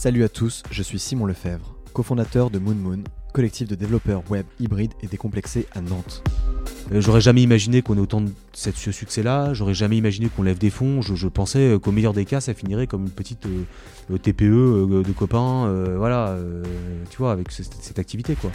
Salut 0.00 0.24
à 0.24 0.30
tous, 0.30 0.62
je 0.70 0.82
suis 0.82 0.98
Simon 0.98 1.26
Lefebvre, 1.26 1.74
cofondateur 1.92 2.48
de 2.48 2.58
Moon 2.58 2.74
Moon, 2.74 3.00
collectif 3.34 3.68
de 3.68 3.74
développeurs 3.74 4.22
web 4.30 4.46
hybrides 4.58 4.94
et 5.02 5.06
décomplexés 5.06 5.66
à 5.72 5.82
Nantes. 5.82 6.24
Euh, 6.90 7.02
J'aurais 7.02 7.20
jamais 7.20 7.42
imaginé 7.42 7.82
qu'on 7.82 7.98
ait 7.98 8.00
autant 8.00 8.22
de 8.22 8.30
cette- 8.54 8.76
ce 8.78 8.92
succès-là. 8.92 9.52
J'aurais 9.52 9.74
jamais 9.74 9.98
imaginé 9.98 10.30
qu'on 10.30 10.42
lève 10.42 10.56
des 10.56 10.70
fonds. 10.70 11.02
Je, 11.02 11.14
je 11.16 11.28
pensais 11.28 11.72
euh, 11.74 11.78
qu'au 11.78 11.92
meilleur 11.92 12.14
des 12.14 12.24
cas, 12.24 12.40
ça 12.40 12.54
finirait 12.54 12.86
comme 12.86 13.02
une 13.04 13.10
petite 13.10 13.44
euh, 13.44 14.16
TPE 14.16 14.44
euh, 14.44 15.02
de 15.02 15.12
copains. 15.12 15.70
voilà, 15.98 16.34
tu 17.10 17.18
vois, 17.18 17.32
avec 17.32 17.52
ce- 17.52 17.62
cette 17.62 17.98
activité, 17.98 18.36
quoi. 18.36 18.50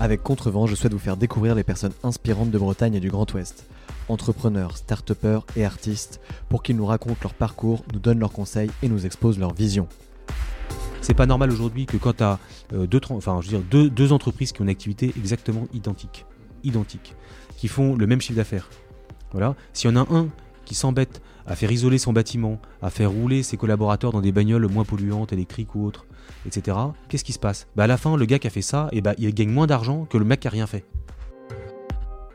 Avec 0.00 0.22
Contrevent, 0.22 0.66
je 0.66 0.74
souhaite 0.74 0.92
vous 0.92 0.98
faire 0.98 1.16
découvrir 1.16 1.54
les 1.54 1.64
personnes 1.64 1.94
inspirantes 2.02 2.50
de 2.50 2.58
Bretagne 2.58 2.92
et 2.94 3.00
du 3.00 3.08
Grand 3.08 3.32
Ouest. 3.32 3.64
Entrepreneurs, 4.10 4.76
start-upers 4.76 5.46
et 5.56 5.64
artistes, 5.64 6.20
pour 6.50 6.62
qu'ils 6.62 6.76
nous 6.76 6.84
racontent 6.84 7.16
leur 7.22 7.32
parcours, 7.32 7.82
nous 7.94 8.00
donnent 8.00 8.18
leurs 8.18 8.32
conseils 8.32 8.70
et 8.82 8.88
nous 8.90 9.06
exposent 9.06 9.38
leur 9.38 9.54
vision. 9.54 9.88
C'est 11.04 11.12
pas 11.12 11.26
normal 11.26 11.52
aujourd'hui 11.52 11.84
que 11.84 11.98
quand 11.98 12.14
tu 12.14 12.22
as 12.22 12.38
dire, 13.42 13.60
deux, 13.60 14.12
entreprises 14.14 14.52
qui 14.52 14.62
ont 14.62 14.64
une 14.64 14.70
activité 14.70 15.12
exactement 15.18 15.68
identique, 15.74 16.24
identique, 16.62 17.14
qui 17.58 17.68
font 17.68 17.94
le 17.94 18.06
même 18.06 18.22
chiffre 18.22 18.38
d'affaires. 18.38 18.70
Voilà. 19.30 19.54
S'il 19.74 19.90
y 19.90 19.92
en 19.92 19.96
a 19.96 20.06
un 20.10 20.28
qui 20.64 20.74
s'embête 20.74 21.20
à 21.46 21.56
faire 21.56 21.70
isoler 21.70 21.98
son 21.98 22.14
bâtiment, 22.14 22.58
à 22.80 22.88
faire 22.88 23.10
rouler 23.10 23.42
ses 23.42 23.58
collaborateurs 23.58 24.12
dans 24.12 24.22
des 24.22 24.32
bagnoles 24.32 24.66
moins 24.66 24.86
polluantes, 24.86 25.34
électriques 25.34 25.74
ou 25.74 25.84
autres, 25.84 26.06
etc., 26.46 26.74
qu'est-ce 27.10 27.24
qui 27.24 27.34
se 27.34 27.38
passe? 27.38 27.66
Bah 27.76 27.84
À 27.84 27.86
la 27.86 27.98
fin, 27.98 28.16
le 28.16 28.24
gars 28.24 28.38
qui 28.38 28.46
a 28.46 28.50
fait 28.50 28.62
ça, 28.62 28.88
eh 28.92 29.02
bah, 29.02 29.12
il 29.18 29.34
gagne 29.34 29.50
moins 29.50 29.66
d'argent 29.66 30.06
que 30.06 30.16
le 30.16 30.24
mec 30.24 30.40
qui 30.40 30.48
a 30.48 30.50
rien 30.50 30.66
fait. 30.66 30.86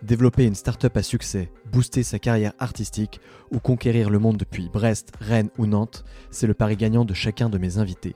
Développer 0.04 0.46
une 0.46 0.54
start-up 0.54 0.96
à 0.96 1.02
succès, 1.02 1.52
booster 1.72 2.04
sa 2.04 2.20
carrière 2.20 2.54
artistique 2.60 3.20
ou 3.52 3.58
conquérir 3.58 4.12
le 4.12 4.20
monde 4.20 4.38
depuis 4.38 4.70
Brest, 4.72 5.12
Rennes 5.20 5.50
ou 5.58 5.66
Nantes, 5.66 6.06
c'est 6.30 6.46
le 6.46 6.54
pari 6.54 6.78
gagnant 6.78 7.04
de 7.04 7.16
chacun 7.16 7.50
de 7.50 7.58
mes 7.58 7.80
invités. 7.80 8.16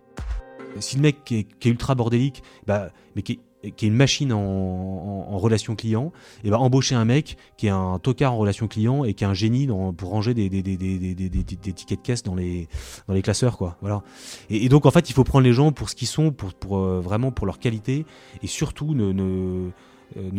Si 0.80 0.96
le 0.96 1.02
mec 1.02 1.24
qui 1.24 1.36
est, 1.38 1.66
ultra 1.66 1.96
bordélique, 1.96 2.44
bah, 2.68 2.90
mais 3.16 3.22
qui 3.22 3.40
est, 3.64 3.82
une 3.82 3.96
machine 3.96 4.34
en, 4.34 5.38
relation 5.38 5.76
client, 5.76 6.12
et 6.44 6.50
bah, 6.50 6.60
embaucher 6.60 6.96
un 6.96 7.06
mec 7.06 7.38
qui 7.58 7.68
est 7.68 7.72
un 7.72 7.98
tocard 8.00 8.34
en 8.34 8.38
relation 8.38 8.68
client 8.68 9.04
et 9.04 9.14
qui 9.14 9.24
est 9.24 9.28
un 9.28 9.34
génie 9.34 9.68
dans- 9.68 9.94
pour 9.94 10.10
ranger 10.10 10.34
des, 10.34 10.50
tickets 10.50 12.00
de 12.00 12.04
caisse 12.04 12.24
dans 12.24 12.36
les, 12.36 12.68
dans 13.08 13.14
les 13.14 13.22
classeurs. 13.22 13.58
Quoi. 13.58 13.78
Voilà. 13.82 14.04
Et, 14.50 14.68
donc 14.70 14.86
en 14.86 14.92
fait, 14.92 15.10
il 15.10 15.14
faut 15.14 15.24
prendre 15.24 15.44
les 15.46 15.54
gens 15.54 15.72
pour 15.72 15.90
ce 15.90 15.96
qu'ils 15.96 16.08
sont, 16.08 16.32
pour, 16.32 16.78
euh, 16.78 17.00
vraiment 17.02 17.32
pour 17.32 17.46
leur 17.46 17.60
qualité, 17.60 18.06
et 18.42 18.48
surtout 18.48 18.94
euh, 18.94 19.14
ne, 19.14 19.72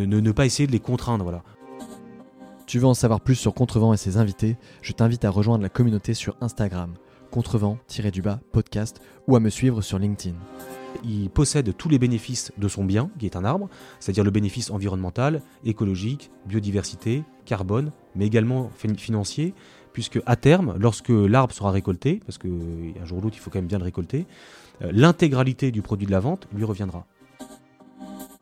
ne- 0.05 0.21
ne 0.21 0.33
pas 0.33 0.45
essayer 0.47 0.67
de 0.67 0.73
les 0.73 0.81
contraindre. 0.81 1.25
Voilà. 1.25 1.43
Tu 2.67 2.79
veux 2.79 2.87
en 2.87 2.95
savoir 2.95 3.21
plus 3.21 3.35
sur 3.35 3.55
Contrevent 3.55 3.93
et 3.93 3.97
ses 3.99 4.17
invités 4.17 4.57
Je 4.83 4.93
t'invite 4.93 5.25
à 5.25 5.31
rejoindre 5.31 5.63
la 5.63 5.69
communauté 5.69 6.15
sur 6.15 6.37
Instagram, 6.41 6.95
contrevent-du-bas 7.35 8.39
podcast 8.53 9.01
ou 9.27 9.35
à 9.35 9.41
me 9.41 9.51
suivre 9.51 9.83
sur 9.83 9.99
LinkedIn. 9.99 10.37
Il 11.03 11.29
possède 11.31 11.77
tous 11.77 11.89
les 11.89 11.99
bénéfices 11.99 12.53
de 12.57 12.69
son 12.69 12.85
bien, 12.85 13.11
qui 13.19 13.27
est 13.27 13.35
un 13.35 13.45
arbre, 13.45 13.69
c'est-à-dire 13.99 14.23
le 14.23 14.31
bénéfice 14.31 14.71
environnemental, 14.71 15.43
écologique, 15.65 16.31
biodiversité, 16.47 17.25
carbone, 17.45 17.91
mais 18.15 18.25
également 18.27 18.71
fin- 18.77 18.95
financier, 18.95 19.53
puisque 19.93 20.21
à 20.27 20.37
terme, 20.37 20.77
lorsque 20.79 21.09
l'arbre 21.09 21.53
sera 21.53 21.73
récolté, 21.73 22.21
parce 22.25 22.39
qu'un 22.39 23.05
jour 23.05 23.19
ou 23.19 23.21
l'autre 23.23 23.37
il 23.37 23.41
faut 23.41 23.51
quand 23.51 23.59
même 23.59 23.67
bien 23.67 23.79
le 23.79 23.85
récolter, 23.85 24.27
euh, 24.83 24.93
l'intégralité 24.93 25.73
du 25.73 25.83
produit 25.83 26.07
de 26.07 26.13
la 26.13 26.21
vente 26.21 26.47
lui 26.55 26.63
reviendra. 26.63 27.05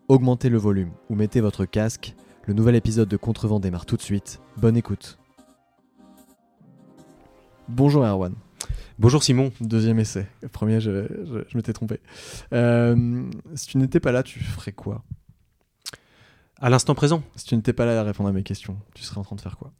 Augmentez 0.09 0.51
le 0.51 0.59
volume 0.59 0.91
ou 1.09 1.15
mettez 1.15 1.41
votre 1.41 1.65
casque. 1.65 2.15
Le 2.47 2.53
nouvel 2.53 2.75
épisode 2.75 3.09
de 3.09 3.17
Contrevent 3.17 3.59
démarre 3.59 3.87
tout 3.87 3.97
de 3.97 4.03
suite. 4.03 4.41
Bonne 4.59 4.77
écoute. 4.77 5.19
Bonjour 7.69 8.05
Erwan. 8.05 8.34
Bonjour 9.03 9.25
Simon. 9.25 9.51
Deuxième 9.61 9.99
essai. 9.99 10.29
Premier, 10.53 10.81
je, 10.81 11.09
je- 11.25 11.41
je 11.49 11.57
m'étais 11.57 11.73
trompé. 11.73 11.99
Euh, 12.53 13.25
si 13.57 13.67
tu 13.67 13.79
n'étais 13.79 13.99
pas 13.99 14.13
là, 14.13 14.23
tu 14.23 14.39
ferais 14.39 14.71
quoi? 14.71 15.03
À 16.61 16.71
l'instant 16.71 16.95
présent, 16.95 17.25
Si 17.35 17.45
tu 17.47 17.57
n'étais 17.57 17.73
pas 17.73 17.85
là 17.85 17.99
à 17.99 18.05
répondre 18.05 18.29
à 18.29 18.33
mes 18.33 18.45
questions, 18.45 18.77
tu 18.95 19.03
serais 19.03 19.19
en 19.19 19.25
train 19.25 19.35
de 19.35 19.41
faire 19.41 19.59
quoi? 19.59 19.73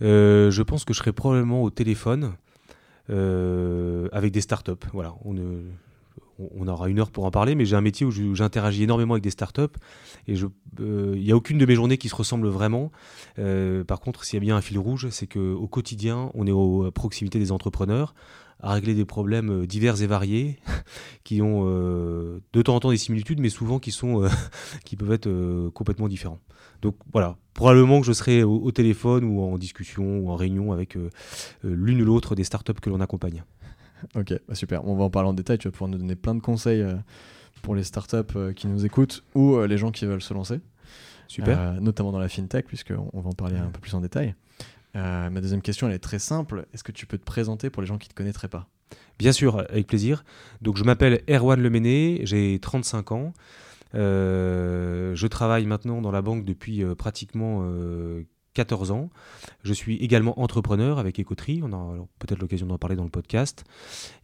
Euh, 0.00 0.52
je 0.52 0.62
pense 0.62 0.84
que 0.84 0.94
je 0.94 0.98
serai 1.00 1.10
probablement 1.12 1.64
au 1.64 1.70
téléphone 1.70 2.34
euh, 3.10 4.08
avec 4.12 4.30
des 4.30 4.40
startups. 4.40 4.70
Voilà, 4.92 5.16
on, 5.24 6.68
aura 6.68 6.88
une 6.88 7.00
heure 7.00 7.10
pour 7.10 7.24
en 7.24 7.32
parler, 7.32 7.56
mais 7.56 7.64
j'ai 7.64 7.74
un 7.74 7.80
métier 7.80 8.06
où 8.06 8.12
j'interagis 8.36 8.84
énormément 8.84 9.14
avec 9.14 9.24
des 9.24 9.30
startups 9.30 9.62
et 10.28 10.34
il 10.34 11.20
n'y 11.20 11.32
a 11.32 11.36
aucune 11.36 11.58
de 11.58 11.66
mes 11.66 11.74
journées 11.74 11.98
qui 11.98 12.08
se 12.08 12.14
ressemble 12.14 12.46
vraiment. 12.46 12.92
Euh, 13.40 13.82
par 13.82 13.98
contre, 13.98 14.24
s'il 14.24 14.36
y 14.36 14.38
a 14.38 14.40
bien 14.40 14.56
un 14.56 14.60
fil 14.60 14.78
rouge, 14.78 15.08
c'est 15.10 15.26
qu'au 15.26 15.66
quotidien, 15.66 16.30
on 16.34 16.46
est 16.46 16.52
au- 16.52 16.84
à 16.84 16.92
proximité 16.92 17.40
des 17.40 17.50
entrepreneurs 17.50 18.14
à 18.62 18.72
régler 18.72 18.94
des 18.94 19.04
problèmes 19.04 19.50
euh, 19.50 19.66
divers 19.66 20.00
et 20.02 20.06
variés 20.06 20.58
qui 21.24 21.42
ont 21.42 21.64
euh, 21.66 22.40
de 22.52 22.62
temps 22.62 22.76
en 22.76 22.80
temps 22.80 22.90
des 22.90 22.96
similitudes, 22.96 23.40
mais 23.40 23.48
souvent 23.48 23.78
qui, 23.78 23.90
sont, 23.90 24.22
euh, 24.22 24.28
qui 24.84 24.96
peuvent 24.96 25.12
être 25.12 25.70
complètement 25.70 26.08
différents. 26.08 26.38
Donc 26.80 26.96
voilà, 27.12 27.36
probablement 27.54 28.00
que 28.00 28.06
je 28.06 28.12
serai 28.12 28.42
au, 28.42 28.56
au 28.56 28.70
téléphone 28.72 29.24
ou 29.24 29.40
en 29.40 29.58
discussion 29.58 30.18
ou 30.18 30.30
en 30.30 30.36
réunion 30.36 30.72
avec 30.72 30.96
l'une 31.62 32.02
ou 32.02 32.04
l'autre 32.04 32.34
des 32.34 32.44
startups 32.44 32.80
que 32.80 32.90
l'on 32.90 33.00
accompagne. 33.00 33.44
Ok, 34.16 34.34
bah 34.48 34.56
super. 34.56 34.84
On 34.84 34.96
va 34.96 35.04
en 35.04 35.10
parler 35.10 35.28
en 35.28 35.32
détail. 35.32 35.58
Tu 35.58 35.68
vas 35.68 35.72
pouvoir 35.72 35.90
nous 35.90 35.98
donner 35.98 36.16
plein 36.16 36.34
de 36.34 36.40
conseils 36.40 36.84
pour 37.62 37.76
les 37.76 37.84
startups 37.84 38.52
qui 38.56 38.66
nous 38.66 38.84
écoutent 38.84 39.22
ou 39.36 39.60
les 39.60 39.78
gens 39.78 39.92
qui 39.92 40.06
veulent 40.06 40.22
se 40.22 40.34
lancer. 40.34 40.60
Super. 41.32 41.58
Euh, 41.58 41.80
notamment 41.80 42.12
dans 42.12 42.18
la 42.18 42.28
fintech, 42.28 42.66
puisqu'on 42.66 43.08
on 43.14 43.20
va 43.22 43.30
en 43.30 43.32
parler 43.32 43.56
un 43.56 43.70
peu 43.70 43.80
plus 43.80 43.94
en 43.94 44.02
détail. 44.02 44.34
Euh, 44.94 45.30
ma 45.30 45.40
deuxième 45.40 45.62
question, 45.62 45.88
elle 45.88 45.94
est 45.94 45.98
très 45.98 46.18
simple. 46.18 46.66
Est-ce 46.72 46.84
que 46.84 46.92
tu 46.92 47.06
peux 47.06 47.18
te 47.18 47.24
présenter 47.24 47.70
pour 47.70 47.82
les 47.82 47.88
gens 47.88 47.98
qui 47.98 48.08
ne 48.08 48.12
te 48.12 48.16
connaîtraient 48.16 48.48
pas? 48.48 48.68
Bien 49.18 49.32
sûr, 49.32 49.60
avec 49.70 49.86
plaisir. 49.86 50.24
Donc 50.60 50.76
je 50.76 50.84
m'appelle 50.84 51.22
Erwan 51.28 51.60
Lemené, 51.60 52.20
j'ai 52.24 52.58
35 52.60 53.12
ans. 53.12 53.32
Euh, 53.94 55.14
je 55.14 55.26
travaille 55.26 55.66
maintenant 55.66 56.00
dans 56.00 56.10
la 56.10 56.22
banque 56.22 56.44
depuis 56.44 56.82
euh, 56.82 56.94
pratiquement 56.94 57.60
euh, 57.62 58.22
14 58.54 58.90
ans. 58.90 59.10
Je 59.62 59.72
suis 59.72 59.96
également 59.96 60.38
entrepreneur 60.40 60.98
avec 60.98 61.18
Ecotree, 61.18 61.60
on 61.62 61.72
a 61.72 62.06
peut-être 62.18 62.40
l'occasion 62.40 62.66
d'en 62.66 62.78
parler 62.78 62.96
dans 62.96 63.04
le 63.04 63.10
podcast. 63.10 63.64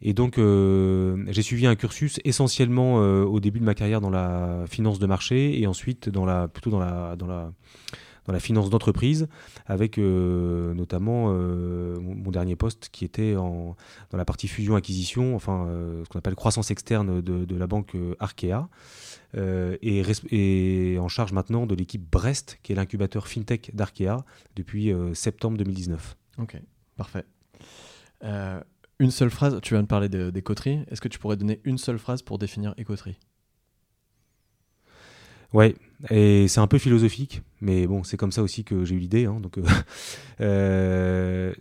Et 0.01 0.13
donc 0.13 0.35
j'ai 0.37 1.41
suivi 1.41 1.65
un 1.65 1.75
cursus 1.75 2.19
essentiellement 2.25 2.97
au 2.97 3.39
début 3.39 3.59
de 3.59 3.65
ma 3.65 3.73
carrière 3.73 4.01
dans 4.01 4.11
la 4.11 4.65
finance 4.67 4.99
de 4.99 5.07
marché 5.07 5.59
et 5.59 5.65
ensuite 5.65 6.09
dans 6.09 6.25
la, 6.25 6.47
plutôt 6.47 6.69
dans 6.69 6.77
la, 6.77 7.15
dans 7.15 7.25
la, 7.25 7.51
dans 8.29 8.33
la 8.33 8.39
finance 8.39 8.69
d'entreprise 8.69 9.27
avec 9.65 9.97
euh, 9.97 10.75
notamment 10.75 11.29
euh, 11.29 11.99
mon, 11.99 12.29
dernier 12.29 12.55
poste 12.55 12.89
qui 12.91 13.03
était 13.03 13.35
en, 13.35 13.75
dans 14.11 14.17
la 14.19 14.25
partie 14.25 14.47
fusion-acquisition, 14.47 15.35
enfin 15.35 15.65
euh, 15.65 16.03
ce 16.03 16.09
qu'on 16.09 16.19
appelle 16.19 16.35
croissance 16.35 16.69
externe 16.69 17.21
de, 17.21 17.43
de 17.43 17.55
la 17.55 17.65
banque 17.65 17.97
Arkea, 18.19 18.69
et, 19.33 20.97
en 20.99 21.07
charge 21.07 21.33
maintenant 21.33 21.65
de 21.65 21.73
l'équipe 21.73 22.07
Brest, 22.07 22.59
qui 22.61 22.71
est 22.71 22.75
l'incubateur 22.75 23.27
FinTech 23.27 23.71
d'Arkea 23.73 24.23
depuis 24.55 24.93
septembre 25.15 25.57
2019. 25.57 26.15
Ok, 26.37 26.61
parfait. 26.97 27.25
Une 28.99 29.11
seule 29.11 29.31
phrase, 29.31 29.59
tu 29.63 29.73
viens 29.73 29.81
de 29.81 29.87
parler 29.87 30.07
de-. 30.07 30.31
Est-ce 30.91 31.01
que 31.01 31.07
tu 31.07 31.17
pourrais 31.17 31.37
donner 31.37 31.61
une 31.63 31.79
seule 31.79 31.97
phrase 31.97 32.21
pour 32.21 32.37
définir 32.37 32.75
Ecotree 32.79 33.17
Ouais, 35.51 35.73
et 36.09 36.47
c'est 36.47 36.59
un 36.61 36.67
peu 36.67 36.77
philosophique, 36.77 37.41
mais 37.61 37.85
bon, 37.87 38.03
c'est 38.03 38.17
comme 38.17 38.31
ça 38.31 38.41
aussi 38.41 38.63
que 38.63 38.85
j'ai 38.85 38.95
eu 38.95 38.99
l'idée. 38.99 39.25
hein, 39.25 39.39
donc, 39.39 39.57
euh, 39.57 39.63
euh, 40.41 41.53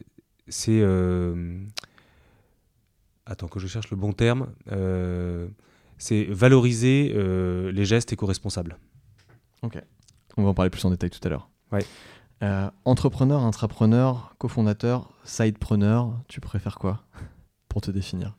c'est. 0.49 0.81
euh, 0.81 1.59
attends, 3.27 3.49
que 3.49 3.59
je 3.59 3.67
cherche 3.67 3.91
le 3.91 3.97
bon 3.97 4.13
terme. 4.13 4.49
euh, 4.73 5.49
c'est 6.01 6.25
valoriser 6.25 7.13
les 7.73 7.85
gestes 7.85 8.13
éco-responsables. 8.13 8.79
On 10.37 10.45
va 10.45 10.51
en 10.51 10.55
parler 10.55 10.71
plus 10.71 10.85
en 10.85 10.91
détail 10.91 11.11
tout 11.11 11.19
à 11.25 11.29
l'heure. 11.29 11.51
Ouais. 11.73 11.85
Entrepreneur, 12.85 13.43
intrapreneur, 13.43 14.37
cofondateur, 14.39 15.13
sidepreneur, 15.25 16.17
tu 16.29 16.41
préfères 16.41 16.79
quoi 16.79 17.03
pour 17.69 17.81
te 17.81 17.91
définir? 17.91 18.37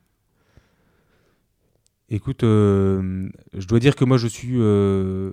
Écoute, 2.08 2.42
euh, 2.42 3.28
je 3.52 3.66
dois 3.66 3.78
dire 3.78 3.94
que 3.94 4.04
moi 4.04 4.16
je 4.16 4.26
suis 4.26 4.56
euh, 4.58 5.32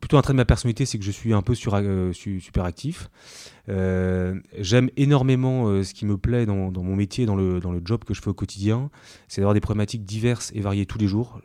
plutôt 0.00 0.16
un 0.16 0.22
trait 0.22 0.32
de 0.32 0.36
ma 0.36 0.44
personnalité, 0.44 0.86
c'est 0.86 0.98
que 0.98 1.04
je 1.04 1.10
suis 1.10 1.32
un 1.32 1.42
peu 1.42 1.54
sur, 1.54 1.74
euh, 1.74 2.12
su- 2.12 2.40
super 2.40 2.64
actif. 2.64 3.10
Euh, 3.68 4.40
J'aime 4.58 4.90
énormément 4.96 5.68
euh, 5.68 5.82
ce 5.82 5.94
qui 5.94 6.06
me 6.06 6.16
plaît 6.16 6.46
dans, 6.46 6.70
mon 6.70 6.96
métier, 6.96 7.26
dans 7.26 7.36
le, 7.36 7.60
job 7.84 8.04
que 8.04 8.14
je 8.14 8.22
fais 8.22 8.30
au 8.30 8.34
quotidien, 8.34 8.90
c'est 9.28 9.40
d'avoir 9.40 9.54
des 9.54 9.60
problématiques 9.60 10.04
diverses 10.04 10.50
et 10.54 10.60
variées 10.60 10.86
tous 10.86 10.98
les 10.98 11.06
jours. 11.06 11.40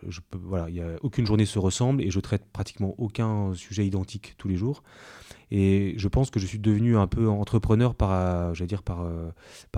A 0.54 0.68
aucune 1.02 1.26
journée 1.26 1.46
se 1.46 1.60
ressemble 1.60 2.02
et 2.02 2.10
je 2.10 2.20
traite 2.20 2.46
pratiquement 2.52 2.96
aucun 2.98 3.54
sujet 3.54 3.86
identique 3.86 4.36
tous 4.38 4.48
les 4.48 4.56
jours. 4.56 4.84
Et 5.52 5.94
je 5.98 6.08
pense 6.08 6.32
que 6.32 6.40
je 6.40 6.48
suis 6.48 6.58
devenu 6.58 6.98
un 6.98 7.06
peu 7.06 7.30
entrepreneur 7.30 7.94
par, 7.94 8.54
dire 8.54 8.82
par, 8.82 9.06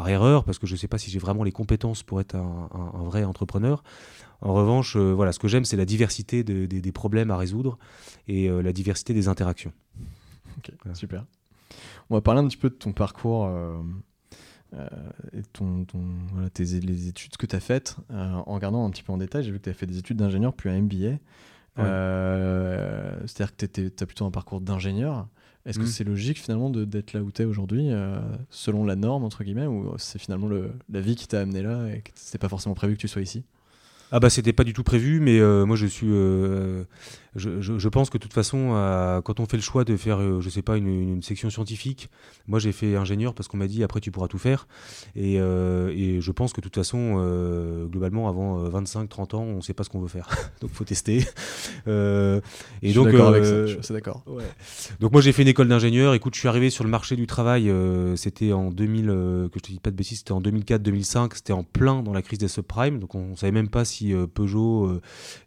erreur, 0.07 0.45
parce 0.45 0.57
que 0.57 0.67
je 0.67 0.73
ne 0.73 0.77
sais 0.77 0.87
pas 0.87 0.97
si 0.97 1.11
j'ai 1.11 1.19
vraiment 1.19 1.43
les 1.43 1.51
compétences 1.51 2.03
pour 2.03 2.21
être 2.21 2.35
un 2.35 3.03
vrai 3.03 3.25
entrepreneur. 3.25 3.83
En 4.45 4.53
revanche, 4.53 4.95
euh, 4.95 5.11
voilà, 5.11 5.31
ce 5.31 5.39
que 5.39 5.47
j'aime, 5.47 5.65
c'est 5.65 5.75
la 5.75 5.85
diversité 5.85 6.43
de- 6.43 6.67
des- 6.67 6.79
des 6.79 6.91
problèmes 6.91 7.31
à 7.31 7.37
résoudre 7.37 7.79
et 8.27 8.47
euh, 8.47 8.61
la 8.61 8.73
diversité 8.73 9.11
des 9.15 9.27
interactions. 9.27 9.73
Ok, 10.59 10.71
super. 10.93 11.25
On 12.11 12.15
va 12.15 12.21
parler 12.21 12.41
un 12.41 12.47
petit 12.47 12.57
peu 12.57 12.69
de 12.69 12.75
ton 12.75 12.93
parcours 12.93 13.47
euh, 13.47 13.81
et 15.33 15.41
ton, 15.51 15.87
tes, 16.53 16.63
les 16.63 17.07
études 17.07 17.37
que 17.37 17.47
tu 17.47 17.55
as 17.55 17.59
faites, 17.59 17.97
en 18.13 18.43
regardant 18.53 18.85
un 18.85 18.91
petit 18.91 19.01
peu 19.01 19.11
en 19.13 19.17
détail, 19.17 19.43
j'ai 19.43 19.51
vu 19.51 19.57
que 19.57 19.63
tu 19.63 19.69
as 19.71 19.73
fait 19.73 19.87
des 19.87 19.97
études 19.97 20.17
d'ingénieur 20.17 20.53
puis 20.53 20.69
un 20.69 20.79
MBA. 20.79 21.17
C'est-à-dire 23.25 23.55
que 23.57 23.65
tu 23.65 23.91
as 23.99 24.05
plutôt 24.05 24.25
un 24.25 24.31
parcours 24.31 24.61
d'ingénieur. 24.61 25.27
Est-ce 25.65 25.79
que 25.79 25.85
mm. 25.85 25.87
c'est 25.87 26.03
logique 26.03 26.39
finalement 26.39 26.69
d'être 26.69 27.13
là 27.13 27.21
où 27.21 27.31
tu 27.31 27.41
es 27.41 27.45
aujourd'hui, 27.45 27.89
selon 28.51 28.85
la 28.85 28.95
norme, 28.95 29.23
entre 29.23 29.43
guillemets, 29.43 29.65
ou 29.65 29.95
c'est 29.97 30.19
finalement 30.19 30.47
le, 30.47 30.71
la 30.89 31.01
vie 31.01 31.15
qui 31.15 31.27
t'a 31.27 31.41
amené 31.41 31.63
là 31.63 31.87
et 31.87 32.01
que 32.01 32.11
c'est 32.13 32.37
pas 32.37 32.49
forcément 32.49 32.75
prévu 32.75 32.93
que 32.95 33.01
tu 33.01 33.07
sois 33.07 33.23
ici? 33.23 33.43
Ah 34.15 34.19
bah 34.21 34.29
c'était 34.29 34.53
pas 34.53 34.63
du 34.63 34.71
tout 34.71 34.83
prévu, 34.83 35.19
mais 35.19 35.41
euh, 35.41 35.65
moi 35.65 35.75
je 35.75 35.87
suis, 35.87 36.07
euh, 37.37 37.61
je, 37.61 37.77
je, 37.77 37.89
pense 37.89 38.09
que 38.09 38.17
de 38.17 38.23
toute 38.23 38.33
façon, 38.33 38.71
euh, 38.73 39.21
quand 39.21 39.39
on 39.39 39.45
fait 39.45 39.57
le 39.57 39.63
choix 39.63 39.83
de 39.83 39.95
faire, 39.97 40.41
je 40.41 40.49
sais 40.49 40.61
pas, 40.61 40.77
une, 40.77 40.87
une 40.87 41.21
section 41.21 41.49
scientifique, 41.49 42.09
moi 42.47 42.59
j'ai 42.59 42.71
fait 42.71 42.95
ingénieur 42.95 43.33
parce 43.33 43.47
qu'on 43.47 43.57
m'a 43.57 43.67
dit 43.67 43.83
après 43.83 43.99
tu 43.99 44.11
pourras 44.11 44.27
tout 44.27 44.37
faire, 44.37 44.67
et, 45.15 45.35
et 45.35 46.21
je 46.21 46.31
pense 46.31 46.53
que 46.53 46.61
de 46.61 46.63
toute 46.63 46.75
façon, 46.75 47.15
globalement 47.89 48.29
avant 48.29 48.67
25-30 48.69 49.35
ans, 49.35 49.43
on 49.43 49.61
sait 49.61 49.73
pas 49.73 49.83
ce 49.83 49.89
qu'on 49.89 49.99
veut 49.99 50.07
faire, 50.07 50.29
donc 50.61 50.71
faut 50.71 50.83
tester. 50.83 51.17
et 51.87 52.41
je 52.83 52.93
donc, 52.93 53.07
d'accord 53.07 53.29
avec 53.29 53.45
ça, 53.45 53.65
je 53.67 53.81
suis 53.81 53.93
d'accord. 53.93 54.23
Ouais. 54.27 54.43
Donc 54.99 55.11
moi 55.11 55.21
j'ai 55.21 55.31
fait 55.31 55.41
une 55.41 55.47
école 55.47 55.67
d'ingénieur. 55.67 56.13
Écoute, 56.13 56.35
je 56.35 56.39
suis 56.39 56.47
arrivé 56.47 56.69
sur 56.69 56.83
le 56.83 56.89
marché 56.89 57.15
du 57.15 57.27
travail, 57.27 57.71
c'était 58.15 58.53
en 58.53 58.71
2000, 58.71 59.05
que 59.05 59.49
je 59.55 59.59
te 59.59 59.71
dis 59.71 59.79
pas 59.79 59.91
de 59.91 59.95
bêtises, 59.95 60.19
c'était 60.19 60.31
en 60.31 60.41
2004-2005, 60.41 61.31
c'était 61.35 61.53
en 61.53 61.63
plein 61.63 62.03
dans 62.03 62.13
la 62.13 62.21
crise 62.21 62.39
des 62.39 62.47
subprimes, 62.47 62.99
donc 62.99 63.15
on 63.15 63.35
savait 63.35 63.51
même 63.51 63.69
pas 63.69 63.85
si 63.85 64.13
euh, 64.13 64.27
Peugeot 64.27 64.85
euh, 64.85 65.01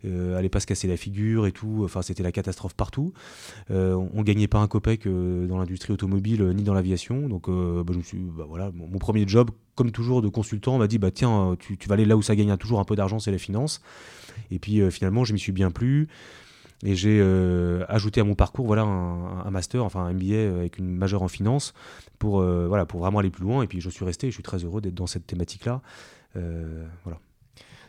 euh, 0.05 0.39
allait 0.39 0.49
pas 0.49 0.61
se 0.61 0.67
casser 0.67 0.89
la 0.89 0.97
figure 0.97 1.47
et 1.47 1.53
tout. 1.53 1.78
Enfin, 1.85 2.03
c'était 2.03 2.23
la 2.23 2.33
catastrophe 2.33 2.75
partout. 2.75 3.13
on, 3.71 4.09
on, 4.13 4.23
gagnait 4.23 4.49
pas 4.49 4.59
un 4.59 4.69
copec 4.69 5.07
dans 5.07 5.59
l'industrie 5.59 5.93
automobile 5.93 6.43
ni 6.55 6.63
dans 6.63 6.75
l'aviation. 6.75 7.29
Donc, 7.29 7.49
bah, 7.49 7.93
je 7.93 7.99
me 7.99 8.03
suis, 8.03 8.19
bah, 8.19 8.45
voilà, 8.49 8.71
mon, 8.75 8.99
premier 8.99 9.27
job, 9.27 9.51
comme 9.75 9.91
toujours, 9.91 10.23
de 10.23 10.29
consultant, 10.29 10.75
on 10.75 10.79
m'a 10.79 10.87
dit 10.87 10.99
bah 10.99 11.11
tiens, 11.11 11.57
tu, 11.59 11.77
vas 11.87 11.95
aller 11.95 12.05
là 12.05 12.17
où 12.17 12.23
ça 12.23 12.37
gagne 12.37 12.55
toujours 12.57 12.81
un 12.81 12.85
peu 12.85 12.97
d'argent, 12.97 13.19
c'est 13.19 13.31
la 13.31 13.39
finance. 13.39 13.81
Et 14.51 14.59
puis 14.59 14.91
finalement, 14.91 15.25
je 15.25 15.33
m'y 15.33 15.39
suis 15.39 15.53
bien 15.53 15.71
plu. 15.71 16.09
Et 16.85 16.95
j'ai 16.95 17.21
ajouté 17.89 18.21
à 18.21 18.25
mon 18.25 18.35
parcours 18.35 18.67
voilà, 18.67 18.83
un, 18.83 19.51
master, 19.51 19.85
enfin 19.85 20.01
un 20.01 20.13
MBA 20.13 20.59
avec 20.59 20.79
une 20.79 20.95
majeure 20.97 21.23
en 21.23 21.29
finance 21.29 21.75
pour, 22.19 22.43
voilà, 22.43 22.87
pour 22.87 23.01
vraiment 23.01 23.19
aller 23.19 23.31
plus 23.31 23.45
loin. 23.45 23.63
Et 23.63 23.67
puis 23.67 23.81
je 23.81 23.91
suis 23.91 24.05
resté, 24.05 24.29
je 24.29 24.35
suis 24.35 24.43
très 24.43 24.59
heureux 24.59 24.81
d'être 24.81 24.95
dans 24.95 25.07
cette 25.07 25.27
thématique-là. 25.27 25.81
voilà. 26.35 27.19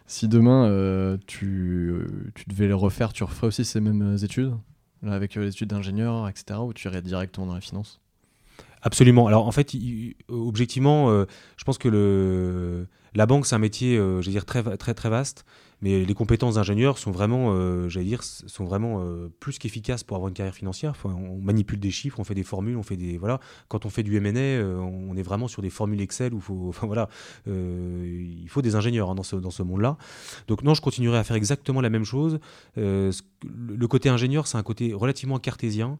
Si 0.09 0.27
demain 0.27 0.65
euh, 0.65 1.17
tu, 1.27 1.91
euh, 1.91 2.31
tu, 2.33 2.45
devais 2.47 2.65
les 2.65 2.73
refaire, 2.73 3.13
tu 3.13 3.23
referais 3.23 3.45
aussi 3.45 3.63
ces 3.63 3.79
mêmes 3.79 4.17
études 4.23 4.55
là, 5.03 5.13
Avec 5.13 5.37
euh, 5.37 5.41
les 5.41 5.49
études 5.49 5.69
d'ingénieur, 5.69 6.27
etc. 6.27 6.59
Ou 6.61 6.73
tu 6.73 6.87
irais 6.87 7.03
directement 7.03 7.45
dans 7.45 7.53
la 7.53 7.61
finance? 7.61 8.01
Absolument. 8.81 9.27
Alors 9.27 9.45
en 9.45 9.51
fait, 9.51 9.75
objectivement, 10.27 11.11
je 11.57 11.63
pense 11.63 11.77
que 11.77 11.89
le, 11.89 12.87
la 13.13 13.27
banque, 13.27 13.45
c'est 13.45 13.53
un 13.53 13.59
métier, 13.59 13.97
je 13.97 14.25
veux 14.25 14.31
dire, 14.31 14.45
très, 14.45 14.63
très, 14.77 14.95
très 14.95 15.09
vaste. 15.09 15.45
Mais 15.81 16.03
les 16.03 16.13
compétences 16.13 16.55
d'ingénieur 16.55 16.97
sont 16.97 17.11
vraiment, 17.11 17.53
euh, 17.53 17.87
j'allais 17.87 18.05
dire, 18.05 18.23
sont 18.23 18.65
vraiment 18.65 19.01
euh, 19.01 19.29
plus 19.39 19.57
qu'efficaces 19.59 20.03
pour 20.03 20.15
avoir 20.15 20.27
une 20.27 20.33
carrière 20.33 20.53
financière. 20.53 20.93
on 21.05 21.39
manipule 21.41 21.79
des 21.79 21.91
chiffres, 21.91 22.19
on 22.19 22.23
fait 22.23 22.35
des 22.35 22.43
formules, 22.43 22.75
on 22.77 22.83
fait 22.83 22.97
des 22.97 23.17
voilà. 23.17 23.39
Quand 23.69 23.85
on 23.85 23.89
fait 23.89 24.03
du 24.03 24.17
M&A, 24.17 24.39
euh, 24.39 24.77
on 24.77 25.15
est 25.15 25.21
vraiment 25.21 25.47
sur 25.47 25.61
des 25.61 25.69
formules 25.69 26.01
Excel 26.01 26.33
où 26.33 26.41
faut, 26.41 26.65
enfin 26.69 26.87
voilà, 26.87 27.09
il 27.47 28.47
faut 28.49 28.61
des 28.61 28.75
ingénieurs 28.75 29.09
hein, 29.09 29.15
dans 29.15 29.23
ce 29.23 29.35
dans 29.37 29.51
ce 29.51 29.63
monde-là. 29.63 29.97
Donc 30.47 30.63
non, 30.63 30.73
je 30.73 30.81
continuerai 30.81 31.17
à 31.17 31.23
faire 31.23 31.37
exactement 31.37 31.81
la 31.81 31.89
même 31.89 32.05
chose. 32.05 32.39
le 32.75 33.87
côté 33.87 34.09
ingénieur, 34.09 34.47
c'est 34.47 34.57
un 34.57 34.63
côté 34.63 34.93
relativement 34.93 35.39
cartésien. 35.39 35.97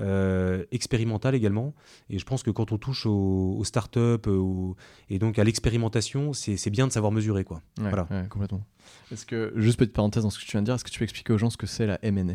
Euh, 0.00 0.64
expérimental 0.72 1.34
également. 1.34 1.74
Et 2.08 2.18
je 2.18 2.24
pense 2.24 2.42
que 2.42 2.50
quand 2.50 2.72
on 2.72 2.78
touche 2.78 3.04
aux, 3.06 3.62
startups 3.64 4.28
et 5.10 5.18
donc 5.18 5.38
à 5.38 5.44
l'expérimentation, 5.44 6.32
c'est 6.32 6.70
bien 6.70 6.86
de 6.86 6.92
savoir 6.92 7.12
mesurer. 7.12 7.44
Quoi. 7.44 7.60
voilà. 7.78 8.08
complètement. 8.28 8.64
Est-ce 9.10 9.26
que, 9.26 9.52
juste 9.56 9.78
petite 9.78 9.92
parenthèse 9.92 10.22
dans 10.22 10.30
ce 10.30 10.38
que 10.38 10.44
tu 10.44 10.52
viens 10.52 10.62
de 10.62 10.66
dire, 10.66 10.74
est-ce 10.74 10.84
que 10.84 10.90
tu 10.90 10.98
peux 10.98 11.04
expliquer 11.04 11.32
aux 11.32 11.38
gens 11.38 11.50
ce 11.50 11.56
que 11.56 11.66
c'est 11.66 11.86
la 11.86 11.98
MNA 12.02 12.34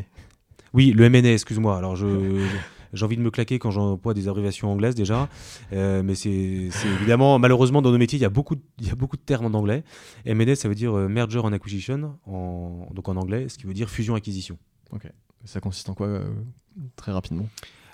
Oui, 0.73 0.91
le 0.91 1.09
MNA, 1.09 1.33
excuse-moi. 1.33 1.77
Alors 1.77 1.95
je. 1.95 2.45
j'ai 2.94 3.05
envie 3.05 3.17
de 3.17 3.21
me 3.21 3.31
claquer 3.31 3.59
quand 3.59 3.71
j'emploie 3.71 4.13
des 4.13 4.27
abréviations 4.27 4.71
anglaises 4.71 4.95
déjà, 4.95 5.27
euh, 5.73 6.03
mais 6.03 6.15
c'est 6.15 6.69
évidemment, 6.99 7.38
malheureusement, 7.38 7.81
dans 7.81 7.91
nos 7.91 7.97
métiers, 7.97 8.17
il 8.17 8.21
y 8.21 8.25
a 8.25 8.29
beaucoup 8.29 8.55
de, 8.55 8.61
il 8.79 8.88
y 8.88 8.91
a 8.91 8.95
beaucoup 8.95 9.17
de 9.17 9.21
termes 9.21 9.45
en 9.45 9.57
anglais. 9.57 9.83
M&A, 10.25 10.55
ça 10.55 10.69
veut 10.69 10.75
dire 10.75 10.94
Merger 10.94 11.39
and 11.39 11.51
Acquisition, 11.51 12.17
en, 12.25 12.88
donc 12.93 13.09
en 13.09 13.17
anglais, 13.17 13.50
ce 13.50 13.57
qui 13.57 13.65
veut 13.65 13.73
dire 13.73 13.89
fusion-acquisition. 13.89 14.57
Ok. 14.91 15.07
Ça 15.45 15.59
consiste 15.59 15.89
en 15.89 15.93
quoi 15.93 16.07
euh, 16.07 16.29
très 16.95 17.11
rapidement? 17.11 17.47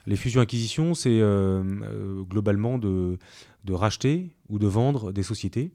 Les 0.06 0.16
fusions-acquisitions, 0.16 0.94
c'est 0.94 1.20
euh, 1.22 1.64
euh, 1.84 2.24
globalement 2.24 2.78
de, 2.78 3.18
de 3.64 3.74
racheter 3.74 4.36
ou 4.50 4.60
de 4.60 4.68
vendre 4.68 5.12
des 5.14 5.24
sociétés. 5.24 5.72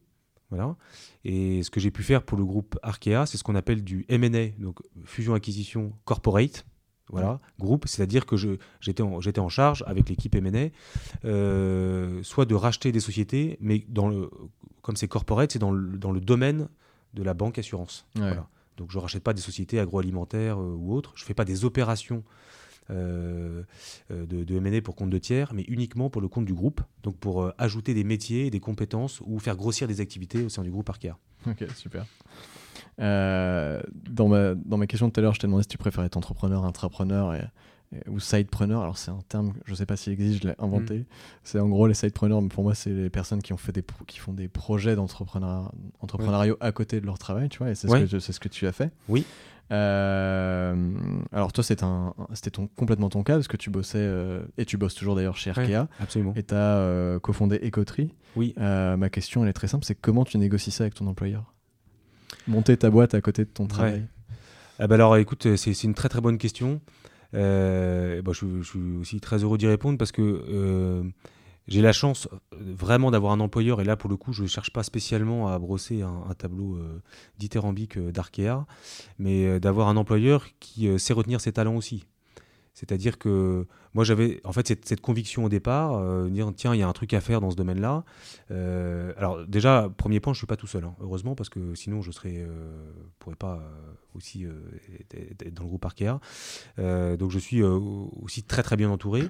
Voilà. 0.50 0.76
Et 1.24 1.62
ce 1.62 1.70
que 1.70 1.80
j'ai 1.80 1.90
pu 1.90 2.02
faire 2.02 2.22
pour 2.22 2.38
le 2.38 2.44
groupe 2.44 2.78
Arkea, 2.82 3.26
c'est 3.26 3.36
ce 3.36 3.44
qu'on 3.44 3.54
appelle 3.54 3.84
du 3.84 4.06
M&A, 4.08 4.48
donc 4.60 4.80
fusion-acquisition 5.04 5.92
corporate. 6.04 6.64
Voilà, 7.10 7.40
groupe, 7.58 7.86
c'est-à-dire 7.88 8.26
que 8.26 8.36
j'étais 8.80 9.02
en, 9.02 9.18
en, 9.18 9.48
charge 9.48 9.82
avec 9.86 10.10
l'équipe 10.10 10.34
M&A, 10.34 10.68
soit 12.22 12.44
de 12.44 12.54
racheter 12.54 12.92
des 12.92 13.00
sociétés, 13.00 13.56
mais 13.62 13.86
dans 13.88 14.08
le, 14.08 14.28
comme 14.82 14.94
c'est 14.94 15.08
corporate, 15.08 15.52
c'est 15.52 15.58
dans 15.58 15.70
le, 15.70 15.96
dans 15.96 16.12
le 16.12 16.20
domaine 16.20 16.68
de 17.14 17.22
la 17.22 17.32
banque 17.32 17.58
assurance. 17.58 18.06
Voilà. 18.14 18.46
Donc 18.78 18.90
je 18.90 18.96
ne 18.96 19.02
rachète 19.02 19.22
pas 19.22 19.34
des 19.34 19.42
sociétés 19.42 19.78
agroalimentaires 19.80 20.58
euh, 20.58 20.74
ou 20.78 20.94
autres, 20.94 21.12
je 21.16 21.24
ne 21.24 21.26
fais 21.26 21.34
pas 21.34 21.44
des 21.44 21.64
opérations 21.64 22.22
euh, 22.22 22.22
euh, 22.22 22.68
de, 22.90 23.64
de 24.11 24.56
M&A 24.56 24.81
pour 24.81 24.94
compte 24.96 25.11
de 25.11 25.19
tiers, 25.19 25.52
mais 25.55 25.64
uniquement 25.69 26.11
pour 26.11 26.23
le 26.23 26.29
compte 26.29 26.44
du 26.44 26.55
groupe, 26.55 26.81
donc 27.02 27.17
pour 27.17 27.52
ajouter 27.58 27.94
des 27.94 28.05
métiers, 28.05 28.50
des 28.50 28.61
compétences 28.61 29.20
ou 29.26 29.38
faire 29.38 29.56
grossir 29.56 29.88
des 29.88 30.00
activités 30.00 30.43
au 30.43 30.49
sein 30.49 30.62
du 30.62 30.70
groupe 30.70 30.88
Arkea. 30.88 31.17
Ok, 31.46 31.64
super. 31.76 32.06
dans, 32.99 34.29
ma, 34.29 34.55
dans 34.55 34.76
ma 34.76 34.87
question 34.87 35.08
de 35.08 35.12
tout 35.12 35.20
à 35.20 35.23
l'heure, 35.23 35.35
je 35.35 35.40
t'ai 35.40 35.46
demandé 35.46 35.62
si 35.62 35.69
tu 35.69 35.79
préférais 35.79 36.06
être 36.06 36.17
entrepreneur, 36.17 36.64
intrapreneur 36.64 37.35
et, 37.35 37.43
ou 38.08 38.20
sidepreneur. 38.20 38.82
Alors 38.82 38.99
c'est 38.99 39.11
un 39.11 39.20
terme, 39.29 39.55
je 39.64 39.73
ne 39.73 39.76
sais 39.76 39.87
pas 39.87 39.96
s'il 39.96 40.12
existe, 40.12 40.43
je 40.43 40.49
l'ai 40.49 40.55
inventé. 40.58 40.99
Mm. 40.99 41.05
C'est 41.44 41.61
en 41.61 41.69
gros 41.69 41.87
les 41.87 41.94
sidepreneurs, 41.94 42.43
mais 42.43 42.49
pour 42.49 42.64
moi 42.64 42.75
c'est 42.75 42.91
les 42.91 43.11
personnes 43.11 43.43
qui 43.43 43.52
ont 43.52 43.56
fait 43.56 43.73
des 43.73 43.84
qui 44.06 44.19
font 44.19 44.32
des 44.32 44.49
projets 44.49 44.94
d'entrepreneuriat 44.94 45.70
entrepreneuriat 46.00 46.55
à 46.61 46.73
côté 46.73 47.00
de 47.00 47.06
leur 47.06 47.19
travail, 47.19 47.49
tu 47.49 47.58
vois. 47.58 47.70
Et 47.70 47.75
c'est 47.75 47.88
ce, 47.88 48.19
ce, 48.19 48.41
que 48.41 48.49
tu 48.49 48.67
as 48.67 48.73
fait. 48.73 48.93
Oui. 49.08 49.25
Euh, 49.70 50.75
alors 51.31 51.53
toi 51.53 51.62
c'était 51.62 51.85
un, 51.85 52.15
c'était 52.32 52.50
ton, 52.50 52.69
complètement 52.69 53.11
ton 53.11 53.23
cas 53.23 53.35
parce 53.35 53.49
que 53.49 53.59
tu 53.59 53.69
bossais 53.69 53.99
euh, 54.00 54.41
et 54.56 54.65
tu 54.65 54.79
bosses 54.79 54.94
toujours 54.94 55.15
d'ailleurs 55.15 55.37
chez 55.37 55.51
Arkea. 55.51 55.89
absolument. 56.01 56.32
Et 56.37 56.43
tu 56.43 56.55
as 56.55 56.79
euh, 56.79 57.19
cofondé 57.19 57.56
Ecotri. 57.63 58.15
Oui. 58.37 58.55
ma 58.56 59.08
question 59.10 59.43
elle 59.43 59.51
est 59.51 59.55
très 59.55 59.69
simple, 59.69 59.84
c'est 59.84 59.94
comment 59.94 60.25
tu 60.25 60.39
négocies 60.39 60.70
ça 60.70 60.84
avec 60.84 60.94
ton 60.94 61.06
employeur? 61.06 61.55
Monter 62.46 62.77
ta 62.77 62.91
boîte 62.91 63.15
à 63.15 63.20
côté 63.20 63.44
de 63.44 63.51
ton 63.51 63.67
travail. 63.67 64.06
Ah 64.79 64.87
bah 64.87 64.94
alors 64.94 65.17
écoute, 65.17 65.56
c'est 65.56 65.84
une 65.84 65.94
très 65.94 66.08
très 66.08 66.20
bonne 66.20 66.39
question. 66.39 66.81
Bah, 67.32 68.32
je, 68.32 68.63
suis 68.63 68.96
aussi 69.01 69.20
très 69.20 69.43
heureux 69.43 69.58
d'y 69.58 69.67
répondre 69.67 69.98
parce 69.98 70.13
que 70.13 71.03
j'ai 71.69 71.82
la 71.82 71.93
chance 71.93 72.29
euh, 72.32 72.56
vraiment 72.60 73.10
d'avoir 73.10 73.32
un 73.32 73.41
employeur, 73.41 73.81
et 73.81 73.84
là 73.84 73.96
pour 73.96 74.10
le 74.10 74.17
coup 74.17 74.32
je 74.32 74.43
ne 74.43 74.48
cherche 74.48 74.72
pas 74.72 74.82
spécialement 74.82 75.48
à 75.48 75.58
brosser 75.58 76.03
un, 76.03 76.34
tableau 76.37 76.79
dithyrambique 77.39 77.98
d'Arkea, 77.98 78.67
mais 79.19 79.60
d'avoir 79.60 79.89
un 79.89 79.96
employeur 79.96 80.46
qui 80.60 80.98
sait 80.98 81.13
retenir 81.13 81.41
ses 81.41 81.53
talents 81.53 81.77
aussi. 81.77 82.05
C'est-à-dire 82.79 83.19
que 83.19 83.67
moi, 83.93 84.05
j'avais 84.05 84.41
en 84.44 84.53
fait 84.53 84.69
cette, 84.69 85.01
conviction 85.01 85.44
au 85.44 85.48
départ, 85.48 85.94
euh, 85.94 86.29
dire 86.29 86.53
tiens, 86.55 86.77
il 86.77 86.79
y 86.79 86.82
a 86.84 86.87
un 86.87 86.93
truc 86.93 87.13
à 87.13 87.20
faire 87.20 87.41
dans 87.41 87.51
ce 87.51 87.56
domaine-là. 87.56 88.05
Euh, 88.53 89.13
alors 89.17 89.44
déjà, 89.48 89.91
premier 89.96 90.20
point, 90.20 90.32
je 90.32 90.39
suis 90.39 90.46
pas 90.46 90.56
tout 90.56 90.69
seul, 90.69 90.84
hein, 90.84 90.94
heureusement, 91.01 91.34
parce 91.34 91.48
que 91.48 91.75
sinon, 91.75 92.03
je 92.03 92.13
serais, 92.13 92.37
euh, 92.37 92.93
pourrais 93.19 93.34
pas 93.34 93.60
aussi 94.15 94.46
être 95.13 95.55
dans 95.55 95.65
le 95.65 95.69
groupe 95.69 95.84
Arkea. 95.84 96.20
donc, 97.19 97.32
je 97.32 97.39
suis 97.41 97.65
aussi 97.65 98.44
très 98.44 98.63
très 98.63 98.77
bien 98.77 98.91
entouré. 98.91 99.25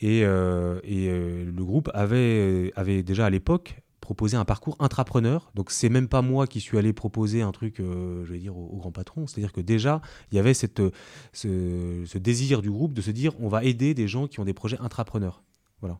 Et, 0.00 0.20
et 0.20 0.24
le 0.24 1.64
groupe 1.64 1.90
avait, 1.94 2.72
avait 2.76 3.02
déjà 3.02 3.26
à 3.26 3.30
l'époque 3.30 3.84
proposer 4.04 4.36
un 4.36 4.44
parcours 4.44 4.76
intrapreneur. 4.80 5.50
Donc 5.54 5.70
c'est 5.70 5.88
même 5.88 6.08
pas 6.08 6.20
moi 6.20 6.46
qui 6.46 6.60
suis 6.60 6.76
allé 6.76 6.92
proposer 6.92 7.40
un 7.40 7.52
truc, 7.52 7.80
euh, 7.80 8.22
je 8.26 8.32
vais 8.34 8.38
dire, 8.38 8.54
au, 8.56 8.76
grand 8.76 8.92
patron. 8.92 9.26
C'est-à-dire 9.26 9.52
que 9.52 9.62
déjà, 9.62 10.02
il 10.30 10.36
y 10.36 10.38
avait 10.38 10.52
cette, 10.52 10.82
ce, 11.32 12.18
désir 12.18 12.60
du 12.60 12.70
groupe 12.70 12.92
de 12.92 13.00
se 13.00 13.10
dire, 13.10 13.32
on 13.40 13.48
va 13.48 13.64
aider 13.64 13.94
des 13.94 14.06
gens 14.06 14.28
qui 14.28 14.40
ont 14.40 14.44
des 14.44 14.52
projets 14.52 14.78
intrapreneurs. 14.78 15.42
Voilà. 15.80 15.98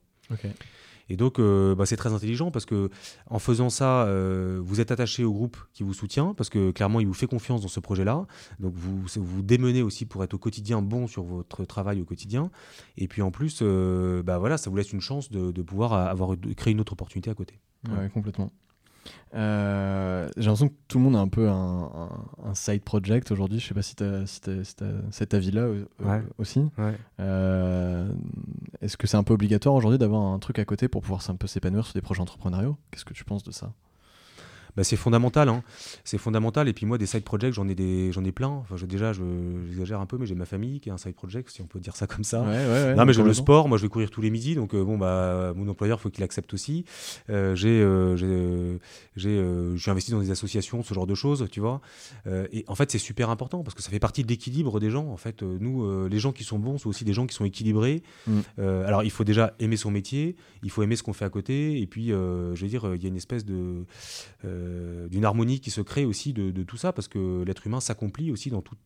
Et 1.08 1.16
donc, 1.16 1.38
euh, 1.38 1.74
bah, 1.74 1.86
c'est 1.86 1.96
très 1.96 2.12
intelligent 2.12 2.50
parce 2.50 2.64
que 2.64 2.90
en 3.26 3.38
faisant 3.38 3.70
ça, 3.70 4.04
euh, 4.04 4.60
vous 4.62 4.80
êtes 4.80 4.90
attaché 4.90 5.24
au 5.24 5.32
groupe 5.32 5.56
qui 5.72 5.82
vous 5.82 5.94
soutient 5.94 6.34
parce 6.34 6.50
que 6.50 6.70
clairement, 6.70 7.00
il 7.00 7.06
vous 7.06 7.14
fait 7.14 7.26
confiance 7.26 7.62
dans 7.62 7.68
ce 7.68 7.80
projet-là. 7.80 8.26
Donc, 8.60 8.74
vous 8.74 9.04
vous 9.16 9.42
démenez 9.42 9.82
aussi 9.82 10.06
pour 10.06 10.24
être 10.24 10.34
au 10.34 10.38
quotidien 10.38 10.82
bon 10.82 11.06
sur 11.06 11.24
votre 11.24 11.64
travail 11.64 12.00
au 12.00 12.04
quotidien. 12.04 12.50
Et 12.96 13.08
puis 13.08 13.22
en 13.22 13.30
plus, 13.30 13.62
bah, 13.62 14.38
voilà, 14.38 14.56
ça 14.56 14.70
vous 14.70 14.76
laisse 14.76 14.92
une 14.92 15.00
chance 15.00 15.30
de, 15.30 15.62
pouvoir 15.62 15.94
avoir 15.94 16.36
créer 16.56 16.72
une 16.72 16.80
autre 16.80 16.92
opportunité 16.92 17.30
à 17.30 17.34
côté. 17.34 17.58
Ouais, 17.88 18.08
complètement. 18.10 18.50
Euh, 19.34 20.28
j'ai 20.36 20.44
l'impression 20.44 20.68
que 20.68 20.74
tout 20.88 20.98
le 20.98 21.04
monde 21.04 21.16
a 21.16 21.18
un 21.18 21.28
peu 21.28 21.48
un, 21.48 22.08
un, 22.44 22.54
side 22.54 22.82
project 22.82 23.30
aujourd'hui. 23.30 23.58
Je 23.58 23.68
sais 23.68 23.74
pas 23.74 23.82
si 23.82 23.96
tu 23.96 24.04
as, 24.04 24.26
si 24.26 24.40
cet 25.10 25.34
avis-là 25.34 25.62
euh, 25.62 26.22
aussi. 26.38 26.62
Euh, 27.20 28.08
est-ce 28.80 28.96
que 28.96 29.06
c'est 29.06 29.16
un 29.16 29.24
peu 29.24 29.34
obligatoire 29.34 29.74
aujourd'hui 29.74 29.98
d'avoir 29.98 30.22
un 30.22 30.38
truc 30.38 30.58
à 30.58 30.64
côté 30.64 30.88
pour 30.88 31.02
pouvoir 31.02 31.22
un 31.28 31.36
peu 31.36 31.46
s'épanouir 31.46 31.84
sur 31.86 31.94
des 31.94 32.02
projets 32.02 32.20
entrepreneuriaux? 32.20 32.76
Qu'est-ce 32.90 33.04
que 33.04 33.14
tu 33.14 33.24
penses 33.24 33.42
de 33.42 33.50
ça? 33.50 33.72
Bah, 34.76 34.84
c'est 34.84 34.96
fondamental. 34.96 35.48
Hein. 35.48 35.62
C'est 36.04 36.18
fondamental. 36.18 36.68
Et 36.68 36.72
puis 36.72 36.86
moi, 36.86 36.98
des 36.98 37.06
side 37.06 37.24
projects, 37.24 37.52
j'en 37.52 37.68
ai, 37.68 37.74
des, 37.74 38.12
j'en 38.12 38.24
ai 38.24 38.32
plein. 38.32 38.48
Enfin, 38.48 38.76
je, 38.76 38.86
déjà, 38.86 39.12
j'exagère 39.12 40.00
un 40.00 40.06
peu, 40.06 40.18
mais 40.18 40.26
j'ai 40.26 40.34
ma 40.34 40.46
famille 40.46 40.80
qui 40.80 40.88
est 40.88 40.92
un 40.92 40.98
side 40.98 41.14
project, 41.14 41.50
si 41.50 41.62
on 41.62 41.66
peut 41.66 41.80
dire 41.80 41.96
ça 41.96 42.06
comme 42.06 42.24
ça. 42.24 42.44
non, 42.96 43.04
mais 43.04 43.12
j'ai 43.12 43.22
le 43.22 43.34
sport. 43.34 43.68
Moi, 43.68 43.78
je 43.78 43.82
vais 43.82 43.88
courir 43.88 44.10
tous 44.10 44.20
les 44.20 44.30
midis. 44.30 44.54
Donc, 44.54 44.74
euh, 44.74 44.84
bon, 44.84 44.98
bah, 44.98 45.52
mon 45.56 45.68
employeur, 45.68 45.98
il 45.98 46.02
faut 46.02 46.10
qu'il 46.10 46.24
accepte 46.24 46.52
aussi. 46.54 46.84
Euh, 47.30 47.54
j'ai, 47.54 47.80
euh, 47.80 48.16
j'ai, 48.16 48.78
j'ai, 49.16 49.76
j'ai 49.76 49.90
investi 49.90 50.10
dans 50.10 50.20
des 50.20 50.30
associations, 50.30 50.82
ce 50.82 50.94
genre 50.94 51.06
de 51.06 51.14
choses, 51.14 51.46
tu 51.50 51.60
vois. 51.60 51.80
et 52.26 52.64
en 52.68 52.74
fait, 52.74 52.90
c'est 52.90 52.98
super 52.98 53.30
important 53.30 53.62
parce 53.62 53.74
que 53.74 53.82
ça 53.82 53.90
fait 53.90 53.98
partie 54.00 54.22
de 54.22 54.28
l'équilibre 54.28 54.80
des 54.80 54.90
gens. 54.90 55.08
En 55.08 55.16
fait, 55.16 55.42
nous, 55.42 56.08
les 56.08 56.18
gens 56.18 56.32
qui 56.32 56.44
sont 56.44 56.58
bons 56.58 56.78
sont 56.78 56.88
aussi 56.88 57.04
des 57.04 57.12
gens 57.12 57.26
qui 57.26 57.34
sont 57.34 57.44
équilibrés. 57.44 58.02
Mm. 58.26 58.40
alors, 58.58 59.02
il 59.04 59.10
faut 59.10 59.24
déjà 59.24 59.54
aimer 59.58 59.76
son 59.76 59.90
métier. 59.90 60.36
Il 60.62 60.70
faut 60.70 60.82
aimer 60.82 60.96
ce 60.96 61.02
qu'on 61.02 61.12
fait 61.12 61.24
à 61.24 61.30
côté. 61.30 61.80
Et 61.80 61.86
puis, 61.86 62.08
je 62.08 62.60
veux 62.60 62.68
dire, 62.68 62.94
il 62.94 63.02
y 63.02 63.06
a 63.06 63.08
une 63.08 63.16
espèce 63.16 63.44
de 63.44 63.84
euh, 64.44 64.63
d'une 65.10 65.24
harmonie 65.24 65.60
qui 65.60 65.70
se 65.70 65.80
crée 65.80 66.04
aussi 66.04 66.32
de, 66.32 66.62
tout 66.62 66.76
ça, 66.76 66.92
parce 66.92 67.08
que 67.08 67.42
l'être 67.44 67.66
humain 67.66 67.80
s'accomplit 67.80 68.30
aussi 68.30 68.50
dans 68.50 68.62
tout 68.62 68.76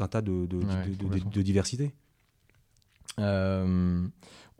un 0.00 0.08
tas 0.08 0.22
de, 0.22 0.46
de, 0.46 1.42
diversité. 1.42 1.94
Euh, 3.18 4.06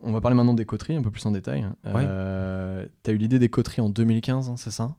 on 0.01 0.13
va 0.13 0.21
parler 0.21 0.37
maintenant 0.37 0.55
des 0.55 0.65
coteries 0.65 0.97
un 0.97 1.03
peu 1.03 1.11
plus 1.11 1.25
en 1.27 1.31
détail. 1.31 1.67
Euh, 1.87 2.87
tu 3.03 3.11
as 3.11 3.13
eu 3.13 3.17
l'idée 3.17 3.39
des 3.39 3.49
coteries 3.49 3.83
en 3.83 3.89
2015, 3.89 4.49
hein, 4.49 4.57
c'est 4.57 4.71
ça? 4.71 4.97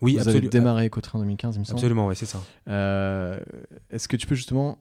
Oui, 0.00 0.16
Vous 0.16 0.28
avez 0.28 0.40
démarré 0.40 0.90
coteries 0.90 1.18
en 1.18 1.20
2015, 1.20 1.56
il 1.56 1.60
me 1.60 1.64
semble. 1.64 1.78
Absolument, 1.78 2.06
oui, 2.06 2.16
c'est 2.16 2.26
ça. 2.26 2.40
Est-ce 3.90 4.08
que 4.08 4.16
tu 4.16 4.26
peux 4.26 4.34
justement 4.34 4.78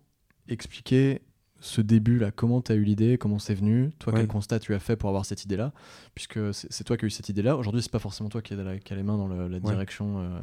expliquer 0.47 1.21
ce 1.61 1.79
début-là, 1.79 2.31
comment 2.31 2.61
tu 2.61 2.71
as 2.71 2.75
eu 2.75 2.83
l'idée, 2.83 3.17
comment 3.17 3.39
c'est 3.39 3.53
venu, 3.53 3.91
toi, 3.99 4.11
quel 4.13 4.27
constat 4.27 4.59
tu 4.59 4.73
as 4.73 4.79
fait 4.79 4.95
pour 4.95 5.09
avoir 5.09 5.25
cette 5.25 5.45
idée-là, 5.45 5.71
puisque 6.15 6.39
c'est 6.53 6.83
toi 6.83 6.97
qui 6.97 7.05
as 7.05 7.07
eu 7.07 7.11
cette 7.11 7.29
idée-là. 7.29 7.55
Aujourd'hui, 7.55 7.83
c'est 7.83 7.91
pas 7.91 7.99
forcément 7.99 8.29
toi 8.29 8.41
qui 8.41 8.55
as, 8.55 8.79
qui 8.79 8.95
les 8.95 9.03
mains 9.03 9.17
dans 9.17 9.27
la 9.27 9.59
direction 9.59 10.39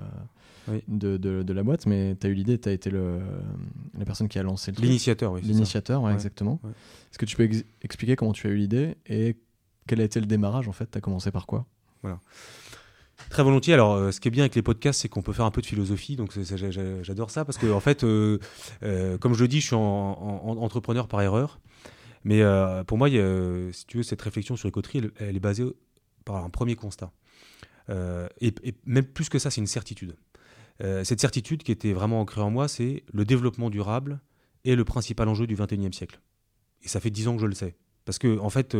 euh, 0.68 0.78
de, 0.86 1.16
de, 1.16 1.52
la 1.52 1.62
boîte, 1.64 1.86
mais 1.86 2.16
tu 2.18 2.26
as 2.26 2.30
eu 2.30 2.34
l'idée, 2.34 2.58
tu 2.58 2.68
as 2.68 2.72
été 2.72 2.88
le, 2.88 3.20
la 3.98 4.04
personne 4.04 4.28
qui 4.28 4.38
a 4.38 4.44
lancé 4.44 4.70
le 4.70 4.76
truc. 4.76 4.86
L'initiateur, 4.86 5.32
oui. 5.32 5.40
L'initiateur, 5.42 6.02
ouais, 6.02 6.12
exactement. 6.12 6.60
Est-ce 7.10 7.18
que 7.18 7.26
tu 7.26 7.36
peux 7.36 7.48
expliquer 7.82 8.14
comment 8.14 8.32
tu 8.32 8.46
as 8.46 8.50
eu 8.50 8.56
l'idée 8.56 8.96
et 9.06 9.36
quel 9.88 10.00
a 10.00 10.04
été 10.04 10.20
le 10.20 10.26
démarrage 10.26 10.68
en 10.68 10.72
fait? 10.72 10.88
Tu 10.90 10.98
as 10.98 11.00
commencé 11.00 11.32
par 11.32 11.46
quoi? 11.46 11.66
Voilà. 12.02 12.20
Très 13.30 13.42
volontiers. 13.42 13.74
Alors, 13.74 13.94
euh, 13.94 14.10
ce 14.10 14.20
qui 14.20 14.28
est 14.28 14.30
bien 14.30 14.44
avec 14.44 14.54
les 14.54 14.62
podcasts, 14.62 15.00
c'est 15.00 15.08
qu'on 15.08 15.22
peut 15.22 15.32
faire 15.32 15.44
un 15.44 15.50
peu 15.50 15.60
de 15.60 15.66
philosophie. 15.66 16.16
Donc, 16.16 16.32
j'adore 17.02 17.30
ça 17.30 17.44
parce 17.44 17.58
que, 17.58 17.70
en 17.70 17.80
fait, 17.80 18.04
euh, 18.04 18.38
euh, 18.82 19.18
comme 19.18 19.34
je 19.34 19.42
le 19.42 19.48
dis, 19.48 19.60
je 19.60 19.66
suis 19.66 19.76
en, 19.76 19.80
entrepreneur 19.80 21.08
par 21.08 21.20
erreur. 21.20 21.60
Mais 22.24 22.42
pour 22.86 22.98
moi, 22.98 23.08
si 23.08 23.86
tu 23.86 23.98
veux, 23.98 24.02
cette 24.02 24.20
réflexion 24.20 24.56
sur 24.56 24.66
les 24.66 24.72
coteries, 24.72 25.02
elle, 25.18 25.36
est 25.36 25.40
basée 25.40 25.64
par 26.24 26.44
un 26.44 26.50
premier 26.50 26.74
constat. 26.74 27.12
Et, 28.40 28.54
même 28.84 29.04
plus 29.04 29.28
que 29.28 29.38
ça, 29.38 29.50
c'est 29.50 29.60
une 29.60 29.66
certitude. 29.66 30.16
cette 30.80 31.20
certitude 31.20 31.62
qui 31.62 31.72
était 31.72 31.92
vraiment 31.92 32.20
ancrée 32.20 32.42
en 32.42 32.50
moi, 32.50 32.68
c'est 32.68 33.04
le 33.12 33.24
développement 33.24 33.70
durable 33.70 34.20
est 34.64 34.74
le 34.74 34.84
principal 34.84 35.28
enjeu 35.28 35.46
du 35.46 35.54
21e 35.54 35.92
siècle. 35.92 36.20
Et 36.82 36.88
ça 36.88 37.00
fait 37.00 37.10
dix 37.10 37.28
ans 37.28 37.36
que 37.36 37.40
je 37.40 37.46
le 37.46 37.54
sais. 37.54 37.76
Parce 38.04 38.18
que, 38.18 38.38
en 38.40 38.50
fait, 38.50 38.76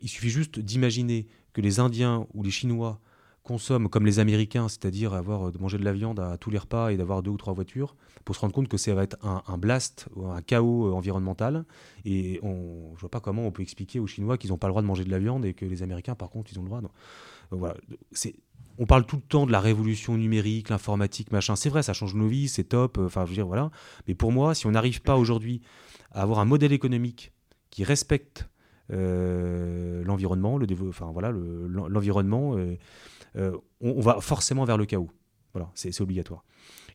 il 0.00 0.08
suffit 0.08 0.30
juste 0.30 0.58
d'imaginer 0.58 1.26
que 1.52 1.60
les 1.60 1.80
Indiens 1.80 2.26
ou 2.34 2.42
les 2.42 2.50
Chinois 2.50 3.00
consomment 3.42 3.88
comme 3.88 4.06
les 4.06 4.18
Américains, 4.18 4.68
c'est-à-dire 4.68 5.14
avoir 5.14 5.48
euh, 5.48 5.50
de 5.50 5.58
manger 5.58 5.78
de 5.78 5.84
la 5.84 5.92
viande 5.92 6.20
à 6.20 6.36
tous 6.36 6.50
les 6.50 6.58
repas 6.58 6.90
et 6.90 6.96
d'avoir 6.96 7.22
deux 7.22 7.30
ou 7.30 7.36
trois 7.36 7.52
voitures, 7.52 7.96
pour 8.24 8.34
se 8.34 8.40
rendre 8.40 8.52
compte 8.52 8.68
que 8.68 8.76
ça 8.76 8.94
va 8.94 9.02
être 9.02 9.16
un, 9.22 9.58
blast, 9.58 10.08
un 10.22 10.42
chaos 10.42 10.88
euh, 10.88 10.92
environnemental. 10.92 11.64
Et 12.04 12.38
on, 12.42 12.92
je 12.94 13.00
vois 13.00 13.10
pas 13.10 13.20
comment 13.20 13.46
on 13.46 13.50
peut 13.50 13.62
expliquer 13.62 13.98
aux 13.98 14.06
Chinois 14.06 14.38
qu'ils 14.38 14.50
n'ont 14.50 14.58
pas 14.58 14.68
le 14.68 14.72
droit 14.72 14.82
de 14.82 14.86
manger 14.86 15.04
de 15.04 15.10
la 15.10 15.18
viande 15.18 15.44
et 15.44 15.54
que 15.54 15.64
les 15.64 15.82
Américains, 15.82 16.14
par 16.14 16.30
contre, 16.30 16.52
ils 16.52 16.58
ont 16.58 16.62
le 16.62 16.68
droit. 16.68 16.80
Donc, 16.80 16.92
voilà, 17.50 17.74
on 18.78 18.86
parle 18.86 19.04
tout 19.04 19.16
le 19.16 19.22
temps 19.22 19.46
de 19.46 19.52
la 19.52 19.60
révolution 19.60 20.16
numérique, 20.16 20.68
l'informatique, 20.68 21.32
machin. 21.32 21.56
C'est 21.56 21.68
vrai, 21.68 21.82
ça 21.82 21.92
change 21.92 22.14
nos 22.14 22.28
vies, 22.28 22.48
c'est 22.48 22.64
top. 22.64 22.98
Euh, 22.98 23.06
enfin, 23.06 23.24
je 23.24 23.30
veux 23.30 23.36
dire, 23.36 23.46
voilà. 23.46 23.70
Mais 24.06 24.14
pour 24.14 24.32
moi, 24.32 24.54
si 24.54 24.66
on 24.66 24.70
n'arrive 24.70 25.02
pas 25.02 25.16
aujourd'hui 25.16 25.60
à 26.12 26.22
avoir 26.22 26.38
un 26.38 26.44
modèle 26.44 26.72
économique 26.72 27.32
qui 27.70 27.84
respecte 27.84 28.48
l'environnement, 28.92 30.58
le, 30.58 30.66
enfin 30.88 31.12
voilà, 31.12 31.30
l'environnement, 31.30 32.56
euh, 33.36 33.56
on, 33.80 34.00
va 34.00 34.20
forcément 34.20 34.64
vers 34.64 34.76
le 34.76 34.86
chaos. 34.86 35.10
Voilà, 35.52 35.70
c'est 35.74 36.00
obligatoire. 36.00 36.44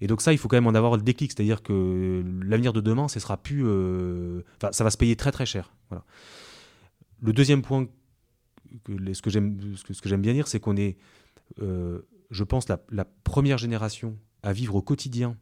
Et 0.01 0.07
donc 0.07 0.21
ça, 0.21 0.31
il 0.31 0.37
faut 0.37 0.47
quand 0.47 0.57
même 0.57 0.67
en 0.67 0.75
avoir 0.75 0.95
le 0.95 1.01
déclic, 1.01 1.31
c'est-à-dire 1.31 1.61
que 1.61 2.23
l'avenir 2.43 2.73
de 2.73 2.81
demain, 2.81 3.07
ce 3.07 3.19
sera 3.19 3.37
plus, 3.37 3.63
euh, 3.65 4.41
ça 4.71 4.83
va 4.83 4.89
se 4.89 4.97
payer 4.97 5.15
très 5.15 5.31
très 5.31 5.45
cher. 5.45 5.73
Voilà. 5.89 6.05
Le 7.21 7.33
deuxième 7.33 7.61
point, 7.61 7.87
ce 8.87 9.21
que 9.21 9.29
j'aime, 9.29 10.21
bien 10.21 10.33
dire, 10.33 10.47
c'est 10.47 10.59
qu'on 10.59 10.77
est, 10.77 10.97
euh, 11.61 12.01
je 12.31 12.43
pense, 12.43 12.67
la, 12.67 13.05
première 13.23 13.57
génération 13.57 14.17
à 14.43 14.53
vivre 14.53 14.75
au 14.75 14.81
quotidien 14.81 15.37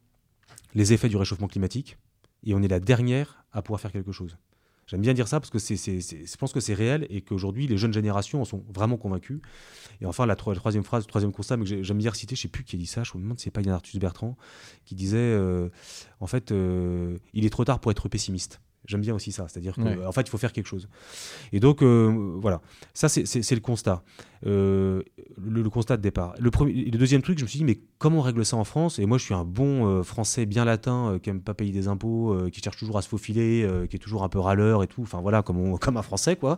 les 0.73 0.93
effets 0.93 1.09
du 1.09 1.17
réchauffement 1.17 1.47
climatique, 1.47 1.97
et 2.43 2.53
on 2.53 2.61
est 2.61 2.67
la 2.67 2.79
dernière 2.79 3.45
à 3.51 3.61
pouvoir 3.61 3.79
faire 3.79 3.91
quelque 3.91 4.11
chose. 4.11 4.37
J'aime 4.87 5.01
bien 5.01 5.13
dire 5.13 5.27
ça 5.27 5.39
parce 5.39 5.49
que 5.49 5.59
c'est, 5.59 5.77
je 5.77 6.37
pense 6.37 6.51
que 6.51 6.59
c'est 6.59 6.73
réel 6.73 7.07
et 7.09 7.21
qu'aujourd'hui, 7.21 7.67
les 7.67 7.77
jeunes 7.77 7.93
générations 7.93 8.41
en 8.41 8.45
sont 8.45 8.63
vraiment 8.73 8.97
convaincus. 8.97 9.39
Et 10.01 10.05
enfin, 10.05 10.25
la, 10.25 10.35
troisième 10.35 10.83
phrase, 10.83 11.03
le 11.03 11.07
troisième 11.07 11.31
constat, 11.31 11.57
mais 11.57 11.65
que 11.65 11.83
j'aime 11.83 11.97
bien 11.97 12.13
citer, 12.13 12.35
je 12.35 12.41
ne 12.41 12.43
sais 12.43 12.47
plus 12.49 12.63
qui 12.63 12.75
a 12.75 12.79
dit 12.79 12.85
ça, 12.85 13.03
je 13.03 13.17
me 13.17 13.23
demande 13.23 13.39
si 13.39 13.45
c'est 13.45 13.51
pas 13.51 13.61
Yann 13.61 13.73
Arthus 13.73 13.99
Bertrand, 13.99 14.37
qui 14.85 14.95
disait 14.95 15.17
euh, 15.17 15.69
en 16.19 16.27
fait, 16.27 16.51
euh, 16.51 17.17
il 17.33 17.45
est 17.45 17.49
trop 17.49 17.63
tard 17.63 17.79
pour 17.79 17.91
être 17.91 18.09
pessimiste. 18.09 18.59
J'aime 18.85 19.01
bien 19.01 19.15
aussi 19.15 19.31
ça, 19.31 19.47
c'est-à-dire 19.47 19.75
qu'en 19.75 20.05
en 20.05 20.11
fait, 20.11 20.21
il 20.21 20.29
faut 20.29 20.37
faire 20.37 20.51
quelque 20.51 20.67
chose. 20.67 20.89
Et 21.53 21.61
donc, 21.61 21.81
euh, 21.81 22.35
voilà, 22.41 22.61
ça, 22.93 23.07
c'est 23.07 23.51
le 23.51 23.61
constat. 23.61 24.03
Euh, 24.45 25.01
le, 25.37 25.69
constat 25.69 25.97
de 25.97 26.01
départ. 26.01 26.35
Le, 26.37 26.51
deuxième 26.91 27.21
truc, 27.21 27.39
je 27.39 27.43
me 27.43 27.47
suis 27.47 27.59
dit, 27.59 27.65
mais 27.65 27.79
comment 27.97 28.19
on 28.19 28.21
règle 28.21 28.45
ça 28.45 28.57
en 28.57 28.63
France? 28.63 28.99
Et 28.99 29.05
moi, 29.05 29.17
je 29.17 29.23
suis 29.23 29.33
un 29.33 29.45
bon 29.45 29.87
euh, 29.87 30.03
français 30.03 30.45
bien 30.45 30.65
latin 30.65 31.17
qui 31.21 31.29
aime 31.29 31.41
pas 31.41 31.53
payer 31.53 31.71
des 31.71 31.87
impôts, 31.87 32.35
qui 32.51 32.61
cherche 32.61 32.77
toujours 32.77 32.97
à 32.97 33.01
se 33.01 33.07
faufiler, 33.07 33.67
qui 33.89 33.95
est 33.95 33.99
toujours 33.99 34.23
un 34.23 34.29
peu 34.29 34.39
râleur 34.39 34.83
et 34.83 34.87
tout. 34.87 35.01
Enfin, 35.01 35.21
voilà, 35.21 35.41
comme, 35.81 35.97
un 35.97 36.01
français, 36.01 36.35
quoi. 36.35 36.57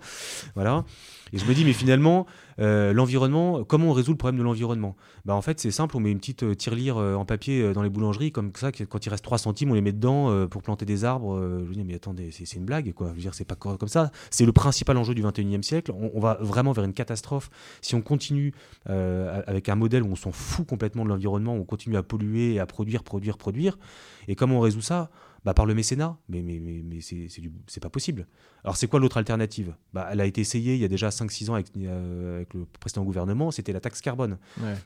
Voilà. 0.55 0.83
Et 1.33 1.37
je 1.37 1.45
me 1.45 1.53
dis, 1.53 1.65
mais 1.65 1.73
finalement, 1.73 2.25
euh, 2.59 2.93
l'environnement, 2.93 3.63
comment 3.63 3.89
on 3.89 3.93
résout 3.93 4.11
le 4.11 4.17
problème 4.17 4.37
de 4.37 4.43
l'environnement? 4.43 4.95
Bah, 5.25 5.33
En 5.33 5.41
fait, 5.41 5.59
c'est 5.59 5.71
simple, 5.71 5.97
on 5.97 5.99
met 5.99 6.11
une 6.11 6.19
petite 6.19 6.43
euh, 6.43 6.55
tirelire 6.55 6.97
euh, 6.97 7.15
en 7.15 7.25
papier 7.25 7.73
dans 7.73 7.81
les 7.81 7.89
boulangeries, 7.89 8.31
comme 8.31 8.51
ça, 8.55 8.71
quand 8.71 9.05
il 9.05 9.09
reste 9.09 9.23
3 9.23 9.37
centimes, 9.39 9.71
on 9.71 9.73
les 9.73 9.81
met 9.81 9.91
dedans 9.91 10.47
pour 10.47 10.61
planter 10.61 10.85
des 10.85 11.03
arbres. 11.03 11.39
je 11.39 11.69
me 11.69 11.73
dis, 11.73 11.83
mais 11.83 11.95
attendez, 11.95 12.31
c'est 12.31 12.51
une 12.53 12.65
blague, 12.65 12.93
quoi. 12.93 13.09
Je 13.09 13.15
veux 13.15 13.21
dire, 13.21 13.33
c'est 13.33 13.45
pas 13.45 13.55
comme 13.55 13.87
ça. 13.87 14.11
C'est 14.29 14.45
le 14.45 14.51
principal 14.51 14.97
enjeu 14.97 15.13
du 15.13 15.23
21e 15.23 15.63
siècle. 15.63 15.91
On, 15.91 16.19
va 16.19 16.37
vraiment 16.41 16.71
vers 16.71 16.83
une 16.83 16.93
catastrophe. 16.93 17.49
Si 17.81 17.95
on 17.95 18.01
continue 18.01 18.53
avec 18.85 19.69
un 19.69 19.75
modèle 19.75 20.03
où 20.03 20.11
on 20.11 20.15
s'en 20.15 20.31
fout 20.31 20.67
complètement 20.67 21.03
de 21.03 21.09
l'environnement, 21.09 21.53
on 21.53 21.63
continue 21.63 21.97
à 21.97 22.03
polluer, 22.03 22.59
à 22.59 22.65
produire, 22.65 23.03
produire, 23.03 23.37
produire. 23.37 23.77
Et 24.27 24.35
comment 24.35 24.57
on 24.57 24.61
résout 24.61 24.81
ça? 24.81 25.09
Bah, 25.45 25.53
Par 25.53 25.67
le 25.67 25.75
mécénat. 25.75 26.17
Mais, 26.27 26.41
mais, 26.41 26.59
mais, 26.59 26.81
mais 26.83 26.99
c'est 27.01 27.79
pas 27.79 27.89
possible. 27.89 28.25
Alors, 28.63 28.77
c'est 28.77 28.87
quoi 28.87 28.99
l'autre 28.99 29.17
alternative? 29.17 29.75
Bah, 29.93 30.09
Elle 30.11 30.19
a 30.19 30.25
été 30.25 30.41
essayée 30.41 30.73
il 30.73 30.81
y 30.81 30.85
a 30.85 30.87
déjà 30.87 31.09
5-6 31.09 31.51
ans 31.51 31.53
avec, 31.53 31.67
euh, 31.77 32.37
avec, 32.37 32.53
le 32.55 32.65
précédent 32.79 33.03
gouvernement, 33.03 33.51
c'était 33.51 33.71
la 33.71 33.79
taxe 33.79 34.01
carbone. 34.01 34.39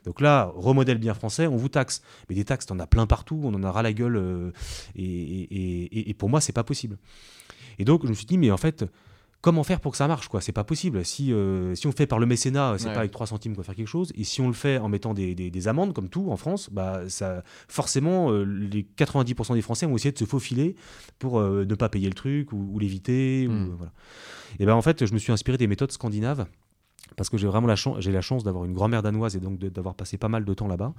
Donc 0.04 0.20
là, 0.20 0.52
remodèle 0.54 0.98
bien 0.98 1.14
français, 1.14 1.46
on 1.46 1.56
vous 1.56 1.70
taxe. 1.70 2.02
Mais 2.28 2.34
des 2.34 2.44
taxes, 2.44 2.66
on 2.70 2.74
en 2.74 2.80
a 2.80 2.86
plein 2.86 3.06
partout, 3.06 3.40
on 3.42 3.54
en 3.54 3.62
a 3.62 3.72
ras 3.72 3.82
la 3.82 3.94
gueule. 3.94 4.16
Euh, 4.16 4.52
et, 4.96 5.04
et, 5.04 6.10
et, 6.10 6.14
pour 6.14 6.28
moi, 6.28 6.42
c'est 6.42 6.52
pas 6.52 6.64
possible. 6.64 6.98
Et 7.78 7.86
donc, 7.86 8.04
je 8.04 8.08
me 8.08 8.14
suis 8.14 8.26
dit, 8.26 8.36
mais 8.36 8.50
en 8.50 8.58
fait, 8.58 8.84
comment 9.40 9.64
faire 9.64 9.80
pour 9.80 9.92
que 9.92 9.98
ça 9.98 10.08
marche 10.08 10.28
quoi. 10.28 10.40
C'est 10.40 10.52
pas 10.52 10.64
possible. 10.64 11.04
Si, 11.04 11.32
euh, 11.32 11.74
si 11.74 11.86
on 11.86 11.92
fait 11.92 12.06
par 12.06 12.18
le 12.18 12.26
mécénat 12.26 12.76
c'est 12.78 12.92
pas 12.92 13.00
avec 13.00 13.10
3 13.10 13.26
centimes 13.26 13.54
qu'on 13.54 13.62
va 13.62 13.64
faire 13.64 13.74
quelque 13.74 13.86
chose. 13.86 14.12
Et 14.14 14.24
si 14.24 14.40
on 14.40 14.48
le 14.48 14.54
fait 14.54 14.78
en 14.78 14.88
mettant 14.88 15.14
des, 15.14 15.34
des, 15.34 15.68
amendes 15.68 15.92
comme 15.92 16.08
tout 16.08 16.30
en 16.30 16.36
France 16.36 16.70
bah 16.70 17.02
ça 17.08 17.42
forcément 17.68 18.30
euh, 18.30 18.44
les 18.44 18.86
90% 18.96 19.54
des 19.54 19.62
Français 19.62 19.86
vont 19.86 19.96
essayer 19.96 20.12
de 20.12 20.18
se 20.18 20.24
faufiler 20.24 20.74
pour 21.18 21.38
euh, 21.38 21.64
ne 21.64 21.74
pas 21.74 21.88
payer 21.88 22.08
le 22.08 22.14
truc 22.14 22.52
ou, 22.52 22.78
l'éviter 22.78 23.46
hmm. 23.46 23.74
voilà. 23.76 23.92
et 24.58 24.64
ben 24.64 24.74
en 24.74 24.80
fait 24.80 25.04
je 25.04 25.12
me 25.12 25.18
suis 25.18 25.32
inspiré 25.32 25.58
des 25.58 25.66
méthodes 25.66 25.92
scandinaves 25.92 26.46
parce 27.16 27.28
que 27.28 27.36
j'ai 27.36 27.46
vraiment 27.46 27.66
la 27.66 27.76
chance 27.76 28.00
j'ai 28.00 28.12
la 28.12 28.22
chance 28.22 28.42
d'avoir 28.42 28.64
une 28.64 28.72
grand-mère 28.72 29.02
danoise 29.02 29.36
et 29.36 29.40
donc 29.40 29.58
d'avoir 29.58 29.94
passé 29.94 30.16
pas 30.16 30.28
mal 30.28 30.44
de 30.44 30.54
temps 30.54 30.68
là-bas. 30.68 30.94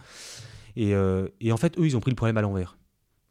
Et, 0.76 0.94
et, 1.42 1.52
en 1.52 1.58
fait 1.58 1.78
eux 1.78 1.86
ils 1.86 1.98
ont 1.98 2.00
pris 2.00 2.12
le 2.12 2.16
problème 2.16 2.38
à 2.38 2.42
l'envers. 2.42 2.78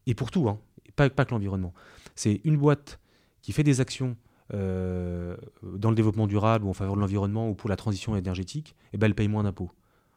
Et 0.05 0.13
pour 0.13 0.31
tout 0.31 0.49
hein, 0.49 0.59
pas, 0.95 1.09
pas 1.09 1.25
que 1.25 1.31
l'environnement. 1.31 1.73
C'est 2.15 2.41
une 2.43 2.57
boîte 2.57 2.99
qui 3.41 3.51
fait 3.51 3.63
des 3.63 3.81
actions 3.81 4.15
euh, 4.53 5.35
dans 5.61 5.89
le 5.89 5.95
développement 5.95 6.27
durable 6.27 6.65
ou 6.65 6.69
en 6.69 6.73
faveur 6.73 6.95
de 6.95 6.99
l'environnement 6.99 7.49
ou 7.49 7.53
pour 7.53 7.69
la 7.69 7.75
transition 7.75 8.15
énergétique, 8.15 8.75
eh 8.93 8.97
ben, 8.97 9.07
elle 9.07 9.15
paye 9.15 9.27
moins 9.27 9.43
d'impôts. 9.43 9.71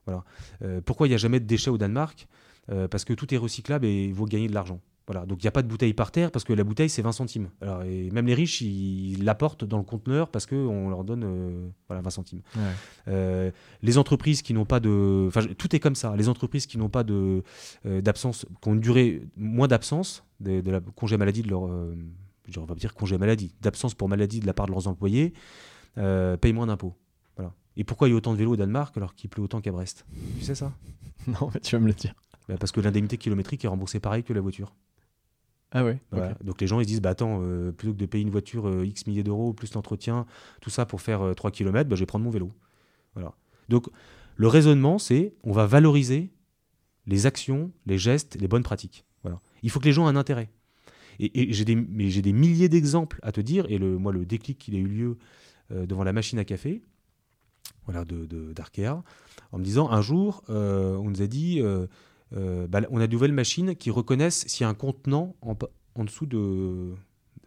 Voilà. 0.06 0.24
Euh, 0.62 0.80
pourquoi 0.84 1.06
il 1.06 1.10
n'y 1.10 1.14
a 1.14 1.18
jamais 1.18 1.40
de 1.40 1.46
déchets 1.46 1.70
au 1.70 1.78
Danemark? 1.78 2.26
Euh, 2.70 2.88
Parce 2.88 3.04
que 3.04 3.12
tout 3.12 3.32
est 3.34 3.38
recyclable 3.38 3.86
et 3.86 4.04
il 4.04 4.14
faut 4.14 4.24
gagner 4.24 4.48
de 4.48 4.54
l'argent. 4.54 4.80
Voilà, 5.06 5.26
donc 5.26 5.42
il 5.42 5.44
n'y 5.44 5.48
a 5.48 5.52
pas 5.52 5.62
de 5.62 5.68
bouteille 5.68 5.92
par 5.92 6.10
terre 6.10 6.30
parce 6.30 6.44
que 6.44 6.54
la 6.54 6.64
bouteille 6.64 6.88
c'est 6.88 7.02
20 7.02 7.12
centimes. 7.12 7.50
Alors, 7.60 7.82
et 7.82 8.10
même 8.10 8.26
les 8.26 8.32
riches 8.32 8.62
ils 8.62 9.22
l'apportent 9.22 9.64
dans 9.64 9.76
le 9.76 9.84
conteneur 9.84 10.30
parce 10.30 10.46
qu'on 10.46 10.88
leur 10.88 11.04
donne 11.04 11.24
euh, 11.24 11.68
voilà, 11.88 12.00
20 12.00 12.10
centimes. 12.10 12.40
Euh, 13.08 13.50
les 13.82 13.98
entreprises 13.98 14.40
qui 14.40 14.54
n'ont 14.54 14.64
pas 14.64 14.80
de. 14.80 15.26
Enfin, 15.28 15.42
tout 15.58 15.76
est 15.76 15.80
comme 15.80 15.94
ça. 15.94 16.16
Les 16.16 16.30
entreprises 16.30 16.66
qui 16.66 16.78
n'ont 16.78 16.88
pas 16.88 17.04
de, 17.04 17.42
euh, 17.84 18.00
d'absence, 18.00 18.46
qui 18.62 18.68
ont 18.68 18.74
une 18.74 18.80
durée 18.80 19.22
moins 19.36 19.68
d'absence, 19.68 20.24
de, 20.40 20.62
la 20.70 20.80
congé 20.80 21.18
maladie 21.18 21.42
de 21.42 21.50
leur. 21.50 21.68
On 22.56 22.64
va 22.64 22.74
dire 22.74 22.94
congé 22.94 23.18
maladie, 23.18 23.54
d'absence 23.60 23.94
pour 23.94 24.08
maladie 24.08 24.40
de 24.40 24.46
la 24.46 24.54
part 24.54 24.66
de 24.66 24.72
leurs 24.72 24.88
employés, 24.88 25.32
payent 25.94 26.52
moins 26.52 26.66
d'impôts. 26.66 26.94
Voilà. 27.36 27.52
Et 27.76 27.84
pourquoi 27.84 28.08
il 28.08 28.12
y 28.12 28.14
a 28.14 28.16
autant 28.16 28.32
de 28.32 28.38
vélos 28.38 28.52
au 28.52 28.56
Danemark 28.56 28.96
alors 28.96 29.14
qu'il 29.14 29.30
pleut 29.30 29.42
autant 29.42 29.60
qu'à 29.60 29.72
Brest? 29.72 30.06
Tu 30.38 30.44
sais 30.44 30.54
ça? 30.54 30.72
Non, 31.26 31.50
mais 31.54 31.60
tu 31.60 31.74
vas 31.74 31.80
me 31.80 31.86
le 31.86 31.94
dire. 31.94 32.14
Bah, 32.48 32.56
parce 32.60 32.70
que 32.70 32.80
l'indemnité 32.80 33.16
kilométrique 33.16 33.64
est 33.64 33.68
remboursée 33.68 33.98
pareil 34.00 34.22
que 34.22 34.32
la 34.32 34.40
voiture. 34.40 34.74
Ah 35.76 35.84
ouais 35.84 35.98
Donc 36.42 36.60
les 36.60 36.68
gens 36.68 36.78
ils 36.78 36.84
se 36.84 36.88
disent 36.88 37.00
bah 37.00 37.10
attends, 37.10 37.40
euh, 37.42 37.72
plutôt 37.72 37.92
que 37.92 37.98
de 37.98 38.06
payer 38.06 38.22
une 38.22 38.30
voiture 38.30 38.68
euh, 38.68 38.86
X 38.86 39.08
milliers 39.08 39.24
d'euros, 39.24 39.52
plus 39.52 39.74
l'entretien, 39.74 40.24
tout 40.60 40.70
ça 40.70 40.86
pour 40.86 41.00
faire 41.00 41.34
3 41.34 41.50
euh, 41.50 41.52
km, 41.52 41.90
bah, 41.90 41.96
je 41.96 42.00
vais 42.00 42.06
prendre 42.06 42.24
mon 42.24 42.30
vélo. 42.30 42.52
Voilà. 43.14 43.34
Donc 43.68 43.88
le 44.36 44.46
raisonnement 44.46 44.98
c'est 44.98 45.34
on 45.42 45.52
va 45.52 45.66
valoriser 45.66 46.30
les 47.06 47.26
actions, 47.26 47.72
les 47.86 47.98
gestes, 47.98 48.36
les 48.40 48.46
bonnes 48.46 48.62
pratiques. 48.62 49.04
Voilà. 49.22 49.40
Il 49.64 49.70
faut 49.70 49.80
que 49.80 49.86
les 49.86 49.92
gens 49.92 50.06
aient 50.06 50.12
un 50.12 50.16
intérêt. 50.16 50.48
Et, 51.20 51.52
j'ai 51.52 51.64
des, 51.64 51.74
des, 51.76 52.32
milliers 52.32 52.68
d'exemples 52.68 53.18
à 53.22 53.32
te 53.32 53.40
dire, 53.40 53.66
et 53.68 53.78
le, 53.78 53.98
moi 53.98 54.12
le 54.12 54.24
déclic 54.24 54.58
qui 54.58 54.74
a 54.74 54.78
eu 54.78 54.86
lieu 54.86 55.16
devant 55.70 56.04
la 56.04 56.12
machine 56.12 56.38
à 56.38 56.44
café, 56.44 56.82
voilà, 57.86 58.04
de, 58.04 58.52
d'Arkea, 58.52 59.02
en 59.52 59.58
me 59.58 59.64
disant 59.64 59.90
un 59.90 60.02
jour, 60.02 60.42
on 60.48 61.08
nous 61.08 61.22
a 61.22 61.26
dit 61.26 61.62
euh, 62.36 62.66
bah, 62.66 62.80
on 62.90 63.00
a 63.00 63.06
de 63.06 63.12
nouvelles 63.12 63.32
machines 63.32 63.76
qui 63.76 63.90
reconnaissent 63.90 64.44
s'il 64.46 64.64
y 64.64 64.66
a 64.66 64.68
un 64.68 64.74
contenant 64.74 65.36
en, 65.42 65.56
en 65.94 66.04
dessous 66.04 66.26
de, 66.26 66.94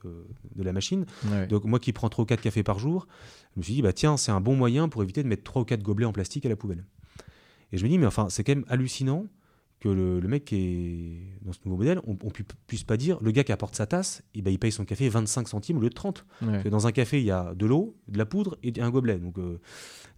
de, 0.03 0.63
la 0.63 0.71
machine. 0.71 1.05
Donc 1.49 1.65
moi 1.65 1.79
qui 1.79 1.91
prends 1.91 2.09
3 2.09 2.23
ou 2.23 2.25
4 2.25 2.41
cafés 2.41 2.63
par 2.63 2.79
jour, 2.79 3.07
je 3.55 3.59
me 3.59 3.63
suis 3.63 3.73
dit, 3.73 3.81
bah, 3.81 3.93
tiens, 3.93 4.17
c'est 4.17 4.31
un 4.31 4.41
bon 4.41 4.55
moyen 4.55 4.87
pour 4.89 5.03
éviter 5.03 5.23
de 5.23 5.27
mettre 5.27 5.43
3 5.43 5.63
ou 5.63 5.65
4 5.65 5.81
gobelets 5.81 6.05
en 6.05 6.13
plastique 6.13 6.45
à 6.45 6.49
la 6.49 6.55
poubelle. 6.55 6.85
Et 7.71 7.77
je 7.77 7.83
me 7.83 7.89
dis, 7.89 7.97
mais 7.97 8.05
enfin, 8.05 8.29
c'est 8.29 8.43
quand 8.43 8.55
même 8.55 8.65
hallucinant 8.69 9.25
que 9.79 9.89
le, 9.89 10.27
mec 10.27 10.45
qui 10.45 10.55
est 10.55 11.45
dans 11.45 11.53
ce 11.53 11.59
nouveau 11.65 11.77
modèle, 11.77 12.01
on, 12.07 12.13
ne 12.13 12.31
puisse 12.65 12.83
pas 12.83 12.97
dire, 12.97 13.19
le 13.21 13.31
gars 13.31 13.43
qui 13.43 13.51
apporte 13.51 13.75
sa 13.75 13.85
tasse, 13.85 14.23
et 14.33 14.39
eh 14.39 14.41
ben, 14.41 14.51
il 14.51 14.57
paye 14.57 14.71
son 14.71 14.85
café 14.85 15.07
25 15.07 15.47
centimes 15.47 15.77
au 15.77 15.81
lieu 15.81 15.89
de 15.89 15.93
30. 15.93 16.25
Que 16.63 16.69
dans 16.69 16.87
un 16.87 16.91
café, 16.91 17.19
il 17.19 17.25
y 17.25 17.31
a 17.31 17.53
de 17.53 17.65
l'eau, 17.65 17.95
de 18.07 18.17
la 18.17 18.25
poudre 18.25 18.57
et 18.63 18.73
un 18.81 18.89
gobelet. 18.89 19.19
Donc, 19.19 19.37
euh, 19.37 19.59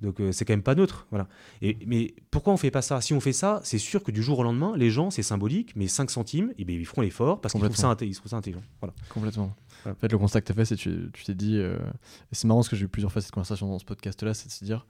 donc 0.01 0.21
euh, 0.21 0.31
c'est 0.31 0.45
quand 0.45 0.53
même 0.53 0.63
pas 0.63 0.75
neutre. 0.75 1.07
Voilà. 1.09 1.27
Et, 1.61 1.77
mais 1.85 2.13
pourquoi 2.31 2.53
on 2.53 2.57
fait 2.57 2.71
pas 2.71 2.81
ça? 2.81 3.01
Si 3.01 3.13
on 3.13 3.19
fait 3.19 3.33
ça, 3.33 3.59
c'est 3.63 3.77
sûr 3.77 4.03
que 4.03 4.11
du 4.11 4.23
jour 4.23 4.39
au 4.39 4.43
lendemain, 4.43 4.73
les 4.77 4.89
gens, 4.89 5.11
c'est 5.11 5.23
symbolique, 5.23 5.75
mais 5.75 5.87
5 5.87 6.09
centimes, 6.09 6.51
et 6.51 6.59
eh 6.61 6.65
ben, 6.65 6.75
ils 6.75 6.85
feront 6.85 7.01
l'effort 7.01 7.41
parce 7.41 7.53
qu'ils 7.53 7.61
trouvent, 7.61 7.75
ça, 7.75 7.95
ça 8.25 8.37
intelligent. 8.37 8.61
Voilà. 8.79 8.93
Complètement. 9.09 9.55
En 9.85 9.95
fait, 9.95 10.11
le 10.11 10.17
constat 10.17 10.41
que 10.41 10.45
tu 10.45 10.51
as 10.51 10.55
fait, 10.55 10.65
c'est 10.65 10.77
que 10.77 11.09
tu 11.09 11.23
t'es 11.25 11.33
dit, 11.33 11.57
euh, 11.57 11.77
c'est 12.31 12.47
marrant 12.47 12.59
parce 12.59 12.69
que 12.69 12.75
j'ai 12.75 12.85
eu 12.85 12.89
plusieurs 12.89 13.11
fois 13.11 13.21
cette 13.21 13.31
conversation 13.31 13.67
dans 13.67 13.79
ce 13.79 13.85
podcast-là, 13.85 14.33
c'est 14.33 14.47
de 14.47 14.51
se 14.51 14.63
dire, 14.63 14.85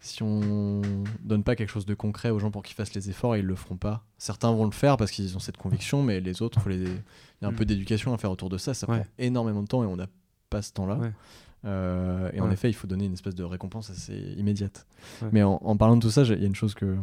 si 0.00 0.22
on 0.22 0.80
donne 1.22 1.44
pas 1.44 1.54
quelque 1.56 1.68
chose 1.68 1.84
de 1.84 1.94
concret 1.94 2.30
aux 2.30 2.38
gens 2.38 2.50
pour 2.50 2.62
qu'ils 2.62 2.74
fassent 2.74 2.94
les 2.94 3.10
efforts, 3.10 3.36
ils 3.36 3.44
le 3.44 3.54
feront 3.54 3.76
pas. 3.76 4.04
Certains 4.16 4.50
vont 4.50 4.64
le 4.64 4.70
faire 4.70 4.96
parce 4.96 5.10
qu'ils 5.10 5.36
ont 5.36 5.40
cette 5.40 5.58
conviction, 5.58 6.02
mais 6.02 6.20
les 6.20 6.40
autres, 6.40 6.58
il 6.70 6.84
y 6.84 7.44
a 7.44 7.48
un 7.48 7.52
peu 7.52 7.64
mm. 7.64 7.66
d'éducation 7.66 8.14
à 8.14 8.18
faire 8.18 8.30
autour 8.30 8.48
de 8.48 8.56
ça. 8.56 8.72
Ça 8.72 8.86
prend 8.86 9.02
énormément 9.18 9.62
de 9.62 9.68
temps 9.68 9.84
et 9.84 9.86
on 9.86 9.96
n'a 9.96 10.08
pas 10.48 10.62
ce 10.62 10.72
temps-là. 10.72 10.98
Euh, 11.66 12.30
et 12.32 12.40
en 12.40 12.50
effet, 12.50 12.70
il 12.70 12.72
faut 12.72 12.86
donner 12.86 13.04
une 13.04 13.12
espèce 13.12 13.34
de 13.34 13.44
récompense 13.44 13.90
assez 13.90 14.16
immédiate. 14.38 14.86
Mais 15.32 15.42
en, 15.42 15.76
parlant 15.76 15.96
de 15.96 16.02
tout 16.02 16.10
ça, 16.10 16.22
il 16.22 16.40
y 16.40 16.44
a 16.44 16.46
une 16.46 16.54
chose 16.54 16.74
que, 16.74 16.96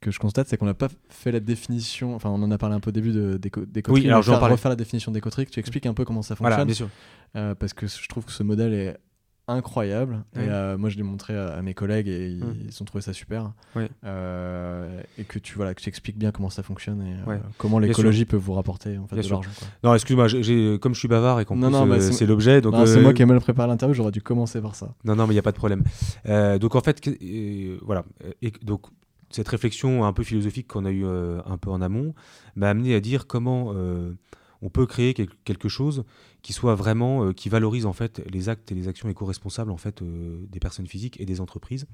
que 0.00 0.10
je 0.10 0.18
constate, 0.18 0.48
c'est 0.48 0.58
qu'on 0.58 0.66
n'a 0.66 0.74
pas 0.74 0.88
fait 1.08 1.32
la 1.32 1.40
définition. 1.40 2.14
Enfin, 2.14 2.28
on 2.28 2.42
en 2.42 2.50
a 2.50 2.58
parlé 2.58 2.76
un 2.76 2.80
peu 2.80 2.90
au 2.90 2.92
début 2.92 3.12
de, 3.12 3.38
d'écoterie. 3.38 4.02
Oui, 4.02 4.06
alors 4.06 4.20
je 4.20 4.30
vais 4.30 4.36
refaire 4.36 4.70
la 4.70 4.76
définition 4.76 5.12
d'écoterie. 5.12 5.46
Tu 5.46 5.60
expliques 5.60 5.86
un 5.86 5.94
peu 5.94 6.04
comment 6.04 6.20
ça 6.20 6.36
fonctionne. 6.36 6.50
Voilà, 6.50 6.64
bien 6.66 6.74
sûr. 6.74 6.90
Euh, 7.36 7.54
parce 7.54 7.72
que 7.72 7.86
je 7.86 8.08
trouve 8.08 8.26
que 8.26 8.32
ce 8.32 8.42
modèle 8.42 8.74
est 8.74 8.98
incroyable. 9.48 10.24
Et 10.34 10.40
euh, 10.40 10.78
moi, 10.78 10.88
je 10.88 10.96
l'ai 10.96 11.02
montré 11.02 11.36
à, 11.36 11.60
mes 11.62 11.74
collègues 11.74 12.08
et 12.08 12.28
ils, 12.28 12.82
ont 12.82 12.84
trouvé 12.84 13.02
ça 13.02 13.12
super. 13.12 13.52
Euh, 14.04 15.00
et 15.18 15.24
que 15.24 15.38
tu, 15.38 15.54
voilà, 15.54 15.74
que 15.74 15.80
tu 15.80 15.88
expliques 15.88 16.18
bien 16.18 16.30
comment 16.30 16.50
ça 16.50 16.62
fonctionne 16.62 17.02
et 17.02 17.30
euh, 17.30 17.38
comment 17.58 17.78
l'écologie 17.78 18.24
peut 18.24 18.36
vous 18.36 18.52
rapporter 18.52 18.98
en 18.98 19.06
fait, 19.06 19.16
de 19.16 19.28
l'argent. 19.28 19.50
Non, 19.82 19.94
excuse-moi, 19.94 20.28
comme 20.78 20.94
je 20.94 20.98
suis 20.98 21.08
bavard 21.08 21.40
et 21.40 21.44
qu'en 21.44 21.56
plus 21.58 22.12
c'est 22.12 22.26
l'objet. 22.26 22.60
donc 22.60 22.74
C'est 22.86 23.00
moi 23.00 23.12
qui 23.12 23.22
ai 23.22 23.26
mal 23.26 23.40
préparé 23.40 23.68
l'interview, 23.68 23.94
j'aurais 23.94 24.12
dû 24.12 24.22
commencer 24.22 24.60
par 24.60 24.74
ça. 24.74 24.94
Non, 25.04 25.16
non, 25.16 25.26
mais 25.26 25.32
il 25.32 25.36
n'y 25.36 25.40
a 25.40 25.42
pas 25.42 25.52
de 25.52 25.56
problème. 25.56 25.82
donc 26.58 26.74
en 26.74 26.80
fait, 26.80 27.00
voilà. 27.82 28.04
Et, 28.40 28.52
donc 28.62 28.86
cette 29.30 29.48
réflexion 29.48 30.04
un 30.04 30.12
peu 30.12 30.24
philosophique 30.24 30.68
qu'on 30.68 30.84
a 30.84 30.90
eu 30.90 31.06
un 31.06 31.56
peu 31.56 31.70
en 31.70 31.80
amont 31.80 32.14
m'a 32.54 32.68
amené 32.68 32.94
à 32.94 33.00
dire 33.00 33.26
comment 33.26 33.74
on 34.62 34.70
peut 34.70 34.86
créer 34.86 35.12
quelque 35.12 35.68
chose 35.68 36.04
qui 36.40 36.52
soit 36.52 36.74
vraiment, 36.74 37.26
euh, 37.26 37.32
qui 37.32 37.48
valorise 37.48 37.84
en 37.84 37.92
fait 37.92 38.22
les 38.30 38.48
actes 38.48 38.72
et 38.72 38.74
les 38.74 38.88
actions 38.88 39.08
éco-responsables 39.08 39.70
en 39.70 39.76
fait 39.76 40.02
euh, 40.02 40.44
des 40.48 40.60
personnes 40.60 40.86
physiques 40.86 41.20
et 41.20 41.26
des 41.26 41.40
entreprises. 41.40 41.86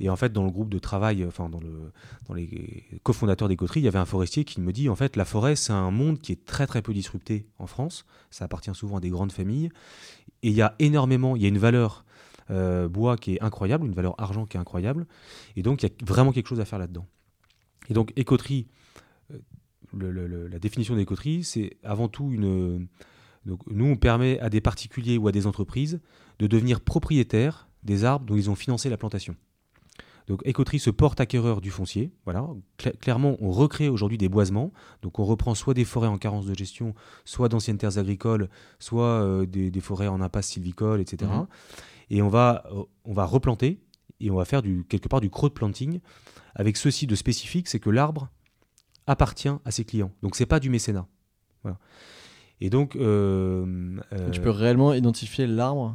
Et 0.00 0.08
en 0.10 0.16
fait, 0.16 0.32
dans 0.32 0.44
le 0.44 0.50
groupe 0.50 0.68
de 0.68 0.78
travail, 0.78 1.24
enfin 1.24 1.48
dans, 1.48 1.60
le, 1.60 1.92
dans 2.28 2.34
les 2.34 2.84
cofondateurs 3.02 3.48
des 3.48 3.56
il 3.76 3.82
y 3.82 3.88
avait 3.88 3.98
un 3.98 4.04
forestier 4.04 4.44
qui 4.44 4.60
me 4.60 4.72
dit 4.72 4.88
en 4.88 4.94
fait 4.94 5.16
la 5.16 5.24
forêt 5.24 5.56
c'est 5.56 5.72
un 5.72 5.90
monde 5.90 6.20
qui 6.20 6.32
est 6.32 6.44
très 6.44 6.66
très 6.66 6.82
peu 6.82 6.92
disrupté 6.92 7.46
en 7.58 7.66
France. 7.66 8.04
Ça 8.30 8.44
appartient 8.44 8.74
souvent 8.74 8.98
à 8.98 9.00
des 9.00 9.10
grandes 9.10 9.32
familles 9.32 9.70
et 10.42 10.48
il 10.48 10.54
y 10.54 10.62
a 10.62 10.74
énormément, 10.78 11.36
il 11.36 11.42
y 11.42 11.46
a 11.46 11.48
une 11.48 11.58
valeur 11.58 12.04
euh, 12.50 12.88
bois 12.88 13.16
qui 13.16 13.36
est 13.36 13.42
incroyable, 13.42 13.86
une 13.86 13.94
valeur 13.94 14.14
argent 14.18 14.44
qui 14.44 14.58
est 14.58 14.60
incroyable. 14.60 15.06
Et 15.56 15.62
donc 15.62 15.82
il 15.82 15.86
y 15.86 15.88
a 15.90 16.04
vraiment 16.04 16.32
quelque 16.32 16.48
chose 16.48 16.60
à 16.60 16.66
faire 16.66 16.78
là-dedans. 16.78 17.06
Et 17.88 17.94
donc 17.94 18.12
écoterie 18.16 18.66
la 19.98 20.58
définition 20.58 20.96
d'écoterie, 20.96 21.44
c'est 21.44 21.76
avant 21.82 22.08
tout 22.08 22.30
une. 22.32 22.88
Donc, 23.46 23.60
nous, 23.66 23.84
on 23.84 23.96
permet 23.96 24.38
à 24.40 24.48
des 24.48 24.60
particuliers 24.60 25.18
ou 25.18 25.28
à 25.28 25.32
des 25.32 25.46
entreprises 25.46 26.00
de 26.38 26.46
devenir 26.46 26.80
propriétaires 26.80 27.68
des 27.82 28.04
arbres 28.04 28.24
dont 28.24 28.36
ils 28.36 28.50
ont 28.50 28.54
financé 28.54 28.88
la 28.88 28.96
plantation. 28.96 29.36
Donc 30.26 30.40
Écoterie 30.44 30.78
se 30.78 30.90
porte 30.90 31.20
acquéreur 31.20 31.60
du 31.60 31.70
foncier. 31.70 32.10
Voilà. 32.24 32.46
clairement, 33.00 33.36
on 33.40 33.50
recrée 33.50 33.88
aujourd'hui 33.88 34.16
des 34.16 34.28
boisements. 34.28 34.72
Donc 35.02 35.18
on 35.18 35.24
reprend 35.24 35.54
soit 35.54 35.74
des 35.74 35.84
forêts 35.84 36.08
en 36.08 36.16
carence 36.16 36.46
de 36.46 36.54
gestion, 36.54 36.94
soit 37.24 37.48
d'anciennes 37.48 37.76
terres 37.76 37.98
agricoles, 37.98 38.48
soit 38.78 39.22
euh, 39.22 39.46
des, 39.46 39.80
forêts 39.80 40.08
en 40.08 40.20
impasse 40.20 40.48
sylvicole, 40.48 41.00
etc. 41.00 41.30
Et 42.08 42.22
on 42.22 42.28
va, 42.28 42.64
euh, 42.72 42.84
on 43.04 43.12
va 43.12 43.26
replanter 43.26 43.80
et 44.20 44.30
on 44.30 44.36
va 44.36 44.46
faire 44.46 44.62
du, 44.62 44.84
quelque 44.88 45.08
part 45.08 45.20
du 45.20 45.28
crowd 45.28 45.52
planting 45.52 46.00
avec 46.54 46.76
ceci 46.76 47.06
de 47.06 47.14
spécifique, 47.14 47.68
c'est 47.68 47.80
que 47.80 47.90
l'arbre 47.90 48.30
appartient 49.06 49.50
à 49.64 49.70
ses 49.70 49.84
clients. 49.84 50.12
Donc 50.22 50.36
c'est 50.36 50.46
pas 50.46 50.60
du 50.60 50.70
mécénat. 50.70 51.06
Voilà. 51.62 51.78
Et 52.60 52.70
donc, 52.70 52.96
euh, 52.96 53.98
euh, 54.12 54.30
tu 54.30 54.40
peux 54.40 54.50
réellement 54.50 54.94
identifier 54.94 55.46
l'arbre 55.46 55.94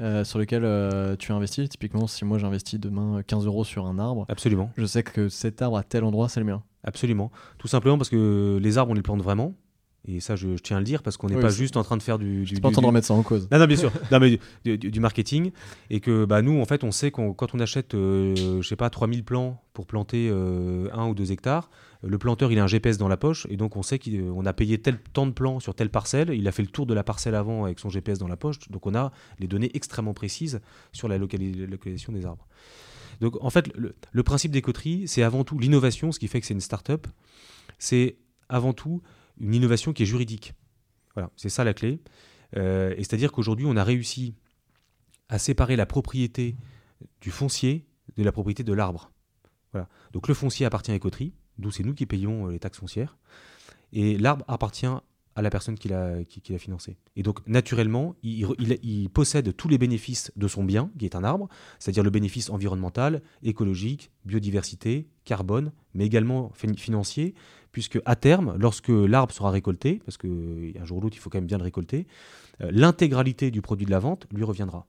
euh, 0.00 0.24
sur 0.24 0.38
lequel 0.38 1.16
tu 1.18 1.32
investis? 1.32 1.68
Typiquement, 1.68 2.06
si 2.06 2.24
moi 2.24 2.38
j'investis 2.38 2.78
demain 2.78 3.22
15 3.22 3.46
euros 3.46 3.64
sur 3.64 3.86
un 3.86 3.98
arbre, 3.98 4.26
absolument. 4.28 4.70
Je 4.76 4.84
sais 4.84 5.02
que 5.02 5.28
cet 5.28 5.62
arbre 5.62 5.76
à 5.76 5.82
tel 5.82 6.04
endroit, 6.04 6.28
c'est 6.28 6.40
le 6.40 6.46
mien. 6.46 6.62
Absolument. 6.84 7.30
Tout 7.58 7.68
simplement 7.68 7.96
parce 7.96 8.10
que 8.10 8.58
les 8.60 8.78
arbres, 8.78 8.90
on 8.90 8.94
les 8.94 9.02
plante 9.02 9.22
vraiment. 9.22 9.54
Et 10.08 10.18
ça, 10.20 10.34
je, 10.34 10.48
tiens 10.56 10.78
à 10.78 10.80
le 10.80 10.84
dire 10.84 11.02
parce 11.02 11.16
qu'on 11.16 11.28
n'est 11.28 11.38
pas 11.38 11.48
juste 11.48 11.76
en 11.76 11.84
train 11.84 11.96
de 11.96 12.02
faire 12.02 12.18
du. 12.18 12.44
du 12.44 12.60
pas 12.60 12.68
en 12.68 12.72
train 12.72 12.82
de 12.82 12.86
remettre 12.86 13.06
ça 13.06 13.14
en 13.14 13.22
cause. 13.22 13.48
Non, 13.52 13.58
non, 13.58 13.66
bien 13.66 13.76
sûr. 13.76 13.92
non, 14.10 14.18
mais 14.18 14.38
du, 14.64 15.00
marketing. 15.00 15.52
Et 15.90 16.00
que 16.00 16.24
bah, 16.24 16.42
nous, 16.42 16.60
en 16.60 16.64
fait, 16.64 16.82
on 16.82 16.90
sait 16.90 17.10
qu'on 17.10 17.34
quand 17.34 17.54
on 17.54 17.60
achète, 17.60 17.92
je 17.92 18.62
sais 18.62 18.76
pas, 18.76 18.90
3000 18.90 19.24
plants 19.24 19.62
pour 19.74 19.86
planter 19.86 20.28
un 20.30 21.06
ou 21.08 21.14
deux 21.14 21.30
hectares, 21.30 21.70
le 22.04 22.18
planteur, 22.18 22.50
il 22.50 22.58
a 22.58 22.64
un 22.64 22.68
GPS 22.68 22.98
dans 22.98 23.08
la 23.08 23.16
poche, 23.16 23.46
et 23.48 23.56
donc 23.56 23.76
on 23.76 23.82
sait 23.82 23.98
qu'on 23.98 24.44
a 24.44 24.52
payé 24.52 24.78
tel 24.78 24.98
temps 24.98 25.26
de 25.26 25.32
plan 25.32 25.60
sur 25.60 25.74
telle 25.74 25.90
parcelle, 25.90 26.30
il 26.30 26.48
a 26.48 26.52
fait 26.52 26.62
le 26.62 26.68
tour 26.68 26.86
de 26.86 26.94
la 26.94 27.04
parcelle 27.04 27.34
avant 27.34 27.64
avec 27.64 27.78
son 27.78 27.90
GPS 27.90 28.18
dans 28.18 28.28
la 28.28 28.36
poche, 28.36 28.58
donc 28.70 28.86
on 28.86 28.94
a 28.94 29.12
les 29.38 29.46
données 29.46 29.70
extrêmement 29.74 30.14
précises 30.14 30.60
sur 30.92 31.06
la 31.06 31.16
localisation 31.18 32.12
des 32.12 32.26
arbres. 32.26 32.46
Donc 33.20 33.36
en 33.40 33.50
fait, 33.50 33.70
le, 33.76 34.22
principe 34.24 34.50
des 34.50 34.62
coteries, 34.62 35.06
c'est 35.06 35.22
avant 35.22 35.44
tout 35.44 35.58
l'innovation, 35.58 36.10
ce 36.10 36.18
qui 36.18 36.26
fait 36.26 36.40
que 36.40 36.46
c'est 36.46 36.54
une 36.54 36.60
start-up, 36.60 37.06
c'est 37.78 38.16
avant 38.48 38.72
tout 38.72 39.00
une 39.42 39.54
innovation 39.54 39.92
qui 39.92 40.04
est 40.04 40.06
juridique. 40.06 40.54
Voilà, 41.14 41.30
c'est 41.36 41.50
ça 41.50 41.64
la 41.64 41.74
clé. 41.74 42.00
Euh, 42.56 42.94
et 42.96 43.04
c'est-à-dire 43.04 43.32
qu'aujourd'hui, 43.32 43.66
on 43.66 43.76
a 43.76 43.84
réussi 43.84 44.34
à 45.28 45.38
séparer 45.38 45.76
la 45.76 45.84
propriété 45.84 46.56
du 47.20 47.30
foncier 47.30 47.86
de 48.16 48.22
la 48.22 48.32
propriété 48.32 48.62
de 48.62 48.72
l'arbre. 48.72 49.10
Voilà. 49.72 49.88
Donc 50.12 50.28
le 50.28 50.34
foncier 50.34 50.64
appartient 50.64 50.92
à 50.92 50.94
Écoterie, 50.94 51.34
d'où 51.58 51.70
c'est 51.70 51.82
nous 51.82 51.94
qui 51.94 52.06
payons 52.06 52.48
euh, 52.48 52.52
les 52.52 52.58
taxes 52.58 52.78
foncières. 52.78 53.18
Et 53.92 54.16
l'arbre 54.16 54.44
appartient 54.48 54.86
à 55.34 55.42
la 55.42 55.50
personne 55.50 55.76
qui 55.76 55.88
l'a 55.88 56.24
qui, 56.24 56.58
financé. 56.58 56.96
Et 57.16 57.22
donc, 57.22 57.46
naturellement, 57.46 58.14
il, 58.22 59.08
possède 59.10 59.54
tous 59.56 59.68
les 59.68 59.78
bénéfices 59.78 60.32
de 60.36 60.48
son 60.48 60.64
bien, 60.64 60.90
qui 60.98 61.04
est 61.04 61.16
un 61.16 61.24
arbre, 61.24 61.48
c'est-à-dire 61.78 62.02
le 62.02 62.10
bénéfice 62.10 62.50
environnemental, 62.50 63.22
écologique, 63.42 64.10
biodiversité, 64.24 65.08
carbone, 65.24 65.72
mais 65.94 66.06
également 66.06 66.52
financier, 66.76 67.34
puisque 67.72 67.98
à 68.04 68.16
terme, 68.16 68.56
lorsque 68.58 68.88
l'arbre 68.88 69.32
sera 69.32 69.50
récolté, 69.50 70.00
parce 70.04 70.18
qu'un 70.18 70.84
jour 70.84 70.98
ou 70.98 71.00
l'autre, 71.00 71.16
il 71.16 71.20
faut 71.20 71.30
quand 71.30 71.38
même 71.38 71.46
bien 71.46 71.58
le 71.58 71.64
récolter, 71.64 72.06
euh, 72.60 72.70
l'intégralité 72.70 73.50
du 73.50 73.62
produit 73.62 73.86
de 73.86 73.90
la 73.90 73.98
vente 73.98 74.26
lui 74.32 74.44
reviendra. 74.44 74.86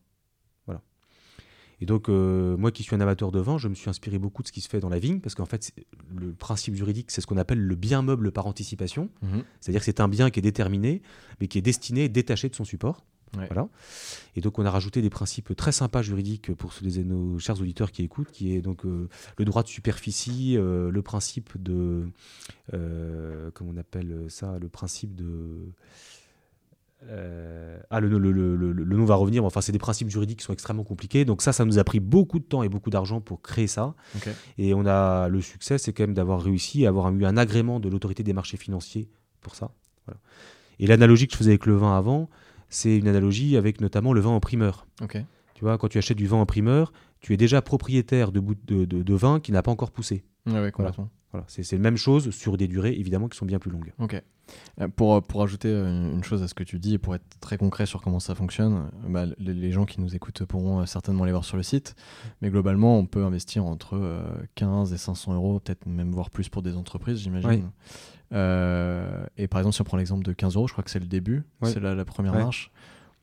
Et 1.83 1.85
donc, 1.85 2.07
euh, 2.07 2.55
moi 2.55 2.71
qui 2.71 2.81
suis 2.81 2.95
un 2.95 3.01
amateur 3.01 3.29
de 3.29 3.41
vin, 3.41 3.57
je 3.57 3.67
me 3.67 3.75
suis 3.75 3.89
inspiré 3.89 4.17
beaucoup 4.17 4.41
de 4.41 4.47
ce 4.47 4.53
qui 4.53 4.61
se 4.61 4.69
fait 4.69 4.79
dans 4.79 4.87
la 4.87 4.99
vigne, 4.99 5.19
parce 5.19 5.35
qu'en 5.35 5.45
fait, 5.45 5.73
le 6.15 6.31
principe 6.31 6.75
juridique, 6.75 7.11
c'est 7.11 7.19
ce 7.19 7.27
qu'on 7.27 7.35
appelle 7.35 7.59
le 7.59 7.75
bien 7.75 8.01
meuble 8.01 8.31
par 8.31 8.47
anticipation. 8.47 9.09
Mhm. 9.21 9.43
C'est-à-dire 9.59 9.81
que 9.81 9.85
c'est 9.85 9.99
un 9.99 10.07
bien 10.07 10.29
qui 10.29 10.39
est 10.39 10.41
déterminé, 10.41 11.01
mais 11.41 11.49
qui 11.49 11.57
est 11.57 11.61
destiné, 11.61 12.07
détaché 12.07 12.47
de 12.47 12.55
son 12.55 12.63
support. 12.63 13.03
Voilà. 13.33 13.67
Et 14.37 14.41
donc 14.41 14.59
on 14.59 14.65
a 14.65 14.71
rajouté 14.71 15.01
des 15.01 15.09
principes 15.09 15.55
très 15.57 15.71
sympas 15.73 16.03
juridiques 16.03 16.53
pour 16.53 16.71
les, 16.81 17.03
nos 17.03 17.37
chers 17.39 17.59
auditeurs 17.59 17.91
qui 17.91 18.03
écoutent, 18.03 18.31
qui 18.31 18.55
est 18.55 18.61
donc 18.61 18.85
euh, 18.85 19.09
le 19.37 19.43
droit 19.43 19.63
de 19.63 19.67
superficie, 19.67 20.55
euh, 20.55 20.89
le 20.89 21.01
principe 21.01 21.61
de, 21.61 22.07
comment 22.71 23.71
on 23.73 23.77
appelle 23.77 24.27
ça, 24.29 24.57
le 24.57 24.69
principe 24.69 25.15
de 25.15 25.65
euh, 27.09 27.77
ah, 27.89 27.99
le, 27.99 28.07
le, 28.07 28.31
le, 28.31 28.55
le, 28.55 28.97
nom 28.97 29.05
va 29.05 29.15
revenir. 29.15 29.45
Enfin, 29.45 29.61
c'est 29.61 29.71
des 29.71 29.79
principes 29.79 30.09
juridiques 30.09 30.39
qui 30.39 30.45
sont 30.45 30.53
extrêmement 30.53 30.83
compliqués. 30.83 31.25
Donc 31.25 31.41
ça, 31.41 31.53
ça 31.53 31.65
nous 31.65 31.79
a 31.79 31.83
pris 31.83 31.99
beaucoup 31.99 32.39
de 32.39 32.43
temps 32.43 32.63
et 32.63 32.69
beaucoup 32.69 32.89
d'argent 32.89 33.21
pour 33.21 33.41
créer 33.41 33.67
ça. 33.67 33.95
Et 34.57 34.73
on 34.73 34.85
a 34.85 35.27
le 35.27 35.41
succès, 35.41 35.77
c'est 35.77 35.93
quand 35.93 36.03
même 36.03 36.13
d'avoir 36.13 36.41
réussi 36.41 36.85
à 36.85 36.89
avoir 36.89 37.13
eu 37.13 37.25
un 37.25 37.37
agrément 37.37 37.79
de 37.79 37.89
l'autorité 37.89 38.23
des 38.23 38.33
marchés 38.33 38.57
financiers 38.57 39.09
pour 39.41 39.55
ça. 39.55 39.71
Et 40.79 40.87
l'analogie 40.87 41.27
que 41.27 41.33
je 41.33 41.37
faisais 41.37 41.51
avec 41.51 41.65
le 41.65 41.75
vin 41.75 41.97
avant, 41.97 42.29
c'est 42.69 42.97
une 42.97 43.07
analogie 43.07 43.57
avec 43.57 43.81
notamment 43.81 44.13
le 44.13 44.21
vin 44.21 44.31
en 44.31 44.39
primeur. 44.39 44.87
Tu 45.53 45.63
vois, 45.63 45.77
quand 45.77 45.87
tu 45.87 45.97
achètes 45.97 46.17
du 46.17 46.27
vin 46.27 46.37
en 46.37 46.45
primeur, 46.45 46.91
tu 47.23 47.33
es 47.33 47.37
déjà 47.37 47.61
propriétaire 47.61 48.31
de, 48.31 48.43
de, 48.65 48.85
de, 48.85 49.13
vin 49.15 49.39
qui 49.39 49.53
n'a 49.53 49.63
pas 49.63 49.71
encore 49.71 49.91
poussé. 49.91 50.25
Ouais, 50.45 50.71
voilà. 50.77 50.91
C'est 51.47 51.71
la 51.71 51.79
même 51.79 51.97
chose 51.97 52.29
sur 52.29 52.57
des 52.57 52.67
durées 52.67 52.93
évidemment 52.93 53.29
qui 53.29 53.37
sont 53.37 53.45
bien 53.45 53.59
plus 53.59 53.71
longues. 53.71 53.93
Ok. 53.97 54.21
Euh, 54.81 54.89
pour, 54.89 55.15
euh, 55.15 55.21
pour 55.21 55.41
ajouter 55.41 55.69
euh, 55.69 55.87
une 55.87 56.23
chose 56.23 56.43
à 56.43 56.49
ce 56.49 56.53
que 56.53 56.65
tu 56.65 56.79
dis 56.79 56.95
et 56.95 56.97
pour 56.97 57.15
être 57.15 57.23
très 57.39 57.57
concret 57.57 57.85
sur 57.85 58.01
comment 58.01 58.19
ça 58.19 58.35
fonctionne, 58.35 58.91
bah, 59.07 59.25
les, 59.39 59.71
gens 59.71 59.85
qui 59.85 60.01
nous 60.01 60.13
écoutent 60.15 60.43
pourront 60.43 60.85
certainement 60.85 61.23
les 61.23 61.31
voir 61.31 61.45
sur 61.45 61.55
le 61.55 61.63
site. 61.63 61.95
Mais 62.41 62.49
globalement, 62.49 62.99
on 62.99 63.05
peut 63.05 63.23
investir 63.23 63.65
entre 63.65 64.21
15 64.55 64.91
et 64.91 64.97
500 64.97 65.33
euros, 65.33 65.61
peut-être 65.61 65.85
même 65.85 66.11
voir 66.11 66.29
plus 66.29 66.49
pour 66.49 66.61
des 66.61 66.75
entreprises, 66.75 67.19
j'imagine. 67.19 67.71
et 68.31 69.47
par 69.47 69.61
exemple, 69.61 69.73
si 69.73 69.81
on 69.81 69.85
prend 69.85 69.97
l'exemple 69.97 70.25
de 70.25 70.33
15 70.33 70.57
euros, 70.57 70.67
je 70.67 70.73
crois 70.73 70.83
que 70.83 70.91
c'est 70.91 70.99
le 70.99 71.07
début, 71.07 71.43
c'est 71.63 71.79
la, 71.79 71.95
la, 71.95 72.05
première 72.05 72.33
marche 72.33 72.69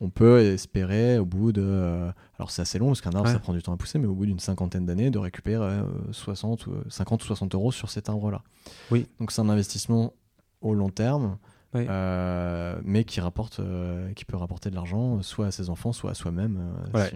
on 0.00 0.10
peut 0.10 0.40
espérer 0.40 1.18
au 1.18 1.26
bout 1.26 1.52
de. 1.52 1.62
Euh, 1.62 2.10
alors 2.38 2.50
c'est 2.50 2.62
assez 2.62 2.78
long 2.78 2.88
parce 2.88 3.00
qu'un 3.00 3.10
arbre 3.10 3.28
ça 3.28 3.38
prend 3.38 3.52
du 3.52 3.62
temps 3.62 3.72
à 3.72 3.76
pousser, 3.76 3.98
mais 3.98 4.06
au 4.06 4.14
bout 4.14 4.26
d'une 4.26 4.38
cinquantaine 4.38 4.86
d'années, 4.86 5.10
de 5.10 5.18
récupérer 5.18 5.80
60, 6.10 6.68
50 6.88 7.22
ou 7.22 7.26
60 7.26 7.54
euros 7.54 7.72
sur 7.72 7.90
cet 7.90 8.08
arbre-là. 8.08 8.42
Oui. 8.90 9.06
Donc 9.18 9.30
c'est 9.32 9.42
un 9.42 9.48
investissement 9.48 10.14
au 10.60 10.74
long 10.74 10.90
terme 10.90 11.36
euh, 11.76 12.80
mais 12.84 13.04
qui, 13.04 13.20
rapporte, 13.20 13.60
euh, 13.60 14.12
qui 14.14 14.24
peut 14.24 14.36
rapporter 14.36 14.70
de 14.70 14.74
l'argent, 14.74 15.22
soit 15.22 15.46
à 15.46 15.50
ses 15.52 15.70
enfants, 15.70 15.92
soit 15.92 16.10
à 16.10 16.14
soi-même, 16.14 16.58
euh, 16.94 17.08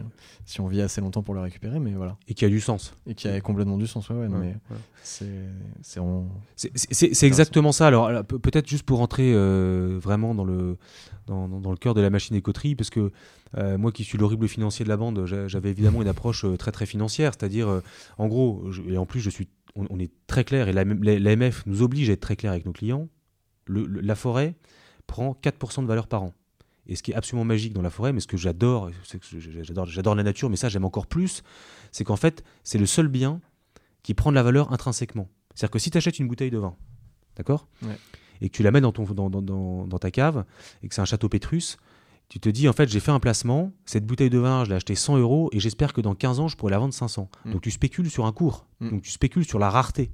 si, 0.44 0.60
on 0.60 0.68
vit 0.68 0.80
assez 0.80 1.00
longtemps 1.00 1.22
pour 1.22 1.34
le 1.34 1.40
récupérer. 1.40 1.80
Mais 1.80 1.92
voilà. 1.92 2.16
Et 2.28 2.34
qui 2.34 2.44
a 2.44 2.48
du 2.48 2.60
sens. 2.60 2.96
Et 3.06 3.14
qui 3.14 3.26
a 3.26 3.40
complètement 3.40 3.76
du 3.76 3.86
sens, 3.88 4.08
ouais, 4.10 4.16
ouais, 4.16 4.54
c'est 6.54 7.26
exactement 7.26 7.72
ça. 7.72 7.88
Alors, 7.88 8.24
peut-être 8.24 8.68
juste 8.68 8.84
pour 8.84 8.98
rentrer 8.98 9.34
vraiment 9.98 10.34
dans 10.34 10.44
le, 10.44 10.76
dans, 11.26 11.48
dans, 11.48 11.70
le 11.70 11.76
cœur 11.76 11.94
de 11.94 12.00
la 12.00 12.10
machine 12.10 12.36
écoterie, 12.36 12.76
parce 12.76 12.90
que 12.90 13.10
moi 13.76 13.90
qui 13.90 14.04
suis 14.04 14.18
l'horrible 14.18 14.46
financier 14.46 14.84
de 14.84 14.88
la 14.88 14.96
bande, 14.96 15.26
j'avais 15.26 15.70
évidemment 15.70 16.00
une 16.02 16.08
approche 16.08 16.46
très 16.58 16.70
très 16.70 16.86
financière, 16.86 17.32
c'est-à-dire, 17.36 17.82
en 18.18 18.28
gros, 18.28 18.70
et 18.88 18.98
en 18.98 19.06
plus, 19.06 19.20
je 19.20 19.30
suis, 19.30 19.48
on, 19.74 19.98
est 19.98 20.12
très 20.28 20.44
clair, 20.44 20.68
et 20.68 20.72
l'AMF 20.72 21.66
nous 21.66 21.82
oblige 21.82 22.08
à 22.08 22.12
être 22.12 22.20
très 22.20 22.36
clair 22.36 22.52
avec 22.52 22.66
nos 22.66 22.72
clients 22.72 23.08
la 23.66 24.14
forêt 24.14 24.54
prend 25.06 25.36
4% 25.42 25.82
de 25.82 25.86
valeur 25.86 26.06
par 26.06 26.22
an. 26.22 26.32
Et 26.86 26.96
ce 26.96 27.02
qui 27.02 27.12
est 27.12 27.14
absolument 27.14 27.44
magique 27.44 27.72
dans 27.72 27.82
la 27.82 27.90
forêt, 27.90 28.12
mais 28.12 28.20
ce 28.20 28.26
que 28.26 28.36
j'adore, 28.36 28.90
j'adore, 29.62 29.86
j'adore 29.86 30.14
la 30.14 30.22
nature, 30.22 30.50
mais 30.50 30.56
ça 30.56 30.68
j'aime 30.68 30.84
encore 30.84 31.06
plus, 31.06 31.42
c'est 31.92 32.04
qu'en 32.04 32.16
fait, 32.16 32.44
c'est 32.62 32.78
le 32.78 32.86
seul 32.86 33.08
bien 33.08 33.40
qui 34.02 34.12
prend 34.12 34.30
de 34.30 34.34
la 34.34 34.42
valeur 34.42 34.72
intrinsèquement. 34.72 35.28
C'est-à-dire 35.54 35.70
que 35.70 35.78
si 35.78 35.90
tu 35.90 35.96
achètes 35.96 36.18
une 36.18 36.28
bouteille 36.28 36.50
de 36.50 36.58
vin, 36.58 36.76
d'accord 37.36 37.68
Et 38.40 38.50
que 38.50 38.56
tu 38.56 38.62
la 38.62 38.70
mets 38.70 38.82
dans, 38.82 38.92
ton, 38.92 39.04
dans, 39.04 39.30
dans, 39.30 39.86
dans 39.86 39.98
ta 39.98 40.10
cave, 40.10 40.44
et 40.82 40.88
que 40.88 40.94
c'est 40.94 41.00
un 41.00 41.06
château 41.06 41.30
Pétrus, 41.30 41.78
tu 42.28 42.40
te 42.40 42.48
dis, 42.48 42.68
en 42.68 42.72
fait, 42.72 42.88
j'ai 42.88 43.00
fait 43.00 43.12
un 43.12 43.20
placement, 43.20 43.72
cette 43.86 44.04
bouteille 44.04 44.30
de 44.30 44.38
vin, 44.38 44.64
je 44.64 44.70
l'ai 44.70 44.76
acheté 44.76 44.94
100 44.94 45.18
euros, 45.18 45.48
et 45.52 45.60
j'espère 45.60 45.92
que 45.92 46.00
dans 46.00 46.14
15 46.14 46.40
ans, 46.40 46.48
je 46.48 46.56
pourrai 46.56 46.72
la 46.72 46.78
vendre 46.78 46.92
500. 46.92 47.30
Mm. 47.44 47.52
Donc 47.52 47.62
tu 47.62 47.70
spécules 47.70 48.10
sur 48.10 48.26
un 48.26 48.32
cours, 48.32 48.66
mm. 48.80 48.90
donc 48.90 49.02
tu 49.02 49.10
spécules 49.10 49.44
sur 49.44 49.58
la 49.58 49.70
rareté. 49.70 50.10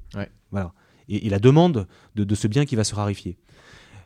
Voilà 0.53 0.73
et, 1.11 1.29
la 1.29 1.39
demande 1.39 1.87
de, 2.15 2.35
ce 2.35 2.49
bien 2.49 2.65
qui 2.65 2.77
va 2.77 2.85
se 2.85 2.95
raréfier. 2.95 3.37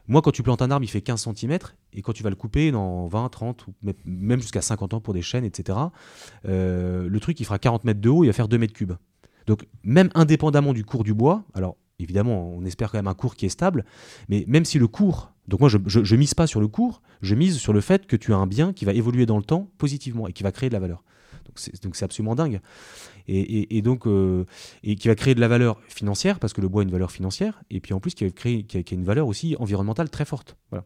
Moi, 0.07 0.21
quand 0.21 0.33
tu 0.33 0.43
plantes 0.43 0.61
un 0.61 0.71
arbre, 0.71 0.85
il 0.85 0.89
fait 0.89 1.01
15 1.01 1.29
cm, 1.35 1.59
et 1.93 2.03
quand 2.03 2.13
tu 2.13 2.23
vas 2.23 2.31
le 2.31 2.37
couper 2.37 2.71
dans 2.71 3.07
20, 3.07 3.29
30, 3.29 3.67
ou 3.69 3.73
même 4.05 4.41
jusqu'à 4.41 4.61
50 4.61 4.95
ans 4.95 5.01
pour 5.01 5.15
des 5.15 5.23
chênes, 5.23 5.45
etc., 5.45 5.79
euh, 6.47 7.09
le 7.09 7.21
truc, 7.21 7.41
il 7.41 7.45
fera 7.45 7.59
40 7.59 7.85
mètres 7.85 8.01
de 8.01 8.09
haut, 8.11 8.25
il 8.25 8.27
va 8.27 8.33
faire 8.33 8.49
2 8.49 8.59
mètres 8.59 8.75
cubes. 8.75 8.95
Donc, 9.47 9.67
même 9.83 10.11
indépendamment 10.15 10.73
du 10.73 10.85
cours 10.85 11.05
du 11.05 11.15
bois, 11.15 11.45
alors 11.55 11.77
évidemment, 11.99 12.51
on 12.51 12.65
espère 12.65 12.91
quand 12.91 12.99
même 12.99 13.07
un 13.07 13.15
cours 13.15 13.37
qui 13.37 13.47
est 13.47 13.51
stable, 13.51 13.85
mais 14.29 14.45
même 14.47 14.65
si 14.65 14.79
le 14.79 14.89
cours, 14.89 15.33
donc 15.49 15.61
moi 15.61 15.69
je, 15.69 15.79
je, 15.87 16.17
mise 16.17 16.35
pas 16.35 16.47
sur 16.47 16.61
le 16.61 16.69
cours, 16.69 17.03
je 17.23 17.35
mise 17.35 17.59
sur 17.59 17.73
le 17.73 17.81
fait 17.81 18.07
que 18.07 18.17
tu 18.17 18.33
as 18.33 18.37
un 18.37 18.47
bien 18.47 18.73
qui 18.73 18.85
va 18.85 18.93
évoluer 18.93 19.27
dans 19.27 19.37
le 19.37 19.45
temps 19.45 19.71
positivement 19.79 20.27
et 20.27 20.33
qui 20.33 20.43
va 20.43 20.53
créer 20.53 20.69
de 20.69 20.75
la 20.75 20.81
valeur. 20.81 21.05
Donc 21.83 21.97
c'est 21.97 22.05
absolument 22.05 22.35
dingue 22.35 22.61
et, 23.29 23.83
donc 23.83 24.07
euh, 24.07 24.45
et 24.83 24.97
qui 24.97 25.09
va 25.09 25.15
créer 25.15 25.35
de 25.35 25.41
la 25.41 25.49
valeur 25.49 25.81
financière 25.89 26.39
parce 26.39 26.53
que 26.53 26.61
le 26.61 26.69
bois 26.69 26.83
a 26.83 26.85
une 26.85 26.91
valeur 26.91 27.11
financière 27.11 27.63
et 27.71 27.81
puis 27.81 27.95
en 27.95 28.01
plus 28.01 28.15
qui 28.15 28.25
va 28.25 28.31
créer 28.31 28.65
qui 28.65 28.77
a, 28.77 28.83
une 28.93 29.05
valeur 29.05 29.27
aussi 29.27 29.57
environnementale 29.59 30.11
très 30.11 30.25
forte. 30.25 30.57
Voilà. 30.71 30.85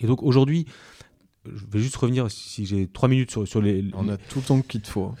Et 0.00 0.06
donc 0.06 0.22
aujourd'hui, 0.22 0.66
je 1.44 1.64
vais 1.70 1.80
juste 1.80 1.96
revenir 1.96 2.30
si 2.30 2.66
j'ai 2.66 2.86
trois 2.86 3.08
minutes 3.08 3.30
sur, 3.30 3.46
sur 3.46 3.60
les. 3.60 3.84
On 3.94 4.08
a 4.08 4.16
tout 4.16 4.40
le 4.40 4.44
temps 4.44 4.60
qu'il 4.60 4.82
te 4.82 4.88
faut. 4.88 5.14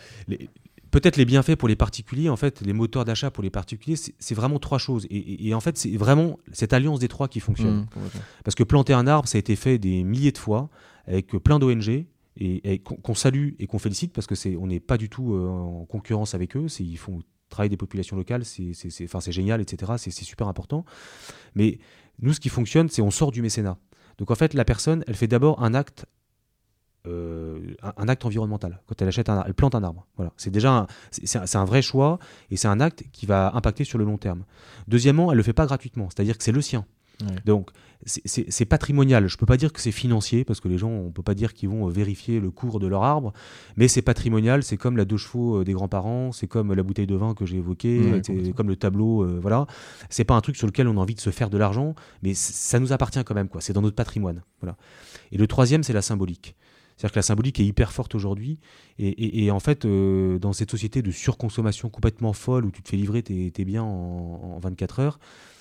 Peut-être 0.90 1.16
les 1.16 1.26
bienfaits 1.26 1.56
pour 1.56 1.68
les 1.68 1.76
particuliers, 1.76 2.30
en 2.30 2.36
fait, 2.36 2.62
les 2.62 2.72
moteurs 2.72 3.04
d'achat 3.04 3.30
pour 3.30 3.42
les 3.42 3.50
particuliers, 3.50 3.96
c'est 4.18 4.34
vraiment 4.34 4.58
trois 4.58 4.78
choses. 4.78 5.06
Et, 5.10 5.52
en 5.52 5.60
fait, 5.60 5.76
c'est 5.76 5.94
vraiment 5.98 6.38
cette 6.52 6.72
alliance 6.72 6.98
des 6.98 7.08
trois 7.08 7.28
qui 7.28 7.40
fonctionne. 7.40 7.80
Mmh, 7.80 8.20
parce 8.42 8.54
que 8.54 8.62
planter 8.62 8.94
un 8.94 9.06
arbre, 9.06 9.28
ça 9.28 9.36
a 9.36 9.38
été 9.38 9.54
fait 9.54 9.76
des 9.76 10.02
milliers 10.02 10.32
de 10.32 10.38
fois 10.38 10.70
avec 11.06 11.26
plein 11.26 11.58
d'ONG, 11.58 12.06
et, 12.38 12.78
qu'on 12.78 13.14
salue 13.14 13.50
et 13.58 13.66
qu'on 13.66 13.78
félicite 13.78 14.12
parce 14.12 14.26
que 14.26 14.34
c'est 14.34 14.56
on 14.56 14.66
n'est 14.66 14.80
pas 14.80 14.96
du 14.96 15.08
tout 15.08 15.34
euh, 15.34 15.48
en 15.48 15.84
concurrence 15.86 16.34
avec 16.34 16.56
eux. 16.56 16.66
Ils 16.78 16.96
font 16.96 17.20
travailler 17.48 17.70
des 17.70 17.76
populations 17.76 18.16
locales, 18.16 18.44
c'est 18.44 18.72
enfin, 19.04 19.20
génial, 19.30 19.60
etc. 19.60 19.92
C'est 19.96 20.10
super 20.10 20.48
important. 20.48 20.84
Mais 21.54 21.78
nous, 22.20 22.32
ce 22.32 22.40
qui 22.40 22.48
fonctionne, 22.48 22.88
c'est 22.88 23.02
on 23.02 23.10
sort 23.10 23.32
du 23.32 23.42
mécénat. 23.42 23.78
Donc 24.18 24.30
en 24.30 24.34
fait, 24.34 24.54
la 24.54 24.64
personne, 24.64 25.04
elle 25.06 25.14
fait 25.14 25.28
d'abord 25.28 25.62
un 25.62 25.74
acte 25.74 26.06
euh, 27.06 27.74
un, 27.96 28.08
acte 28.08 28.24
environnemental 28.26 28.82
quand 28.86 29.00
elle 29.00 29.08
achète 29.08 29.28
un 29.28 29.42
elle 29.46 29.54
plante 29.54 29.74
un 29.74 29.82
arbre. 29.82 30.06
Voilà, 30.16 30.32
c'est 30.36 30.50
déjà 30.50 30.86
c'est 31.10 31.56
un, 31.56 31.64
vrai 31.64 31.80
choix 31.80 32.18
et 32.50 32.56
c'est 32.56 32.68
un 32.68 32.80
acte 32.80 33.04
qui 33.12 33.24
va 33.24 33.54
impacter 33.54 33.84
sur 33.84 33.98
le 33.98 34.04
long 34.04 34.18
terme. 34.18 34.44
Deuxièmement, 34.88 35.30
elle 35.32 35.38
le 35.38 35.42
fait 35.42 35.52
pas 35.52 35.66
gratuitement, 35.66 36.08
c'est-à-dire 36.10 36.36
que 36.36 36.44
c'est 36.44 36.52
le 36.52 36.60
sien. 36.60 36.84
Donc, 37.44 37.70
c'est 38.06 38.64
patrimonial. 38.64 39.26
Je 39.26 39.34
ne 39.34 39.38
peux 39.38 39.46
pas 39.46 39.56
dire 39.56 39.72
que 39.72 39.80
c'est 39.80 39.92
financier, 39.92 40.44
parce 40.44 40.60
que 40.60 40.68
les 40.68 40.78
gens, 40.78 40.88
on 40.88 41.06
ne 41.06 41.10
peut 41.10 41.22
pas 41.22 41.34
dire 41.34 41.52
qu'ils 41.52 41.68
vont 41.68 41.88
euh, 41.88 41.90
vérifier 41.90 42.38
le 42.38 42.50
cours 42.50 42.78
de 42.78 42.86
leur 42.86 43.02
arbre, 43.02 43.32
mais 43.76 43.88
c'est 43.88 44.02
patrimonial. 44.02 44.62
C'est 44.62 44.76
comme 44.76 44.96
la 44.96 45.04
deux 45.04 45.16
chevaux 45.16 45.60
euh, 45.60 45.64
des 45.64 45.72
grands-parents, 45.72 46.32
c'est 46.32 46.46
comme 46.46 46.72
la 46.72 46.82
bouteille 46.82 47.06
de 47.06 47.16
vin 47.16 47.34
que 47.34 47.44
j'ai 47.44 47.56
évoquée, 47.58 48.22
c'est 48.24 48.54
comme 48.54 48.68
le 48.68 48.76
tableau. 48.76 49.24
Euh, 49.24 49.38
voilà. 49.40 49.66
C'est 50.10 50.24
pas 50.24 50.34
un 50.34 50.40
truc 50.40 50.56
sur 50.56 50.66
lequel 50.66 50.86
on 50.86 50.96
a 50.96 51.00
envie 51.00 51.14
de 51.14 51.20
se 51.20 51.30
faire 51.30 51.50
de 51.50 51.58
l'argent, 51.58 51.94
mais 52.22 52.34
ça 52.34 52.78
nous 52.78 52.92
appartient 52.92 53.22
quand 53.24 53.34
même. 53.34 53.48
quoi. 53.48 53.60
C'est 53.60 53.72
dans 53.72 53.82
notre 53.82 53.96
patrimoine. 53.96 54.42
Voilà. 54.60 54.76
Et 55.32 55.36
le 55.36 55.46
troisième, 55.46 55.82
c'est 55.82 55.92
la 55.92 56.02
symbolique. 56.02 56.54
C'est-à-dire 56.96 57.12
que 57.12 57.18
la 57.18 57.22
symbolique 57.22 57.60
est 57.60 57.64
hyper 57.64 57.92
forte 57.92 58.14
aujourd'hui. 58.16 58.58
Et, 58.98 59.52
en 59.52 59.60
fait, 59.60 59.86
dans 59.86 60.52
cette 60.52 60.72
société 60.72 61.00
de 61.00 61.12
surconsommation 61.12 61.90
complètement 61.90 62.32
folle 62.32 62.64
où 62.64 62.72
tu 62.72 62.82
te 62.82 62.88
fais 62.88 62.96
livrer 62.96 63.22
tes, 63.22 63.64
biens 63.64 63.84
en, 63.84 64.56
en 64.56 64.58
24 64.58 64.98
heures, 64.98 65.20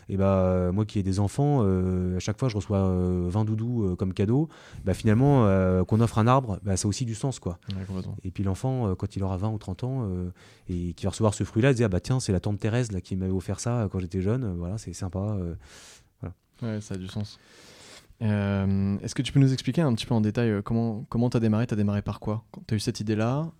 et 0.09 0.17
bah 0.17 0.71
moi 0.71 0.85
qui 0.85 0.99
ai 0.99 1.03
des 1.03 1.19
enfants, 1.19 1.59
euh, 1.61 2.17
à 2.17 2.19
chaque 2.19 2.39
fois 2.39 2.49
je 2.49 2.55
reçois 2.55 2.79
20 2.79 2.87
euh, 2.87 3.43
doudous 3.43 3.95
comme 3.97 4.13
cadeau, 4.13 4.49
bah 4.85 4.93
finalement 4.93 5.47
qu'on 5.85 5.99
offre 5.99 6.19
un 6.19 6.27
arbre, 6.27 6.59
bah, 6.63 6.77
ça 6.77 6.87
a 6.87 6.89
aussi 6.89 7.05
du 7.05 7.15
sens 7.15 7.39
quoi. 7.39 7.59
et 8.23 8.31
puis 8.31 8.43
l'enfant 8.43 8.95
quand 8.95 9.15
il 9.15 9.23
aura 9.23 9.37
20 9.37 9.49
ou 9.49 9.57
30 9.57 9.83
ans 9.83 10.09
et 10.69 10.93
qui 10.93 11.05
va 11.05 11.09
recevoir 11.09 11.33
ce 11.33 11.43
fruit 11.43 11.61
là, 11.61 11.69
il 11.69 11.73
se 11.73 11.77
dit 11.77 11.83
ah 11.83 11.89
bah 11.89 11.99
tiens 11.99 12.19
c'est 12.19 12.31
la 12.31 12.39
tante 12.39 12.59
Thérèse 12.59 12.91
là 12.91 13.01
qui 13.01 13.15
m'avait 13.15 13.31
offert 13.31 13.59
ça 13.59 13.87
quand 13.91 13.99
j'étais 13.99 14.21
jeune, 14.21 14.55
voilà 14.57 14.77
c'est 14.77 14.93
sympa. 14.93 15.37
voilà. 16.21 16.35
Ouais 16.61 16.81
ça 16.81 16.95
a 16.95 16.97
du 16.97 17.07
sens. 17.07 17.39
Est-ce 18.19 19.13
que 19.13 19.21
tu 19.21 19.31
peux 19.31 19.39
nous 19.39 19.53
expliquer 19.53 19.81
un 19.81 19.93
petit 19.93 20.05
peu 20.05 20.13
en 20.13 20.21
détail 20.21 20.61
comment 20.63 21.05
comment 21.09 21.29
tu 21.29 21.37
as 21.37 21.39
démarré? 21.39 21.67
Tu 21.67 21.73
as 21.73 21.77
démarré 21.77 22.01
par 22.01 22.19
quoi? 22.19 22.45
Tu 22.67 22.73
as 22.73 22.77
eu 22.77 22.79
cette 22.79 22.99
idée-là 22.99 23.51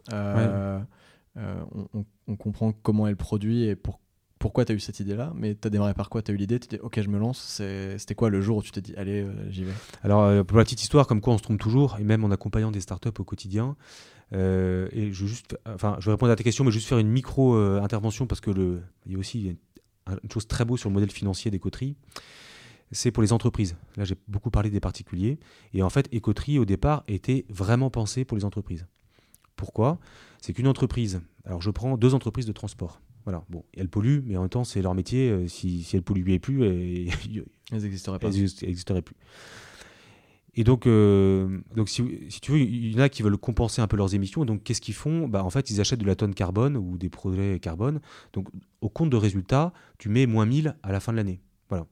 on, 1.36 2.04
on, 2.28 2.36
comprend 2.36 2.72
comment 2.72 3.06
elle 3.06 3.16
produit 3.16 3.66
et 3.66 3.76
pour, 3.76 4.00
pourquoi 4.40 4.66
tu 4.66 4.72
as 4.72 4.76
eu 4.76 4.80
cette 4.80 5.00
idée-là, 5.00 5.34
mais 5.36 5.56
tu 5.56 5.68
as 5.68 5.70
démarré 5.70 5.94
par 5.94 6.10
quoi? 6.10 6.22
Tu 6.22 6.32
as 6.32 6.34
eu 6.34 6.38
l'idée, 6.38 6.60
tu 6.60 6.68
dit 6.68 6.80
ok 6.82 7.02
je 7.02 7.10
me 7.10 7.18
lance, 7.18 7.62
c'était 7.98 8.16
quoi 8.16 8.30
le 8.30 8.42
jour 8.42 8.58
où 8.58 8.62
tu 8.62 8.72
t'es 8.72 8.82
dit 8.82 8.94
allez 8.96 9.22
euh, 9.22 9.52
j'y 9.52 9.64
vais? 9.64 9.74
Alors 10.04 10.24
euh, 10.24 10.44
pour 10.44 10.58
la 10.58 10.64
petite 10.64 10.82
histoire, 10.82 11.08
comme 11.08 11.22
quoi 11.22 11.34
on 11.34 11.38
se 11.38 11.44
trompe 11.44 11.60
toujours, 11.60 11.98
et 12.00 12.04
même 12.04 12.24
en 12.24 12.32
accompagnant 12.32 12.72
des 12.72 12.82
startups 12.82 13.20
au 13.20 13.24
quotidien, 13.24 13.76
euh, 14.34 14.90
et 14.92 15.12
je, 15.12 15.26
juste, 15.26 15.58
enfin, 15.66 15.98
je 16.00 16.06
vais 16.06 16.12
répondre 16.12 16.32
à 16.32 16.36
ta 16.36 16.44
question, 16.44 16.64
mais 16.64 16.72
juste 16.72 16.88
faire 16.88 16.98
une 16.98 17.10
micro-intervention 17.10 18.28
parce 18.28 18.42
que 18.42 18.52
le, 18.52 18.82
il 19.06 19.14
y 19.14 19.16
a 19.16 19.18
aussi 19.18 19.58
une 20.08 20.32
chose 20.32 20.48
très 20.48 20.66
beau 20.66 20.78
sur 20.78 20.90
le 20.90 20.94
modèle 20.94 21.12
financier 21.12 21.50
d'Ecoterie, 21.50 21.96
c'est 22.92 23.12
pour 23.12 23.24
les 23.24 23.34
entreprises. 23.34 23.76
Là 23.96 24.04
j'ai 24.04 24.16
beaucoup 24.28 24.52
parlé 24.52 24.70
des 24.70 24.80
particuliers, 24.80 25.40
et 25.74 25.82
en 25.82 25.90
fait 25.90 26.14
Ecoterie 26.14 26.60
au 26.60 26.66
départ 26.66 27.04
était 27.08 27.46
vraiment 27.50 27.90
pensé 27.90 28.24
pour 28.24 28.38
les 28.38 28.46
entreprises. 28.46 28.86
Pourquoi? 29.56 29.98
C'est 30.40 30.54
qu'une 30.54 30.68
entreprise, 30.68 31.22
alors 31.44 31.62
je 31.62 31.72
prends 31.72 31.98
deux 31.98 32.14
entreprises 32.14 32.46
de 32.46 32.52
transport. 32.52 33.02
Voilà, 33.28 33.44
bon, 33.50 33.66
elles 33.76 33.90
polluent, 33.90 34.24
mais 34.26 34.38
en 34.38 34.42
même 34.44 34.50
temps, 34.50 34.64
c'est 34.64 34.82
leur 34.82 34.96
métier. 34.96 35.30
euh, 35.30 35.48
si, 35.50 35.84
si 35.84 35.98
elles 35.98 36.02
polluaient 36.02 36.40
plus, 36.40 36.64
elles 36.64 37.10
Elles 37.74 37.82
n'existeraient 37.82 38.20
pas. 38.20 38.30
n'existeraient 38.30 39.02
plus. 39.02 39.18
Et 40.56 40.64
donc, 40.64 40.88
euh, 40.88 41.60
donc 41.76 41.90
si, 41.90 42.04
si 42.30 42.40
tu 42.40 42.52
veux, 42.54 42.60
il 42.60 42.94
y 42.94 42.96
en 42.96 43.02
a 43.04 43.10
qui 43.10 43.22
veulent 43.22 43.38
compenser 43.38 43.82
un 43.82 43.88
peu 43.88 43.98
leurs 43.98 44.16
émissions. 44.16 44.46
Donc, 44.46 44.64
qu'est-ce 44.64 44.80
qu'ils 44.80 44.94
font? 44.96 45.28
Bah, 45.28 45.44
En 45.44 45.50
fait, 45.50 45.70
ils 45.70 45.82
achètent 45.82 46.00
de 46.00 46.06
la 46.06 46.16
tonne 46.16 46.34
carbone 46.34 46.78
ou 46.78 46.98
des 46.98 47.10
projets 47.10 47.60
carbone. 47.60 48.00
Donc, 48.34 48.48
au 48.82 48.88
compte 48.90 49.10
de 49.10 49.18
résultat, 49.18 49.74
tu 50.00 50.08
mets 50.10 50.26
moins 50.26 50.46
1000 50.46 50.76
à 50.82 50.92
la 50.94 51.00
fin 51.02 51.12
de 51.12 51.18
l'année. 51.18 51.42
Voilà. 51.70 51.86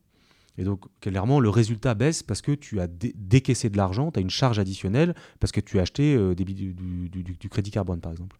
Et 0.57 0.63
donc, 0.63 0.85
clairement, 1.01 1.41
le 1.41 1.49
résultat 1.49 1.93
baisse 1.95 2.23
parce 2.23 2.41
que 2.41 2.53
tu 2.53 2.79
as 2.79 2.87
dé- 2.87 3.13
décaissé 3.17 3.69
de 3.69 3.75
l'argent, 3.75 4.09
tu 4.11 4.19
as 4.19 4.21
une 4.21 4.29
charge 4.29 4.57
additionnelle 4.57 5.13
parce 5.41 5.51
que 5.51 5.59
tu 5.59 5.79
as 5.79 5.81
acheté 5.81 6.15
euh, 6.15 6.33
des, 6.33 6.45
bi- 6.45 6.53
du, 6.55 6.73
du- 6.73 7.09
du- 7.09 7.35
du 7.37 7.49
crédit 7.49 7.71
carbone, 7.71 7.99
par 7.99 8.13
exemple. 8.13 8.39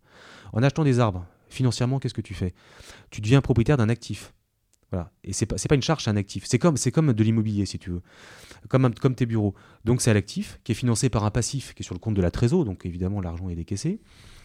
En 0.54 0.64
achetant 0.64 0.86
des 0.86 1.00
arbres, 1.02 1.26
financièrement, 1.50 2.00
qu'est-ce 2.00 2.14
que 2.14 2.22
tu 2.22 2.34
fais? 2.34 2.54
Tu 3.12 3.22
deviens 3.22 3.42
propriétaire 3.42 3.78
d'un 3.78 3.90
actif. 3.90 4.34
Voilà. 4.92 5.12
Et 5.24 5.34
c'est 5.34 5.46
pas, 5.46 5.56
pas 5.56 5.76
une 5.76 5.82
charge, 5.82 6.04
c'est 6.04 6.10
un 6.10 6.16
actif. 6.16 6.46
C'est 6.46 6.60
comme, 6.60 6.76
de 7.14 7.24
l'immobilier, 7.24 7.66
si 7.66 7.80
tu 7.80 7.90
veux. 7.90 8.02
Comme, 8.70 9.16
tes 9.16 9.26
bureaux. 9.26 9.56
Donc, 9.84 10.02
c'est 10.02 10.12
un 10.12 10.16
actif 10.16 10.60
qui 10.64 10.72
est 10.72 10.76
financé 10.76 11.10
par 11.10 11.24
un 11.26 11.32
passif 11.32 11.74
qui 11.74 11.84
est 11.84 11.86
sur 11.86 11.96
le 11.96 12.00
compte 12.00 12.14
de 12.14 12.22
la 12.22 12.32
trésor. 12.32 12.66
Donc, 12.66 12.86
évidemment, 12.86 13.22
l'argent 13.22 13.50
est 13.50 13.56
décaissé. 13.56 14.00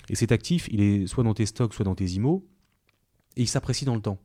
Et 0.09 0.15
cet 0.15 0.33
actif, 0.33 0.69
il 0.71 0.81
est 0.81 1.07
soit 1.07 1.25
dans 1.25 1.35
tes 1.35 1.47
stocks, 1.47 1.75
soit 1.75 1.85
dans 1.85 1.95
tes 1.95 2.07
IMO. 2.07 2.47
Et 3.37 3.43
il 3.43 3.49
s'apprécie 3.49 3.85
dans 3.85 3.95
le 3.95 4.01
temps. 4.01 4.19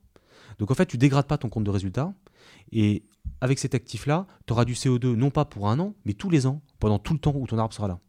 Donc, 0.59 0.71
en 0.71 0.73
fait, 0.73 0.85
tu 0.85 0.97
dégrades 0.97 1.27
pas 1.27 1.37
ton 1.37 1.49
compte 1.49 1.63
de 1.63 1.69
résultat. 1.69 2.13
Et 2.71 3.03
avec 3.41 3.59
cet 3.59 3.75
actif-là, 3.75 4.27
tu 4.47 4.53
auras 4.53 4.65
du 4.65 4.73
CO2 4.73 5.13
non 5.13 5.29
pas 5.29 5.45
pour 5.45 5.69
un 5.69 5.79
an, 5.79 5.95
mais 6.05 6.13
tous 6.13 6.29
les 6.29 6.47
ans, 6.47 6.61
pendant 6.79 6.99
tout 6.99 7.13
le 7.13 7.19
temps 7.19 7.33
où 7.35 7.45
ton 7.45 7.57
arbre 7.57 7.73
sera 7.73 7.87
là. 7.87 7.99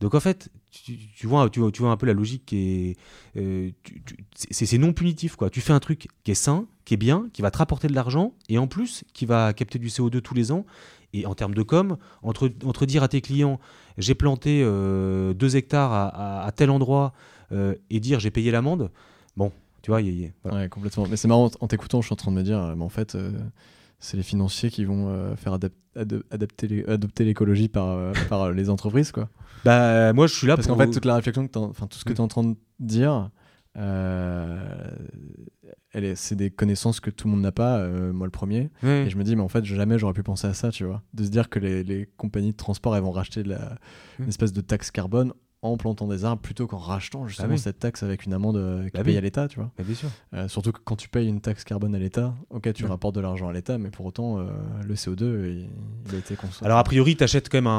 Donc 0.00 0.14
en 0.14 0.20
fait, 0.20 0.50
tu, 0.70 0.96
tu 0.96 1.26
vois, 1.26 1.50
tu, 1.50 1.60
vois, 1.60 1.90
un 1.90 1.96
peu 1.96 2.06
la 2.06 2.12
logique 2.12 2.46
qui 2.46 2.56
est. 2.56 2.96
euh, 3.36 3.70
c'est 4.34 4.78
non 4.78 4.92
punitif, 4.92 5.36
quoi. 5.36 5.50
Tu 5.50 5.60
fais 5.60 5.72
un 5.72 5.80
truc 5.80 6.08
qui 6.24 6.30
est 6.30 6.34
sain, 6.34 6.66
qui 6.84 6.94
est 6.94 6.96
bien, 6.96 7.28
qui 7.32 7.42
va 7.42 7.50
te 7.50 7.58
rapporter 7.58 7.88
de 7.88 7.94
l'argent, 7.94 8.34
et 8.48 8.58
en 8.58 8.66
plus, 8.66 9.04
qui 9.12 9.26
va 9.26 9.52
capter 9.52 9.78
du 9.78 9.88
CO2 9.88 10.20
tous 10.20 10.34
les 10.34 10.52
ans. 10.52 10.64
Et 11.12 11.26
en 11.26 11.34
termes 11.34 11.54
de 11.54 11.62
com, 11.62 11.96
entre, 12.22 12.86
dire 12.86 13.02
à 13.02 13.08
tes 13.08 13.20
clients, 13.20 13.58
j'ai 13.98 14.14
planté 14.14 14.62
euh, 14.62 15.34
deux 15.34 15.56
hectares 15.56 15.92
à, 15.92 16.50
tel 16.52 16.70
endroit, 16.70 17.12
euh, 17.52 17.74
et 17.90 17.98
dire 17.98 18.20
j'ai 18.20 18.30
payé 18.30 18.52
l'amende, 18.52 18.92
bon, 19.36 19.50
tu 19.82 19.90
vois, 19.90 20.02
y 20.02 20.08
y 20.08 20.32
voilà. 20.44 20.58
Ouais, 20.58 20.68
complètement. 20.68 21.06
Mais 21.08 21.16
c'est 21.16 21.28
marrant, 21.28 21.50
en 21.60 21.66
t'écoutant, 21.66 22.00
je 22.00 22.06
suis 22.06 22.12
en 22.12 22.16
train 22.16 22.30
de 22.30 22.36
me 22.36 22.42
dire, 22.42 22.58
euh, 22.58 22.74
mais 22.76 22.84
en 22.84 22.88
fait, 22.88 23.14
euh, 23.14 23.32
c'est 24.00 24.16
les 24.16 24.22
financiers 24.22 24.70
qui 24.70 24.84
vont 24.84 25.08
euh, 25.08 25.36
faire 25.36 25.56
adap- 25.56 25.72
adapter 26.30 26.84
adopter 26.88 27.24
l'écologie 27.24 27.68
par, 27.68 27.88
euh, 27.90 28.12
par 28.28 28.42
euh, 28.42 28.52
les 28.52 28.68
entreprises, 28.70 29.12
quoi. 29.12 29.28
Bah, 29.64 30.12
moi, 30.14 30.26
je 30.26 30.34
suis 30.34 30.46
là 30.46 30.56
Parce 30.56 30.66
qu'en 30.66 30.76
fait, 30.76 30.90
toute 30.90 31.04
la 31.04 31.14
réflexion, 31.16 31.46
que 31.46 31.58
enfin 31.58 31.86
tout 31.86 31.98
ce 31.98 32.04
que 32.04 32.10
Mm. 32.12 32.14
tu 32.14 32.20
es 32.20 32.24
en 32.24 32.28
train 32.28 32.44
de 32.44 32.56
dire, 32.80 33.30
euh, 33.76 34.90
c'est 36.14 36.36
des 36.36 36.50
connaissances 36.50 37.00
que 37.00 37.10
tout 37.10 37.26
le 37.26 37.32
monde 37.32 37.42
n'a 37.42 37.52
pas, 37.52 37.86
moi 37.88 38.26
le 38.26 38.30
premier. 38.30 38.70
Et 38.82 39.10
je 39.10 39.16
me 39.16 39.22
dis, 39.24 39.36
mais 39.36 39.42
en 39.42 39.48
fait, 39.48 39.64
jamais 39.64 39.98
j'aurais 39.98 40.12
pu 40.14 40.22
penser 40.22 40.46
à 40.46 40.54
ça, 40.54 40.70
tu 40.70 40.84
vois. 40.84 41.02
De 41.14 41.24
se 41.24 41.30
dire 41.30 41.48
que 41.48 41.58
les, 41.58 41.82
les 41.84 42.08
compagnies 42.16 42.52
de 42.52 42.56
transport, 42.56 42.96
elles 42.96 43.02
vont 43.02 43.10
racheter 43.10 43.42
de 43.42 43.50
la, 43.50 43.76
Mm. 44.18 44.22
une 44.24 44.28
espèce 44.28 44.52
de 44.52 44.60
taxe 44.60 44.90
carbone 44.90 45.32
en 45.62 45.76
plantant 45.76 46.06
des 46.06 46.24
arbres 46.24 46.40
plutôt 46.40 46.66
qu'en 46.66 46.78
rachetant 46.78 47.28
justement 47.28 47.50
oui. 47.50 47.58
cette 47.58 47.78
taxe 47.78 48.02
avec 48.02 48.24
une 48.24 48.32
amende 48.32 48.56
euh, 48.56 48.84
qui 48.86 48.92
Bah 48.96 49.04
paye 49.04 49.12
oui. 49.12 49.18
à 49.18 49.20
l'État, 49.20 49.46
tu 49.46 49.56
vois. 49.56 49.70
Bah, 49.76 49.84
bien 49.86 49.94
sûr. 49.94 50.08
Euh, 50.32 50.48
surtout 50.48 50.72
que 50.72 50.78
quand 50.82 50.96
tu 50.96 51.08
payes 51.10 51.28
une 51.28 51.42
taxe 51.42 51.64
carbone 51.64 51.94
à 51.94 51.98
l'État, 51.98 52.34
ok, 52.48 52.72
tu 52.72 52.84
Ouais. 52.84 52.88
rapportes 52.88 53.14
de 53.14 53.20
l'argent 53.20 53.48
à 53.48 53.52
l'État, 53.52 53.76
mais 53.76 53.90
pour 53.90 54.06
autant, 54.06 54.38
euh, 54.38 54.44
le 54.86 54.94
CO2, 54.94 55.22
il, 55.50 55.68
il 56.08 56.14
a 56.14 56.18
été 56.18 56.34
consommé. 56.36 56.64
Alors 56.66 56.78
a 56.78 56.84
priori, 56.84 57.14
tu 57.14 57.24
achètes 57.24 57.50
quand 57.50 57.58
même 57.58 57.66
un, 57.66 57.70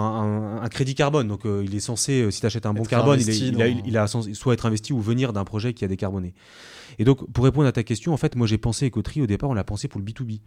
un- 0.60 0.62
un 0.62 0.70
crédit 0.70 0.94
carbone, 0.94 1.28
donc 1.28 1.42
il 1.46 1.74
est 1.76 1.80
censé, 1.80 2.30
si 2.30 2.40
tu 2.40 2.46
achètes 2.46 2.68
un 2.68 2.74
bon 2.74 2.84
carbone, 2.84 3.20
il, 3.20 3.30
est- 3.30 3.38
il 3.86 3.98
a, 3.98 4.06
il 4.06 4.36
soit 4.36 4.54
être 4.54 4.68
investi 4.68 4.94
ou 4.94 5.00
venir 5.02 5.34
d'un 5.34 5.44
projet 5.44 5.74
qui 5.74 5.84
a 5.84 5.88
décarboné. 5.88 6.34
Et 7.00 7.04
donc 7.06 7.30
pour 7.32 7.44
répondre 7.46 7.68
à 7.68 7.72
ta 7.72 7.84
question, 7.84 8.14
en 8.14 8.18
fait, 8.18 8.36
moi 8.36 8.48
j'ai 8.48 8.58
pensé 8.58 8.86
Écoterie, 8.86 9.22
au 9.22 9.28
départ, 9.28 9.50
on 9.50 9.54
l'a 9.54 9.64
pensé 9.64 9.88
pour 9.88 10.00
le 10.00 10.06
B2B. 10.06 10.42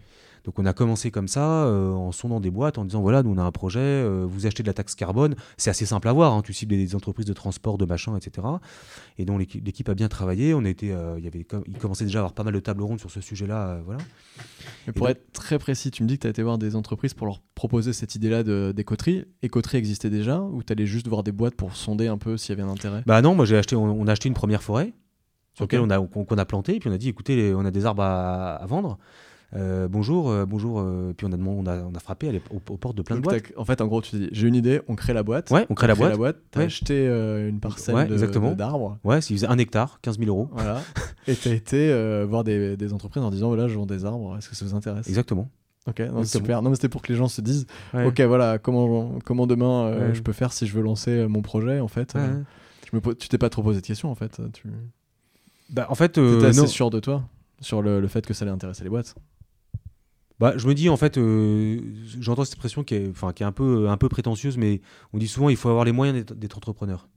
Donc 0.45 0.59
on 0.59 0.67
a 0.67 0.75
commencé 0.75 1.11
comme 1.11 1.27
ça, 1.27 1.65
euh, 1.65 1.93
en 1.93 2.13
sondant 2.13 2.39
des 2.39 2.51
boîtes, 2.51 2.77
en 2.77 2.85
disant 2.85 3.01
voilà, 3.01 3.23
nous 3.23 3.31
on 3.31 3.39
a 3.39 3.43
un 3.43 3.51
projet, 3.51 3.79
euh, 3.81 4.27
vous 4.29 4.45
achetez 4.47 4.63
de 4.63 4.67
la 4.69 4.75
taxe 4.75 4.95
carbone, 4.95 5.37
c'est 5.57 5.71
assez 5.71 5.87
simple 5.87 6.07
à 6.07 6.13
voir, 6.13 6.35
hein, 6.35 6.43
tu 6.45 6.53
cibles 6.53 6.75
des 6.77 6.95
entreprises 6.95 7.25
de 7.25 7.33
transport, 7.33 7.79
de 7.79 7.87
machin, 7.87 8.15
etc. 8.15 8.47
Et 9.17 9.25
donc 9.25 9.39
l'équipe 9.39 9.89
a 9.89 9.95
bien 9.95 10.09
travaillé, 10.09 10.53
on 10.53 10.63
été, 10.67 10.93
euh, 10.93 11.15
il 11.19 11.25
y 11.25 11.29
avait, 11.29 11.47
il 11.67 11.79
commençait 11.79 12.05
déjà 12.05 12.19
à 12.19 12.21
avoir 12.21 12.35
pas 12.35 12.45
mal 12.45 12.53
de 12.53 12.61
tables 12.61 12.83
rondes 12.83 13.01
sur 13.01 13.11
ce 13.11 13.23
sujet-là, 13.23 13.81
voilà. 13.87 14.03
Mais 14.87 14.93
pour 14.93 15.09
Et 15.09 15.13
être 15.13 15.33
très 15.33 15.59
précis, 15.59 15.91
tu 15.91 16.03
me 16.03 16.09
dis 16.09 16.17
que 16.17 16.23
tu 16.23 16.27
as 16.27 16.31
été 16.31 16.43
voir 16.43 16.59
des 16.59 16.77
entreprises 16.77 17.15
pour 17.15 17.27
leur 17.27 17.41
proposer 17.55 17.95
cette 17.95 18.15
idée-là 18.15 18.43
de- 18.43 18.75
d'écoterie. 18.77 19.25
Écoterie 19.43 19.79
existait 19.79 20.11
déjà 20.11 20.43
ou 20.43 20.63
tu 20.63 20.73
allais 20.75 20.85
juste 20.87 21.09
voir 21.09 21.23
des 21.23 21.33
boîtes 21.33 21.55
pour 21.55 21.75
sonder 21.75 22.07
un 22.09 22.19
peu 22.19 22.37
s'il 22.37 22.51
y 22.55 22.61
avait 22.61 22.69
un 22.69 22.73
intérêt? 22.73 23.03
Bah 23.07 23.23
non, 23.23 23.35
moi 23.35 23.47
j'ai 23.47 23.57
acheté, 23.57 23.77
on, 23.77 23.85
on 23.85 24.07
a 24.09 24.13
acheté 24.13 24.29
une 24.29 24.35
première 24.35 24.63
forêt 24.63 24.93
sur 25.55 25.65
Ok. 25.65 25.73
laquelle 25.73 25.87
on 25.87 25.91
a, 25.91 25.99
qu'on, 26.07 26.25
qu'on 26.25 26.39
a 26.39 26.45
planté, 26.45 26.77
et 26.77 26.81
puis 26.81 26.89
on 26.91 26.93
a 26.93 26.99
dit 26.99 27.09
écoutez, 27.09 27.55
on 27.55 27.65
a 27.65 27.71
des 27.71 27.87
arbres 27.87 28.03
à, 28.03 28.55
à 28.57 28.67
vendre. 28.67 28.99
Euh, 29.57 29.87
bonjour, 29.87 30.31
euh, 30.31 30.45
bonjour. 30.47 30.81
euh, 30.81 31.13
puis 31.17 31.29
on 31.31 31.33
a, 31.33 31.37
on 31.37 31.65
a, 31.67 31.77
on 31.85 31.95
a 31.95 32.01
frappé 32.01 32.29
aux, 32.51 32.57
aux 32.73 32.77
portes 32.77 32.97
de 32.97 33.03
plein 33.03 33.15
de 33.15 33.21
boîtes. 33.21 33.45
t'as- 33.55 33.61
En 33.61 33.65
fait, 33.65 33.81
en 33.81 33.87
gros, 33.87 34.03
tu 34.03 34.17
dis 34.17 34.29
j'ai 34.33 34.49
une 34.49 34.57
idée, 34.57 34.81
on 34.89 34.97
crée 34.97 35.13
la 35.13 35.23
boîte. 35.23 35.51
Ouais, 35.53 35.65
on 35.71 35.75
crée 35.75 35.87
la 35.87 35.95
boîte. 35.95 36.15
tu 36.51 36.59
as 36.59 36.61
Ouais. 36.61 36.67
acheté 36.67 37.07
une 37.07 37.61
parcelle 37.61 37.95
Ouais, 37.95 38.55
d'arbres. 38.57 38.99
Ouais, 39.05 39.21
s'ils 39.21 39.37
faisaient 39.37 39.47
un 39.47 39.59
hectare, 39.59 40.01
15 40.03 40.19
000 40.19 40.29
euros. 40.29 40.49
Voilà. 40.53 40.81
et 41.29 41.37
tu 41.37 41.49
as 41.49 41.53
été 41.55 42.25
voir 42.25 42.43
des, 42.43 42.77
des 42.77 42.93
entreprises 42.93 43.23
en 43.23 43.31
disant 43.31 43.47
voilà, 43.47 43.69
je 43.69 43.77
vends 43.77 43.87
des 43.87 44.05
arbres, 44.05 44.37
est-ce 44.37 44.49
que 44.49 44.57
ça 44.57 44.65
vous 44.65 44.75
intéresse? 44.75 45.07
Exactement. 45.09 45.49
Ok, 45.87 46.01
non, 46.01 46.25
super. 46.25 46.63
Non, 46.63 46.71
mais 46.71 46.77
c'était 46.77 46.89
pour 46.89 47.03
que 47.03 47.13
les 47.13 47.19
gens 47.19 47.29
se 47.29 47.41
disent 47.43 47.67
Ouais. 47.93 48.07
ok, 48.07 48.21
voilà, 48.23 48.59
comment, 48.59 49.19
comment 49.25 49.47
demain 49.47 50.13
je 50.15 50.21
peux 50.23 50.33
faire 50.33 50.53
si 50.53 50.67
je 50.67 50.75
veux 50.75 50.83
lancer 50.83 51.29
mon 51.29 51.43
projet 51.43 51.79
en 51.79 51.89
fait. 51.89 52.17
Je 52.91 52.97
me 52.99 53.15
tu 53.15 53.29
t'es 53.29 53.39
pas 53.39 53.51
trop 53.51 53.63
posé 53.63 53.81
de 53.81 53.87
questions 53.87 54.11
en 54.11 54.15
fait. 54.17 54.41
Tu 54.53 54.67
Bah, 55.71 55.87
en 55.89 55.95
fait, 55.95 56.19
euh, 56.19 56.49
assez 56.49 56.61
non. 56.61 56.67
sûr 56.67 56.91
de 56.91 57.01
toi 57.01 57.29
sur 57.61 57.83
le, 57.83 58.01
le 58.01 58.09
fait 58.09 58.27
que 58.27 58.35
ça 58.35 58.45
allait 58.45 58.53
intéresser 58.53 58.85
les 58.85 58.91
boîtes. 58.91 59.15
Bah, 60.41 60.55
je 60.57 60.67
me 60.67 60.75
dis 60.75 60.89
en 60.89 60.97
fait, 60.97 61.17
euh, 61.17 61.81
j'entends 62.21 62.45
cette 62.45 62.55
expression 62.55 62.83
qui 62.83 62.95
est, 62.97 63.09
enfin, 63.09 63.33
qui 63.33 63.43
est 63.43 63.47
un 63.47 63.53
peu, 63.53 63.89
un 63.89 63.97
peu 63.97 64.09
prétentieuse, 64.09 64.57
mais 64.59 64.81
on 65.13 65.19
dit 65.19 65.29
souvent 65.29 65.49
il 65.49 65.57
faut 65.57 65.69
avoir 65.69 65.85
les 65.85 65.93
moyens 65.93 66.19
d'être, 66.19 66.35
d'être 66.35 66.57
entrepreneur. 66.57 67.09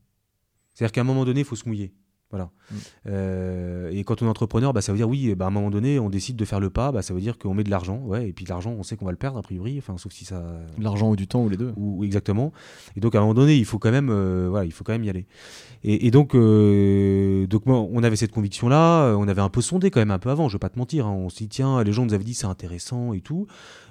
C'est-à-dire 0.72 0.92
qu'à 0.92 1.00
un 1.00 1.04
moment 1.04 1.24
donné, 1.24 1.40
il 1.40 1.46
faut 1.46 1.56
se 1.56 1.68
mouiller. 1.68 1.92
Voilà. 2.30 2.50
Mm. 2.70 2.74
Euh, 3.06 3.90
et 3.90 4.04
quand 4.04 4.20
on 4.20 4.26
est 4.26 4.28
entrepreneur, 4.28 4.72
bah, 4.72 4.82
ça 4.82 4.92
veut 4.92 4.98
dire 4.98 5.08
oui, 5.08 5.34
bah, 5.34 5.46
à 5.46 5.48
un 5.48 5.50
moment 5.50 5.70
donné, 5.70 5.98
on 5.98 6.10
décide 6.10 6.36
de 6.36 6.44
faire 6.44 6.60
le 6.60 6.68
pas, 6.68 6.92
bah, 6.92 7.00
ça 7.00 7.14
veut 7.14 7.20
dire 7.20 7.38
qu'on 7.38 7.54
met 7.54 7.64
de 7.64 7.70
l'argent, 7.70 8.02
ouais, 8.04 8.28
et 8.28 8.32
puis 8.32 8.44
l'argent, 8.44 8.74
on 8.78 8.82
sait 8.82 8.96
qu'on 8.96 9.06
va 9.06 9.12
le 9.12 9.16
perdre 9.16 9.38
a 9.38 9.42
priori, 9.42 9.76
enfin, 9.78 9.96
sauf 9.96 10.12
si 10.12 10.24
ça, 10.24 10.44
L'argent 10.78 11.10
ou 11.10 11.16
du 11.16 11.26
temps 11.26 11.42
ou 11.42 11.48
les 11.48 11.56
deux. 11.56 11.72
ou, 11.76 12.04
exactement. 12.04 12.52
Et 12.96 13.00
donc 13.00 13.14
à 13.14 13.18
un 13.18 13.20
moment 13.22 13.34
donné, 13.34 13.56
il 13.56 13.64
faut 13.64 13.78
quand 13.78 13.90
même, 13.90 14.10
euh, 14.10 14.48
voilà, 14.50 14.66
il 14.66 14.72
faut 14.72 14.84
quand 14.84 14.92
même 14.92 15.04
y 15.04 15.10
aller. 15.10 15.26
Et, 15.84 16.06
et 16.06 16.10
donc, 16.10 16.34
euh, 16.34 17.46
donc 17.46 17.64
moi, 17.66 17.78
on 17.78 18.02
avait 18.02 18.16
cette 18.16 18.32
conviction-là, 18.32 19.04
euh, 19.04 19.14
on 19.14 19.26
avait 19.28 19.40
un 19.40 19.48
peu 19.48 19.62
sondé 19.62 19.90
quand 19.90 20.00
même 20.00 20.10
un 20.10 20.18
peu 20.18 20.30
avant. 20.30 20.48
Je 20.48 20.54
vais 20.54 20.58
pas 20.58 20.68
te 20.68 20.78
mentir, 20.78 21.06
hein, 21.06 21.12
on 21.12 21.30
s'est 21.30 21.44
dit 21.44 21.48
tiens, 21.48 21.82
les 21.82 21.92
gens 21.92 22.04
nous 22.04 22.14
avaient 22.14 22.24
dit 22.24 22.34
c'est 22.34 22.46
intéressant 22.46 23.12
et 23.14 23.20
tout. 23.20 23.46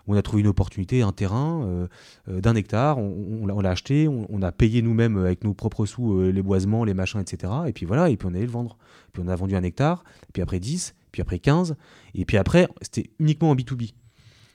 On 0.08 0.15
a 0.15 0.22
trouvé 0.22 0.41
une 0.41 0.48
opportunité, 0.48 1.02
un 1.02 1.12
terrain 1.12 1.63
euh, 1.65 1.88
euh, 2.30 2.39
d'un 2.41 2.56
hectare, 2.56 2.98
on, 2.98 3.41
on 3.52 3.60
l'a- 3.60 3.70
acheté, 3.72 4.08
on, 4.08 4.26
on 4.30 4.41
a 4.41 4.52
payé 4.52 4.82
nous-mêmes 4.82 5.17
avec 5.17 5.43
nos 5.43 5.54
propres 5.54 5.86
sous 5.86 6.13
euh, 6.20 6.32
les 6.32 6.41
boisements, 6.41 6.84
les 6.86 6.93
machins, 6.93 7.20
etc. 7.20 7.52
Et 7.67 7.74
puis 7.74 7.86
voilà, 7.86 8.10
et 8.10 8.15
puis 8.17 8.26
on 8.28 8.34
allait 8.34 8.46
le 8.46 8.52
vendre. 8.52 8.78
Puis 9.13 9.22
on 9.26 9.28
a 9.28 9.36
vendu 9.36 9.56
un 9.56 9.63
hectare, 9.63 10.04
puis 10.34 10.41
après 10.41 10.60
10, 10.60 10.96
puis 11.12 11.22
après 11.22 11.39
15, 11.39 11.76
et 12.15 12.24
puis 12.26 12.38
après, 12.38 12.67
c'était 12.82 13.10
uniquement 13.20 13.50
en 13.52 13.56
B2B. 13.56 13.93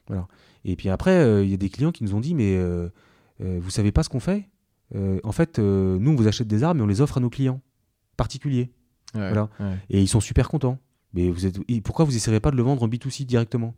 Voilà. 0.07 0.27
Et 0.65 0.75
puis 0.77 0.88
après, 0.88 1.11
euh, 1.19 1.45
il 1.45 1.51
y 1.51 1.55
a 1.55 1.59
des 1.59 1.69
clients 1.69 1.93
qui 1.93 2.05
nous 2.05 2.15
ont 2.15 2.21
dit 2.21 2.35
mais 2.35 2.57
euh, 2.57 2.88
euh, 3.43 3.59
vous 3.61 3.71
savez 3.71 3.93
pas 3.93 4.03
ce 4.03 4.09
qu'on 4.09 4.21
fait? 4.21 4.49
Euh, 4.95 5.19
En 5.25 5.33
fait, 5.33 5.59
euh, 5.59 5.99
nous, 5.99 6.12
on 6.12 6.17
vous 6.17 6.29
achète 6.29 6.47
des 6.49 6.62
arbres, 6.62 6.77
mais 6.79 6.85
on 6.85 6.87
les 6.88 7.01
offre 7.01 7.19
à 7.19 7.21
nos 7.21 7.31
clients 7.31 7.61
particuliers. 8.17 8.71
Ouais, 9.15 9.29
Voilà. 9.29 9.49
ouais. 9.61 9.77
Et 9.91 10.01
ils 10.01 10.09
sont 10.09 10.21
super 10.21 10.49
contents. 10.49 10.79
Mais 11.15 11.29
vous 11.31 11.45
êtes, 11.47 11.59
et 11.69 11.81
pourquoi 11.83 12.05
vous 12.07 12.17
essayerez 12.17 12.41
pas 12.41 12.51
de 12.51 12.57
le 12.57 12.62
vendre 12.62 12.83
en 12.83 12.88
B2C 12.88 13.25
directement? 13.27 13.75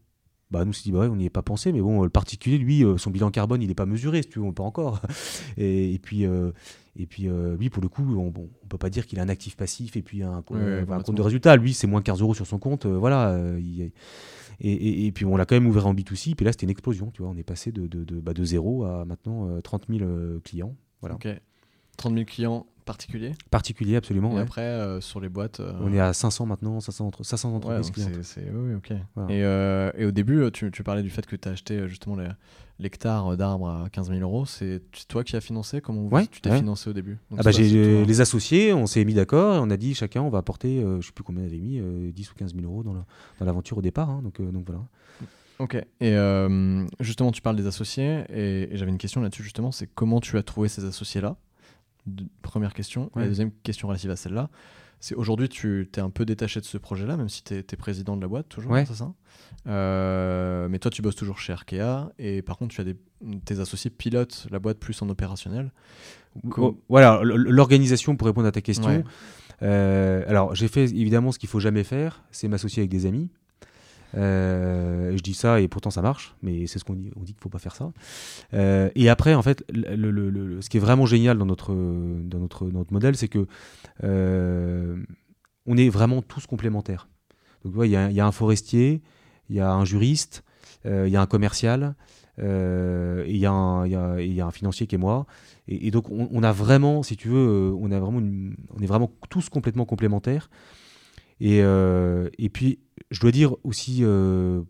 Bah, 0.55 0.65
nous, 0.65 0.71
on 0.71 0.73
s'est 0.73 0.83
dit, 0.85 0.93
bah 0.93 1.01
ouais, 1.01 1.09
on 1.09 1.17
n'y 1.17 1.27
est 1.27 1.31
pas 1.31 1.43
pensé, 1.43 1.73
mais 1.73 1.81
bon, 1.81 2.03
le 2.03 2.09
particulier, 2.11 2.59
lui, 2.59 2.85
euh, 2.85 2.97
son 2.97 3.11
bilan 3.11 3.31
carbone, 3.31 3.61
il 3.63 3.69
n'est 3.69 3.75
pas 3.75 3.87
mesuré, 3.87 4.23
si 4.23 4.29
tu 4.29 4.39
veux, 4.39 4.53
pas 4.53 4.63
encore. 4.63 5.01
et, 5.57 5.93
et 5.95 5.99
puis, 5.99 6.25
euh, 6.27 6.53
et 6.97 7.07
puis 7.07 7.29
euh, 7.29 7.57
lui, 7.57 7.71
pour 7.71 7.83
le 7.83 7.89
coup, 7.89 8.03
on, 8.17 8.33
on 8.37 8.67
peut 8.69 8.79
pas 8.79 8.91
dire 8.91 9.07
qu'il 9.07 9.19
a 9.19 9.23
un 9.23 9.29
actif 9.29 9.57
passif 9.57 9.97
et 9.97 10.03
puis 10.03 10.23
un, 10.23 10.43
euh, 10.61 10.85
compte 11.03 11.17
de 11.17 11.23
résultat. 11.23 11.57
Lui, 11.57 11.75
c'est 11.75 11.87
moins 11.87 12.03
15 12.03 12.21
euros 12.23 12.35
sur 12.35 12.47
son 12.47 12.59
compte, 12.59 12.87
euh, 12.87 12.97
voilà. 12.97 13.31
euh, 13.31 13.59
il- 13.61 13.93
et, 14.61 14.71
et, 14.73 15.07
et 15.07 15.13
puis, 15.13 15.25
on 15.25 15.37
l'a 15.37 15.47
quand 15.47 15.57
même 15.57 15.67
ouvert 15.67 15.87
en 15.89 15.95
B2C, 15.95 16.35
puis 16.37 16.45
là, 16.45 16.53
c'était 16.53 16.65
une 16.65 16.71
explosion, 16.71 17.11
tu 17.11 17.23
vois. 17.23 17.31
On 17.31 17.37
est 17.37 17.43
passé 17.43 17.73
de, 17.73 17.87
de, 17.89 18.05
de, 18.05 18.21
bah, 18.21 18.33
de 18.35 18.45
à 18.85 19.05
maintenant 19.05 19.49
euh, 19.49 19.61
30 19.61 19.87
000 19.89 20.03
euh, 20.05 20.41
clients. 20.45 20.77
Voilà. 21.01 21.17
30 21.97 22.13
000 22.15 22.25
clients 22.27 22.67
particuliers. 22.85 23.33
Particulier, 23.51 23.97
absolument. 23.97 24.33
Et 24.33 24.35
ouais. 24.35 24.41
après, 24.43 24.61
euh, 24.61 25.01
sur 25.01 25.19
les 25.21 25.31
boîtes. 25.31 25.61
euh, 25.61 25.73
On 25.81 25.93
est 25.93 26.01
à 26.01 26.13
500 26.13 26.45
maintenant, 26.47 26.81
500, 26.81 27.07
entre- 27.07 27.23
500 27.25 27.49
Ouais, 27.51 27.57
entreprises 27.57 27.87
donc 27.87 27.95
clientes. 27.95 28.23
c'est, 28.25 28.51
oui, 28.53 28.75
ok. 28.75 28.93
Voilà. 29.15 29.33
Et, 29.35 29.43
euh, 29.43 29.91
et 29.97 30.05
au 30.05 30.11
début, 30.11 30.51
tu, 30.53 30.71
tu 30.71 30.83
parlais 30.83 31.03
du 31.03 31.09
fait 31.09 31.25
que 31.25 31.35
tu 31.37 31.49
as 31.49 31.53
acheté 31.53 31.89
justement 31.89 32.17
l'hectare 32.79 33.37
d'arbres 33.39 33.69
à 33.71 33.89
15 33.91 34.09
000 34.11 34.21
euros. 34.21 34.45
C'est 34.45 34.83
toi 35.09 35.25
qui 35.25 35.35
as 35.37 35.41
financé? 35.41 35.81
Comment 35.81 36.07
Ouais, 36.09 36.27
tu 36.27 36.41
t'es 36.43 36.51
ouais. 36.51 36.59
financé 36.59 36.91
au 36.91 36.93
début? 36.93 37.19
Ah 37.39 37.43
bah, 37.43 37.53
j'ai 37.53 38.05
les 38.05 38.21
associés, 38.21 38.75
on 38.75 38.87
s'est 38.87 39.05
mis 39.07 39.15
d'accord 39.15 39.55
et 39.57 39.59
on 39.61 39.71
a 39.71 39.77
dit 39.79 39.95
chacun 39.95 40.21
on 40.23 40.29
va 40.29 40.39
apporter, 40.39 40.85
je 41.01 41.07
sais 41.07 41.13
plus 41.13 41.25
combien 41.25 41.43
on 41.43 41.47
avait 41.47 41.59
mis, 41.59 41.79
euh, 41.79 42.11
10 42.13 42.31
ou 42.33 42.35
15 42.35 42.55
000 42.55 42.67
euros 42.67 42.83
dans 42.83 42.93
la- 42.93 43.07
dans 43.41 43.47
l'aventure 43.47 43.79
au 43.79 43.83
départ. 43.83 44.11
hein, 44.11 44.21
donc, 44.23 44.43
donc 44.43 44.67
voilà. 44.67 44.83
Ok. 45.61 45.75
Et 45.77 45.85
euh, 46.03 46.85
justement, 47.01 47.31
tu 47.31 47.41
parles 47.41 47.57
des 47.57 47.67
associés 47.69 48.25
et, 48.29 48.75
et 48.75 48.77
j'avais 48.77 48.91
une 48.91 48.99
question 48.99 49.21
là-dessus 49.23 49.45
justement 49.45 49.71
c'est 49.71 49.87
comment 49.87 50.21
tu 50.21 50.37
as 50.37 50.43
trouvé 50.43 50.69
ces 50.69 50.85
associés-là? 50.85 51.37
Première 52.43 52.75
question. 52.75 53.11
La 53.17 53.27
deuxième 53.27 53.51
question 53.63 53.89
relative 53.89 54.11
à 54.11 54.17
celle-là, 54.17 54.51
c'est 55.01 55.15
aujourd'hui, 55.15 55.49
tu 55.51 55.89
t'es 55.93 56.01
un 56.01 56.09
peu 56.09 56.25
détaché 56.25 56.61
de 56.61 56.65
ce 56.65 56.79
projet-là, 56.79 57.17
même 57.17 57.29
si 57.29 57.43
tu 57.45 57.55
es, 57.55 57.63
président 57.77 58.17
de 58.17 58.23
la 58.23 58.29
boîte, 58.29 58.49
toujours, 58.49 58.75
c'est 58.87 58.95
ça? 58.95 59.13
Euh, 59.67 60.69
Mais 60.69 60.79
toi, 60.79 60.91
tu 60.91 61.03
bosses 61.03 61.17
toujours 61.17 61.39
chez 61.39 61.53
Arkea, 61.53 62.11
et 62.19 62.41
par 62.41 62.57
contre, 62.57 62.75
tu 62.75 62.81
as 62.81 62.85
des, 62.85 62.97
tes 63.45 63.61
associés 63.61 63.91
pilotent 63.91 64.47
la 64.51 64.59
boîte 64.59 64.79
plus 64.79 65.01
en 65.03 65.09
opérationnel. 65.11 65.73
Voilà, 66.89 67.21
l'organisation, 67.23 68.17
pour 68.17 68.27
répondre 68.27 68.47
à 68.47 68.53
ta 68.53 68.63
question. 68.63 69.05
Euh, 69.63 70.25
alors, 70.27 70.55
j'ai 70.55 70.69
fait 70.69 70.85
évidemment 70.85 71.33
ce 71.33 71.39
qu'il 71.39 71.49
faut 71.49 71.61
jamais 71.61 71.85
faire, 71.85 72.25
c'est 72.31 72.49
m'associer 72.49 72.81
avec 72.81 72.91
des 72.91 73.07
amis. 73.07 73.31
Euh, 74.17 75.17
je 75.17 75.23
dis 75.23 75.35
ça 75.35 75.61
et 75.61 75.69
pourtant 75.69 75.91
ça 75.91 76.03
marche, 76.03 76.35
mais 76.43 76.67
c'est 76.67 76.79
ce 76.79 76.85
qu'on 76.85 76.95
dit, 76.95 77.11
qu'il 77.11 77.35
faut 77.41 77.49
pas 77.49 77.59
faire 77.59 77.75
ça. 77.75 77.93
Euh, 78.53 78.91
et 78.95 79.09
après, 79.09 79.35
en 79.35 79.43
fait, 79.43 79.65
ce 79.73 80.69
qui 80.69 80.77
est 80.77 80.81
vraiment 80.81 81.07
génial 81.07 81.39
dans 81.39 81.47
notre, 81.47 81.73
dans 81.75 82.39
notre, 82.39 82.67
notre 82.67 82.93
modèle, 82.93 83.17
c'est 83.17 83.29
que 83.29 83.47
euh, 84.05 84.97
on 85.67 85.77
est 85.77 85.89
vraiment 85.89 86.23
tous 86.23 86.47
complémentaires. 86.47 87.09
Donc, 87.65 87.75
il 87.85 87.91
y, 87.91 87.97
a 87.97 88.27
un 88.27 88.33
forestier, 88.33 89.03
il 89.49 89.57
y 89.57 89.61
a 89.61 89.73
un 89.73 89.87
juriste, 89.87 90.45
il 90.85 91.09
y 91.09 91.17
a 91.17 91.23
un 91.23 91.27
commercial, 91.27 91.95
il 92.39 92.45
y, 93.37 93.47
a 93.47 93.53
un 93.55 94.51
financier 94.51 94.87
qui 94.87 94.97
est 94.97 94.99
moi. 94.99 95.25
Et, 95.67 95.91
donc, 95.91 96.11
on, 96.11 96.43
a 96.43 96.53
vraiment, 96.53 97.03
si 97.03 97.17
tu 97.17 97.29
veux, 97.29 97.75
on, 97.75 97.91
a 97.91 97.99
vraiment 97.99 98.21
on 98.21 98.83
est 98.83 98.87
vraiment 98.87 99.11
tous 99.31 99.49
complètement 99.49 99.87
complémentaires. 99.87 100.51
Et, 101.47 101.59
et 101.59 102.49
puis, 102.49 102.79
je 103.11 103.21
dois 103.21 103.31
dire 103.31 103.55
aussi, 103.65 103.99
euh, 104.03 104.63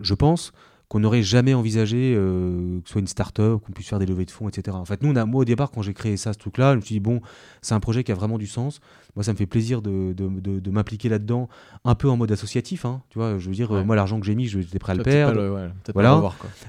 je 0.00 0.14
pense 0.14 0.52
qu'on 0.88 1.00
n'aurait 1.00 1.22
jamais 1.22 1.52
envisagé 1.52 2.14
euh, 2.16 2.80
que 2.80 2.88
ce 2.88 2.92
soit 2.92 3.00
une 3.00 3.08
start-up, 3.08 3.60
qu'on 3.64 3.72
puisse 3.72 3.88
faire 3.88 3.98
des 3.98 4.06
levées 4.06 4.24
de 4.24 4.30
fonds, 4.30 4.48
etc. 4.48 4.76
En 4.76 4.84
fait, 4.84 5.02
nous, 5.02 5.10
on 5.10 5.16
a, 5.16 5.24
moi, 5.24 5.40
au 5.40 5.44
départ, 5.44 5.72
quand 5.72 5.82
j'ai 5.82 5.94
créé 5.94 6.16
ça, 6.16 6.32
ce 6.32 6.38
truc-là, 6.38 6.72
je 6.72 6.76
me 6.76 6.80
suis 6.80 6.94
dit, 6.94 7.00
bon, 7.00 7.20
c'est 7.60 7.74
un 7.74 7.80
projet 7.80 8.04
qui 8.04 8.12
a 8.12 8.14
vraiment 8.14 8.38
du 8.38 8.46
sens. 8.46 8.78
Moi, 9.16 9.24
ça 9.24 9.32
me 9.32 9.36
fait 9.36 9.46
plaisir 9.46 9.82
de, 9.82 10.12
de, 10.12 10.60
de, 10.60 10.70
m'impliquer 10.70 11.08
là-dedans, 11.08 11.48
un 11.84 11.94
peu 11.96 12.08
en 12.08 12.16
mode 12.16 12.30
associatif. 12.30 12.84
Hein, 12.84 13.02
tu 13.08 13.18
vois, 13.18 13.38
je 13.38 13.48
veux 13.48 13.54
dire, 13.54 13.72
moi, 13.84 13.96
l'argent 13.96 14.20
que 14.20 14.26
j'ai 14.26 14.36
mis, 14.36 14.46
j'étais 14.46 14.78
prêt 14.78 14.92
à 14.92 14.94
le 14.94 15.02
perdre. 15.02 15.70
voilà. 15.92 16.22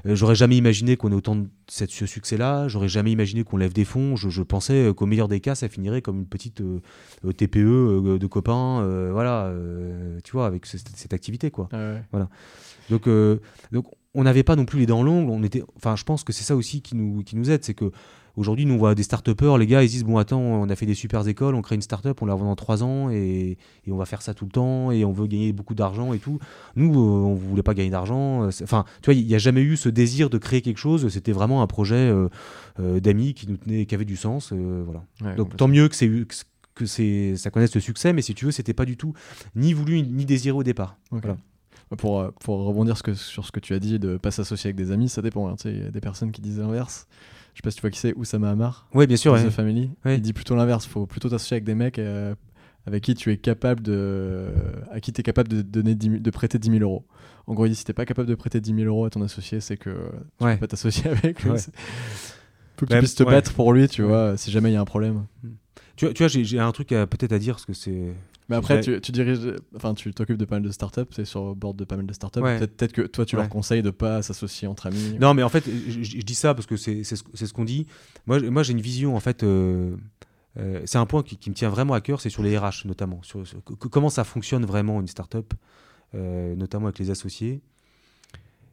Euh, 0.06 0.16
j'aurais 0.16 0.36
jamais 0.36 0.58
imaginé 0.58 0.98
qu'on 0.98 1.12
ait 1.12 1.16
autant 1.16 1.36
de 1.36 1.48
ce 1.68 2.06
succès-là. 2.06 2.68
J'aurais 2.70 2.88
jamais 2.88 3.12
imaginé 3.12 3.44
qu'on 3.44 3.58
lève 3.58 3.74
des 3.74 3.86
fonds. 3.86 4.16
Je, 4.16 4.42
pensais 4.42 4.92
qu'au 4.96 5.06
meilleur 5.06 5.28
des 5.28 5.42
cas, 5.42 5.54
ça 5.54 5.70
finirait 5.70 6.02
comme 6.02 6.20
une 6.20 6.26
petite 6.26 6.64
TPE 7.38 8.18
de 8.18 8.28
copains, 8.28 9.10
voilà, 9.12 9.54
tu 10.24 10.32
vois, 10.32 10.48
avec 10.48 10.66
cette, 10.66 11.14
activité, 11.14 11.52
quoi. 11.52 11.70
Voilà. 12.12 12.30
Donc, 12.90 13.10
donc 13.72 13.86
on 14.18 14.24
n'avait 14.24 14.44
pas 14.44 14.56
non 14.56 14.66
plus 14.66 14.80
les 14.80 14.88
dents 14.88 15.04
longues. 15.04 15.30
On 15.30 15.44
était, 15.44 15.64
enfin, 15.78 15.96
je 15.96 16.04
pense 16.04 16.24
que 16.24 16.34
c'est 16.34 16.44
ça 16.44 16.56
aussi 16.56 16.82
qui 16.82 16.96
nous, 16.96 17.24
qui 17.24 17.36
nous 17.36 17.52
aide, 17.52 17.64
c'est 17.64 17.76
que 17.76 17.92
aujourd'hui, 18.36 18.66
nous 18.66 18.74
on 18.74 18.78
voit 18.78 18.96
des 18.96 19.04
start 19.04 19.28
les 19.28 19.68
gars, 19.68 19.84
ils 19.84 19.90
disent 19.90 20.04
bon 20.04 20.18
attends, 20.18 20.42
on 20.42 20.70
a 20.70 20.76
fait 20.76 20.88
des 20.88 20.96
super 20.96 21.28
écoles, 21.28 21.54
on 21.54 21.62
crée 21.62 21.76
une 21.76 21.84
start-up, 21.84 22.20
on 22.22 22.26
la 22.26 22.34
vend 22.34 22.46
dans 22.46 22.56
trois 22.56 22.84
ans 22.84 23.12
et, 23.12 23.58
on 23.88 23.96
va 23.96 24.06
faire 24.06 24.24
ça 24.24 24.34
tout 24.34 24.46
le 24.46 24.52
temps 24.52 24.92
et 24.92 25.06
on 25.06 25.12
veut 25.12 25.28
gagner 25.28 25.54
beaucoup 25.54 25.76
d'argent 25.76 26.14
et 26.14 26.20
tout. 26.20 26.40
Nous, 26.76 26.94
euh, 26.94 27.26
on 27.26 27.36
voulait 27.36 27.64
pas 27.64 27.76
gagner 27.76 27.92
d'argent. 27.92 28.44
Euh, 28.44 28.50
enfin, 28.64 28.86
tu 29.02 29.12
vois, 29.12 29.14
il 29.14 29.26
n'y 29.26 29.36
a 29.36 29.40
jamais 29.40 29.62
eu 29.62 29.78
ce 29.78 29.88
désir 29.88 30.32
de 30.32 30.40
créer 30.40 30.62
quelque 30.62 30.80
chose. 30.80 31.08
C'était 31.10 31.32
vraiment 31.32 31.62
un 31.62 31.68
projet 31.68 32.12
euh, 32.80 33.00
d'amis 33.00 33.36
qui 33.36 33.48
nous 33.48 33.58
tenait, 33.58 33.86
qui 33.86 33.94
avait 33.94 34.06
du 34.06 34.18
sens. 34.18 34.52
voilà. 34.52 35.36
Donc 35.36 35.56
tant 35.56 35.68
mieux 35.68 35.90
que 35.90 35.96
c'est 35.96 36.10
que 36.74 36.86
c'est 36.86 37.36
ça 37.36 37.50
connaisse 37.52 37.76
le 37.76 37.82
succès, 37.82 38.14
mais 38.14 38.22
si 38.22 38.34
tu 38.34 38.46
veux, 38.46 38.52
c'était 38.52 38.74
pas 38.74 38.86
du 38.86 38.98
tout 38.98 39.14
ni 39.56 39.74
voulu 39.74 40.02
ni 40.02 40.26
désiré 40.26 40.58
au 40.58 40.64
départ. 40.64 40.98
Voilà. 41.12 41.38
Pour, 41.96 42.20
euh, 42.20 42.32
pour 42.42 42.66
rebondir 42.66 42.98
sur 42.98 43.46
ce 43.46 43.52
que 43.52 43.62
tu 43.62 43.74
as 43.74 43.80
dit 43.80 43.98
de 43.98 44.18
pas 44.18 44.32
s'associer 44.32 44.70
avec 44.70 44.76
des 44.76 44.92
amis, 44.92 45.08
ça 45.08 45.22
dépend. 45.22 45.48
Hein. 45.48 45.56
Tu 45.56 45.64
sais, 45.64 45.72
il 45.72 45.84
y 45.84 45.88
a 45.88 45.92
des 45.92 46.02
personnes 46.02 46.32
qui 46.32 46.42
disent 46.42 46.60
l'inverse. 46.60 47.08
Je 47.54 47.60
sais 47.60 47.64
pas 47.64 47.72
si 47.72 47.78
tu 47.78 47.82
vois 47.82 47.90
qui 47.92 48.00
c'est, 48.00 48.14
Oussama 48.16 48.52
Hamar. 48.52 48.88
Oui, 48.94 49.08
bien 49.08 49.16
sûr. 49.16 49.34
Ouais. 49.34 49.50
Family. 49.50 49.90
Il 50.06 50.22
dit 50.22 50.34
plutôt 50.34 50.56
l'inverse. 50.56 50.86
Il 50.86 50.90
faut 50.90 51.06
plutôt 51.06 51.30
t'associer 51.30 51.56
avec 51.56 51.64
des 51.64 51.76
mecs 51.76 51.98
euh, 51.98 52.36
avec 52.86 53.04
qui 53.04 53.16
tu 53.16 53.32
es 53.32 53.38
capable 53.38 53.82
de, 53.82 54.50
à 54.92 55.00
qui 55.00 55.14
tu 55.14 55.22
es 55.22 55.24
capable 55.24 55.48
de, 55.48 55.62
donner 55.62 55.96
de 55.96 56.30
prêter 56.30 56.60
10 56.60 56.72
000 56.72 56.82
euros. 56.82 57.06
En 57.48 57.54
gros, 57.54 57.66
il 57.66 57.70
dit 57.70 57.76
si 57.76 57.86
t'es 57.86 57.94
pas 57.94 58.06
capable 58.06 58.28
de 58.28 58.36
prêter 58.36 58.60
10 58.60 58.76
000 58.76 58.88
euros 58.88 59.06
à 59.06 59.10
ton 59.10 59.22
associé, 59.22 59.62
c'est 59.62 59.78
que 59.78 59.90
tu 59.90 60.46
peux 60.46 60.58
pas 60.58 60.68
t'associer 60.68 61.10
avec 61.10 61.42
lui. 61.44 61.52
Faut 62.78 62.86
que 62.86 62.94
tu 62.94 62.98
puisses 63.00 63.16
te 63.16 63.24
battre 63.24 63.54
pour 63.54 63.72
lui, 63.72 63.88
tu 63.88 64.04
vois, 64.04 64.36
si 64.38 64.52
jamais 64.52 64.70
il 64.70 64.74
y 64.74 64.78
a 64.78 64.82
un 64.82 64.86
problème. 64.86 65.26
Tu, 65.96 66.14
tu 66.14 66.24
vois, 66.24 66.28
j'ai 66.28 66.60
un 66.60 66.72
truc 66.74 66.90
peut-être 66.90 67.34
à 67.34 67.40
dire, 67.40 67.56
parce 67.56 67.66
que 67.66 67.74
c'est 67.74 68.14
mais 68.50 68.56
après, 68.56 68.80
tu, 68.82 69.00
tu, 69.02 69.12
diriges, 69.12 69.40
enfin, 69.76 69.94
tu 69.94 70.14
t'occupes 70.14 70.38
de 70.38 70.46
pas 70.46 70.56
mal 70.56 70.64
de 70.64 70.72
startups, 70.72 71.02
tu 71.12 71.22
es 71.22 71.26
sur 71.26 71.50
le 71.50 71.54
board 71.54 71.76
de 71.76 71.84
pas 71.84 71.98
mal 71.98 72.06
de 72.06 72.14
startups. 72.14 72.42
Peut-être 72.42 72.94
que 72.94 73.02
toi, 73.02 73.26
tu 73.26 73.36
leur 73.36 73.50
conseilles 73.50 73.82
de 73.82 73.90
pas 73.90 74.22
s'associer 74.22 74.68
entre 74.68 74.88
amis. 74.88 75.18
Non, 75.20 75.34
mais 75.34 75.44
en 75.44 75.50
fait, 75.50 75.66
je, 75.66 76.22
dis 76.22 76.36
ça 76.36 76.54
parce 76.54 76.66
que 76.66 76.78
c'est 76.78 77.04
ce, 77.04 77.16
ce 77.16 77.54
qu'on 77.54 77.66
dit. 77.66 77.88
Moi, 78.26 78.40
moi 78.50 78.64
j'ai 78.64 78.72
une 78.72 78.82
vision, 78.82 79.16
en 79.16 79.20
fait. 79.20 79.44
Euh, 79.44 79.96
euh, 80.60 80.82
c'est 80.86 80.98
un 80.98 81.06
point 81.06 81.24
qui, 81.24 81.50
me 81.50 81.56
tient 81.56 81.70
vraiment 81.70 81.94
à 81.94 82.02
cœur, 82.02 82.22
c'est 82.22 82.30
sur 82.30 82.42
les 82.42 82.58
RH 82.58 82.86
notamment. 82.86 83.22
Sur, 83.22 83.44
comment 83.64 84.10
ça 84.10 84.24
fonctionne 84.24 84.66
vraiment 84.66 85.00
une 85.02 85.08
startup, 85.08 85.54
euh, 86.16 86.56
notamment 86.56 86.88
avec 86.88 87.00
les 87.00 87.10
associés. 87.10 87.62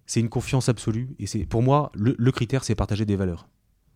C'est 0.06 0.20
une 0.20 0.28
confiance 0.28 0.68
absolue. 0.68 1.14
Et 1.18 1.26
c'est 1.26 1.44
pour 1.44 1.62
moi, 1.62 1.90
le, 1.94 2.14
le 2.16 2.32
critère, 2.32 2.64
c'est 2.64 2.74
partager 2.74 3.04
des 3.04 3.16
valeurs. 3.16 3.48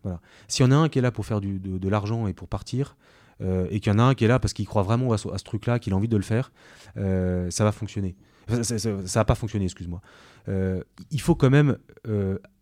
Voilà. 0.03 0.21
S'il 0.47 0.65
y 0.65 0.67
en 0.67 0.71
a 0.71 0.75
un 0.75 0.89
qui 0.89 0.99
est 0.99 1.01
là 1.01 1.11
pour 1.11 1.25
faire 1.25 1.41
du, 1.41 1.59
de, 1.59 1.77
de 1.77 1.89
l'argent 1.89 2.27
et 2.27 2.33
pour 2.33 2.47
partir, 2.47 2.95
et 3.41 3.79
qu'il 3.79 3.91
y 3.91 3.95
en 3.95 3.99
a 3.99 4.03
un 4.03 4.15
qui 4.15 4.25
est 4.25 4.27
là 4.27 4.39
parce 4.39 4.53
qu'il 4.53 4.67
croit 4.67 4.83
vraiment 4.83 5.13
à 5.13 5.17
ce, 5.17 5.43
truc-là, 5.43 5.79
qu'il 5.79 5.93
a 5.93 5.95
envie 5.95 6.07
de 6.07 6.17
le 6.17 6.23
faire, 6.23 6.51
euh, 6.97 7.49
ça 7.49 7.63
va 7.63 7.71
fonctionner. 7.71 8.15
ça, 8.63 9.19
va 9.19 9.25
pas 9.25 9.35
fonctionner, 9.35 9.65
excuse-moi. 9.65 10.01
Euh, 10.49 10.81
il 11.11 11.21
faut 11.21 11.35
quand 11.35 11.49
même 11.49 11.77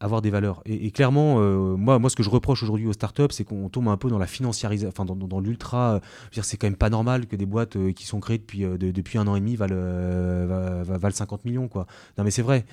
avoir 0.02 0.22
des 0.22 0.30
valeurs. 0.30 0.62
Et, 0.66 0.92
clairement, 0.92 1.40
moi, 1.78 2.00
moi, 2.00 2.10
ce 2.10 2.18
que 2.18 2.24
je 2.24 2.30
reproche 2.30 2.64
aujourd'hui 2.64 2.86
aux 2.86 2.94
startups, 2.94 3.32
c'est 3.32 3.46
qu'on 3.46 3.70
tombe 3.70 3.88
un 3.88 3.96
peu 3.96 4.10
dans 4.10 4.18
la 4.18 4.26
financiarisation, 4.26 4.90
enfin, 4.90 5.06
dans, 5.06 5.40
l'ultra. 5.40 6.02
c'est 6.42 6.58
quand 6.58 6.68
même 6.68 6.76
pas 6.76 6.90
normal 6.90 7.28
que 7.28 7.38
des 7.38 7.46
boîtes 7.46 7.78
qui 7.94 8.06
sont 8.06 8.20
créées 8.20 8.40
depuis, 8.40 8.66
depuis 8.66 9.18
un 9.18 9.28
an 9.28 9.38
et 9.38 9.40
demi 9.40 9.56
valent, 9.56 10.84
valent 10.84 11.16
50 11.16 11.46
millions, 11.46 11.70
quoi. 11.70 11.88
Non, 12.18 12.26
mais 12.26 12.32
c'est 12.32 12.42
vrai. 12.42 12.66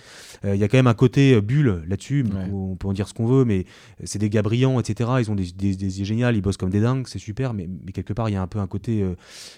Il 0.43 0.57
y 0.57 0.65
a 0.65 0.69
quand 0.69 0.79
même 0.79 0.89
un 0.89 0.95
côté 0.95 1.41
bulle 1.41 1.85
là-dessus. 1.87 2.25
On 2.53 2.75
peut 2.75 2.89
en 2.89 2.93
dire 2.93 3.07
ce 3.07 3.15
qu'on 3.15 3.27
veut, 3.27 3.45
mais 3.45 3.67
c'est 4.03 4.19
des 4.19 4.31
gars 4.31 4.43
brillants, 4.43 4.81
etc. 4.81 5.11
Ils 5.21 5.31
ont 5.31 5.37
des, 5.37 5.53
des, 5.53 5.77
des, 5.77 5.91
géniales, 6.05 6.35
ils 6.35 6.43
bossent 6.43 6.57
comme 6.57 6.71
des 6.71 6.81
dingues, 6.81 7.07
c'est 7.07 7.21
super, 7.21 7.55
mais, 7.55 7.69
mais, 7.85 7.93
quelque 7.93 8.15
part, 8.15 8.31
il 8.31 8.33
y 8.33 8.37
a 8.37 8.43
un 8.43 8.49
peu 8.49 8.59
un 8.59 8.67
côté. 8.67 9.05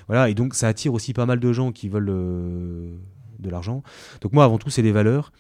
voilà, 0.07 0.29
et 0.29 0.35
donc 0.35 0.55
ça 0.55 0.69
attire 0.69 0.93
aussi 0.93 1.15
pas 1.15 1.25
mal 1.25 1.41
de 1.41 1.53
gens 1.53 1.73
qui 1.73 1.89
veulent 1.89 2.11
de 3.39 3.51
l'argent. 3.51 3.83
Donc, 4.21 4.33
moi, 4.33 4.45
avant 4.45 4.59
tout, 4.59 4.71
c'est 4.71 4.83
les 4.83 4.93
valeurs. 4.93 5.33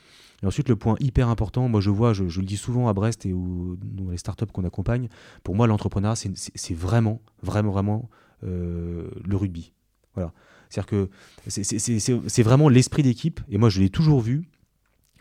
Et 0.42 0.46
ensuite, 0.46 0.68
le 0.68 0.76
point 0.76 0.96
hyper 1.00 1.28
important, 1.28 1.68
moi 1.68 1.80
je 1.80 1.90
vois, 1.90 2.12
je, 2.12 2.24
le 2.24 2.46
dis 2.46 2.56
souvent 2.56 2.88
à 2.88 2.92
Brest 2.92 3.24
et 3.24 3.32
où, 3.32 3.76
dans 3.82 4.10
les 4.10 4.18
startups 4.18 4.46
qu'on 4.46 4.64
accompagne, 4.64 5.08
pour 5.42 5.54
moi 5.54 5.66
l'entrepreneuriat, 5.66 6.14
c'est 6.14 6.74
vraiment, 6.74 7.22
vraiment, 7.42 7.70
vraiment 7.70 8.10
euh, 8.44 9.08
le 9.24 9.36
rugby. 9.36 9.72
Voilà. 10.14 10.32
C'est-à-dire 10.68 10.86
que 10.86 11.10
c'est 11.46 12.42
vraiment 12.42 12.68
l'esprit 12.68 13.02
d'équipe, 13.02 13.40
et 13.48 13.56
moi 13.56 13.68
je 13.68 13.80
l'ai 13.80 13.88
toujours 13.88 14.20
vu. 14.20 14.48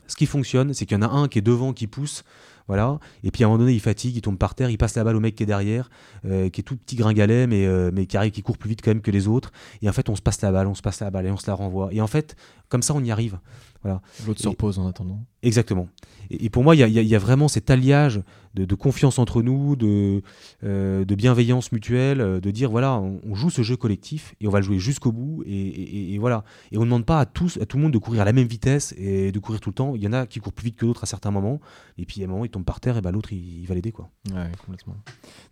Ce 0.06 0.16
qui 0.16 0.26
fonctionne, 0.26 0.74
c'est 0.74 0.86
qu'il 0.86 0.96
y 0.96 0.98
en 0.98 1.02
a 1.02 1.10
un 1.10 1.28
qui 1.28 1.38
est 1.38 1.42
devant, 1.42 1.72
qui 1.72 1.86
pousse, 1.86 2.22
voilà. 2.68 2.98
Et 3.22 3.30
puis 3.30 3.44
à 3.44 3.46
un 3.46 3.50
moment 3.50 3.60
donné, 3.60 3.72
il 3.72 3.80
fatigue, 3.80 4.16
il 4.16 4.22
tombe 4.22 4.38
par 4.38 4.54
terre, 4.54 4.70
il 4.70 4.78
passe 4.78 4.96
la 4.96 5.04
balle 5.04 5.16
au 5.16 5.20
mec 5.20 5.34
qui 5.34 5.42
est 5.42 5.46
derrière, 5.46 5.88
euh, 6.24 6.48
qui 6.48 6.60
est 6.60 6.64
tout 6.64 6.76
petit 6.76 6.96
gringalet, 6.96 7.46
mais, 7.46 7.66
euh, 7.66 7.90
mais 7.92 8.06
qui 8.06 8.16
arrive, 8.16 8.32
qui 8.32 8.42
court 8.42 8.58
plus 8.58 8.68
vite 8.68 8.82
quand 8.82 8.90
même 8.90 9.02
que 9.02 9.10
les 9.10 9.28
autres. 9.28 9.52
Et 9.82 9.88
en 9.88 9.92
fait, 9.92 10.08
on 10.08 10.16
se 10.16 10.22
passe 10.22 10.40
la 10.42 10.52
balle, 10.52 10.66
on 10.66 10.74
se 10.74 10.82
passe 10.82 11.00
la 11.00 11.10
balle 11.10 11.26
et 11.26 11.30
on 11.30 11.36
se 11.36 11.46
la 11.46 11.54
renvoie. 11.54 11.88
Et 11.92 12.00
en 12.00 12.06
fait, 12.06 12.36
comme 12.68 12.82
ça, 12.82 12.94
on 12.94 13.02
y 13.02 13.10
arrive. 13.10 13.38
Voilà. 13.86 14.02
L'autre 14.26 14.40
se 14.40 14.48
repose 14.48 14.80
en 14.80 14.88
attendant. 14.88 15.24
Exactement. 15.42 15.88
Et, 16.30 16.50
pour 16.50 16.64
moi, 16.64 16.74
il 16.74 16.80
y, 16.88 17.14
a 17.14 17.18
vraiment 17.18 17.46
cet 17.46 17.70
alliage 17.70 18.20
de, 18.54 18.74
confiance 18.74 19.20
entre 19.20 19.42
nous, 19.42 19.76
de, 19.76 20.22
euh, 20.64 21.04
de 21.04 21.14
bienveillance 21.14 21.70
mutuelle, 21.70 22.20
euh, 22.20 22.40
de 22.40 22.50
dire 22.50 22.68
voilà, 22.68 22.98
on, 22.98 23.34
joue 23.36 23.48
ce 23.48 23.62
jeu 23.62 23.76
collectif 23.76 24.34
et 24.40 24.48
on 24.48 24.50
va 24.50 24.58
le 24.58 24.64
jouer 24.64 24.80
jusqu'au 24.80 25.12
bout. 25.12 25.44
Et, 25.46 26.18
voilà. 26.18 26.42
Et 26.72 26.78
on 26.78 26.80
ne 26.80 26.86
demande 26.86 27.06
pas 27.06 27.20
à 27.20 27.26
tous, 27.26 27.58
à 27.58 27.66
tout 27.66 27.76
le 27.76 27.84
monde 27.84 27.92
de 27.92 27.98
courir 27.98 28.22
à 28.22 28.24
la 28.24 28.32
même 28.32 28.48
vitesse 28.48 28.92
et 28.98 29.30
de 29.30 29.38
courir 29.38 29.60
tout 29.60 29.70
le 29.70 29.74
temps. 29.74 29.94
Il 29.94 30.02
y 30.02 30.08
en 30.08 30.12
a 30.12 30.26
qui 30.26 30.40
courent 30.40 30.52
plus 30.52 30.64
vite 30.64 30.76
que 30.76 30.86
d'autres 30.86 31.04
à 31.04 31.06
certains 31.06 31.30
moments. 31.30 31.60
Et 31.96 32.06
puis 32.06 32.22
à 32.22 32.24
un 32.24 32.28
moment, 32.28 32.44
ils 32.44 32.50
tombent 32.50 32.64
par 32.64 32.80
terre 32.80 32.96
et 32.96 33.00
bah, 33.00 33.12
l'autre, 33.12 33.32
il, 33.32 33.64
va 33.66 33.76
l'aider. 33.76 33.92
Quoi. 33.92 34.10
Ouais, 34.32 34.50
complètement. 34.64 34.96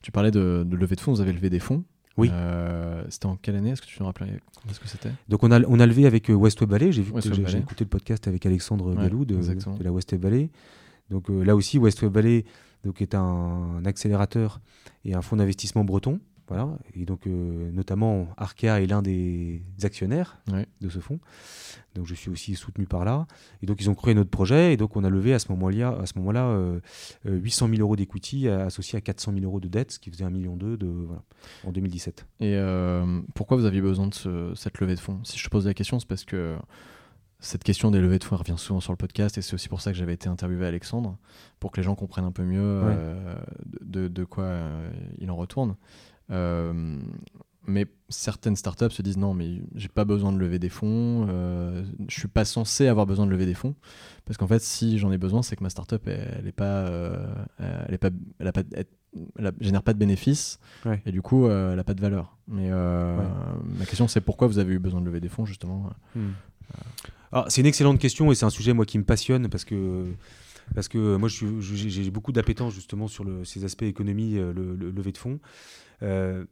Tu 0.03 0.11
parlais 0.11 0.33
de, 0.33 0.67
de 0.67 0.77
lever 0.77 0.97
de 0.97 1.01
fonds. 1.01 1.13
Vous 1.13 1.21
avez 1.21 1.33
levé 1.33 1.51
des 1.51 1.61
fonds. 1.61 1.85
Oui. 2.17 2.31
Euh, 2.33 3.05
c'était 3.09 3.27
en 3.27 3.37
quelle 3.37 3.57
année 3.57 3.71
Est-ce 3.71 3.83
que 3.83 3.87
tu 3.87 3.99
te 3.99 4.03
rappelles 4.03 4.41
ce 4.71 4.79
que 4.79 4.89
c'était? 4.89 5.11
Donc 5.29 5.43
on 5.43 5.51
a, 5.51 5.61
on 5.63 5.81
a 5.81 5.87
levé 5.87 6.07
avec 6.07 6.31
euh, 6.31 6.35
West 6.35 6.61
Web. 6.61 6.75
J'ai 6.91 7.03
vu 7.03 7.13
j'ai 7.47 7.59
écouté 7.59 7.85
le 7.85 7.91
podcast 7.91 8.29
avec 8.29 8.47
Alexandre 8.47 8.95
Galou 8.95 9.25
de, 9.25 9.37
la 9.83 9.93
West 9.93 10.13
Web. 10.13 10.49
Donc 11.11 11.31
euh, 11.31 11.43
là 11.43 11.57
aussi 11.57 11.79
West 11.79 12.03
Web 12.03 12.17
donc, 12.85 13.01
est 13.01 13.15
un 13.15 13.83
accélérateur 13.85 14.61
et 15.05 15.15
un 15.15 15.23
fonds 15.23 15.37
d'investissement 15.37 15.85
breton. 15.85 16.21
Voilà. 16.49 16.69
Et 16.95 17.05
donc, 17.05 17.27
euh, 17.27 17.71
notamment, 17.73 18.29
Arkea 18.37 18.83
est 18.83 18.87
l'un 18.87 19.03
des 19.03 19.63
actionnaires 19.83 20.39
de 20.81 20.89
ce 20.89 20.99
fonds. 20.99 21.19
Donc, 21.95 22.07
je 22.07 22.15
suis 22.15 22.31
aussi 22.31 22.55
soutenu 22.55 22.87
par 22.87 23.05
là. 23.05 23.27
Et 23.63 23.67
donc, 23.67 23.81
ils 23.81 23.89
ont 23.89 23.95
créé 23.95 24.15
notre 24.15 24.31
projet. 24.31 24.75
Et 24.75 24.77
donc, 24.77 24.97
on 24.97 25.05
a 25.05 25.11
levé 25.11 25.33
à 25.33 25.39
ce 25.39 25.51
moment-là, 25.53 25.97
à 26.01 26.07
ce 26.07 26.19
moment-là 26.19 26.59
800 27.25 27.69
000 27.69 27.81
euros 27.81 27.97
d'equity 27.97 28.49
associé 28.49 28.99
à 28.99 29.01
400 29.01 29.33
000 29.33 29.45
euros 29.45 29.61
de 29.61 29.69
dette, 29.69 29.93
ce 29.93 29.99
qui 29.99 30.11
faisait 30.11 30.25
1,2 30.25 30.31
million 30.31 30.57
de, 30.57 30.77
voilà, 30.87 31.23
en 31.65 31.73
2017. 31.73 32.27
Et 32.41 32.55
euh, 32.57 33.21
pourquoi 33.35 33.57
vous 33.57 33.65
aviez 33.65 33.81
besoin 33.81 34.09
de 34.09 34.53
cette 34.55 34.81
levée 34.81 34.95
de 34.95 35.01
fonds? 35.01 35.21
Si 35.25 35.39
je 35.39 35.45
te 35.45 35.51
pose 35.51 35.67
la 35.67 35.75
question, 35.75 35.99
c'est 35.99 36.09
parce 36.09 36.25
que 36.25 36.57
cette 37.41 37.65
question 37.65 37.91
des 37.91 38.01
levées 38.01 38.19
de 38.19 38.25
fonds 38.25 38.37
revient 38.37 38.57
souvent 38.57 38.81
sur 38.81 38.93
le 38.93 38.97
podcast 38.97 39.37
et 39.39 39.43
c'est 39.43 39.55
aussi 39.55 39.69
pour 39.69 39.81
ça 39.81 39.93
que 39.93 39.99
j'avais 39.99 40.15
été 40.15 40.29
interviewé 40.29 40.67
Alexandre, 40.67 41.19
pour 41.61 41.73
que 41.73 41.77
les 41.79 41.83
gens 41.83 41.95
comprennent 41.95 42.25
un 42.25 42.33
peu 42.33 42.45
mieux 42.45 42.61
euh, 42.63 43.35
de, 43.83 44.09
de, 44.09 44.25
quoi 44.25 44.45
euh, 44.45 44.91
il 45.19 45.31
en 45.31 45.37
retourne. 45.37 45.77
Euh, 46.31 46.99
mais 47.67 47.87
certaines 48.09 48.57
startups 48.57 48.91
se 48.91 49.03
disent 49.03 49.17
non, 49.17 49.33
mais 49.33 49.63
j'ai 49.75 49.89
pas 49.89 50.05
besoin 50.05 50.33
de 50.33 50.39
lever 50.39 50.59
des 50.59 50.69
fonds, 50.69 51.27
euh, 51.31 51.83
je 52.09 52.19
suis 52.19 52.29
pas 52.29 52.45
censé 52.45 52.89
avoir 52.89 53.07
besoin 53.07 53.25
de 53.25 53.31
lever 53.31 53.47
des 53.47 53.55
fonds, 53.55 53.75
parce 54.27 54.37
qu'en 54.37 54.47
fait, 54.47 54.61
si 54.61 54.99
j'en 54.99 55.11
ai 55.11 55.19
besoin, 55.19 55.43
c'est 55.43 55.57
que 55.57 55.63
ma 55.63 55.71
startup, 55.71 56.07
elle, 56.07 56.37
elle 56.41 56.47
est 56.47 56.53
pas, 56.53 56.91
elle 57.59 57.95
est 57.95 57.99
pas, 57.99 58.11
elle 58.39 58.47
a 58.49 58.53
pas, 58.53 58.63
elle, 59.37 59.53
génère 59.61 59.83
pas 59.83 59.95
de 59.95 59.99
bénéfices, 59.99 60.61
et 61.07 61.13
du 61.13 61.23
coup, 61.23 61.49
elle 61.49 61.79
a 61.79 61.85
pas 61.85 61.95
de 61.95 62.03
valeur. 62.03 62.37
Mais 62.49 62.69
ma 62.71 63.87
question, 63.87 64.09
c'est 64.09 64.21
pourquoi 64.21 64.47
vous 64.47 64.59
avez 64.59 64.75
eu 64.75 64.79
besoin 64.79 65.01
de 65.01 65.07
lever 65.07 65.21
des 65.21 65.31
fonds 65.31 65.47
justement 65.47 65.91
hmm. 66.15 66.33
Ah, 67.37 67.47
c'est 67.49 67.63
une 67.63 67.67
excellente 67.67 67.99
question 67.99 68.31
et 68.31 68.37
c'est 68.37 68.45
un 68.45 68.51
sujet 68.51 68.73
moi 68.73 68.87
qui 68.87 68.97
me 68.97 69.03
passionne 69.03 69.49
parce 69.49 69.65
que 69.65 70.05
parce 70.73 70.87
que 70.87 71.17
moi 71.17 71.29
j'ai 71.29 72.11
beaucoup 72.13 72.31
d'appétence 72.31 72.73
justement 72.73 73.09
sur 73.09 73.25
le, 73.25 73.45
ces 73.45 73.65
aspects 73.65 73.83
économie, 73.83 74.39
euh, 74.39 74.53
le, 74.53 74.77
le 74.77 74.93
lever 74.93 75.11
de 75.11 75.19
fonds. 75.19 75.41
Euh, 76.05 76.45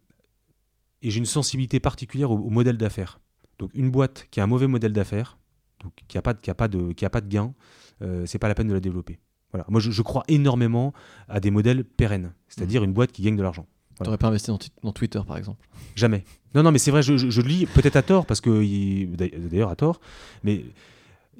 et 1.02 1.10
j'ai 1.10 1.18
une 1.18 1.26
sensibilité 1.26 1.80
particulière 1.80 2.30
au, 2.30 2.50
modèle 2.50 2.76
d'affaires. 2.76 3.20
Donc 3.58 3.70
une 3.74 3.90
boîte 3.90 4.26
qui 4.30 4.40
a 4.40 4.44
un 4.44 4.46
mauvais 4.46 4.66
modèle 4.66 4.92
d'affaires, 4.92 5.38
donc 5.82 5.92
qui 6.08 6.16
n'a 6.16 6.22
pas, 6.22 6.34
qui 6.34 6.50
a 6.50 6.54
pas, 6.54 6.68
de, 6.68 6.92
qui 6.92 7.04
a 7.04 7.10
pas 7.10 7.20
de 7.20 7.28
gain, 7.28 7.54
euh, 8.02 8.24
c'est 8.26 8.38
pas 8.38 8.48
la 8.48 8.54
peine 8.54 8.68
de 8.68 8.74
la 8.74 8.80
développer. 8.80 9.18
Voilà. 9.52 9.66
Moi 9.68 9.80
je, 9.80 10.02
crois 10.02 10.22
énormément 10.28 10.92
à 11.28 11.40
des 11.40 11.50
modèles 11.50 11.84
pérennes, 11.84 12.32
c'est-à-dire 12.48 12.80
mmh. 12.80 12.84
une 12.84 12.92
boîte 12.92 13.12
qui 13.12 13.22
gagne 13.22 13.36
de 13.36 13.42
l'argent. 13.42 13.66
Tu 13.96 14.04
n'aurais 14.04 14.18
pas 14.18 14.28
investi 14.28 14.50
dans, 14.82 14.92
Twitter, 14.92 15.20
par 15.26 15.36
exemple? 15.36 15.68
Jamais. 15.94 16.24
Non, 16.54 16.62
non, 16.62 16.72
mais 16.72 16.78
c'est 16.78 16.90
vrai, 16.90 17.02
je, 17.02 17.16
je, 17.16 17.40
lis 17.42 17.66
peut-être 17.66 17.94
à 17.96 18.02
tort, 18.02 18.24
parce 18.24 18.40
que 18.40 19.04
d'ailleurs 19.48 19.68
à 19.68 19.76
tort, 19.76 20.00
mais 20.42 20.64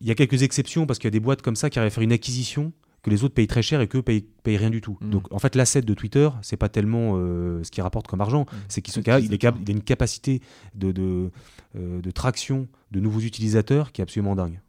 il 0.01 0.07
y 0.07 0.11
a 0.11 0.15
quelques 0.15 0.43
exceptions 0.43 0.87
parce 0.87 0.99
qu'il 0.99 1.07
y 1.07 1.09
a 1.09 1.13
des 1.13 1.21
boîtes 1.21 1.43
comme 1.43 1.57
ça 1.57 1.71
qui 1.71 1.79
arrivent 1.79 1.93
à 1.93 1.95
faire 1.95 2.03
une 2.03 2.13
acquisition 2.13 2.73
que 3.03 3.11
les 3.11 3.25
autres 3.25 3.35
payent 3.35 3.49
très 3.49 3.63
cher 3.63 3.81
et 3.81 3.89
qu'eux 3.89 4.03
payent, 4.03 4.25
payent 4.43 4.57
rien 4.57 4.71
du 4.71 4.81
tout. 4.81 4.97
Mm. 5.01 5.11
Donc 5.11 5.33
en 5.33 5.39
fait, 5.39 5.57
l'asset 5.57 5.83
de 5.83 5.95
Twitter, 5.95 6.29
c'est 6.43 6.57
pas 6.57 6.69
tellement 6.69 7.15
euh, 7.17 7.63
ce 7.65 7.71
qu'il 7.71 7.83
rapporte 7.83 8.07
comme 8.07 8.21
argent, 8.21 8.43
mm. 8.43 8.57
c'est 8.69 8.83
qu'il 8.83 8.95
il, 8.97 9.33
il, 9.33 9.47
a 9.47 9.55
une 9.69 9.83
capacité 9.83 10.41
de, 10.75 10.93
de, 10.93 11.31
euh, 11.77 12.01
de, 12.01 12.11
traction 12.11 12.69
de 12.93 13.01
nouveaux 13.01 13.21
utilisateurs 13.21 13.93
qui 13.93 14.01
est 14.01 14.05
absolument 14.05 14.37
dingue. 14.37 14.61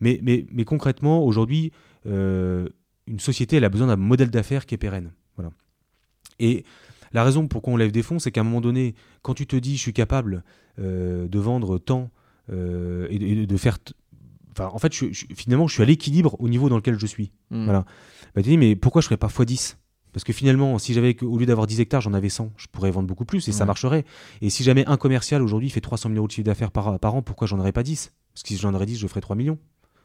Mais, 0.00 0.20
mais, 0.22 0.46
mais, 0.52 0.64
concrètement, 0.64 1.24
aujourd'hui, 1.24 1.72
euh, 2.06 2.68
une 3.08 3.18
société, 3.18 3.56
elle 3.56 3.64
a 3.64 3.68
besoin 3.68 3.88
d'un 3.88 3.96
modèle 3.96 4.30
d'affaires 4.30 4.64
qui 4.64 4.74
est 4.74 4.78
pérenne. 4.78 5.10
Voilà. 5.36 5.50
Et 6.38 6.64
la 7.12 7.24
raison 7.24 7.48
pour 7.48 7.62
quoi 7.62 7.72
on 7.72 7.76
lève 7.76 7.90
des 7.90 8.02
fonds, 8.02 8.20
c'est 8.20 8.30
qu'à 8.30 8.42
un 8.42 8.44
moment 8.44 8.60
donné, 8.60 8.94
quand 9.22 9.34
tu 9.34 9.46
te 9.46 9.56
dis 9.56 9.76
je 9.76 9.80
suis 9.80 9.92
capable 9.92 10.44
de 10.76 11.38
vendre 11.38 11.78
tant 11.78 12.10
et, 12.48 13.46
de 13.46 13.56
faire. 13.56 13.78
Enfin, 14.58 14.74
en 14.74 14.78
fait, 14.78 14.92
je, 14.92 15.06
finalement, 15.34 15.66
je 15.68 15.74
suis 15.74 15.82
à 15.82 15.86
l'équilibre 15.86 16.36
au 16.40 16.48
niveau 16.48 16.68
dans 16.68 16.76
lequel 16.76 16.98
je 16.98 17.06
suis. 17.06 17.32
Hmm. 17.50 17.64
Voilà. 17.64 17.84
Bah, 18.34 18.42
tu 18.42 18.50
dis, 18.50 18.58
mais 18.58 18.76
pourquoi 18.76 19.00
je 19.00 19.06
ne 19.06 19.08
ferais 19.08 19.16
pas 19.16 19.28
x10 19.28 19.76
parce 20.10 20.24
que 20.24 20.32
finalement, 20.32 20.78
si 20.78 20.94
j'avais 20.94 21.16
au 21.22 21.38
lieu 21.38 21.46
d'avoir 21.46 21.66
10 21.66 21.80
hectares, 21.80 22.00
j'en 22.00 22.14
avais 22.14 22.30
100, 22.30 22.52
je 22.56 22.66
pourrais 22.72 22.90
vendre 22.90 23.06
beaucoup 23.06 23.26
plus 23.26 23.46
et 23.46 23.52
ça 23.52 23.66
marcherait. 23.66 24.04
Et 24.40 24.48
si 24.48 24.64
jamais 24.64 24.84
un 24.86 24.96
commercial 24.96 25.42
aujourd'hui 25.42 25.68
fait 25.68 25.82
300 25.82 26.08
000 26.08 26.16
euros 26.16 26.26
de 26.26 26.32
chiffre 26.32 26.46
d'affaires 26.46 26.72
par, 26.72 26.98
par, 26.98 27.14
an, 27.14 27.22
pourquoi 27.22 27.46
j'en 27.46 27.60
aurais 27.60 27.72
pas 27.72 27.82
10 27.82 28.12
Parce 28.32 28.42
que 28.42 28.48
si 28.48 28.56
j'en 28.56 28.72
aurais 28.74 28.86
10, 28.86 28.98
je 28.98 29.06
ferais 29.06 29.20
3 29.20 29.36
millions. 29.36 29.58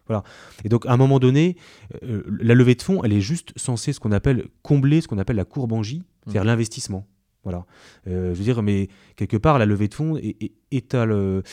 Voilà. 0.07 0.23
Et 0.65 0.69
donc, 0.69 0.85
à 0.85 0.91
un 0.91 0.97
moment 0.97 1.19
donné, 1.19 1.55
euh, 2.03 2.21
la 2.41 2.53
levée 2.53 2.75
de 2.75 2.81
fonds, 2.81 3.01
elle 3.03 3.13
est 3.13 3.21
juste 3.21 3.53
censée 3.55 3.93
ce 3.93 3.99
qu'on 3.99 4.11
appelle 4.11 4.49
combler 4.61 4.99
ce 4.99 5.07
qu'on 5.07 5.17
appelle 5.17 5.37
la 5.37 5.45
courbe 5.45 5.71
en 5.71 5.81
J, 5.81 6.03
c'est-à-dire 6.25 6.43
mmh. 6.43 6.47
l'investissement. 6.47 7.07
Voilà. 7.43 7.65
Euh, 8.07 8.33
je 8.33 8.37
veux 8.37 8.43
dire, 8.43 8.61
mais 8.63 8.87
quelque 9.15 9.37
part, 9.37 9.59
la 9.59 9.65
levée 9.65 9.87
de 9.87 9.93
fonds 9.93 10.17
est, 10.17 10.93
le, 10.93 11.43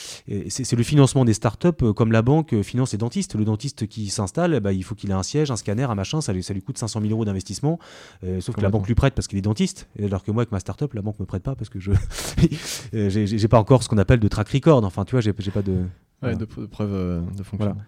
c'est, 0.48 0.72
le 0.72 0.82
financement 0.82 1.24
des 1.24 1.34
startups 1.34 1.68
euh, 1.82 1.92
comme 1.92 2.12
la 2.12 2.22
banque 2.22 2.62
finance 2.62 2.92
les 2.92 2.98
dentistes. 2.98 3.34
Le 3.34 3.44
dentiste 3.44 3.86
qui 3.86 4.08
s'installe, 4.08 4.60
bah, 4.60 4.72
il 4.72 4.84
faut 4.84 4.94
qu'il 4.94 5.10
ait 5.10 5.14
un 5.14 5.22
siège, 5.22 5.50
un 5.50 5.56
scanner, 5.56 5.84
un 5.84 5.94
machin, 5.94 6.20
ça 6.20 6.32
lui, 6.32 6.42
ça 6.42 6.54
lui 6.54 6.62
coûte 6.62 6.78
500 6.78 7.00
000 7.00 7.12
euros 7.12 7.24
d'investissement. 7.24 7.78
sauf 8.40 8.54
que 8.54 8.60
la 8.60 8.70
banque 8.70 8.86
lui 8.86 8.94
prête 8.94 9.14
parce 9.14 9.26
qu'il 9.26 9.38
est 9.38 9.42
dentiste, 9.42 9.88
alors 10.00 10.22
que 10.22 10.30
moi, 10.30 10.42
avec 10.42 10.52
ma 10.52 10.60
startup, 10.60 10.92
la 10.94 11.02
banque 11.02 11.18
me 11.18 11.26
prête 11.26 11.42
pas 11.42 11.54
parce 11.54 11.68
que 11.68 11.80
je 11.80 11.92
j'ai, 12.92 13.48
pas 13.48 13.58
encore 13.58 13.82
ce 13.82 13.88
qu'on 13.88 13.98
appelle 13.98 14.20
de 14.20 14.28
track 14.28 14.48
record. 14.48 14.84
Enfin, 14.84 15.04
tu 15.04 15.12
vois, 15.12 15.20
j'ai, 15.20 15.32
pas 15.32 15.62
de, 15.62 15.84
de, 16.22 16.44
preuve 16.44 17.24
de 17.36 17.42
fonctionnement. 17.42 17.82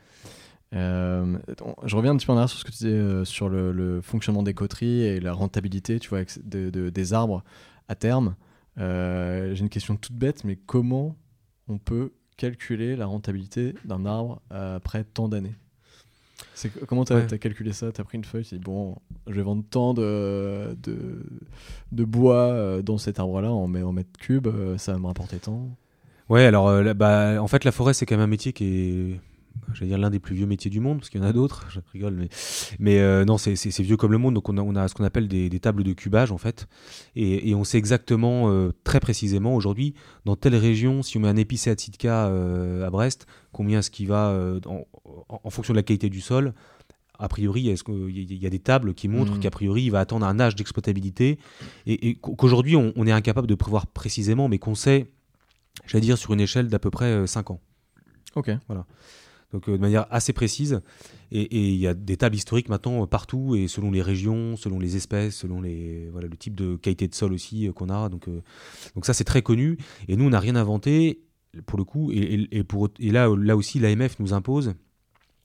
Euh, 0.75 1.39
je 1.85 1.97
reviens 1.97 2.13
un 2.13 2.17
petit 2.17 2.27
peu 2.27 2.33
en 2.33 2.37
arrière 2.37 2.49
sur 2.49 2.59
ce 2.59 2.65
que 2.65 2.71
tu 2.71 2.79
disais 2.79 2.93
euh, 2.93 3.25
sur 3.25 3.49
le, 3.49 4.01
fonctionnement 4.01 4.43
des 4.43 4.55
coteries 4.55 5.03
et 5.03 5.21
la 5.21 5.33
rentabilité 5.33 5.99
tu 5.99 6.09
vois, 6.09 6.21
de, 6.45 6.71
des 6.89 7.13
arbres 7.13 7.45
à 7.89 7.95
terme. 7.95 8.37
Euh, 8.79 9.55
j'ai 9.55 9.63
une 9.63 9.69
question 9.69 9.97
toute 9.97 10.17
bête, 10.17 10.45
mais 10.45 10.57
comment 10.57 11.17
on 11.69 11.79
peut 11.79 12.13
calculer 12.37 12.97
la 12.97 13.07
rentabilité 13.07 13.75
d'un 13.85 14.07
arbre 14.07 14.41
après 14.51 15.05
tant 15.05 15.29
d'années? 15.29 15.55
Comment 16.87 17.05
tu 17.05 17.13
as, 17.13 17.39
calculé 17.39 17.73
ça? 17.73 17.93
Tu 17.93 18.01
as 18.01 18.05
pris 18.05 18.19
une 18.19 18.25
feuille, 18.25 18.45
tu 18.45 18.57
dit 18.57 18.61
bon, 18.61 18.97
je 19.27 19.35
vais 19.35 19.43
vendre 19.43 19.65
tant 19.69 19.95
de, 19.95 20.77
de, 20.83 21.25
de 21.93 22.05
bois 22.05 22.83
dans 22.83 22.99
cet 22.99 23.19
arbre-là 23.19 23.53
en, 23.53 23.73
en 23.75 23.93
mètres 23.93 24.19
cubes, 24.19 24.49
ça 24.77 24.93
va 24.93 24.99
me 24.99 25.07
rapporter 25.07 25.39
tant? 25.39 25.69
Ouais, 26.29 26.45
alors 26.45 26.83
bah, 26.95 27.43
en 27.43 27.49
fait, 27.49 27.65
la 27.65 27.73
forêt, 27.73 27.95
c'est 27.95 28.07
quand 28.07 28.17
même 28.17 28.25
un 28.25 28.27
métier 28.27 28.53
qui 28.53 28.65
est 28.65 29.21
j'allais 29.75 29.89
dire 29.89 29.99
l'un 29.99 30.11
des 30.11 30.19
plus 30.19 30.35
vieux 30.35 30.47
métiers 30.47 30.71
du 30.71 30.81
monde, 30.81 30.99
parce 30.99 31.11
qu'il 31.11 31.21
y 31.21 31.25
en 31.25 31.27
a 31.27 31.33
d'autres, 31.33 31.67
je 31.71 31.81
rigole, 31.93 32.15
mais, 32.15 32.29
mais 32.79 32.99
euh, 33.01 33.25
non, 33.25 33.39
c'est 33.39 33.81
vieux 33.81 33.97
comme 33.97 34.13
le 34.13 34.19
monde, 34.19 34.35
donc 34.35 34.49
on 34.49 34.57
a, 34.59 34.63
on 34.63 34.75
a 34.77 34.89
ce 34.89 34.95
qu'on 34.95 35.05
appelle 35.05 35.29
des, 35.29 35.61
tables 35.61 35.85
de 35.85 35.93
cubage, 35.93 36.33
en 36.33 36.39
fait, 36.39 36.67
et, 37.17 37.51
et 37.51 37.55
on 37.55 37.65
sait 37.65 37.79
exactement, 37.79 38.51
euh, 38.51 38.73
très 38.85 39.01
précisément, 39.01 39.55
aujourd'hui, 39.55 39.95
dans 40.25 40.37
telle 40.37 40.57
région, 40.57 41.03
si 41.03 41.17
on 41.17 41.21
met 41.21 41.29
un 41.29 41.37
épicé 41.37 41.71
à 41.71 41.75
Tsitka 41.75 42.27
euh, 42.27 42.87
à 42.87 42.91
Brest, 42.91 43.27
combien 43.53 43.83
ce 43.83 43.91
qui 43.91 44.07
va, 44.07 44.37
en, 44.65 45.51
fonction 45.51 45.75
de 45.75 45.79
la 45.79 45.83
qualité 45.83 46.09
du 46.09 46.21
sol, 46.21 46.55
a 47.19 47.29
priori, 47.29 47.63
il 47.63 48.43
y, 48.43 48.47
a 48.47 48.51
des 48.51 48.59
tables 48.59 48.95
qui 48.95 49.07
montrent 49.07 49.37
mmh. 49.37 49.41
qu'a 49.41 49.51
priori, 49.51 49.85
il 49.85 49.91
va 49.91 50.01
attendre 50.01 50.27
un 50.27 50.41
âge 50.41 50.57
d'exploitabilité, 50.57 51.39
et, 51.87 52.15
qu'aujourd'hui, 52.17 52.77
on, 52.77 52.93
on, 52.97 53.07
est 53.07 53.13
incapable 53.13 53.47
de 53.47 53.55
prévoir 53.55 53.87
précisément, 53.87 54.49
mais 54.49 54.59
qu'on 54.59 54.75
sait, 54.75 55.11
j'allais 55.87 56.03
dire, 56.03 56.19
sur 56.19 56.33
une 56.33 56.41
échelle 56.41 56.69
d'à 56.69 56.79
peu 56.79 56.91
près 56.91 57.27
5 57.27 57.51
ans. 57.51 57.61
Ok. 58.35 58.51
Voilà 58.67 58.87
donc 59.53 59.69
euh, 59.69 59.73
de 59.73 59.81
manière 59.81 60.07
assez 60.11 60.33
précise. 60.33 60.81
Et 61.31 61.71
il 61.71 61.77
y 61.77 61.87
a 61.87 61.95
des 61.95 62.17
tables 62.17 62.37
historiques 62.37 62.69
maintenant 62.69 63.03
euh, 63.03 63.07
partout, 63.07 63.55
et 63.55 63.69
selon 63.69 63.91
les 63.91 64.03
régions, 64.03 64.57
selon 64.57 64.79
les 64.79 64.97
espèces, 64.97 65.37
selon 65.37 65.61
les, 65.61 66.09
voilà, 66.11 66.29
le 66.29 66.37
type 66.37 66.55
de 66.55 66.77
qualité 66.77 67.09
de 67.09 67.15
sol 67.15 67.33
aussi 67.33 67.69
euh, 67.69 67.73
qu'on 67.73 67.89
a. 67.89 68.09
Donc, 68.09 68.29
donc 68.95 69.07
ça, 69.07 69.15
c'est 69.15 69.25
très 69.25 69.43
connu. 69.43 69.79
Et 70.09 70.17
nous, 70.17 70.25
on 70.25 70.31
n'a 70.31 70.41
rien 70.41 70.57
inventé, 70.57 71.23
pour 71.67 71.79
le 71.79 71.85
coup. 71.85 72.11
Et, 72.13 72.49
et, 72.51 72.65
pour, 72.65 72.89
et 72.99 73.11
là, 73.11 73.29
là 73.37 73.57
aussi, 73.57 73.79
l'AMF 73.79 74.19
nous 74.19 74.35
impose, 74.35 74.75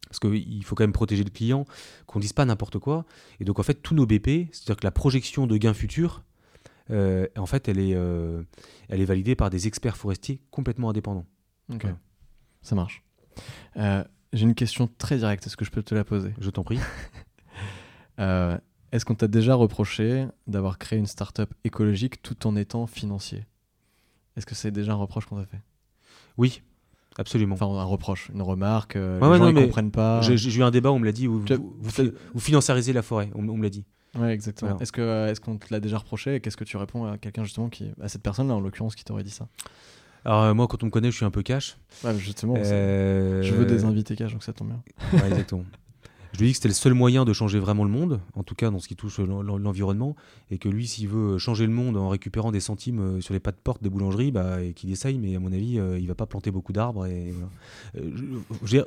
parce 0.08 0.20
qu'il 0.20 0.64
faut 0.64 0.76
quand 0.76 0.84
même 0.84 0.94
protéger 0.94 1.24
le 1.24 1.30
client, 1.30 1.66
qu'on 2.06 2.20
ne 2.20 2.22
dise 2.22 2.34
pas 2.34 2.46
n'importe 2.46 2.80
quoi. 2.80 3.06
Et 3.40 3.46
donc, 3.46 3.60
en 3.60 3.64
fait, 3.64 3.76
tous 3.76 3.96
nos 3.96 4.06
BP, 4.06 4.50
c'est-à-dire 4.52 4.78
que 4.78 4.86
la 4.86 4.92
projection 4.92 5.48
de 5.48 5.58
gains 5.58 5.74
futurs, 5.74 6.24
en 6.90 7.46
fait, 7.46 7.68
elle 7.68 7.80
est, 7.80 7.92
elle 8.90 9.02
est 9.02 9.06
validée 9.06 9.36
par 9.36 9.50
des 9.50 9.68
experts 9.68 9.98
forestiers 9.98 10.42
complètement 10.52 10.90
indépendants. 10.90 11.26
Ok, 11.74 11.86
ça 12.62 12.76
marche. 12.76 13.07
Euh, 13.78 14.04
j'ai 14.34 14.44
une 14.44 14.56
question 14.56 14.90
très 14.98 15.18
directe. 15.18 15.46
Est-ce 15.48 15.58
que 15.58 15.66
je 15.66 15.72
peux 15.72 15.84
te 15.84 15.96
la 15.96 16.04
poser? 16.04 16.34
Je 16.40 16.50
t'en 16.50 16.64
prie. 16.64 16.80
Euh, 18.20 18.58
est-ce 18.92 19.06
qu'on 19.06 19.14
t'a 19.14 19.28
déjà 19.28 19.54
reproché 19.54 20.26
d'avoir 20.48 20.80
créé 20.80 20.98
une 20.98 21.06
startup 21.06 21.54
écologique 21.64 22.24
tout 22.24 22.48
en 22.48 22.56
étant 22.56 22.88
financier? 22.88 23.46
Est-ce 24.36 24.48
que 24.48 24.56
c'est 24.56 24.72
déjà 24.72 24.94
un 24.94 24.96
reproche 24.96 25.28
qu'on 25.28 25.36
t'a 25.36 25.46
fait? 25.46 25.62
Oui, 26.38 26.64
absolument. 27.20 27.54
Enfin, 27.54 27.68
un 27.68 27.84
reproche, 27.84 28.32
une 28.34 28.42
remarque. 28.42 28.96
Euh, 28.96 29.20
les 29.20 29.38
gens 29.38 29.52
ne 29.52 29.66
comprennent 29.66 29.92
pas. 29.92 30.22
J'ai 30.22 30.58
eu 30.58 30.64
un 30.64 30.72
débat, 30.72 30.92
on 30.92 30.98
me 30.98 31.06
l'a 31.06 31.12
dit. 31.12 31.28
Vous, 31.28 31.46
vous, 31.80 32.40
financiarisez 32.40 32.92
la 32.92 33.04
forêt, 33.04 33.30
on, 33.36 33.44
me 33.44 33.62
l'a 33.62 33.70
dit. 33.70 33.86
Ouais, 34.18 34.34
exactement. 34.34 34.80
Est-ce 34.80 34.92
qu'on 34.92 35.28
est 35.28 35.40
qu'on 35.40 35.58
te 35.58 35.68
l'a 35.72 35.80
déjà 35.80 36.00
reproché? 36.00 36.36
Et 36.36 36.40
qu'est-ce 36.40 36.58
que 36.58 36.64
tu 36.64 36.78
réponds 36.78 37.06
à 37.06 37.20
quelqu'un 37.20 37.44
justement 37.44 37.70
qui, 37.70 37.92
à 38.02 38.08
cette 38.10 38.24
personne-là 38.24 38.56
en 38.56 38.60
l'occurrence, 38.60 38.96
qui 38.96 39.04
t'aurait 39.04 39.24
dit 39.24 39.30
ça? 39.30 39.48
Alors 40.28 40.44
euh, 40.44 40.54
moi, 40.54 40.68
quand 40.68 40.84
on 40.84 40.88
me 40.88 40.92
connaît, 40.92 41.10
je 41.10 41.16
suis 41.16 41.26
un 41.26 41.32
peu 41.32 41.42
cash. 41.42 41.78
justement, 42.18 42.56
euh, 42.58 43.42
je 43.42 43.54
veux 43.54 43.66
des 43.66 43.86
invités 43.86 44.18
cash, 44.18 44.34
donc 44.34 44.44
ça 44.44 44.52
tombe 44.52 44.68
bien. 44.68 45.26
exactement. 45.26 45.64
Je 46.34 46.40
lui 46.40 46.48
dis 46.48 46.52
que 46.52 46.58
c'était 46.58 46.68
le 46.68 46.74
seul 46.74 46.94
moyen 46.94 47.26
de 47.26 47.34
changer 47.34 47.60
vraiment 47.60 47.84
le 47.84 47.90
monde, 47.90 48.20
en 48.36 48.44
tout 48.44 48.56
cas 48.56 48.70
dans 48.70 48.80
ce 48.80 48.88
qui 48.88 48.96
touche 48.96 49.20
l'environnement, 49.20 50.16
et 50.52 50.58
que 50.58 50.70
lui, 50.70 50.88
s'il 50.88 51.08
veut 51.08 51.38
changer 51.38 51.66
le 51.66 51.72
monde 51.72 51.98
en 51.98 52.10
récupérant 52.10 52.52
des 52.52 52.60
centimes 52.60 53.00
euh, 53.00 53.22
sur 53.22 53.34
les 53.34 53.40
pas 53.40 53.52
de 53.52 53.58
porte 53.58 53.82
des 53.82 53.90
boulangeries, 53.90 54.32
bah, 54.32 54.62
et 54.62 54.74
qu'il 54.74 54.92
essaye, 54.92 55.18
mais 55.18 55.36
à 55.36 55.40
mon 55.40 55.52
avis, 55.52 55.80
il 56.00 56.08
va 56.08 56.16
pas 56.16 56.26
planter 56.26 56.52
beaucoup 56.52 56.74
d'arbres. 56.74 57.06
Et, 57.06 57.34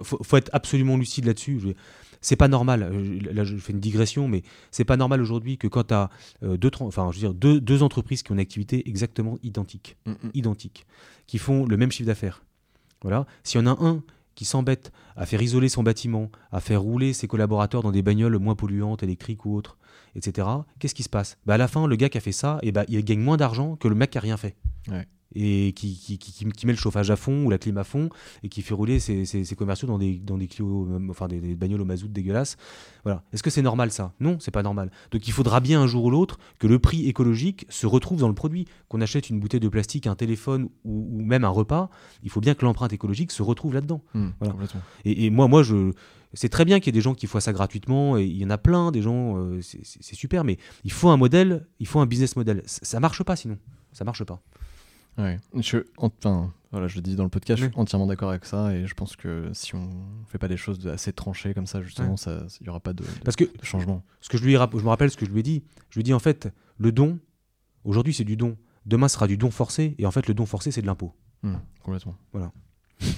faut, 0.03 0.36
être 0.36 0.51
absolument 0.53 0.97
lucide 0.97 1.24
là-dessus. 1.24 1.74
C'est 2.20 2.36
pas 2.36 2.49
normal. 2.49 2.93
Là, 3.32 3.45
je 3.45 3.57
fais 3.57 3.72
une 3.72 3.80
digression, 3.80 4.28
mais 4.28 4.43
c'est 4.70 4.84
pas 4.84 4.97
normal 4.97 5.20
aujourd'hui 5.20 5.57
que 5.57 5.66
quand 5.66 5.84
tu 5.84 5.95
as 5.95 6.11
deux, 6.43 6.70
enfin, 6.80 7.11
je 7.11 7.16
veux 7.16 7.20
dire, 7.20 7.34
deux, 7.34 7.61
deux, 7.61 7.82
entreprises 7.82 8.22
qui 8.22 8.32
ont 8.32 8.34
une 8.34 8.41
activité 8.41 8.88
exactement 8.88 9.38
identique, 9.43 9.97
mm, 10.07 10.11
mm. 10.11 10.30
identique 10.34 10.86
qui 11.26 11.38
font 11.38 11.64
le 11.64 11.76
même 11.76 11.93
chiffre 11.93 12.09
d'affaires. 12.09 12.43
Voilà. 13.03 13.24
S'il 13.45 13.61
y 13.61 13.62
en 13.62 13.66
a 13.68 13.76
un 13.80 14.03
qui 14.35 14.45
s'embête 14.45 14.93
à 15.16 15.26
faire 15.26 15.43
isoler 15.43 15.68
son 15.68 15.83
bâtiment, 15.83 16.31
à 16.53 16.61
faire 16.61 16.83
rouler 16.83 17.12
ses 17.12 17.28
collaborateurs 17.28 17.83
dans 17.83 17.93
des 17.93 18.03
bagnoles 18.03 18.39
moins 18.39 18.55
polluantes, 18.55 19.03
électriques 19.03 19.45
ou 19.45 19.55
autres, 19.55 19.78
etc., 20.14 20.49
qu'est-ce 20.78 20.95
qui 20.95 21.03
se 21.03 21.09
passe? 21.09 21.39
Bah 21.47 21.55
À 21.55 21.59
la 21.59 21.68
fin, 21.68 21.87
le 21.87 21.97
gars 21.97 22.09
qui 22.09 22.18
a 22.18 22.20
fait 22.20 22.33
ça, 22.33 22.59
et 22.62 22.68
eh 22.68 22.72
bah, 22.72 22.85
il 22.89 23.05
gagne 23.05 23.20
moins 23.20 23.37
d'argent 23.37 23.76
que 23.76 23.89
le 23.89 23.95
mec 23.95 24.11
qui 24.11 24.18
a 24.18 24.20
rien 24.20 24.37
fait. 24.37 24.57
Et 25.35 25.72
qui, 25.72 25.97
qui, 25.97 26.18
qui, 26.18 26.45
qui, 26.45 26.66
met 26.66 26.72
le 26.72 26.78
chauffage 26.78 27.11
à 27.11 27.16
fond 27.16 27.45
ou 27.45 27.51
la 27.51 27.59
clim 27.59 27.78
à 27.78 27.85
fond 27.85 28.09
et 28.43 28.49
qui 28.49 28.62
fait 28.62 28.74
rouler 28.74 28.99
ses, 28.99 29.24
ses, 29.24 29.45
ses 29.45 29.57
commerciaux 29.57 29.87
dans 29.87 29.99
des, 29.99 30.18
dans 30.18 30.37
des 30.37 30.49
Clio, 30.49 30.89
enfin 31.09 31.28
des, 31.28 31.41
des, 31.41 31.55
bagnoles 31.55 31.81
au 31.83 31.85
mazout 31.85 32.09
dégueulasses. 32.09 32.57
Voilà. 33.05 33.22
Est-ce 33.33 33.43
que 33.43 33.51
c'est 33.51 33.62
normal 33.62 33.91
ça? 33.93 34.12
Non, 34.20 34.39
c'est 34.41 34.51
pas 34.51 34.62
normal. 34.62 34.91
Donc 35.11 35.26
il 35.28 35.33
faudra 35.33 35.61
bien 35.61 35.81
un 35.81 35.87
jour 35.87 36.05
ou 36.05 36.11
l'autre 36.11 36.39
que 36.59 36.66
le 36.66 36.78
prix 36.78 37.09
écologique 37.09 37.66
se 37.68 37.87
retrouve 37.87 38.18
dans 38.20 38.28
le 38.28 38.35
produit. 38.35 38.66
Qu'on 38.89 39.01
achète 39.01 39.31
une 39.31 39.39
bouteille 39.39 39.61
de 39.61 39.68
plastique, 39.68 40.07
un 40.07 40.16
téléphone 40.16 40.68
ou, 40.85 41.09
ou 41.12 41.22
même 41.22 41.45
un 41.45 41.49
repas, 41.49 41.91
il 42.22 42.31
faut 42.31 42.41
bien 42.41 42.55
que 42.55 42.64
l'empreinte 42.64 42.93
écologique 42.93 43.31
se 43.31 43.43
retrouve 43.43 43.74
là-dedans. 43.74 44.03
Mmh, 44.14 44.28
Voilà. 44.41 44.55
Et, 45.05 45.26
et 45.26 45.31
moi, 45.31 45.47
moi, 45.47 45.62
je, 45.62 45.93
c'est 46.35 46.49
très 46.49 46.64
bien 46.64 46.78
qu'il 46.81 46.87
y 46.87 46.91
ait 46.91 46.99
des 46.99 47.01
gens 47.01 47.14
qui 47.14 47.26
font 47.26 47.41
ça 47.41 47.53
gratuitement, 47.53 48.16
et 48.16 48.24
il 48.24 48.37
y 48.37 48.45
en 48.45 48.51
a 48.51 48.59
plein, 48.59 48.93
des 48.93 49.03
gens, 49.03 49.37
euh, 49.37 49.61
c'est 49.62 50.14
super, 50.14 50.45
mais 50.45 50.59
il 50.85 50.93
faut 50.93 51.09
un 51.09 51.16
modèle, 51.16 51.66
il 51.78 51.87
faut 51.87 52.01
un 52.01 52.07
business 52.07 52.37
model. 52.37 52.62
Ça, 52.66 52.81
ça 52.83 53.01
marche 53.01 53.22
pas 53.22 53.37
sinon, 53.37 53.59
ça 53.93 54.05
marche 54.05 54.24
pas. 54.24 54.41
Ouais. 55.19 55.39
Je, 55.55 55.79
enfin, 55.99 56.53
voilà, 56.73 56.87
je 56.89 56.97
le 56.97 57.03
dis 57.03 57.17
dans 57.17 57.25
le 57.25 57.29
podcast, 57.31 57.61
je 57.61 57.67
suis 57.67 57.77
entièrement 57.79 58.07
d'accord 58.07 58.31
avec 58.31 58.45
ça 58.45 58.73
et 58.75 58.87
je 58.87 58.95
pense 58.95 59.17
que 59.17 59.51
si 59.53 59.75
on 59.75 59.91
fait 60.29 60.39
pas 60.39 60.49
des 60.49 60.57
choses 60.57 60.87
assez 60.87 61.13
tranchées 61.13 61.53
comme 61.53 61.67
ça, 61.67 61.83
justement, 61.83 62.15
Ouais. 62.15 62.37
il 62.61 62.67
y 62.67 62.71
aura 62.71 62.81
pas 62.81 62.93
de, 62.93 63.03
de- 63.03 63.09
Parce 63.25 63.37
que 63.37 63.45
de 63.45 63.65
changement. 63.65 64.03
ce 64.21 64.29
que 64.29 64.39
je 64.39 64.45
lui 64.45 64.53
je 64.55 64.59
me 64.59 64.89
rappelle 64.89 65.11
ce 65.11 65.17
que 65.17 65.27
je 65.27 65.31
lui 65.31 65.41
ai 65.41 65.43
dit. 65.43 65.63
Je 65.91 65.95
lui 65.97 66.01
ai 66.01 66.05
dit 66.05 66.15
en 66.15 66.19
fait, 66.21 66.49
le 66.79 66.93
don, 66.93 67.19
aujourd'hui 67.85 68.15
c'est 68.15 68.25
du 68.25 68.37
don, 68.37 68.57
demain 68.87 69.09
sera 69.09 69.27
du 69.27 69.37
don 69.37 69.51
forcé, 69.51 69.95
et 69.99 70.07
en 70.07 70.11
fait 70.11 70.27
le 70.27 70.35
don 70.35 70.47
forcé 70.47 70.71
c'est 70.71 70.81
de 70.83 70.87
l'impôt. 70.87 71.13
Mmh, 71.43 71.55
complètement. 71.83 72.17
Voilà. 72.33 72.53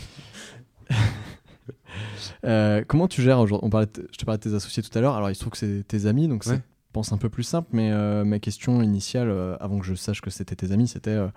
Euh, 2.44 2.82
comment 2.86 3.06
tu 3.06 3.22
gères 3.22 3.38
aujourd'hui 3.38 3.64
on 3.66 3.70
parlait 3.70 3.86
Je 4.12 4.16
te 4.18 4.24
parlais 4.24 4.38
de 4.38 4.42
tes 4.42 4.54
associés 4.54 4.82
tout 4.82 4.96
à 4.98 5.00
l'heure. 5.00 5.14
Alors, 5.14 5.30
il 5.30 5.34
se 5.34 5.40
trouve 5.40 5.52
que 5.52 5.58
c'est 5.58 5.84
tes 5.86 6.06
amis, 6.06 6.26
donc 6.26 6.42
c'est, 6.44 6.50
Ouais. 6.52 6.56
je 6.56 6.92
pense, 6.92 7.12
un 7.12 7.18
peu 7.18 7.28
plus 7.28 7.42
simple. 7.44 7.68
Mais 7.72 7.92
euh, 7.92 8.24
ma 8.24 8.38
question 8.40 8.82
initiale, 8.82 9.28
euh, 9.30 9.56
avant 9.60 9.78
que 9.78 9.84
je 9.86 9.94
sache 9.94 10.20
que 10.20 10.30
c'était 10.30 10.56
tes 10.56 10.72
amis, 10.72 10.88
c'était 10.88 11.10
euh, 11.10 11.28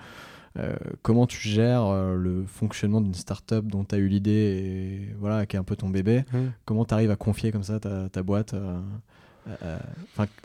euh, 0.58 0.76
comment 1.01 1.28
tu 1.28 1.47
gères 1.47 1.86
euh, 1.86 2.16
le 2.16 2.45
fonctionnement 2.45 3.01
d'une 3.01 3.14
startup 3.14 3.66
dont 3.68 3.84
tu 3.84 3.95
as 3.95 3.97
eu 3.97 4.08
l'idée 4.08 4.32
et 4.32 5.16
voilà, 5.20 5.45
qui 5.45 5.56
est 5.56 5.60
un 5.60 5.64
peu 5.64 5.76
ton 5.76 5.89
bébé? 5.89 6.24
Comment 6.66 6.86
tu 6.86 6.93
arrives 6.93 7.12
à 7.12 7.16
confier 7.16 7.51
comme 7.51 7.64
ça 7.64 7.80
ta, 7.80 8.10
ta 8.10 8.24
boîte 8.24 8.53
euh, 8.53 9.78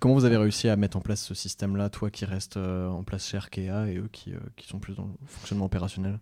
Comment 0.01 0.15
vous 0.15 0.25
avez 0.25 0.37
réussi 0.37 0.69
à 0.69 0.77
mettre 0.77 0.97
en 0.97 1.01
place 1.01 1.23
ce 1.23 1.35
système-là, 1.35 1.91
toi 1.91 2.11
qui 2.11 2.25
restes 2.25 2.57
en 2.57 3.03
place 3.03 3.29
chez 3.29 3.37
Arkea 3.37 3.89
et 3.89 3.97
eux 3.97 4.09
qui, 4.13 4.33
qui 4.57 4.67
sont 4.67 4.79
plus 4.79 4.95
dans 4.95 5.05
le 5.05 5.27
fonctionnement 5.27 5.67
opérationnel? 5.67 6.19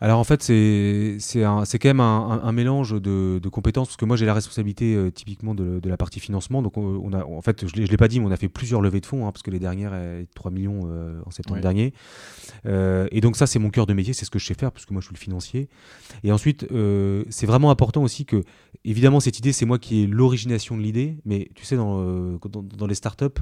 Alors 0.00 0.18
en 0.18 0.24
fait, 0.24 0.42
c'est 0.42 1.16
quand 1.40 1.84
même 1.84 2.00
un, 2.00 2.28
un- 2.30 2.42
un 2.44 2.52
mélange 2.52 3.00
de, 3.00 3.40
de 3.42 3.48
compétences, 3.48 3.88
parce 3.88 3.96
que 3.96 4.04
moi 4.04 4.16
j'ai 4.18 4.26
la 4.26 4.34
responsabilité 4.34 4.94
euh, 4.94 5.10
typiquement 5.10 5.54
de, 5.54 5.80
de 5.80 5.88
la 5.88 5.96
partie 5.96 6.20
financement. 6.20 6.60
Donc 6.60 6.76
on, 6.76 6.82
on 7.02 7.12
a, 7.14 7.24
en 7.24 7.40
fait, 7.40 7.66
je 7.66 7.80
ne 7.80 7.86
l'ai 7.86 7.96
pas 7.96 8.06
dit, 8.08 8.20
mais 8.20 8.26
on 8.26 8.30
a 8.30 8.36
fait 8.36 8.50
plusieurs 8.50 8.82
levées 8.82 9.00
de 9.00 9.06
fonds, 9.06 9.26
hein, 9.26 9.32
parce 9.32 9.42
que 9.42 9.50
les 9.50 9.58
dernières, 9.58 9.92
euh, 9.94 10.22
3 10.34 10.50
millions 10.50 10.82
euh, 10.86 11.18
en 11.24 11.30
septembre 11.30 11.56
Ouais. 11.56 11.62
dernier. 11.62 11.94
Euh, 12.66 13.08
et 13.10 13.22
donc 13.22 13.36
ça, 13.36 13.46
c'est 13.46 13.58
mon 13.58 13.70
cœur 13.70 13.86
de 13.86 13.94
métier, 13.94 14.12
c'est 14.12 14.26
ce 14.26 14.30
que 14.30 14.38
je 14.38 14.44
sais 14.44 14.54
faire, 14.54 14.70
parce 14.70 14.84
que 14.84 14.92
moi 14.92 15.00
je 15.00 15.06
suis 15.06 15.14
le 15.14 15.18
financier. 15.20 15.68
Et 16.24 16.30
ensuite, 16.30 16.66
c'est 17.30 17.46
vraiment 17.46 17.70
important 17.70 18.02
aussi 18.02 18.26
que, 18.26 18.42
évidemment, 18.84 19.20
cette 19.20 19.38
idée, 19.38 19.52
c'est 19.52 19.64
moi 19.64 19.78
qui 19.78 20.02
ai 20.02 20.06
l'origination 20.06 20.76
de 20.76 20.82
l'idée, 20.82 21.16
mais 21.24 21.48
tu 21.54 21.64
sais, 21.64 21.76
dans, 21.76 22.36
dans, 22.38 22.62
dans 22.62 22.86
les 22.86 22.94
startups, 22.94 23.40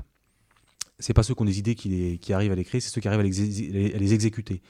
c'est 1.00 1.14
pas 1.14 1.24
ceux 1.24 1.34
qui 1.34 1.42
ont 1.42 1.46
des 1.46 1.58
idées 1.58 1.74
qui, 1.74 1.88
les- 1.88 2.18
qui 2.18 2.32
arrivent 2.32 2.52
à 2.52 2.54
les 2.54 2.64
créer, 2.64 2.80
c'est 2.80 2.90
ceux 2.90 3.00
qui 3.00 3.08
arrivent 3.08 3.18
à 3.20 3.24
les, 3.24 3.42
exé- 3.42 3.92
à 3.94 3.98
les 3.98 4.14
exécuter. 4.14 4.62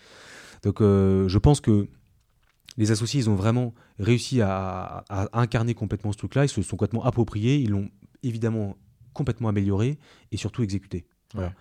Donc 0.65 0.81
euh, 0.81 1.29
je 1.29 1.39
pense 1.39 1.61
que 1.61 1.89
les 2.77 2.91
associés, 2.91 3.21
ils 3.21 3.31
ont 3.31 3.37
vraiment 3.37 3.73
réussi 4.01 4.41
à, 4.41 5.05
incarner 5.33 5.75
complètement 5.75 6.11
ce 6.11 6.19
truc-là, 6.19 6.45
ils 6.45 6.49
se 6.49 6.61
sont 6.61 6.77
complètement 6.77 7.05
appropriés, 7.05 7.57
ils 7.57 7.71
l'ont 7.71 7.89
évidemment 8.25 8.77
complètement 9.13 9.49
amélioré 9.49 9.99
et 10.33 10.37
surtout 10.37 10.65
exécuté. 10.65 11.07
Voilà. 11.35 11.53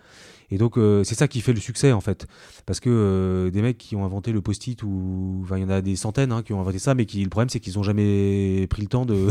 Et 0.54 0.60
donc 0.60 0.78
euh, 0.78 1.04
c'est 1.04 1.16
ça 1.16 1.28
qui 1.28 1.42
fait 1.42 1.52
le 1.52 1.60
succès 1.60 1.94
en 1.94 2.00
fait, 2.00 2.28
parce 2.68 2.80
que 2.80 2.88
euh, 2.88 3.50
des 3.50 3.64
mecs 3.64 3.80
qui 3.80 3.96
ont 3.96 4.06
inventé 4.06 4.32
le 4.32 4.40
post-it 4.40 4.84
ou 4.84 5.40
enfin 5.42 5.58
il 5.58 5.64
y 5.64 5.66
en 5.66 5.70
a 5.72 5.82
des 5.82 5.96
centaines 5.96 6.32
hein, 6.32 6.44
qui 6.44 6.54
ont 6.54 6.62
inventé 6.62 6.78
ça, 6.78 6.94
mais 6.94 7.08
le 7.12 7.28
problème 7.28 7.50
c'est 7.50 7.60
qu'ils 7.60 7.80
ont 7.80 7.84
jamais 7.84 8.68
pris 8.70 8.84
le 8.84 8.88
temps 8.88 9.04
de, 9.08 9.30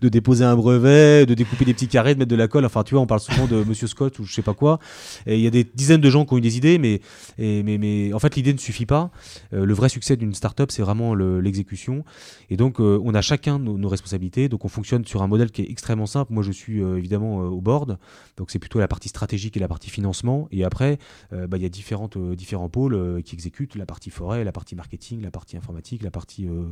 de, 0.00 0.08
déposer 0.08 0.46
un 0.46 0.56
brevet, 0.56 1.26
de 1.26 1.34
découper 1.34 1.66
des 1.66 1.74
petits 1.74 1.88
carrés, 1.88 2.14
de 2.14 2.20
mettre 2.20 2.30
de 2.30 2.36
la 2.36 2.48
colle. 2.48 2.64
Enfin 2.64 2.84
tu 2.84 2.94
vois, 2.94 3.02
on 3.02 3.06
parle 3.06 3.20
souvent 3.20 3.46
de 3.46 3.64
Monsieur 3.64 3.86
Scott 3.86 4.18
ou 4.18 4.24
je 4.24 4.32
sais 4.32 4.40
pas 4.40 4.54
quoi. 4.54 4.78
Et 5.26 5.34
il 5.34 5.42
y 5.42 5.46
a 5.46 5.50
des 5.50 5.62
dizaines 5.62 6.00
de 6.00 6.08
gens 6.08 6.24
qui 6.24 6.32
ont 6.32 6.38
eu 6.38 6.40
des 6.40 6.56
idées, 6.56 6.78
mais 6.78 8.14
en 8.14 8.18
fait 8.18 8.34
l'idée 8.34 8.54
ne 8.54 8.58
suffit 8.58 8.86
pas. 8.86 9.10
Euh, 9.52 9.66
le 9.66 9.74
vrai 9.74 9.90
succès 9.90 10.16
d'une 10.16 10.32
startup 10.32 10.70
c'est 10.70 10.80
vraiment 10.80 11.14
le- 11.14 11.42
l'exécution. 11.42 12.02
Et 12.48 12.56
donc 12.56 12.80
on 12.80 13.12
a 13.12 13.20
chacun 13.20 13.58
nos, 13.58 13.88
responsabilités. 13.90 14.48
Donc 14.48 14.64
on 14.64 14.68
fonctionne 14.68 15.04
sur 15.04 15.20
un 15.20 15.26
modèle 15.26 15.50
qui 15.50 15.60
est 15.60 15.70
extrêmement 15.70 16.06
simple. 16.06 16.32
Moi 16.32 16.42
je 16.42 16.52
suis 16.52 16.80
évidemment 16.80 17.40
au 17.40 17.60
board, 17.60 17.98
donc 18.38 18.50
c'est 18.50 18.58
plutôt 18.58 18.78
la 18.78 18.88
partie 18.88 19.10
stratégique 19.10 19.58
et 19.58 19.60
la 19.60 19.68
partie 19.68 19.90
financement. 19.90 20.29
Et 20.50 20.64
après, 20.64 20.98
euh, 21.32 21.46
bah, 21.46 21.56
il 21.56 21.62
y 21.62 21.66
a 21.66 21.68
différentes, 21.68 22.16
euh, 22.16 22.34
différents 22.36 22.68
pôles 22.68 22.94
euh, 22.94 23.20
qui 23.22 23.34
exécutent 23.34 23.76
la 23.76 23.86
partie 23.86 24.10
forêt, 24.10 24.44
la 24.44 24.52
partie 24.52 24.74
marketing, 24.74 25.20
la 25.22 25.30
partie 25.30 25.56
informatique, 25.56 26.02
la 26.02 26.10
partie 26.10 26.46
euh, 26.48 26.64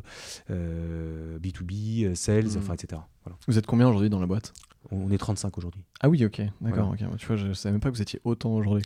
euh, 0.51 1.39
B2B, 1.39 2.05
euh, 2.07 2.15
sales, 2.15 2.45
Mhm. 2.47 2.59
enfin, 2.59 2.75
etc. 2.75 3.01
Voilà. 3.25 3.39
Vous 3.47 3.59
êtes 3.59 3.67
combien 3.67 3.89
aujourd'hui 3.89 4.11
dans 4.11 4.21
la 4.21 4.27
boîte? 4.27 4.53
On 4.91 5.11
est 5.11 5.19
35 5.19 5.59
aujourd'hui. 5.59 5.83
Ah 6.01 6.09
oui, 6.09 6.25
ok, 6.25 6.41
d'accord. 6.63 6.91
ok. 6.91 6.99
Tu 7.19 7.27
vois, 7.27 7.37
je 7.37 7.53
savais 7.53 7.73
même 7.73 7.81
pas 7.81 7.91
que 7.91 7.97
vous 7.97 8.01
étiez 8.03 8.21
autant 8.25 8.55
aujourd'hui. 8.55 8.85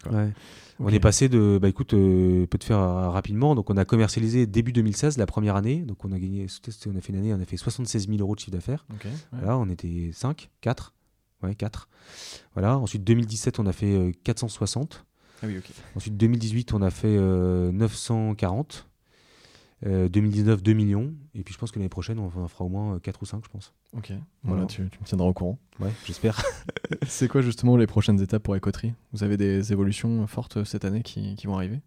On 0.81 0.89
est 0.89 0.99
passé 0.99 1.29
de, 1.29 1.59
bah 1.63 1.69
écoute, 1.69 1.95
euh, 1.95 2.47
peut 2.47 2.59
te 2.59 2.65
faire 2.65 2.79
euh, 2.81 3.11
rapidement. 3.11 3.55
Donc 3.55 3.71
on 3.71 3.77
a 3.77 3.85
commercialisé 3.85 4.47
début 4.47 4.73
2016, 4.73 5.17
la 5.19 5.27
première 5.27 5.55
année. 5.55 5.83
Donc 5.83 6.05
on 6.05 6.11
a 6.11 6.19
gagné, 6.19 6.47
on 6.87 6.97
a 6.97 7.01
fait 7.01 7.13
une 7.13 7.19
année, 7.19 7.35
on 7.35 7.41
a 7.41 7.45
fait 7.45 7.57
76 7.59 8.09
000 8.09 8.19
euros 8.21 8.35
de 8.35 8.41
chiffre 8.41 8.51
d'affaires. 8.53 8.85
Ok, 8.93 9.05
ouais. 9.05 9.11
Voilà, 9.33 9.59
on 9.59 9.69
était 9.69 10.11
5, 10.13 10.51
4. 10.63 10.93
Ouais, 11.43 11.55
4. 11.55 11.89
Voilà. 12.55 12.79
Ensuite 12.79 13.05
2017, 13.05 13.59
on 13.59 13.67
a 13.67 13.73
fait 13.73 13.93
euh, 13.93 14.13
460. 14.25 15.05
Ah 15.43 15.47
oui, 15.47 15.59
ok. 15.59 15.65
Ensuite, 15.97 16.17
2018, 16.17 16.73
on 16.75 16.83
a 16.83 16.91
fait 16.91 17.17
euh, 17.17 17.73
940. 17.73 18.89
Euh, 19.85 20.09
2019, 20.09 20.63
2 20.63 20.73
millions. 20.75 21.13
Et 21.35 21.43
puis, 21.43 21.53
je 21.53 21.59
pense 21.59 21.73
que 21.73 21.79
l'année 21.79 21.89
prochaine, 21.89 22.19
on 22.21 22.27
en 22.27 22.49
fera 22.49 22.65
au 22.65 22.69
moins 22.69 22.95
euh, 22.95 22.99
4 23.01 23.21
ou 23.23 23.27
5, 23.27 23.43
je 23.45 23.49
pense. 23.51 23.73
Ok, 23.97 24.11
voilà, 24.11 24.23
Voilà. 24.45 24.67
tu, 24.67 24.77
tu 24.89 24.99
me 25.01 25.05
tiendras 25.05 25.27
au 25.27 25.33
courant. 25.33 25.59
Ouais, 25.81 25.91
j'espère. 26.07 26.41
C'est 27.07 27.27
quoi 27.27 27.41
justement 27.43 27.77
les 27.77 27.87
prochaines 27.89 28.21
étapes 28.21 28.45
pour 28.45 28.55
Ecotree? 28.55 28.95
Vous 29.13 29.25
avez 29.25 29.37
des 29.37 29.73
évolutions 29.73 30.25
fortes 30.29 30.63
cette 30.65 30.85
année 30.85 31.03
qui, 31.03 31.35
qui 31.35 31.47
vont 31.49 31.57
arriver? 31.57 31.81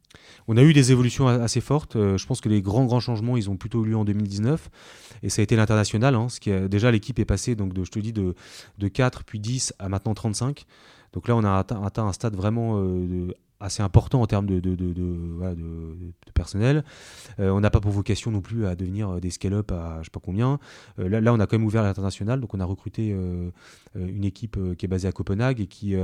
On 0.47 0.57
a 0.57 0.63
eu 0.63 0.73
des 0.73 0.91
évolutions 0.91 1.27
assez 1.27 1.61
fortes. 1.61 1.95
Euh, 1.95 2.17
je 2.17 2.25
pense 2.27 2.41
que 2.41 2.49
les 2.49 2.61
grands, 2.61 2.85
grands 2.85 2.99
changements, 2.99 3.37
ils 3.37 3.49
ont 3.49 3.55
plutôt 3.55 3.85
eu 3.85 3.89
lieu 3.89 3.97
en 3.97 4.03
2019. 4.03 4.69
Et 5.23 5.29
ça 5.29 5.41
a 5.41 5.43
été 5.43 5.55
l'international. 5.55 6.15
hein, 6.15 6.27
ce 6.27 6.39
qui 6.41 6.51
a, 6.51 6.67
déjà, 6.67 6.91
l'équipe 6.91 7.17
est 7.19 7.25
passée, 7.25 7.55
donc, 7.55 7.73
de, 7.73 7.83
je 7.85 7.91
te 7.91 7.99
dis, 7.99 8.11
de, 8.13 8.35
de 8.77 8.87
4, 8.89 9.23
puis 9.23 9.39
10 9.39 9.73
à 9.79 9.87
maintenant 9.87 10.13
35. 10.13 10.65
Donc 11.13 11.29
là, 11.29 11.35
on 11.37 11.43
a 11.45 11.57
atteint, 11.57 11.81
atteint 11.81 12.05
un 12.05 12.11
stade 12.13 12.35
vraiment 12.35 12.77
euh, 12.77 13.27
de- 13.27 13.35
assez 13.60 13.82
important 13.82 14.22
en 14.22 14.28
termes 14.28 14.45
de, 14.45 14.60
de, 14.60 14.76
de- 14.76 14.93
personnel. 16.34 16.84
Euh, 17.39 17.49
on 17.51 17.60
n'a 17.62 17.70
pas 17.70 17.80
pour 17.80 17.91
vocation 17.91 18.30
non 18.32 18.41
plus 18.41 18.66
à 18.66 18.76
devenir 18.76 19.10
euh, 19.10 19.20
des 19.20 19.30
scale-up 19.30 19.72
à 19.72 19.99
je 20.01 20.06
sais 20.06 20.12
pas 20.12 20.20
combien. 20.22 20.60
Euh, 20.99 21.08
là, 21.22 21.34
on 21.34 21.39
a 21.39 21.47
quand 21.47 21.58
même 21.58 21.66
ouvert 21.66 21.84
l'international, 21.84 22.39
donc 22.41 22.53
on 22.53 22.60
a 22.60 22.66
recruté 22.66 23.16
une 23.95 24.24
équipe 24.26 24.58
qui 24.78 24.86
est 24.86 24.89
basée 24.89 25.08
à 25.08 25.12
Copenhague 25.12 25.62
et 25.62 25.68
qui, 25.68 25.95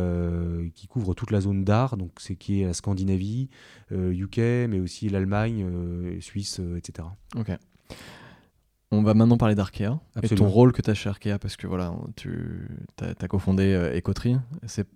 qui 0.75 0.87
couvre 0.87 1.13
toute 1.13 1.31
la 1.31 1.41
zone 1.41 1.63
d'art, 1.63 1.97
donc 1.97 2.11
c'est 2.19 2.35
qui 2.35 2.61
est 2.61 2.65
la 2.65 2.73
Scandinavie, 2.73 3.49
UK, 3.91 4.37
mais 4.37 4.79
aussi 4.79 5.09
l'Allemagne, 5.09 5.65
Suisse, 6.21 6.61
etc. 6.77 7.07
Ok. 7.35 7.51
On 8.93 9.03
va 9.03 9.13
maintenant 9.13 9.37
parler 9.37 9.55
d'Arkea 9.55 9.99
et 10.21 10.27
ton 10.29 10.49
rôle 10.49 10.73
que 10.73 10.81
tu 10.81 10.89
as 10.89 10.93
chez 10.93 11.07
Arkea 11.09 11.39
parce 11.39 11.55
que 11.55 11.65
voilà, 11.65 11.93
tu 12.17 12.67
as, 12.99 13.27
cofondé 13.29 13.73
euh, 13.73 13.99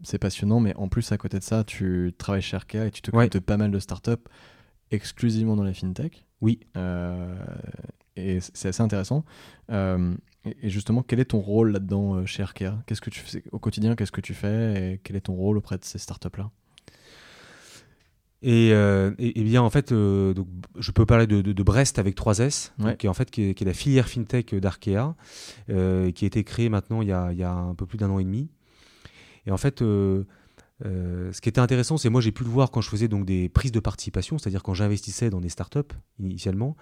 c'est 0.04 0.20
passionnant, 0.20 0.60
mais 0.60 0.76
en 0.76 0.90
plus 0.90 1.14
à 1.14 1.18
côté 1.18 1.40
de 1.40 1.44
ça, 1.44 1.64
tu 1.64 2.14
travailles 2.18 2.42
chez 2.42 2.58
Arkea 2.58 2.88
et 2.88 2.92
tu 2.92 3.02
t'occupes 3.02 3.18
Ouais. 3.18 3.30
de 3.30 3.40
pas 3.40 3.56
mal 3.56 3.72
de 3.72 3.80
startups 3.80 4.12
exclusivement 4.92 5.56
dans 5.56 5.64
la 5.64 5.74
fintech. 5.74 6.26
Oui. 6.42 6.60
Euh, 6.76 7.36
et 8.16 8.40
c'est 8.42 8.70
assez 8.70 8.84
intéressant. 8.84 9.24
Euh, 9.72 10.14
et 10.46 10.70
justement, 10.70 11.02
quel 11.02 11.20
est 11.20 11.26
ton 11.26 11.40
rôle 11.40 11.72
là-dedans 11.72 12.16
euh, 12.16 12.26
chez 12.26 12.44
Arkea? 12.44 12.84
Qu'est-ce 12.86 13.02
que 13.02 13.10
tu 13.10 13.20
fais 13.20 13.44
au 13.52 13.60
quotidien? 13.60 13.96
Qu'est-ce 13.96 14.12
que 14.12 14.22
tu 14.22 14.34
fais? 14.34 14.94
Et 14.94 14.98
quel 15.04 15.16
est 15.16 15.22
ton 15.22 15.34
rôle 15.34 15.58
auprès 15.58 15.78
de 15.78 15.86
ces 15.86 15.98
startups-là? 15.98 16.52
Et, 18.42 18.72
euh, 18.74 19.12
et- 19.18 19.40
et 19.40 19.44
bien 19.44 19.62
en 19.64 19.70
fait, 19.70 19.92
euh, 19.92 20.34
donc, 20.34 20.48
je 20.78 20.92
peux 20.92 21.06
parler 21.06 21.26
de, 21.26 21.42
de- 21.42 21.54
de 21.54 21.64
Brest 21.64 21.98
avec 22.00 22.16
3S, 22.16 22.74
donc, 22.78 22.88
Ouais. 22.88 22.98
qui 22.98 23.06
est 23.08 23.10
en 23.10 23.14
fait 23.14 23.32
qui 23.32 23.42
est, 23.50 23.54
qui 23.56 23.64
est 23.64 23.68
la 23.68 23.74
filière 23.74 24.08
fintech 24.08 24.54
d'Arkea, 24.56 25.16
euh, 25.70 26.12
qui 26.12 26.26
a 26.26 26.28
été 26.28 26.44
créée 26.44 26.70
maintenant 26.70 27.02
il 27.02 27.08
y 27.08 27.12
a, 27.12 27.32
il 27.32 27.38
y 27.40 27.44
a 27.44 27.52
un 27.52 27.74
peu 27.76 27.86
plus 27.86 27.98
d'un 27.98 28.10
an 28.10 28.20
et 28.20 28.24
demi. 28.24 28.50
Et 29.48 29.52
en 29.52 29.58
fait, 29.58 29.80
ce 29.80 31.42
qui 31.42 31.50
était 31.50 31.62
intéressant, 31.62 31.98
c'est 31.98 32.10
moi 32.10 32.22
j'ai 32.22 32.32
pu 32.32 32.44
le 32.44 32.50
voir 32.50 32.70
quand 32.72 32.82
je 32.82 32.90
faisais 32.90 33.08
donc 33.08 33.26
des 33.26 33.48
prises 33.50 33.72
de 33.72 33.80
participation, 33.80 34.38
c'est-à-dire 34.38 34.62
quand 34.64 34.74
j'investissais 34.74 35.30
dans 35.30 35.40
des 35.42 35.50
startups 35.50 35.94
initialement. 36.20 36.76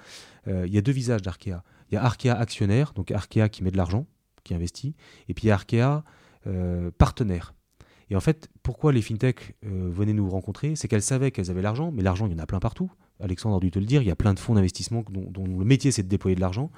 il 0.47 0.73
y 0.73 0.77
a 0.77 0.81
deux 0.81 0.91
visages 0.91 1.21
d'Arkea. 1.21 1.63
Il 1.91 1.95
y 1.95 1.97
a 1.97 2.03
Arkea 2.03 2.29
actionnaire, 2.31 2.93
donc 2.93 3.11
Arkea 3.11 3.49
qui 3.49 3.63
met 3.63 3.71
de 3.71 3.77
l'argent, 3.77 4.07
qui 4.43 4.53
investit, 4.55 4.95
et 5.29 5.33
puis 5.33 5.45
il 5.45 5.47
y 5.47 5.51
a 5.51 5.53
Arkea 5.55 6.03
partenaire. 6.97 7.53
Et 8.09 8.15
en 8.15 8.19
fait, 8.19 8.49
pourquoi 8.63 8.91
les 8.91 9.01
fintechs 9.01 9.55
euh, 9.65 9.89
venaient 9.91 10.13
nous 10.13 10.29
rencontrer 10.29 10.75
C'est 10.75 10.87
qu'elles 10.87 11.01
savaient 11.01 11.31
qu'elles 11.31 11.49
avaient 11.49 11.61
l'argent, 11.61 11.91
mais 11.91 12.03
l'argent, 12.03 12.27
il 12.27 12.33
y 12.33 12.35
en 12.35 12.39
a 12.39 12.45
plein 12.45 12.59
partout. 12.59 12.91
Alexandre 13.19 13.57
a 13.57 13.59
dû 13.59 13.71
te 13.71 13.79
le 13.79 13.85
dire, 13.85 14.01
il 14.01 14.07
y 14.07 14.11
a 14.11 14.15
plein 14.15 14.33
de 14.33 14.39
fonds 14.39 14.55
d'investissement 14.55 15.05
dont, 15.09 15.45
le 15.45 15.65
métier, 15.65 15.91
c'est 15.91 16.03
de 16.03 16.09
déployer 16.09 16.35
de 16.35 16.41
l'argent. 16.41 16.71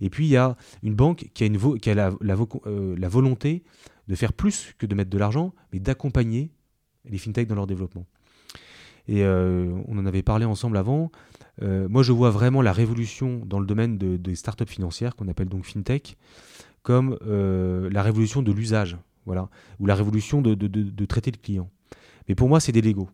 Et 0.00 0.10
puis, 0.10 0.26
il 0.26 0.30
y 0.30 0.36
a 0.36 0.56
une 0.82 0.94
banque 0.94 1.28
qui 1.34 1.44
a, 1.44 1.48
euh, 1.48 2.96
la 2.98 3.08
volonté 3.08 3.62
de 4.08 4.14
faire 4.14 4.32
plus 4.32 4.74
que 4.78 4.86
de 4.86 4.94
mettre 4.94 5.10
de 5.10 5.18
l'argent, 5.18 5.52
mais 5.72 5.78
d'accompagner 5.78 6.50
les 7.04 7.18
fintechs 7.18 7.46
dans 7.46 7.54
leur 7.54 7.66
développement. 7.66 8.06
Et 9.08 9.24
on 9.24 9.98
en 9.98 10.04
avait 10.04 10.24
parlé 10.24 10.44
ensemble 10.44 10.76
avant. 10.76 11.12
moi, 11.62 12.02
je 12.02 12.10
vois 12.10 12.30
vraiment 12.30 12.60
la 12.60 12.72
révolution 12.72 13.40
dans 13.46 13.60
le 13.60 13.66
domaine 13.66 13.98
des 13.98 14.34
startups 14.34 14.66
financières, 14.66 15.14
qu'on 15.14 15.28
appelle 15.28 15.48
donc 15.48 15.64
FinTech, 15.64 16.16
comme 16.82 17.16
la 17.22 18.02
révolution 18.02 18.42
de 18.42 18.50
l'usage, 18.50 18.96
voilà, 19.26 19.50
ou 19.78 19.86
la 19.86 19.94
révolution 19.94 20.40
de, 20.40 20.54
de, 20.54 21.04
traiter 21.04 21.30
le 21.30 21.38
client. 21.38 21.68
Mais 22.28 22.34
pour 22.34 22.48
moi, 22.48 22.60
c'est 22.60 22.72
des 22.72 22.80
Lego. 22.80 23.08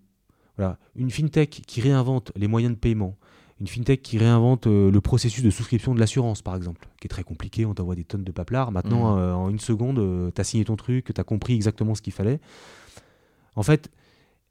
Voilà. 0.57 0.79
Une 0.95 1.11
FinTech 1.11 1.63
qui 1.67 1.81
réinvente 1.81 2.31
les 2.37 2.47
moyens 2.47 2.75
de 2.75 2.79
paiement, 2.79 3.17
une 3.63 3.69
fintech 3.69 4.03
qui 4.03 4.19
réinvente 4.19 4.67
euh, 4.67 4.91
le 4.91 5.01
processus 5.01 5.45
de 5.45 5.51
souscription 5.51 5.95
de 5.95 6.01
l'assurance, 6.01 6.43
par 6.43 6.57
exemple, 6.57 6.89
qui 7.01 7.07
est 7.07 7.09
très 7.09 7.23
compliqué, 7.23 7.65
on 7.65 7.75
t'envoie 7.75 7.95
des 7.95 8.03
tonnes 8.03 8.25
de 8.25 8.33
paplards. 8.33 8.73
Maintenant, 8.73 9.15
mmh. 9.15 9.19
euh, 9.21 9.35
en 9.35 9.51
une 9.51 9.61
seconde, 9.61 10.01
euh, 10.01 10.33
tu 10.35 10.41
as 10.41 10.45
signé 10.45 10.65
ton 10.65 10.75
truc, 10.75 11.15
tu 11.15 11.21
as 11.21 11.23
compris 11.23 11.55
exactement 11.55 11.95
ce 11.95 12.03
qu'il 12.03 12.13
fallait. 12.13 12.41
En 13.55 13.63
fait, 13.63 13.89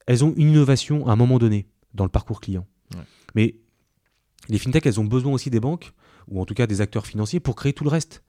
elles 0.07 0.24
ont 0.24 0.34
une 0.38 0.51
innovation 0.51 1.07
à 1.07 1.12
un 1.12 1.18
moment 1.18 1.39
donné 1.39 1.68
dans 1.93 2.05
le 2.05 2.09
parcours 2.09 2.39
client. 2.39 2.66
Mais 3.36 3.55
les 4.47 4.57
fintechs, 4.57 4.86
elles 4.86 4.99
ont 5.01 5.05
besoin 5.05 5.34
aussi 5.34 5.49
des 5.49 5.59
banques, 5.59 5.91
ou 6.30 6.39
en 6.39 6.45
tout 6.45 6.53
cas 6.53 6.66
des 6.66 6.80
acteurs 6.80 7.05
financiers, 7.05 7.41
pour 7.41 7.55
créer 7.55 7.74
tout 7.74 7.84
le 7.84 7.89
reste. 7.89 8.24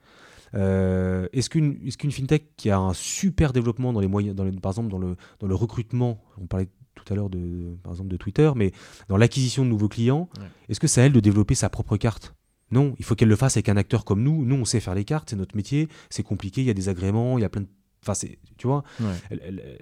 Est-ce 0.55 1.49
qu'une 1.49 1.79
est 1.85 2.11
fintech 2.11 2.57
qui 2.57 2.71
a 2.71 2.79
un 2.79 2.95
super 2.95 3.53
développement 3.53 3.93
dans 3.93 4.01
les 4.01 4.09
moyens, 4.09 4.35
dans 4.35 4.51
par 4.61 4.73
exemple 4.73 4.89
dans 4.89 4.99
le, 4.99 5.17
dans 5.41 5.47
le 5.47 5.55
recrutement, 5.55 6.23
on 6.39 6.47
parlait 6.47 6.69
tout 6.95 7.11
à 7.13 7.17
l'heure, 7.17 7.31
de, 7.31 7.77
par 7.83 7.93
exemple, 7.93 8.11
de 8.11 8.17
Twitter, 8.17 8.51
mais 8.55 8.73
dans 9.09 9.17
l'acquisition 9.17 9.65
de 9.65 9.71
nouveaux 9.71 9.89
clients, 9.89 10.29
est-ce 10.69 10.79
que 10.79 10.87
c'est 10.87 11.01
à 11.01 11.05
elle 11.05 11.13
de 11.13 11.21
développer 11.21 11.55
sa 11.55 11.71
propre 11.71 11.97
carte? 11.97 12.35
Non, 12.71 12.95
il 12.99 13.05
faut 13.05 13.15
qu'elle 13.15 13.29
le 13.29 13.37
fasse 13.37 13.57
avec 13.57 13.69
un 13.69 13.77
acteur 13.77 14.05
comme 14.05 14.23
nous. 14.23 14.45
Nous, 14.45 14.57
on 14.57 14.65
sait 14.65 14.81
faire 14.81 14.95
les 14.95 15.05
cartes, 15.05 15.31
c'est 15.31 15.37
notre 15.37 15.57
métier, 15.57 15.89
c'est 16.11 16.23
compliqué, 16.23 16.63
il 16.63 16.67
y 16.67 16.71
a 16.71 16.75
des 16.75 16.89
agréments, 16.89 17.39
il 17.39 17.43
y 17.43 17.45
a 17.45 17.49
plein 17.49 17.63
de... 17.63 17.69
Enfin, 18.07 18.15
tu 18.57 18.67
vois, 18.67 18.83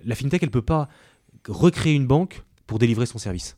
la 0.04 0.14
fintech, 0.14 0.42
elle 0.42 0.50
peut 0.50 0.62
pas 0.62 0.88
recréer 1.48 1.94
une 1.94 2.06
banque 2.06 2.44
pour 2.66 2.78
délivrer 2.78 3.06
son 3.06 3.18
service. 3.18 3.56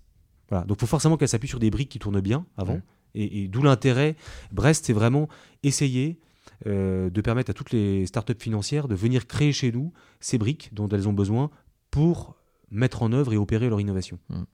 Voilà. 0.49 0.65
Donc, 0.65 0.79
il 0.79 0.81
faut 0.81 0.87
forcément 0.87 1.17
qu'elle 1.17 1.29
s'appuie 1.29 1.49
sur 1.49 1.59
des 1.59 1.71
briques 1.71 1.89
qui 1.89 1.99
tournent 1.99 2.21
bien 2.21 2.47
avant. 2.57 2.81
Et, 3.15 3.49
d'où 3.49 3.63
l'intérêt. 3.63 4.17
Brest, 4.53 4.87
c'est 4.87 4.93
vraiment 4.93 5.29
essayer 5.63 6.21
euh, 6.67 7.11
de 7.11 7.21
permettre 7.21 7.51
à 7.51 7.55
toutes 7.55 7.73
les 7.73 8.07
startups 8.07 8.39
financières 8.39 8.87
de 8.87 8.95
venir 8.95 9.27
créer 9.27 9.53
chez 9.53 9.73
nous 9.73 9.93
ces 10.21 10.39
briques 10.39 10.71
dont 10.73 10.89
elles 10.89 11.09
ont 11.09 11.13
besoin 11.13 11.51
pour 11.91 12.37
mettre 12.71 13.03
en 13.03 13.13
œuvre 13.13 13.33
et 13.33 13.37
opérer 13.37 13.69
leur 13.69 13.81
innovation. 13.81 14.19
Hmm. 14.29 14.45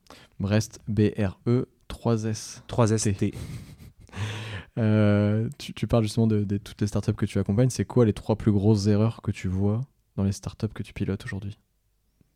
Brest, 0.40 0.80
B-R-E, 0.88 1.68
3S. 1.88 2.62
3S-T. 2.68 3.34
Euh, 4.78 5.48
tu, 5.58 5.88
parles 5.88 6.04
justement 6.04 6.28
de, 6.28 6.44
toutes 6.56 6.80
les 6.80 6.86
startups 6.86 7.14
que 7.14 7.26
tu 7.26 7.40
accompagnes. 7.40 7.68
C'est 7.68 7.84
quoi 7.84 8.04
les 8.04 8.12
trois 8.12 8.36
plus 8.36 8.52
grosses 8.52 8.86
erreurs 8.86 9.22
que 9.22 9.32
tu 9.32 9.48
vois 9.48 9.80
dans 10.14 10.22
les 10.22 10.30
startups 10.30 10.68
que 10.68 10.84
tu 10.84 10.92
pilotes 10.92 11.24
aujourd'hui? 11.24 11.58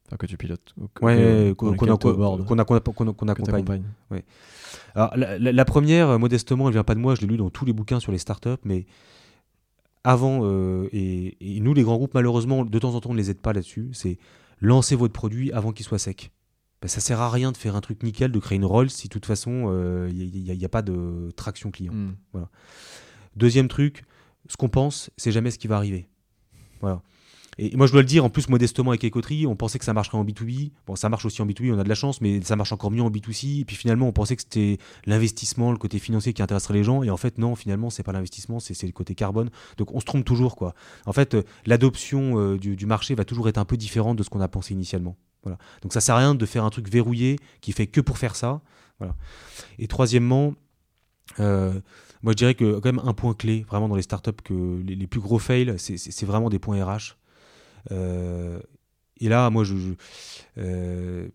Enfin, 0.08 0.16
que 0.16 0.26
tu 0.26 0.36
pilotes. 0.36 0.74
Ouais, 1.00 1.54
qu'on 1.56 1.72
accompagne. 3.28 3.84
Ouais. 4.10 4.24
Alors, 4.96 5.12
la, 5.16 5.64
première, 5.64 6.18
modestement, 6.18 6.66
elle 6.66 6.72
vient 6.72 6.82
pas 6.82 6.96
de 6.96 7.00
moi, 7.00 7.14
je 7.14 7.20
l'ai 7.20 7.28
lu 7.28 7.36
dans 7.36 7.50
tous 7.50 7.64
les 7.64 7.72
bouquins 7.72 8.00
sur 8.00 8.10
les 8.10 8.18
startups, 8.18 8.50
mais 8.64 8.86
avant, 10.04 10.40
euh, 10.42 10.88
et, 10.92 11.56
et, 11.56 11.60
nous, 11.60 11.74
les 11.74 11.82
grands 11.82 11.96
groupes, 11.96 12.14
malheureusement, 12.14 12.64
de 12.64 12.78
temps 12.78 12.94
en 12.94 13.00
temps, 13.00 13.10
on 13.10 13.14
ne 13.14 13.18
les 13.18 13.30
aide 13.30 13.40
pas 13.40 13.52
là-dessus. 13.52 13.90
C'est 13.92 14.18
lancez 14.60 14.96
votre 14.96 15.12
produit 15.12 15.52
avant 15.52 15.72
qu'il 15.72 15.84
soit 15.84 15.98
sec. 15.98 16.32
Ben, 16.80 16.88
ça 16.88 17.00
sert 17.00 17.20
à 17.20 17.30
rien 17.30 17.52
de 17.52 17.56
faire 17.56 17.76
un 17.76 17.80
truc 17.80 18.02
nickel, 18.02 18.32
de 18.32 18.38
créer 18.40 18.56
une 18.56 18.64
Rolls 18.64 18.90
si 18.90 19.06
de 19.06 19.12
toute 19.12 19.26
façon 19.26 19.50
il 19.52 19.72
euh, 19.72 20.10
n'y 20.12 20.64
a, 20.64 20.68
pas 20.68 20.82
de 20.82 21.30
traction 21.36 21.70
client. 21.70 21.92
Hmm. 21.92 22.14
Voilà. 22.32 22.48
Deuxième 23.36 23.68
truc, 23.68 24.02
ce 24.48 24.56
qu'on 24.56 24.68
pense, 24.68 25.10
c'est 25.16 25.30
jamais 25.30 25.52
ce 25.52 25.58
qui 25.58 25.68
va 25.68 25.76
arriver. 25.76 26.08
Voilà. 26.80 27.02
Et 27.58 27.76
moi, 27.76 27.86
je 27.86 27.92
dois 27.92 28.00
le 28.00 28.06
dire, 28.06 28.24
en 28.24 28.30
plus, 28.30 28.48
modestement 28.48 28.92
avec 28.92 29.04
Ecoterie, 29.04 29.46
on 29.46 29.56
pensait 29.56 29.78
que 29.78 29.84
ça 29.84 29.92
marcherait 29.92 30.16
en 30.16 30.24
B2B. 30.24 30.70
Bon, 30.86 30.96
ça 30.96 31.10
marche 31.10 31.26
aussi 31.26 31.42
en 31.42 31.46
B2B, 31.46 31.72
on 31.74 31.78
a 31.78 31.84
de 31.84 31.88
la 31.88 31.94
chance, 31.94 32.22
mais 32.22 32.40
ça 32.40 32.56
marche 32.56 32.72
encore 32.72 32.90
mieux 32.90 33.02
en 33.02 33.10
B2C. 33.10 33.60
Et 33.60 33.64
puis 33.66 33.76
finalement, 33.76 34.08
on 34.08 34.12
pensait 34.12 34.36
que 34.36 34.42
c'était 34.42 34.78
l'investissement, 35.04 35.70
le 35.70 35.76
côté 35.76 35.98
financier 35.98 36.32
qui 36.32 36.42
intéresserait 36.42 36.74
les 36.74 36.84
gens. 36.84 37.02
Et 37.02 37.10
en 37.10 37.18
fait, 37.18 37.36
non, 37.36 37.54
finalement, 37.54 37.90
c'est 37.90 38.02
pas 38.02 38.12
l'investissement, 38.12 38.58
c'est 38.58 38.80
le 38.82 38.92
côté 38.92 39.14
carbone. 39.14 39.50
Donc 39.76 39.94
on 39.94 40.00
se 40.00 40.06
trompe 40.06 40.24
toujours, 40.24 40.56
quoi. 40.56 40.74
En 41.04 41.12
fait, 41.12 41.34
euh, 41.34 41.42
l'adoption 41.66 42.38
euh, 42.38 42.58
du, 42.58 42.86
marché 42.86 43.14
va 43.14 43.24
toujours 43.24 43.48
être 43.48 43.58
un 43.58 43.66
peu 43.66 43.76
différente 43.76 44.16
de 44.16 44.22
ce 44.22 44.30
qu'on 44.30 44.40
a 44.40 44.48
pensé 44.48 44.72
initialement. 44.72 45.16
Voilà. 45.42 45.58
Donc 45.82 45.92
ça 45.92 46.00
sert 46.00 46.14
à 46.14 46.18
rien 46.18 46.34
de 46.34 46.46
faire 46.46 46.64
un 46.64 46.70
truc 46.70 46.88
verrouillé 46.88 47.38
qui 47.60 47.72
fait 47.72 47.86
que 47.86 48.00
pour 48.00 48.16
faire 48.16 48.34
ça. 48.34 48.62
Voilà. 48.98 49.14
Et 49.78 49.88
troisièmement, 49.88 50.54
euh, 51.38 51.72
moi 52.22 52.32
je 52.32 52.36
dirais 52.36 52.54
que 52.54 52.78
quand 52.78 52.92
même 52.92 53.02
un 53.04 53.12
point 53.12 53.34
clé 53.34 53.66
vraiment 53.68 53.88
dans 53.88 53.96
les 53.96 54.02
startups 54.02 54.30
que 54.42 54.80
les, 54.86 54.94
les 54.94 55.06
plus 55.06 55.20
gros 55.20 55.38
fails, 55.38 55.74
c'est 55.78 56.24
vraiment 56.24 56.48
des 56.48 56.58
points 56.58 56.82
RH. 56.82 57.16
Euh, 57.90 58.60
et 59.20 59.28
là, 59.28 59.50
moi, 59.50 59.64
je, 59.64 59.74
euh, 60.58 61.28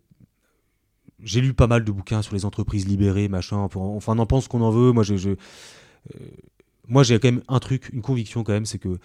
j'ai 1.21 1.41
lu 1.41 1.53
pas 1.53 1.67
mal 1.67 1.83
de 1.83 1.91
bouquins 1.91 2.21
sur 2.21 2.35
les 2.35 2.45
entreprises 2.45 2.87
libérées, 2.87 3.27
machin. 3.27 3.57
Enfin, 3.57 3.79
on 3.79 4.19
en 4.19 4.25
pense 4.25 4.47
qu'on 4.47 4.61
en 4.61 4.71
veut. 4.71 4.91
Moi, 4.91 5.03
je, 5.03 5.29
euh, 5.29 7.03
j'ai 7.03 7.19
quand 7.19 7.31
même 7.31 7.43
un 7.47 7.59
truc, 7.59 7.89
une 7.93 8.01
conviction 8.01 8.43
quand 8.43 8.53
même, 8.53 8.65
c'est 8.65 8.79
que 8.79 8.99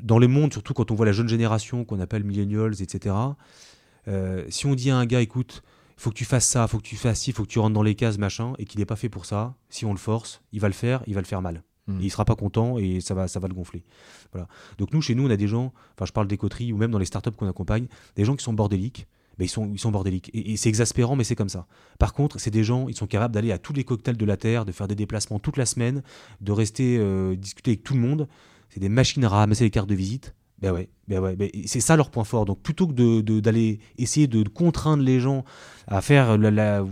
dans 0.00 0.18
les 0.18 0.28
mondes, 0.28 0.52
surtout 0.52 0.74
quand 0.74 0.90
on 0.90 0.94
voit 0.94 1.06
la 1.06 1.12
jeune 1.12 1.28
génération 1.28 1.84
qu'on 1.84 2.00
appelle 2.00 2.24
millennials, 2.24 2.80
etc. 2.80 3.14
si 4.48 4.66
on 4.66 4.74
dit 4.74 4.90
à 4.90 4.96
un 4.96 5.06
gars, 5.06 5.20
écoute, 5.20 5.62
il 5.96 6.02
faut 6.02 6.10
que 6.10 6.16
tu 6.16 6.24
fasses 6.24 6.46
ça, 6.46 6.64
il 6.64 6.68
faut 6.68 6.78
que 6.78 6.86
tu 6.86 6.96
fasses 6.96 7.20
ci, 7.20 7.32
faut 7.32 7.44
que 7.44 7.48
tu 7.48 7.58
rentres 7.58 7.74
dans 7.74 7.82
les 7.82 7.94
cases, 7.94 8.18
machin, 8.18 8.52
et 8.58 8.64
qu'il 8.64 8.80
n'est 8.80 8.86
pas 8.86 8.96
fait 8.96 9.08
pour 9.08 9.26
ça, 9.26 9.54
si 9.68 9.84
on 9.84 9.92
le 9.92 9.98
force, 9.98 10.42
il 10.52 10.60
va 10.60 10.68
le 10.68 10.74
faire, 10.74 11.02
il 11.06 11.14
va 11.14 11.20
le 11.20 11.26
faire 11.26 11.42
mal. 11.42 11.62
Hmm. 11.86 11.98
il 12.00 12.10
sera 12.10 12.24
pas 12.24 12.34
content 12.34 12.78
et 12.78 13.00
ça 13.00 13.14
va, 13.14 13.28
ça 13.28 13.40
va 13.40 13.48
le 13.48 13.54
gonfler. 13.54 13.84
Voilà. 14.32 14.48
Donc 14.78 14.92
nous, 14.92 15.02
chez 15.02 15.14
nous, 15.14 15.26
on 15.26 15.30
a 15.30 15.36
des 15.36 15.48
gens, 15.48 15.72
enfin 15.94 16.06
je 16.06 16.12
parle 16.12 16.26
des 16.26 16.38
coteries 16.38 16.72
ou 16.72 16.78
même 16.78 16.90
dans 16.90 16.98
les 16.98 17.04
startups 17.04 17.32
qu'on 17.32 17.48
accompagne, 17.48 17.86
des 18.16 18.24
gens 18.24 18.36
qui 18.36 18.44
sont 18.44 18.54
bordéliques. 18.54 19.06
Mais 19.38 19.46
ils 19.46 19.48
sont, 19.48 19.68
ils 19.72 19.80
sont 19.80 19.90
bordéliques. 19.90 20.30
Et, 20.32 20.56
c'est 20.56 20.68
exaspérant, 20.68 21.16
mais 21.16 21.24
c'est 21.24 21.34
comme 21.34 21.48
ça. 21.48 21.66
Par 21.98 22.14
contre, 22.14 22.38
c'est 22.38 22.52
des 22.52 22.62
gens, 22.62 22.88
ils 22.88 22.96
sont 22.96 23.08
capables 23.08 23.34
d'aller 23.34 23.50
à 23.50 23.58
tous 23.58 23.72
les 23.72 23.82
cocktails 23.82 24.16
de 24.16 24.24
la 24.24 24.36
Terre, 24.36 24.64
de 24.64 24.70
faire 24.70 24.86
des 24.86 24.94
déplacements 24.94 25.40
toute 25.40 25.56
la 25.56 25.66
semaine, 25.66 26.04
de 26.40 26.52
rester 26.52 26.98
euh, 27.00 27.34
discuter 27.34 27.72
avec 27.72 27.82
tout 27.82 27.94
le 27.94 28.00
monde. 28.00 28.28
C'est 28.70 28.78
des 28.78 28.88
machines 28.88 29.24
à 29.24 29.28
ramasser 29.28 29.64
les 29.64 29.70
cartes 29.70 29.88
de 29.88 29.94
visite. 29.96 30.36
Ben 30.60 30.72
ouais, 30.72 30.88
ben 31.08 31.18
ouais, 31.18 31.34
ben 31.34 31.50
c'est 31.66 31.80
ça 31.80 31.96
leur 31.96 32.10
point 32.10 32.22
fort. 32.22 32.44
Donc 32.44 32.62
plutôt 32.62 32.86
que 32.86 33.20
d'aller 33.40 33.76
de, 33.76 34.02
essayer 34.02 34.28
de 34.28 34.48
contraindre 34.48 35.02
les 35.02 35.18
gens 35.18 35.44
à 35.88 36.00
faire 36.00 36.38
la, 36.38 36.84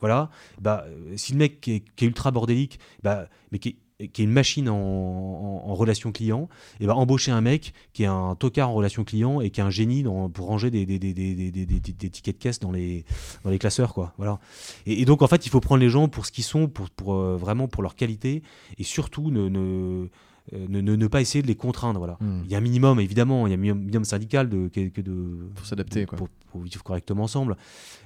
voilà, 0.00 0.30
bah, 0.60 0.86
si 1.16 1.32
le 1.32 1.38
mec 1.38 1.60
qui 1.60 1.72
est, 1.72 2.02
ultra 2.02 2.30
bordélique, 2.30 2.78
bah, 3.02 3.28
mais 3.52 3.58
qui 3.58 3.76
qui 4.12 4.22
est 4.22 4.24
une 4.24 4.32
machine 4.32 4.68
en, 4.68 5.74
relation 5.74 6.12
client, 6.12 6.48
et 6.80 6.86
va 6.86 6.94
embaucher 6.94 7.32
un 7.32 7.40
mec 7.40 7.74
qui 7.92 8.04
est 8.04 8.06
un 8.06 8.34
tocard 8.34 8.70
en 8.70 8.74
relation 8.74 9.04
client 9.04 9.40
et 9.40 9.50
qui 9.50 9.60
est 9.60 9.64
un 9.64 9.70
génie 9.70 10.02
dans, 10.02 10.30
pour 10.30 10.46
ranger 10.46 10.70
des, 10.70 10.86
des, 10.86 10.98
des, 10.98 11.12
des, 11.12 12.10
tickets 12.10 12.36
de 12.36 12.42
caisse 12.42 12.60
dans 12.60 12.72
les, 12.72 13.04
dans 13.44 13.50
les 13.50 13.58
classeurs. 13.58 13.92
Quoi. 13.92 14.14
Voilà. 14.16 14.38
Et, 14.86 15.04
donc, 15.04 15.22
en 15.22 15.26
fait, 15.26 15.44
il 15.44 15.50
faut 15.50 15.60
prendre 15.60 15.80
les 15.80 15.90
gens 15.90 16.08
pour 16.08 16.24
ce 16.24 16.32
qu'ils 16.32 16.44
sont, 16.44 16.68
pour, 16.68 16.88
pour 16.90 17.14
euh, 17.14 17.36
vraiment 17.36 17.68
pour 17.68 17.82
leur 17.82 17.94
qualité, 17.94 18.42
et 18.78 18.84
surtout 18.84 19.30
ne, 19.30 19.48
ne, 19.48 20.08
euh, 20.52 20.66
ne, 20.68 20.80
ne, 20.80 21.06
pas 21.06 21.20
essayer 21.20 21.42
de 21.42 21.46
les 21.46 21.56
contraindre. 21.56 21.98
Voilà. 21.98 22.16
Hmm. 22.20 22.42
Il 22.44 22.50
y 22.50 22.54
a 22.54 22.58
un 22.58 22.62
minimum, 22.62 23.00
évidemment, 23.00 23.46
il 23.46 23.50
y 23.50 23.52
a 23.52 23.56
un 23.56 23.74
minimum 23.74 24.04
syndical 24.04 24.48
de, 24.48 24.68
que, 24.68 25.00
de, 25.00 25.50
pour 25.54 25.66
s'adapter, 25.66 26.06
pour, 26.06 26.28
pour, 26.28 26.62
vivre 26.62 26.82
correctement 26.82 27.24
ensemble 27.24 27.56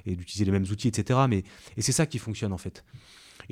et 0.07 0.17
d'utiliser 0.17 0.45
les 0.45 0.53
mêmes 0.53 0.67
outils, 0.71 0.89
etc. 0.89 1.21
Mais, 1.29 1.45
et 1.77 1.83
c'est 1.83 1.93
ça 1.93 2.07
qui 2.07 2.19
fonctionne, 2.19 2.53
en 2.53 2.59
fait. 2.59 2.85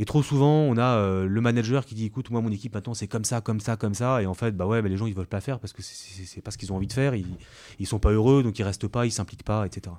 Et 0.00 0.04
trop 0.04 0.22
souvent, 0.22 0.60
on 0.60 0.76
a 0.76 0.96
euh, 0.96 1.26
le 1.26 1.40
manager 1.40 1.84
qui 1.84 1.96
dit 1.96 2.04
écoute, 2.04 2.30
moi, 2.30 2.40
mon 2.40 2.52
équipe 2.52 2.72
maintenant, 2.72 2.94
c'est 2.94 3.08
comme 3.08 3.24
ça, 3.24 3.40
comme 3.40 3.58
ça, 3.58 3.76
comme 3.76 3.94
ça. 3.94 4.22
Et 4.22 4.26
en 4.26 4.34
fait, 4.34 4.52
bah 4.52 4.64
ouais, 4.64 4.80
mais 4.80 4.88
les 4.88 4.96
gens, 4.96 5.06
ils 5.06 5.14
veulent 5.14 5.26
pas 5.26 5.40
faire 5.40 5.58
parce 5.58 5.72
que 5.72 5.82
c'est 5.82 6.40
pas 6.40 6.52
ce 6.52 6.56
qu'ils 6.56 6.72
ont 6.72 6.76
envie 6.76 6.86
de 6.86 6.92
faire. 6.92 7.16
Ils, 7.16 7.26
ils 7.80 7.86
sont 7.86 7.98
pas 7.98 8.12
heureux, 8.12 8.44
donc 8.44 8.56
ils 8.60 8.62
restent 8.62 8.86
pas, 8.86 9.06
ils 9.06 9.10
s'impliquent 9.10 9.42
pas, 9.42 9.66
etc. 9.66 9.96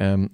Euh, 0.00 0.26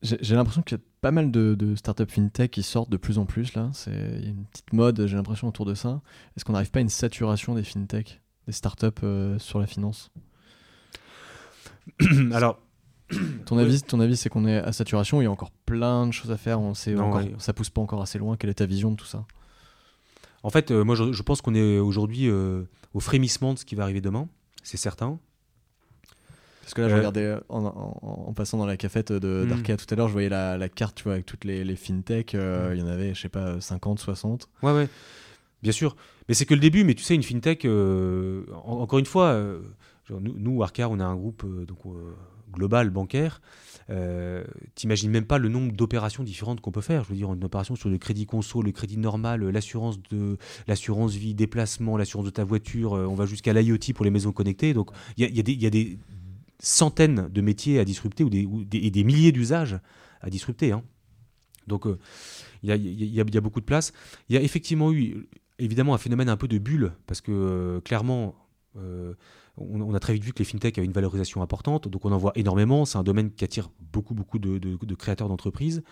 j'ai 0.00 0.34
l'impression 0.34 0.62
qu'il 0.62 0.78
y 0.78 0.80
a 0.80 0.84
pas 1.02 1.10
mal 1.10 1.30
de, 1.30 1.54
de, 1.54 1.74
startups 1.74 2.06
fintech 2.08 2.52
qui 2.52 2.62
sortent 2.62 2.90
de 2.90 2.96
plus 2.96 3.18
en 3.18 3.26
plus 3.26 3.52
là. 3.52 3.68
C'est 3.74 3.90
une 3.90 4.46
petite 4.46 4.72
mode, 4.72 5.06
j'ai 5.06 5.16
l'impression 5.16 5.46
autour 5.46 5.66
de 5.66 5.74
ça. 5.74 6.00
Est-ce 6.36 6.44
qu'on 6.46 6.54
n'arrive 6.54 6.70
pas 6.70 6.78
à 6.78 6.82
une 6.82 6.88
saturation 6.88 7.54
des 7.54 7.64
fintech, 7.64 8.22
des 8.46 8.52
startups 8.52 8.86
euh, 9.02 9.38
sur 9.38 9.60
la 9.60 9.66
finance? 9.66 10.10
Alors, 12.32 12.60
ton 13.46 13.58
avis, 13.58 13.82
ton 13.82 14.00
avis 14.00 14.16
c'est 14.16 14.28
qu'on 14.28 14.46
est 14.46 14.56
à 14.56 14.72
saturation, 14.72 15.20
il 15.20 15.24
y 15.24 15.26
a 15.26 15.30
encore 15.30 15.50
plein 15.50 16.06
de 16.06 16.12
choses 16.12 16.32
à 16.32 16.36
faire, 16.36 16.60
on 16.60 16.74
sait 16.74 16.98
encore, 16.98 17.22
ça 17.38 17.52
pousse 17.52 17.70
pas 17.70 17.80
encore 17.80 18.02
assez 18.02 18.18
loin. 18.18 18.36
Quelle 18.36 18.50
est 18.50 18.54
ta 18.54 18.66
vision 18.66 18.90
de 18.90 18.96
tout 18.96 19.06
ça? 19.06 19.24
En 20.42 20.50
fait, 20.50 20.70
euh, 20.70 20.84
moi 20.84 20.94
je, 20.94 21.22
pense 21.22 21.40
qu'on 21.40 21.54
est 21.54 21.78
aujourd'hui 21.78 22.28
euh, 22.28 22.62
au 22.94 23.00
frémissement 23.00 23.52
de 23.54 23.58
ce 23.58 23.64
qui 23.64 23.74
va 23.74 23.82
arriver 23.82 24.00
demain, 24.00 24.28
c'est 24.62 24.76
certain. 24.76 25.18
Parce 26.60 26.74
que 26.74 26.82
là, 26.82 26.88
je 26.88 26.94
euh, 26.94 26.98
regardais 26.98 27.34
en, 27.48 28.32
passant 28.32 28.58
dans 28.58 28.66
la 28.66 28.76
cafette 28.76 29.10
hmm. 29.10 29.46
d'Arkea 29.46 29.76
tout 29.76 29.86
à 29.92 29.96
l'heure, 29.96 30.06
je 30.06 30.12
voyais 30.12 30.28
la, 30.28 30.68
carte, 30.68 30.96
tu 30.96 31.04
vois, 31.04 31.14
avec 31.14 31.26
toutes 31.26 31.44
les, 31.44 31.64
les 31.64 31.76
fintech. 31.76 32.34
Hmm. 32.34 32.70
Il 32.72 32.78
y 32.78 32.82
en 32.82 32.86
avait, 32.86 33.14
je 33.14 33.22
sais 33.22 33.28
pas, 33.28 33.60
50, 33.60 33.98
60. 33.98 34.48
Ouais, 34.62 34.72
ouais, 34.72 34.88
bien 35.62 35.72
sûr. 35.72 35.96
Mais 36.28 36.34
c'est 36.34 36.44
que 36.44 36.54
le 36.54 36.60
début. 36.60 36.84
Mais 36.84 36.94
tu 36.94 37.02
sais, 37.02 37.16
une 37.16 37.24
fintech, 37.24 37.66
encore 38.64 39.00
une 39.00 39.06
fois, 39.06 39.40
nous, 40.10 40.34
nous, 40.38 40.62
Arca, 40.62 40.88
on 40.88 41.00
a 41.00 41.04
un 41.04 41.16
groupe 41.16 41.44
donc, 41.66 41.78
global 42.50 42.90
bancaire, 42.90 43.40
euh, 43.88 44.44
t'imagines 44.74 45.10
même 45.10 45.26
pas 45.26 45.38
le 45.38 45.48
nombre 45.48 45.72
d'opérations 45.72 46.24
différentes 46.24 46.60
qu'on 46.60 46.72
peut 46.72 46.80
faire. 46.80 47.04
Je 47.04 47.10
veux 47.10 47.14
dire, 47.14 47.32
une 47.32 47.44
opération 47.44 47.76
sur 47.76 47.88
le 47.88 47.98
crédit 47.98 48.26
conso, 48.26 48.62
le 48.62 48.72
crédit 48.72 48.98
normal, 48.98 49.48
l'assurance 49.48 50.02
de 50.10 50.38
l'assurance 50.66 51.14
vie, 51.14 51.34
déplacement, 51.34 51.96
l'assurance 51.96 52.26
de 52.26 52.30
ta 52.30 52.44
voiture, 52.44 52.94
euh, 52.94 53.06
on 53.06 53.14
va 53.14 53.26
jusqu'à 53.26 53.52
l'IoT 53.52 53.92
pour 53.94 54.04
les 54.04 54.10
maisons 54.10 54.32
connectées. 54.32 54.74
Donc 54.74 54.90
il 55.16 55.24
y, 55.24 55.66
a, 55.66 55.70
des 55.70 55.98
centaines 56.58 57.28
de 57.28 57.40
métiers 57.40 57.78
à 57.78 57.84
disrupter 57.84 58.24
ou 58.24 58.30
des, 58.30 58.48
et 58.72 58.90
des 58.90 59.04
milliers 59.04 59.32
d'usages 59.32 59.78
à 60.20 60.30
disrupter. 60.30 60.74
Donc 61.68 61.84
il 62.62 62.70
y, 62.70 63.20
a, 63.20 63.40
beaucoup 63.40 63.60
de 63.60 63.66
place. 63.66 63.92
Il 64.28 64.34
y 64.34 64.38
a 64.38 64.42
effectivement 64.42 64.92
eu 64.92 65.28
évidemment 65.58 65.94
un 65.94 65.98
phénomène 65.98 66.28
un 66.28 66.36
peu 66.36 66.48
de 66.48 66.58
bulle, 66.58 66.92
parce 67.06 67.20
que 67.20 67.80
clairement, 67.84 68.34
on, 69.58 69.94
a 69.94 70.00
très 70.00 70.12
vite 70.12 70.24
vu 70.24 70.32
que 70.32 70.38
les 70.40 70.44
fintechs 70.44 70.76
avaient 70.78 70.86
une 70.86 70.92
valorisation 70.92 71.42
importante, 71.42 71.88
donc 71.88 72.04
on 72.04 72.12
en 72.12 72.18
voit 72.18 72.32
énormément. 72.34 72.84
C'est 72.84 72.98
un 72.98 73.02
domaine 73.02 73.30
qui 73.30 73.44
attire 73.44 73.70
beaucoup, 73.92 74.14
beaucoup 74.14 74.38
de, 74.38 74.94
créateurs 74.94 75.28
d'entreprises. 75.28 75.82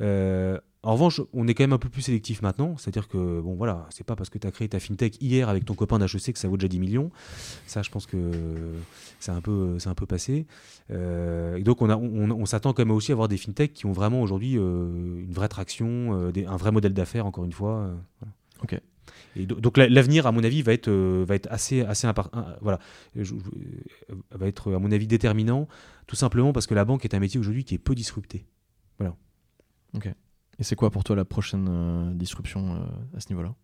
Euh, 0.00 0.58
en 0.82 0.94
revanche, 0.94 1.20
on 1.32 1.46
est 1.46 1.54
quand 1.54 1.62
même 1.62 1.72
un 1.72 1.78
peu 1.78 1.88
plus 1.88 2.02
sélectif 2.02 2.42
maintenant, 2.42 2.76
c'est-à-dire 2.76 3.06
que 3.06 3.40
bon 3.40 3.54
voilà, 3.54 3.86
c'est 3.90 4.04
pas 4.04 4.16
parce 4.16 4.30
que 4.30 4.38
tu 4.38 4.46
as 4.46 4.50
créé 4.50 4.68
ta 4.68 4.80
fintech 4.80 5.16
hier 5.20 5.48
avec 5.48 5.64
ton 5.64 5.74
copain 5.74 5.98
d'HEC 5.98 6.32
que 6.32 6.38
ça 6.38 6.48
vaut 6.48 6.56
déjà 6.56 6.66
10 6.66 6.80
millions. 6.80 7.10
Ça, 7.66 7.82
je 7.82 7.90
pense 7.90 8.06
que 8.06 8.32
c'est 9.20 9.30
un 9.30 9.40
peu, 9.40 9.78
c'est 9.78 9.88
un 9.88 9.94
peu 9.94 10.06
passé. 10.06 10.46
Euh, 10.90 11.56
et 11.56 11.62
donc 11.62 11.82
on, 11.82 11.90
on, 11.90 12.46
s'attend 12.46 12.72
quand 12.72 12.84
même 12.84 12.90
aussi 12.90 13.12
à 13.12 13.14
avoir 13.14 13.28
des 13.28 13.36
fintechs 13.36 13.72
qui 13.74 13.86
ont 13.86 13.92
vraiment 13.92 14.22
aujourd'hui 14.22 14.58
euh, 14.58 15.20
une 15.20 15.32
vraie 15.32 15.48
traction, 15.48 16.32
un 16.34 16.56
vrai 16.56 16.72
modèle 16.72 16.94
d'affaires 16.94 17.26
encore 17.26 17.44
une 17.44 17.52
fois. 17.52 17.90
Ok. 18.62 18.80
Et 19.34 19.46
donc 19.46 19.78
l'avenir, 19.78 20.26
à 20.26 20.32
mon 20.32 20.44
avis, 20.44 20.62
va 20.62 20.72
être, 20.72 20.88
euh, 20.88 21.24
va 21.26 21.34
être 21.34 21.48
assez, 21.50 21.80
assez 21.80 22.06
voilà, 22.60 22.78
va 24.30 24.46
être 24.46 24.72
à 24.72 24.78
mon 24.78 24.92
avis 24.92 25.06
déterminant, 25.06 25.68
tout 26.06 26.16
simplement 26.16 26.52
parce 26.52 26.66
que 26.66 26.74
la 26.74 26.84
banque 26.84 27.04
est 27.04 27.14
un 27.14 27.18
métier 27.18 27.40
aujourd'hui 27.40 27.64
qui 27.64 27.74
est 27.74 27.78
peu 27.78 27.94
disrupté. 27.94 28.46
Voilà. 28.98 29.16
Ok. 29.94 30.06
Et 30.58 30.64
c'est 30.64 30.76
quoi 30.76 30.90
pour 30.90 31.02
toi 31.02 31.16
la 31.16 31.24
prochaine 31.24 31.66
euh, 31.68 32.14
disruption 32.14 32.76
euh, 32.76 33.16
à 33.16 33.20
ce 33.20 33.30
niveau-là? 33.30 33.54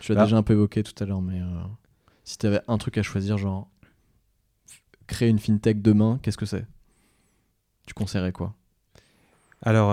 Tu 0.00 0.12
l'as 0.12 0.16
bah 0.16 0.24
déjà 0.24 0.36
un 0.36 0.42
peu 0.42 0.52
évoqué 0.52 0.82
tout 0.82 1.02
à 1.02 1.06
l'heure, 1.06 1.22
mais 1.22 1.40
si 2.24 2.36
tu 2.36 2.46
avais 2.46 2.60
un 2.68 2.76
truc 2.76 2.98
à 2.98 3.02
choisir, 3.02 3.38
genre 3.38 3.70
créer 5.06 5.28
une 5.28 5.38
fintech 5.38 5.80
demain, 5.80 6.18
qu'est-ce 6.22 6.36
que 6.36 6.46
c'est? 6.46 6.66
Tu 7.86 7.94
conseillerais 7.94 8.32
quoi? 8.32 8.54
Alors, 9.62 9.90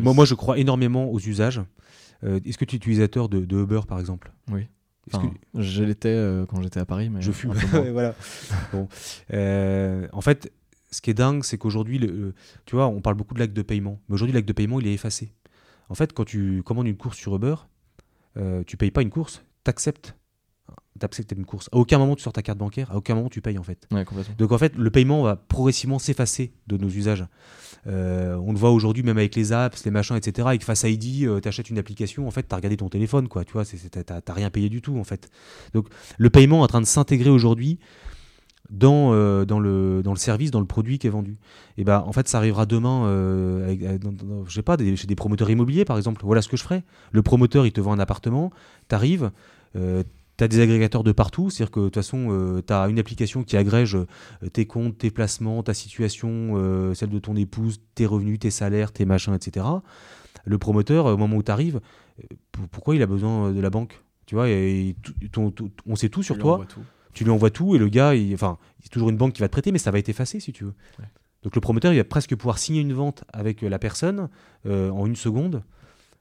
moi, 0.00 0.14
moi, 0.14 0.24
je 0.24 0.34
crois 0.34 0.56
énormément 0.58 1.10
aux 1.10 1.18
usages. 1.18 1.60
Euh, 2.24 2.40
est-ce 2.44 2.58
que 2.58 2.64
tu 2.64 2.76
es 2.76 2.78
utilisateur 2.78 3.28
de, 3.28 3.38
Uber 3.38 3.80
par 3.86 4.00
exemple? 4.00 4.32
Oui. 4.50 4.66
Je 5.54 5.84
l'étais 5.84 6.08
euh, 6.08 6.46
quand 6.46 6.62
j'étais 6.62 6.80
à 6.80 6.86
Paris, 6.86 7.10
mais 7.10 7.20
je 7.20 7.30
fume. 7.30 7.52
voilà. 7.92 8.14
bon. 8.72 8.88
Euh, 9.32 10.08
en 10.12 10.22
fait, 10.22 10.50
ce 10.90 11.02
qui 11.02 11.10
est 11.10 11.14
dingue, 11.14 11.44
c'est 11.44 11.58
qu'aujourd'hui, 11.58 12.00
tu 12.64 12.76
vois, 12.76 12.86
on 12.86 13.00
parle 13.00 13.16
beaucoup 13.16 13.34
de 13.34 13.40
l'acte 13.40 13.52
de 13.54 13.62
paiement, 13.62 14.00
mais 14.08 14.14
aujourd'hui, 14.14 14.34
l'acte 14.34 14.48
de 14.48 14.54
paiement, 14.54 14.80
il 14.80 14.86
est 14.86 14.94
effacé. 14.94 15.32
En 15.90 15.94
fait, 15.94 16.12
quand 16.14 16.24
tu 16.24 16.62
commandes 16.62 16.86
une 16.86 16.96
course 16.96 17.18
sur 17.18 17.36
Uber, 17.36 17.56
tu 18.66 18.76
payes 18.76 18.90
pas 18.90 19.02
une 19.02 19.10
course, 19.10 19.44
tu 19.64 19.70
acceptes 19.70 20.16
d'accepter 20.96 21.34
une 21.34 21.44
course. 21.44 21.68
À 21.72 21.76
aucun 21.76 21.98
moment 21.98 22.14
tu 22.14 22.22
sors 22.22 22.32
ta 22.32 22.42
carte 22.42 22.58
bancaire, 22.58 22.90
à 22.90 22.96
aucun 22.96 23.14
moment 23.14 23.28
tu 23.28 23.40
payes 23.40 23.58
en 23.58 23.62
fait. 23.62 23.88
Donc 24.38 24.52
en 24.52 24.58
fait, 24.58 24.76
le 24.76 24.90
paiement 24.90 25.22
va 25.22 25.36
progressivement 25.36 25.98
s'effacer 25.98 26.52
de 26.66 26.76
nos 26.76 26.88
usages. 26.88 27.24
Euh, 27.86 28.36
on 28.36 28.52
le 28.52 28.58
voit 28.58 28.70
aujourd'hui 28.70 29.02
même 29.02 29.18
avec 29.18 29.34
les 29.34 29.52
apps, 29.52 29.84
les 29.84 29.90
machins, 29.90 30.16
etc. 30.16 30.46
Avec 30.48 30.64
Face 30.64 30.84
ID, 30.84 31.24
euh, 31.24 31.40
tu 31.40 31.48
achètes 31.48 31.68
une 31.68 31.78
application, 31.78 32.26
en 32.26 32.30
fait, 32.30 32.48
tu 32.48 32.54
as 32.54 32.56
regardé 32.56 32.76
ton 32.76 32.88
téléphone, 32.88 33.28
quoi. 33.28 33.44
Tu 33.44 33.52
vois, 33.52 33.64
t'as 33.64 34.32
rien 34.32 34.50
payé 34.50 34.68
du 34.68 34.80
tout 34.80 34.96
en 34.96 35.04
fait. 35.04 35.30
Donc 35.72 35.88
le 36.16 36.30
paiement 36.30 36.60
est 36.60 36.64
en 36.64 36.68
train 36.68 36.80
de 36.80 36.86
s'intégrer 36.86 37.30
aujourd'hui 37.30 37.78
dans, 38.70 39.12
euh, 39.12 39.44
dans, 39.44 39.60
le, 39.60 40.00
dans 40.02 40.12
le 40.12 40.18
service, 40.18 40.50
dans 40.50 40.60
le 40.60 40.66
produit 40.66 40.98
qui 40.98 41.08
est 41.08 41.10
vendu. 41.10 41.36
Et 41.76 41.84
ben 41.84 42.02
en 42.06 42.12
fait, 42.12 42.28
ça 42.28 42.38
arrivera 42.38 42.66
demain, 42.66 43.04
avec, 43.64 43.80
je 43.80 44.54
sais 44.54 44.62
pas, 44.62 44.76
chez 44.78 45.06
des 45.06 45.16
promoteurs 45.16 45.50
immobiliers 45.50 45.84
par 45.84 45.96
exemple. 45.96 46.22
Voilà 46.24 46.40
ce 46.40 46.48
que 46.48 46.56
je 46.56 46.62
ferai. 46.62 46.84
Le 47.10 47.22
promoteur, 47.22 47.66
il 47.66 47.72
te 47.72 47.80
vend 47.80 47.92
un 47.92 47.98
appartement, 47.98 48.52
tu 48.88 48.94
arrives 48.94 49.32
tu 50.36 50.44
as 50.44 50.48
des 50.48 50.60
agrégateurs 50.60 51.04
de 51.04 51.12
partout, 51.12 51.50
c'est-à-dire 51.50 51.70
que 51.70 51.80
de 51.80 51.84
toute 51.86 51.94
façon, 51.94 52.26
euh, 52.30 52.62
tu 52.66 52.72
as 52.72 52.88
une 52.88 52.98
application 52.98 53.44
qui 53.44 53.56
agrège 53.56 53.94
euh, 53.94 54.06
tes 54.52 54.66
comptes, 54.66 54.98
tes 54.98 55.10
placements, 55.10 55.62
ta 55.62 55.74
situation, 55.74 56.54
euh, 56.56 56.94
celle 56.94 57.10
de 57.10 57.18
ton 57.18 57.36
épouse, 57.36 57.80
tes 57.94 58.06
revenus, 58.06 58.38
tes 58.40 58.50
salaires, 58.50 58.92
tes 58.92 59.04
machins, 59.04 59.34
etc. 59.34 59.66
Le 60.44 60.58
promoteur, 60.58 61.06
au 61.06 61.16
moment 61.16 61.36
où 61.36 61.42
tu 61.42 61.52
arrives, 61.52 61.80
pourquoi 62.72 62.96
il 62.96 63.02
a 63.02 63.06
besoin 63.06 63.52
de 63.52 63.60
la 63.60 63.70
banque? 63.70 64.02
Tu 64.26 64.34
vois, 64.34 64.46
on 65.86 65.96
sait 65.96 66.08
tout 66.08 66.22
sur 66.22 66.38
toi. 66.38 66.66
Tu 67.12 67.22
lui 67.22 67.30
envoies 67.30 67.50
tout 67.50 67.76
et 67.76 67.78
le 67.78 67.88
gars, 67.88 68.14
il, 68.14 68.34
enfin, 68.34 68.58
c'est 68.82 68.88
toujours 68.88 69.10
une 69.10 69.16
banque 69.16 69.34
qui 69.34 69.40
va 69.40 69.46
te 69.46 69.52
prêter, 69.52 69.70
mais 69.70 69.78
ça 69.78 69.92
va 69.92 70.00
être 70.00 70.08
effacé 70.08 70.40
si 70.40 70.52
tu 70.52 70.64
veux. 70.64 70.74
Donc 71.44 71.54
le 71.54 71.60
promoteur, 71.60 71.92
il 71.92 71.96
va 71.96 72.04
presque 72.04 72.34
pouvoir 72.34 72.58
signer 72.58 72.80
une 72.80 72.92
vente 72.92 73.22
avec 73.32 73.62
la 73.62 73.78
personne 73.78 74.28
en 74.66 75.06
une 75.06 75.16
seconde 75.16 75.62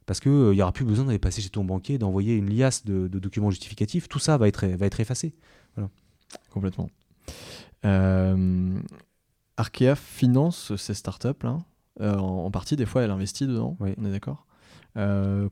parce 0.06 0.20
qu'il 0.20 0.32
n'y 0.32 0.60
euh, 0.60 0.64
aura 0.64 0.72
plus 0.72 0.86
besoin 0.86 1.06
d'aller 1.06 1.20
passer 1.20 1.42
chez 1.42 1.50
ton 1.50 1.64
banquier, 1.64 1.98
d'envoyer 1.98 2.36
une 2.36 2.50
liasse 2.50 2.86
de, 2.86 3.08
documents 3.08 3.50
justificatifs. 3.50 4.08
Tout 4.08 4.20
ça 4.20 4.38
va 4.38 4.48
être, 4.48 4.66
va 4.66 4.86
être 4.86 5.00
effacé. 5.00 5.34
Voilà. 5.76 5.90
Complètement. 6.50 6.90
Euh, 7.86 8.80
Arkea 9.58 9.96
finance 9.96 10.76
ces 10.76 10.94
startups 10.94 11.44
là. 11.44 11.60
Euh, 12.02 12.18
en, 12.18 12.50
partie, 12.50 12.76
des 12.76 12.86
fois, 12.86 13.04
elle 13.04 13.12
investit 13.12 13.46
dedans. 13.46 13.78
Oui. 13.80 13.94
On 13.98 14.06
est 14.06 14.12
d'accord. 14.12 14.46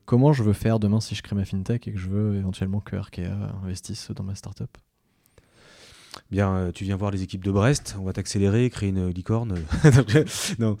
Comment 0.04 0.32
je 0.32 0.42
veux 0.44 0.52
faire 0.52 0.78
demain 0.78 1.00
si 1.00 1.16
je 1.16 1.22
crée 1.22 1.34
ma 1.34 1.44
fintech 1.44 1.88
et 1.88 1.92
que 1.92 1.98
je 1.98 2.08
veux 2.08 2.36
éventuellement 2.36 2.80
que 2.80 2.94
Arkea 2.94 3.50
investisse 3.64 4.10
dans 4.12 4.22
ma 4.22 4.36
startup? 4.36 4.78
Bien, 6.30 6.70
tu 6.72 6.84
viens 6.84 6.96
voir 6.96 7.10
les 7.10 7.22
équipes 7.22 7.42
de 7.42 7.50
Brest, 7.50 7.96
on 7.98 8.04
va 8.04 8.12
t'accélérer, 8.12 8.70
créer 8.70 8.90
une 8.90 9.08
licorne. 9.08 9.54
non. 10.60 10.76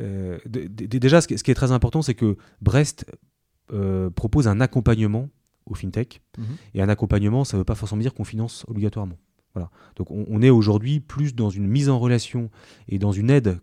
Euh, 0.00 0.38
déjà, 0.46 1.20
ce 1.20 1.26
qui, 1.26 1.34
est 1.34 1.54
très 1.54 1.72
important, 1.72 2.02
c'est 2.02 2.14
que 2.14 2.36
Brest 2.60 3.06
euh, 3.72 4.10
propose 4.10 4.48
un 4.48 4.60
accompagnement 4.60 5.28
au 5.66 5.74
fintech. 5.74 6.22
Mhm. 6.38 6.44
Et 6.74 6.82
un 6.82 6.88
accompagnement, 6.88 7.44
ça 7.44 7.56
ne 7.56 7.60
veut 7.60 7.64
pas 7.64 7.74
forcément 7.74 8.00
dire 8.00 8.14
qu'on 8.14 8.24
finance 8.24 8.64
obligatoirement. 8.68 9.18
Voilà. 9.54 9.70
Donc 9.96 10.10
on, 10.10 10.42
est 10.42 10.50
aujourd'hui 10.50 11.00
plus 11.00 11.34
dans 11.34 11.50
une 11.50 11.66
mise 11.66 11.88
en 11.88 11.98
relation 11.98 12.50
et 12.86 13.00
dans 13.00 13.10
une 13.10 13.30
aide 13.30 13.58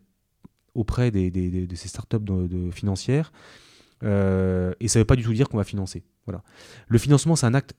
auprès 0.74 1.12
des, 1.12 1.32
de 1.32 1.76
ces 1.76 1.88
startups 1.88 2.20
de, 2.20 2.70
financières. 2.72 3.32
Euh, 4.04 4.74
et 4.82 4.90
ça 4.90 5.00
ne 5.00 5.04
veut 5.04 5.08
pas 5.08 5.16
du 5.16 5.24
tout 5.24 5.34
dire 5.34 5.48
qu'on 5.48 5.58
va 5.58 5.64
financer. 5.64 6.04
Voilà. 6.26 6.44
Le 6.90 6.98
financement, 6.98 7.38
c'est 7.38 7.46
un 7.46 7.54
acte 7.54 7.74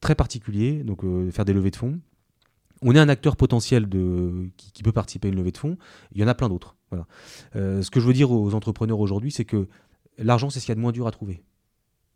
très 0.00 0.16
particulier, 0.16 0.82
donc 0.82 1.02
faire 1.30 1.44
des 1.44 1.52
levées 1.52 1.70
de 1.70 1.76
fonds. 1.76 2.00
On 2.82 2.92
est 2.96 2.98
un 2.98 3.08
acteur 3.08 3.36
potentiel 3.36 3.88
de, 3.88 4.50
qui, 4.56 4.72
qui, 4.72 4.82
peut 4.82 4.90
participer 4.90 5.28
à 5.28 5.30
une 5.30 5.36
levée 5.36 5.52
de 5.52 5.58
fonds. 5.58 5.78
Il 6.10 6.20
y 6.20 6.24
en 6.24 6.28
a 6.28 6.34
plein 6.34 6.48
d'autres. 6.48 6.74
Voilà. 6.92 7.06
Euh, 7.56 7.80
ce 7.80 7.90
que 7.90 8.00
je 8.00 8.06
veux 8.06 8.12
dire 8.12 8.30
aux 8.30 8.54
entrepreneurs 8.54 9.00
aujourd'hui, 9.00 9.32
c'est 9.32 9.46
que 9.46 9.66
l'argent, 10.18 10.50
c'est 10.50 10.60
ce 10.60 10.66
qu'il 10.66 10.72
y 10.72 10.72
a 10.72 10.76
de 10.76 10.80
moins 10.80 10.92
dur 10.92 11.06
à 11.06 11.10
trouver. 11.10 11.42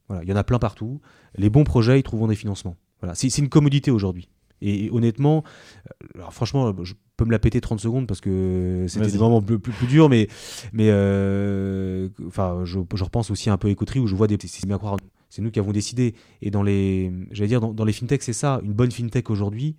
Voilà, 0.08 0.22
il 0.22 0.28
y 0.28 0.32
en 0.32 0.36
a 0.36 0.44
plein 0.44 0.58
partout. 0.58 1.00
Les 1.34 1.48
bons 1.48 1.64
projets, 1.64 1.98
ils 1.98 2.02
trouveront 2.02 2.28
des 2.28 2.36
financements. 2.36 2.76
Voilà, 3.00 3.14
c'est 3.14 3.38
une 3.38 3.48
commodité 3.48 3.90
aujourd'hui. 3.90 4.28
Et, 4.60 4.90
honnêtement, 4.90 5.44
euh, 5.86 6.18
alors 6.18 6.32
franchement, 6.34 6.74
je 6.82 6.92
peux 7.16 7.24
me 7.24 7.30
la 7.30 7.38
péter 7.38 7.60
30 7.60 7.80
secondes 7.80 8.06
parce 8.06 8.20
que 8.20 8.84
c'était 8.86 9.16
vraiment 9.16 9.40
plus, 9.40 9.58
plus, 9.58 9.72
plus, 9.72 9.86
dur, 9.86 10.10
mais, 10.10 10.28
mais 10.74 10.88
euh, 10.90 12.10
enfin, 12.26 12.60
je, 12.64 12.78
je, 12.94 13.04
repense 13.04 13.30
aussi 13.30 13.48
un 13.48 13.56
peu 13.56 13.68
à 13.68 13.70
Écoterie 13.70 14.00
où 14.00 14.06
je 14.06 14.14
vois 14.14 14.26
des. 14.26 14.36
C'est 14.46 14.66
bien 14.66 14.78
croire, 14.78 14.98
c'est 15.30 15.40
nous 15.40 15.50
qui 15.50 15.58
avons 15.58 15.72
décidé. 15.72 16.14
Et 16.42 16.50
dans 16.50 16.62
les, 16.62 17.12
j'allais 17.30 17.48
dire, 17.48 17.60
dans, 17.62 17.72
dans 17.72 17.84
les 17.84 17.94
fintechs, 17.94 18.22
c'est 18.22 18.34
ça. 18.34 18.60
Une 18.62 18.74
bonne 18.74 18.90
fintech 18.92 19.30
aujourd'hui, 19.30 19.76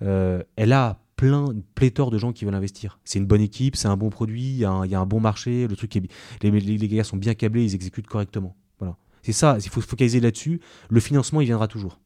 elle 0.00 0.72
a 0.72 0.98
plein, 1.18 1.50
une 1.50 1.62
pléthore 1.62 2.10
de 2.12 2.16
gens 2.16 2.32
qui 2.32 2.44
veulent 2.44 2.54
investir. 2.54 3.00
C'est 3.04 3.18
une 3.18 3.26
bonne 3.26 3.40
équipe, 3.40 3.74
c'est 3.74 3.88
un 3.88 3.96
bon 3.96 4.08
produit, 4.08 4.50
il 4.52 4.58
y, 4.58 4.64
a 4.64 4.70
un 4.70 5.06
bon 5.06 5.18
marché, 5.20 5.66
le 5.66 5.74
truc 5.74 5.96
est, 5.96 6.02
les, 6.42 6.50
les, 6.50 6.88
gars 6.88 7.02
sont 7.02 7.16
bien 7.16 7.34
câblés, 7.34 7.64
ils 7.64 7.74
exécutent 7.74 8.06
correctement. 8.06 8.56
Voilà. 8.78 8.96
C'est 9.22 9.32
ça, 9.32 9.58
il 9.62 9.68
faut 9.68 9.82
se 9.82 9.88
focaliser 9.88 10.20
là-dessus. 10.20 10.60
Le 10.88 11.00
financement, 11.00 11.40
il 11.40 11.46
viendra 11.46 11.66
toujours. 11.66 11.98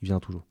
Il 0.00 0.06
viendra 0.06 0.24
toujours. 0.24 0.46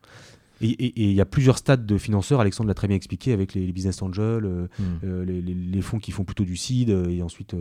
Et 0.61 1.03
il 1.09 1.11
y 1.11 1.21
a 1.21 1.25
plusieurs 1.25 1.57
stades 1.57 1.85
de 1.85 1.97
financeurs, 1.97 2.39
Alexandre 2.39 2.67
l'a 2.67 2.73
très 2.73 2.87
bien 2.87 2.97
expliqué, 2.97 3.33
avec 3.33 3.53
les, 3.53 3.71
business 3.71 4.01
angels, 4.01 4.45
euh, 4.45 4.67
hmm. 4.79 4.83
euh, 5.03 5.25
les, 5.25 5.81
fonds 5.81 5.99
qui 5.99 6.11
font 6.11 6.23
plutôt 6.23 6.45
du 6.45 6.55
seed, 6.55 6.89
euh, 6.89 7.09
et 7.09 7.21
ensuite, 7.21 7.55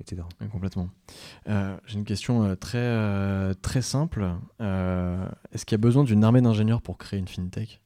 etc. 0.00 0.22
complètement. 0.50 0.88
J'ai 1.46 1.98
une 1.98 2.04
question 2.04 2.56
très, 2.56 3.54
très 3.56 3.82
simple. 3.82 4.30
Est-ce 4.60 5.64
qu'il 5.66 5.74
y 5.74 5.80
a 5.80 5.82
besoin 5.82 6.04
d'une 6.04 6.24
armée 6.24 6.40
d'ingénieurs 6.40 6.80
pour 6.80 6.96
créer 6.96 7.18
une 7.18 7.28
fintech? 7.28 7.80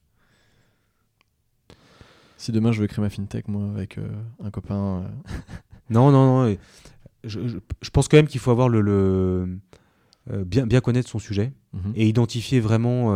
Si 2.39 2.53
demain 2.53 2.71
je 2.71 2.79
veux 2.79 2.87
créer 2.87 3.03
ma 3.03 3.09
fintech, 3.09 3.49
moi, 3.49 3.69
avec 3.69 3.97
euh, 3.97 4.07
un 4.41 4.49
copain. 4.49 5.03
Euh. 5.03 5.37
non, 5.89 6.09
non, 6.09 6.47
non. 6.47 6.57
Je, 7.25 7.41
je, 7.81 7.89
pense 7.89 8.07
quand 8.07 8.15
même 8.15 8.27
qu'il 8.27 8.39
faut 8.39 8.49
avoir 8.49 8.69
le, 8.69 9.59
euh, 10.31 10.45
bien, 10.45 10.65
bien 10.65 10.79
connaître 10.79 11.09
son 11.09 11.19
sujet 11.19 11.51
mhm. 11.73 11.91
et 11.95 12.07
identifier 12.07 12.61
vraiment 12.61 13.13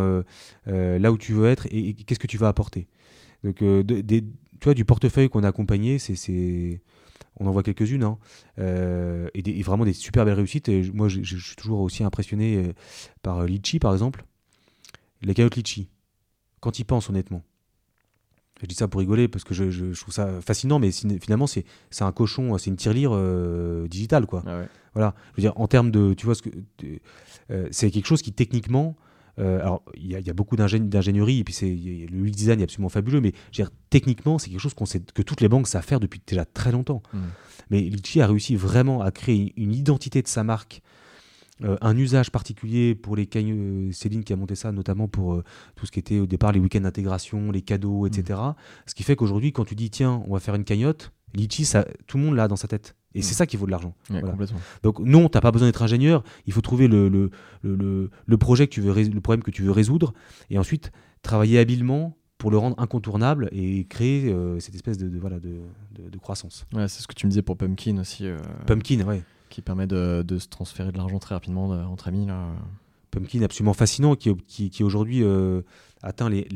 là 0.66 1.10
où 1.10 1.16
tu 1.16 1.32
veux 1.32 1.46
être 1.46 1.66
et, 1.70 1.94
qu'est-ce 1.94 2.20
que 2.20 2.26
tu 2.26 2.36
vas 2.36 2.48
apporter. 2.48 2.86
Donc, 3.42 3.64
des, 3.64 4.20
tu 4.22 4.64
vois, 4.64 4.74
du 4.74 4.84
portefeuille 4.84 5.30
qu'on 5.30 5.42
a 5.42 5.48
accompagné, 5.48 5.98
c'est 5.98 6.82
on 7.40 7.46
en 7.46 7.50
voit 7.50 7.62
quelques-unes, 7.62 8.04
hein. 8.04 8.18
et, 8.58 9.62
vraiment 9.62 9.86
des 9.86 9.94
super 9.94 10.26
belles 10.26 10.34
réussites. 10.34 10.68
Et 10.68 10.82
moi, 10.92 11.08
je, 11.08 11.22
suis 11.22 11.56
toujours 11.56 11.80
aussi 11.80 12.04
impressionné 12.04 12.74
par 13.22 13.44
Litchi, 13.44 13.78
par 13.78 13.94
exemple. 13.94 14.26
Les 15.22 15.32
carottes 15.32 15.56
Litchi. 15.56 15.88
Quand 16.60 16.78
il 16.78 16.84
pense, 16.84 17.08
honnêtement. 17.08 17.42
Je 18.64 18.68
dis 18.68 18.74
ça 18.74 18.88
pour 18.88 19.00
rigoler 19.00 19.28
parce 19.28 19.44
que 19.44 19.54
je, 19.54 19.98
trouve 20.00 20.14
ça 20.14 20.40
fascinant, 20.40 20.78
mais 20.78 20.90
finalement, 20.90 21.46
c'est 21.46 21.64
un 22.00 22.12
cochon, 22.12 22.56
c'est 22.58 22.70
une 22.70 22.76
tirelire 22.76 23.10
euh, 23.12 23.86
digitale, 23.88 24.26
quoi. 24.26 24.42
Ah 24.46 24.62
voilà. 24.94 25.14
Je 25.32 25.42
veux 25.42 25.48
dire, 25.48 25.52
en 25.56 25.68
termes 25.68 25.90
de. 25.90 26.14
Tu 26.14 26.24
vois, 26.24 26.34
ce 26.34 26.42
que. 26.42 26.50
Euh, 27.50 27.68
c'est 27.70 27.90
quelque 27.90 28.06
chose 28.06 28.22
qui, 28.22 28.32
techniquement, 28.32 28.96
euh, 29.38 29.60
alors, 29.60 29.82
il 29.96 30.10
y, 30.10 30.30
a 30.30 30.32
beaucoup 30.32 30.56
d'ingénierie, 30.56 31.40
et 31.40 31.44
puis 31.44 31.52
c'est, 31.52 31.66
le 31.66 32.26
UX 32.26 32.30
design 32.30 32.60
est 32.60 32.64
absolument 32.64 32.88
fabuleux, 32.88 33.20
mais 33.20 33.32
techniquement, 33.90 34.38
c'est 34.38 34.48
quelque 34.48 34.60
chose 34.60 34.74
qu'on 34.74 34.86
sait, 34.86 35.00
que 35.00 35.22
toutes 35.22 35.40
les 35.40 35.48
banques 35.48 35.68
savent 35.68 35.84
faire 35.84 36.00
depuis 36.00 36.22
déjà 36.26 36.44
très 36.44 36.72
longtemps. 36.72 37.02
Mmh. 37.12 37.18
Mais 37.70 37.80
Litchi 37.80 38.20
a 38.20 38.26
réussi 38.26 38.56
vraiment 38.56 39.02
à 39.02 39.10
créer 39.10 39.52
une 39.56 39.74
identité 39.74 40.22
de 40.22 40.28
sa 40.28 40.44
marque, 40.44 40.82
euh, 41.62 41.76
un 41.80 41.96
usage 41.96 42.30
particulier 42.30 42.94
pour 42.94 43.16
les 43.16 43.28
euh, 43.36 43.92
Céline 43.92 44.24
qui 44.24 44.32
a 44.32 44.36
monté 44.36 44.54
ça, 44.54 44.72
notamment 44.72 45.08
pour 45.08 45.42
tout 45.76 45.86
ce 45.86 45.92
qui 45.92 45.98
était 45.98 46.18
au 46.18 46.26
départ 46.26 46.52
les 46.52 46.60
week-ends 46.60 46.80
d'intégration, 46.80 47.50
les 47.52 47.62
cadeaux, 47.62 48.06
etc. 48.06 48.38
Mmh. 48.40 48.54
Ce 48.86 48.94
qui 48.94 49.02
fait 49.02 49.16
qu'aujourd'hui, 49.16 49.52
quand 49.52 49.64
tu 49.64 49.74
dis 49.74 49.90
tiens, 49.90 50.22
on 50.26 50.34
va 50.34 50.40
faire 50.40 50.54
une 50.54 50.64
cagnotte, 50.64 51.12
Litchi, 51.34 51.64
ça, 51.64 51.86
tout 52.06 52.16
le 52.16 52.24
monde 52.24 52.36
l'a 52.36 52.48
dans 52.48 52.56
sa 52.56 52.68
tête. 52.68 52.94
Et 53.14 53.22
c'est 53.22 53.32
mm. 53.32 53.34
ça 53.34 53.46
qui 53.46 53.56
vaut 53.56 53.66
de 53.66 53.70
l'argent. 53.70 53.94
Donc 54.82 54.98
non, 55.00 55.28
tu 55.28 55.36
n'as 55.36 55.40
pas 55.40 55.52
besoin 55.52 55.68
d'être 55.68 55.82
ingénieur, 55.82 56.24
il 56.46 56.52
faut 56.52 56.60
trouver 56.60 56.88
le, 56.88 57.08
le, 57.08 57.30
le, 57.62 58.10
le, 58.26 58.38
projet 58.38 58.66
que 58.66 58.72
tu 58.72 58.80
veux 58.80 58.92
le 58.92 59.20
problème 59.20 59.42
que 59.42 59.50
tu 59.50 59.62
veux 59.62 59.70
résoudre, 59.70 60.14
et 60.50 60.58
ensuite 60.58 60.90
travailler 61.22 61.58
habilement 61.58 62.16
pour 62.38 62.50
le 62.50 62.58
rendre 62.58 62.78
incontournable 62.78 63.48
et 63.52 63.84
créer 63.86 64.32
euh, 64.32 64.58
cette 64.58 64.74
espèce 64.74 64.98
de, 64.98 65.18
voilà, 65.18 65.38
de, 65.38 65.60
de, 65.92 66.18
croissance. 66.18 66.66
Ouais, 66.74 66.88
c'est 66.88 67.00
ce 67.00 67.06
que 67.06 67.14
tu 67.14 67.26
me 67.26 67.30
disais 67.30 67.42
pour 67.42 67.56
Pumpkin 67.56 67.98
aussi. 67.98 68.26
Euh, 68.26 68.36
Pumpkin, 68.66 69.00
ouais. 69.06 69.22
Qui 69.54 69.62
permet 69.62 69.86
de, 69.86 70.24
se 70.38 70.48
transférer 70.48 70.90
de 70.90 70.98
l'argent 70.98 71.20
très 71.20 71.36
rapidement 71.36 71.72
euh, 71.72 71.84
entre 71.84 72.08
amis. 72.08 72.26
Là. 72.26 72.48
Pumpkin, 73.12 73.42
absolument 73.42 73.74
fascinant, 73.74 74.16
qui, 74.16 74.34
qui, 74.48 74.70
qui 74.70 74.82
aujourd'hui 74.82 75.22
atteint 76.02 76.28
les, 76.28 76.48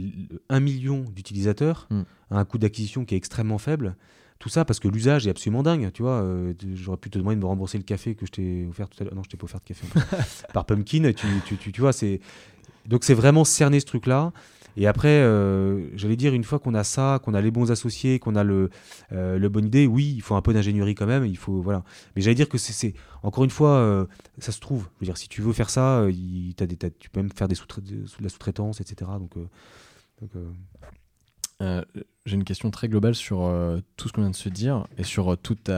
1 0.49 0.59
million 0.59 1.05
d'utilisateurs 1.15 1.87
mm. 1.91 2.03
à 2.33 2.39
un 2.41 2.45
coût 2.45 2.59
d'acquisition 2.59 3.05
qui 3.05 3.15
est 3.15 3.19
extrêmement 3.19 3.59
faible. 3.59 3.95
Tout 4.41 4.49
ça 4.49 4.65
parce 4.65 4.79
que 4.79 4.89
l'usage 4.89 5.27
est 5.27 5.31
absolument 5.31 5.63
dingue, 5.63 5.91
tu 5.93 6.03
vois. 6.03 6.23
Euh, 6.23 6.55
j'aurais 6.75 6.97
pu 6.97 7.11
te 7.11 7.19
demander 7.19 7.37
de 7.37 7.41
me 7.41 7.47
rembourser 7.47 7.79
le 7.79 7.85
café 7.85 8.15
que 8.15 8.27
je 8.27 8.33
t'ai 8.33 8.67
offert 8.69 8.89
tout 8.89 9.01
à 9.01 9.05
l'heure. 9.05 9.15
Non, 9.15 9.23
je 9.25 9.29
t'ai 9.29 9.37
pas 9.37 9.45
offert 9.45 9.61
de 9.61 9.65
café. 9.65 9.87
par 10.53 10.65
Pumpkin, 10.65 11.13
tu, 11.13 11.27
tu, 11.47 11.57
tu, 11.57 11.73
tu 11.73 11.81
vois, 11.81 11.93
c'est... 11.93 12.21
Donc 12.87 13.05
c'est 13.05 13.15
vraiment 13.15 13.45
cerner 13.45 13.81
ce 13.81 13.87
truc-là. 13.87 14.33
Et 14.79 14.87
après, 14.87 15.09
euh, 15.09 15.95
j'allais 15.97 16.17
dire, 16.17 16.33
une 16.33 16.45
fois 16.45 16.59
qu'on 16.59 16.75
a 16.75 16.85
ça, 16.85 17.21
qu'on 17.23 17.35
a 17.35 17.41
les 17.41 17.51
bons 17.51 17.71
associés, 17.71 18.19
qu'on 18.19 18.37
a 18.37 18.45
le, 18.45 18.71
euh, 19.13 19.37
le 19.37 19.49
bonne 19.49 19.67
idée, 19.67 19.87
oui, 19.87 20.15
il 20.15 20.23
faut 20.23 20.37
un 20.37 20.43
peu 20.43 20.55
d'ingénierie 20.55 20.95
quand 20.95 21.07
même. 21.07 21.27
Il 21.27 21.37
faut, 21.37 21.61
voilà. 21.61 21.83
Mais 22.15 22.23
j'allais 22.23 22.37
dire 22.37 22.49
que 22.49 22.59
c'est, 22.59 22.95
encore 23.23 23.45
une 23.45 23.51
fois, 23.51 24.07
ça 24.39 24.53
se 24.53 24.61
trouve. 24.61 24.85
Je 24.97 25.01
veux 25.01 25.07
dire, 25.07 25.19
si 25.19 25.29
tu 25.29 25.43
veux 25.43 25.53
faire 25.53 25.69
ça, 25.69 26.07
tu 26.09 27.11
peux 27.11 27.21
même 27.21 27.31
faire 27.31 27.49
des 27.49 27.55
sous 27.55 27.67
de 27.67 28.23
la 28.23 28.29
sous-traitance, 28.29 28.81
etc. 28.81 29.11
Donc, 29.19 29.35
euh, 31.61 31.85
j'ai 32.25 32.37
une 32.37 32.45
question 32.45 32.71
très 32.71 32.89
globale 32.89 33.15
sur 33.15 33.43
euh, 33.43 33.81
tout 33.97 34.09
ce 34.09 34.13
qu'on 34.13 34.21
vient 34.21 34.31
de 34.31 34.37
se 34.37 34.49
dire 34.49 34.87
et 34.97 35.03
sur 35.03 35.33
euh, 35.33 35.37
toute, 35.37 35.71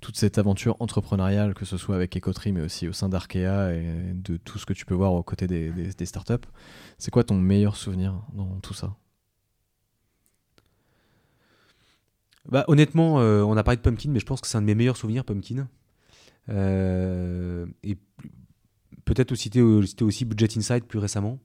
toute 0.00 0.16
cette 0.16 0.38
aventure 0.38 0.76
entrepreneuriale, 0.80 1.54
que 1.54 1.64
ce 1.64 1.76
soit 1.76 1.96
avec 1.96 2.16
Ecotree, 2.16 2.52
mais 2.52 2.60
aussi 2.60 2.86
au 2.88 2.92
sein 2.92 3.08
d'Arkea 3.08 3.72
et 3.74 4.12
de 4.14 4.36
tout 4.36 4.58
ce 4.58 4.66
que 4.66 4.72
tu 4.72 4.84
peux 4.84 4.94
voir 4.94 5.12
aux 5.12 5.22
côtés 5.22 5.46
des, 5.46 6.06
startups. 6.06 6.34
C'est 6.98 7.10
quoi 7.10 7.24
ton 7.24 7.34
meilleur 7.34 7.76
souvenir 7.76 8.22
dans 8.32 8.60
tout 8.60 8.74
ça? 8.74 8.94
Bah, 12.48 12.64
Honnêtement, 12.68 13.14
on 13.14 13.56
a 13.56 13.62
parlé 13.64 13.76
de 13.76 13.82
Pumpkin, 13.82 14.10
mais 14.10 14.20
je 14.20 14.26
pense 14.26 14.40
que 14.40 14.46
c'est 14.46 14.58
un 14.58 14.62
de 14.62 14.66
mes 14.66 14.74
meilleurs 14.74 14.96
souvenirs, 14.96 15.24
Pumpkin. 15.24 15.68
et 16.48 17.98
peut-être 19.04 19.32
aussi, 19.32 19.50
c'était 19.86 20.04
aussi 20.04 20.24
Budget 20.26 20.48
Insight 20.56 20.84
plus 20.84 20.98
récemment. 20.98 21.38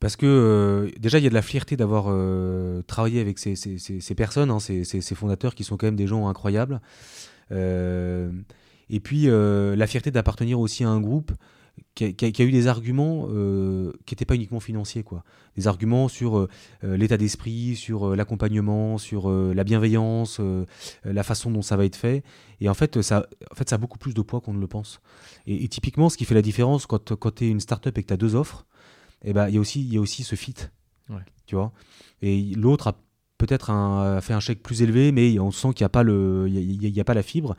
Parce 0.00 0.14
que 0.14 0.26
euh, 0.26 0.90
déjà, 0.98 1.18
il 1.18 1.24
y 1.24 1.26
a 1.26 1.30
de 1.30 1.34
la 1.34 1.42
fierté 1.42 1.76
d'avoir 1.76 2.06
euh, 2.08 2.82
travaillé 2.82 3.20
avec 3.20 3.38
ces, 3.38 3.56
ces, 3.56 3.78
ces, 3.78 4.14
personnes, 4.14 4.50
hein, 4.50 4.60
ces, 4.60 4.84
fondateurs 5.14 5.54
qui 5.54 5.64
sont 5.64 5.76
quand 5.76 5.86
même 5.86 5.96
des 5.96 6.06
gens 6.06 6.28
incroyables. 6.28 6.80
Euh, 7.50 8.30
et 8.90 9.00
puis, 9.00 9.26
la 9.26 9.86
fierté 9.86 10.10
d'appartenir 10.10 10.60
aussi 10.60 10.84
à 10.84 10.88
un 10.88 11.00
groupe 11.00 11.32
qui 11.94 12.04
a, 12.04 12.42
eu 12.42 12.52
des 12.52 12.68
arguments 12.68 13.26
qui 14.06 14.14
n'étaient 14.14 14.24
pas 14.24 14.36
uniquement 14.36 14.60
financiers. 14.60 15.02
Quoi. 15.02 15.24
Des 15.56 15.66
arguments 15.66 16.08
sur 16.08 16.48
l'état 16.82 17.16
d'esprit, 17.16 17.76
sur 17.76 18.16
l'accompagnement, 18.16 18.98
sur 18.98 19.30
la 19.30 19.64
bienveillance, 19.64 20.40
la 21.04 21.22
façon 21.22 21.50
dont 21.50 21.60
ça 21.60 21.76
va 21.76 21.84
être 21.84 21.96
fait. 21.96 22.22
Et 22.60 22.68
en 22.68 22.74
fait, 22.74 23.02
ça, 23.02 23.26
en 23.50 23.54
fait, 23.54 23.68
ça 23.68 23.74
a 23.74 23.78
beaucoup 23.78 23.98
plus 23.98 24.14
de 24.14 24.22
poids 24.22 24.40
qu'on 24.40 24.54
ne 24.54 24.60
le 24.60 24.68
pense. 24.68 25.00
Et, 25.46 25.64
et 25.64 25.68
typiquement, 25.68 26.08
ce 26.08 26.16
qui 26.16 26.24
fait 26.24 26.34
la 26.34 26.42
différence 26.42 26.86
quand, 26.86 27.14
quand 27.14 27.34
tu 27.34 27.44
es 27.44 27.50
une 27.50 27.60
startup 27.60 27.98
et 27.98 28.02
que 28.02 28.08
tu 28.08 28.14
as 28.14 28.16
deux 28.16 28.36
offres, 28.36 28.64
et 29.24 29.30
eh 29.30 29.32
ben 29.32 29.48
il 29.48 29.54
y 29.54 29.58
a 29.58 29.60
aussi 29.60 29.80
il 29.80 29.92
y 29.92 29.96
a 29.96 30.00
aussi 30.00 30.22
ce 30.22 30.36
fit. 30.36 30.54
Tu 31.46 31.54
vois? 31.54 31.72
Et 32.20 32.52
l'autre 32.56 32.88
a 32.88 33.00
peut-être 33.38 33.66
fait 34.20 34.34
un 34.34 34.40
chèque 34.40 34.62
plus 34.62 34.82
élevé 34.82 35.12
mais 35.12 35.38
on 35.38 35.50
sent 35.50 35.68
qu'il 35.72 35.82
n'y 35.82 35.86
a 35.86 35.88
pas 35.88 36.02
le 36.02 36.46
il 36.48 36.94
y, 36.96 37.00
a, 37.00 37.04
pas 37.04 37.14
la 37.14 37.22
fibre. 37.22 37.56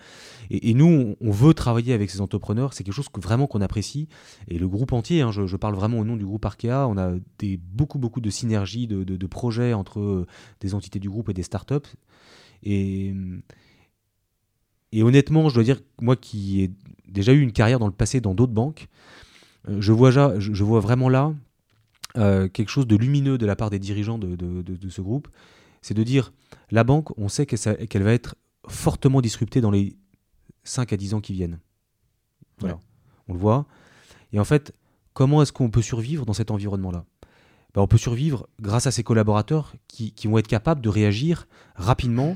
Et, 0.52 0.74
nous 0.74 1.16
on, 1.20 1.32
veut 1.32 1.54
travailler 1.54 1.94
avec 1.94 2.12
ces 2.12 2.22
entrepreneurs. 2.22 2.74
C'est 2.74 2.84
quelque 2.84 2.94
chose 2.94 3.10
que 3.10 3.20
vraiment 3.20 3.48
qu'on 3.48 3.62
apprécie. 3.62 4.08
Et 4.48 4.60
le 4.60 4.68
groupe 4.68 4.94
entier 4.94 5.22
hein, 5.22 5.32
je, 5.32 5.56
parle 5.56 5.76
vraiment 5.76 5.98
au 6.00 6.06
nom 6.06 6.18
du 6.18 6.26
groupe 6.26 6.46
Arkea. 6.46 6.88
On 6.88 6.98
a 6.98 7.14
des 7.40 7.58
beaucoup 7.58 7.98
beaucoup 7.98 8.22
de 8.22 8.30
synergies 8.30 8.88
de, 8.88 9.04
de, 9.04 9.28
projets 9.28 9.74
entre 9.74 10.00
euh, 10.00 10.28
des 10.60 10.76
entités 10.76 11.00
du 11.00 11.10
groupe 11.10 11.30
et 11.30 11.34
des 11.34 11.44
startups. 11.44 11.90
Et 12.62 13.14
et 14.92 15.04
honnêtement 15.04 15.50
je 15.50 15.56
dois 15.56 15.64
dire 15.64 15.80
moi 16.02 16.16
qui 16.16 16.62
ai 16.62 16.72
déjà 17.08 17.34
eu 17.34 17.42
une 17.42 17.52
carrière 17.52 17.80
dans 17.80 17.88
le 17.88 17.94
passé 17.94 18.22
dans 18.22 18.34
d'autres 18.34 18.54
banques 18.54 18.88
euh, 19.68 19.82
je 19.82 19.92
vois, 19.92 20.12
je 20.40 20.64
vois 20.64 20.80
vraiment 20.80 21.10
là 21.10 21.34
quelque 22.14 22.70
chose 22.70 22.88
de 22.88 22.96
lumineux 22.96 23.38
de 23.38 23.46
la 23.46 23.56
part 23.56 23.70
des 23.70 23.80
dirigeants 23.80 24.18
de, 24.18 24.90
ce 24.90 25.02
groupe, 25.02 25.28
c'est 25.82 25.94
de 25.94 26.04
dire 26.04 26.34
la 26.72 26.84
banque, 26.84 27.18
on 27.18 27.30
sait 27.30 27.46
qu'elle 27.46 28.04
va 28.04 28.14
être 28.14 28.36
fortement 28.68 29.22
disruptée 29.22 29.62
dans 29.62 29.72
les 29.72 29.98
5 30.64 30.94
à 30.94 30.98
10 30.98 31.14
ans 31.16 31.22
qui 31.22 31.34
viennent. 31.34 31.60
Voilà. 32.60 32.80
On 33.28 33.34
le 33.34 33.40
voit. 33.40 33.66
Et 34.34 34.40
en 34.40 34.44
fait, 34.44 34.74
comment 35.14 35.42
est-ce 35.42 35.52
qu'on 35.52 35.70
peut 35.70 35.82
survivre 35.82 36.26
dans 36.26 36.34
cet 36.34 36.52
environnement-là? 36.52 37.06
Ben, 37.74 37.82
On 37.82 37.88
peut 37.88 37.98
survivre 37.98 38.48
grâce 38.60 38.88
à 38.88 38.92
ces 38.92 39.04
collaborateurs 39.04 39.74
qui, 39.88 40.14
vont 40.26 40.38
être 40.38 40.48
capables 40.48 40.82
de 40.82 40.90
réagir 40.90 41.48
rapidement 41.76 42.36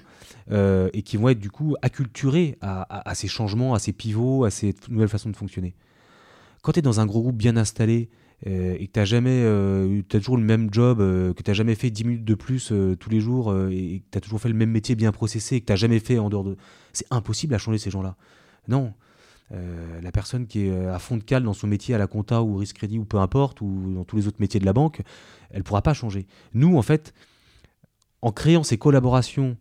euh, 0.51 0.89
et 0.93 1.01
qui 1.01 1.17
vont 1.17 1.29
être 1.29 1.39
du 1.39 1.49
coup 1.49 1.75
acculturés 1.81 2.57
à, 2.61 3.09
à, 3.09 3.15
ces 3.15 3.27
changements, 3.27 3.73
à 3.73 3.79
ces 3.79 3.93
pivots, 3.93 4.45
à 4.45 4.51
ces 4.51 4.75
nouvelles 4.89 5.09
façons 5.09 5.29
de 5.29 5.35
fonctionner. 5.35 5.75
Quand 6.61 6.71
tu 6.71 6.79
es 6.79 6.81
dans 6.81 6.99
un 6.99 7.05
gros 7.05 7.21
groupe 7.21 7.37
bien 7.37 7.57
installé, 7.57 8.09
euh, 8.09 8.22
et 8.45 8.87
que 8.87 8.91
tu 8.91 8.99
as 8.99 9.05
jamais 9.05 9.41
euh, 9.43 10.01
as 10.11 10.17
toujours 10.17 10.37
le 10.37 10.43
même 10.43 10.67
job, 10.71 10.99
euh, 10.99 11.33
que 11.33 11.41
tu 11.43 11.49
n'as 11.49 11.55
jamais 11.55 11.75
fait 11.75 11.89
10 11.89 12.03
minutes 12.03 12.25
de 12.25 12.35
plus 12.35 12.73
tous 12.99 13.09
les 13.09 13.21
jours 13.21 13.55
et 13.69 14.03
que 14.05 14.11
tu 14.11 14.17
as 14.17 14.21
toujours 14.21 14.41
fait 14.41 14.49
le 14.49 14.55
même 14.55 14.71
métier 14.71 14.95
bien 14.95 15.11
processé 15.11 15.55
et 15.55 15.61
que 15.61 15.65
tu 15.65 15.71
n'as 15.71 15.77
jamais 15.77 15.99
fait 15.99 16.19
en 16.19 16.29
dehors 16.29 16.43
de... 16.43 16.57
C'est 16.91 17.07
impossible 17.09 17.53
à 17.55 17.57
changer 17.57 17.77
ces 17.77 17.89
gens-là. 17.89 18.15
Non. 18.67 18.93
la 19.49 20.11
personne 20.11 20.47
qui 20.47 20.67
est 20.67 20.85
à 20.87 20.99
fond 20.99 21.17
de 21.17 21.23
cale 21.23 21.43
dans 21.43 21.53
son 21.53 21.67
métier 21.67 21.95
à 21.95 21.97
la 21.97 22.07
compta 22.07 22.43
ou 22.43 22.57
risque 22.57 22.77
crédit 22.77 22.99
ou 22.99 23.05
peu 23.05 23.17
importe, 23.17 23.61
ou 23.61 23.93
dans 23.93 24.03
tous 24.03 24.17
les 24.17 24.27
autres 24.27 24.39
métiers 24.39 24.59
de 24.59 24.65
la 24.65 24.73
banque, 24.73 25.01
elle 25.51 25.59
ne 25.59 25.63
pourra 25.63 25.81
pas 25.81 25.93
changer. 25.93 26.27
Nous, 26.53 26.77
en 26.77 26.81
fait, 26.81 27.13
en 28.21 28.31
créant 28.31 28.63
ces 28.63 28.77
collaborations 28.77 29.57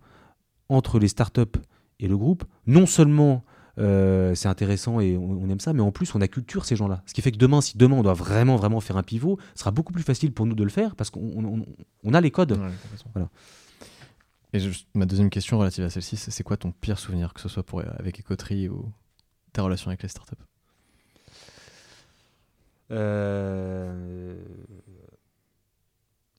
entre 0.69 0.99
les 0.99 1.09
startups 1.09 1.59
et 2.01 2.09
le 2.09 2.17
groupe, 2.17 2.45
non 2.67 2.87
seulement 2.87 3.45
euh, 3.79 4.35
c'est 4.35 4.49
intéressant 4.49 5.01
et 5.01 5.17
on, 5.17 5.49
aime 5.49 5.61
ça, 5.61 5.73
mais 5.73 5.81
en 5.81 5.93
plus 5.93 6.15
on 6.15 6.21
a 6.21 6.29
culture 6.29 6.65
ces 6.65 6.77
gens-là. 6.77 7.03
Ce 7.07 7.15
qui 7.15 7.23
fait 7.23 7.33
que 7.33 7.39
demain, 7.39 7.61
si 7.61 7.79
demain 7.79 7.97
on 7.97 8.03
doit 8.03 8.13
vraiment 8.15 8.57
vraiment 8.57 8.81
faire 8.81 8.97
un 8.97 9.03
pivot, 9.03 9.39
ce 9.55 9.61
sera 9.61 9.71
beaucoup 9.71 9.93
plus 9.93 10.03
facile 10.03 10.33
pour 10.33 10.47
nous 10.47 10.55
de 10.55 10.65
le 10.65 10.71
faire 10.71 10.95
parce 10.95 11.11
qu'on 11.11 11.65
on, 12.05 12.15
a 12.15 12.21
les 12.21 12.31
codes. 12.31 12.59
voilà. 13.15 13.29
Et 14.53 14.59
ma 14.95 15.07
deuxième 15.07 15.31
question 15.31 15.59
relative 15.59 15.85
à 15.85 15.91
celle-ci, 15.91 16.17
c'est 16.17 16.43
quoi 16.43 16.59
ton 16.59 16.73
pire 16.73 16.99
souvenir, 16.99 17.33
que 17.33 17.41
ce 17.41 17.49
soit 17.49 17.63
pour, 17.63 17.83
avec 17.99 18.21
Ecotree 18.21 18.69
ou 18.69 18.93
ta 19.55 19.63
relation 19.63 19.89
avec 19.89 20.03
les 20.03 20.09
startups? 20.09 20.35
Euh... 22.91 24.37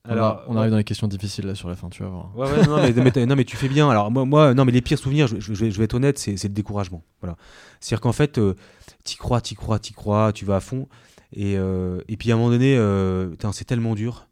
Alors, 0.06 0.44
on, 0.48 0.56
arrive 0.56 0.70
dans 0.70 0.76
les 0.76 0.84
questions 0.84 1.08
difficiles 1.08 1.46
là 1.46 1.54
sur 1.54 1.68
la 1.68 1.76
fin, 1.76 1.88
tu 1.88 2.02
vas 2.02 2.10
voir. 2.10 2.36
Ouais, 2.36 2.46
ouais, 2.46 2.66
non, 2.66 2.76
mais, 3.02 3.26
non, 3.26 3.36
mais 3.36 3.44
tu 3.44 3.56
fais 3.56 3.68
bien. 3.68 3.88
Alors, 3.88 4.10
moi, 4.10 4.26
moi, 4.26 4.52
non, 4.52 4.66
mais 4.66 4.72
les 4.72 4.82
pires 4.82 4.98
souvenirs, 4.98 5.28
je, 5.28 5.40
je, 5.40 5.64
vais, 5.64 5.84
être 5.84 5.94
honnête, 5.94 6.18
c'est 6.18 6.42
le 6.42 6.48
découragement. 6.50 7.02
Voilà. 7.22 7.36
C'est-à-dire 7.80 8.02
qu'en 8.02 8.12
fait, 8.12 8.36
euh, 8.36 8.54
t'y 9.02 9.16
crois, 9.16 9.40
t'y 9.40 9.54
crois, 9.54 9.78
t'y 9.78 9.94
crois, 9.94 10.32
tu 10.34 10.44
vas 10.44 10.56
à 10.56 10.60
fond. 10.60 10.88
Et, 11.32 11.56
euh, 11.56 12.02
et 12.08 12.18
puis 12.18 12.30
à 12.30 12.34
un 12.34 12.36
moment 12.36 12.50
donné, 12.50 12.76
euh, 12.76 13.34
c'est 13.52 13.64
tellement 13.64 13.94
dur. 13.94 14.26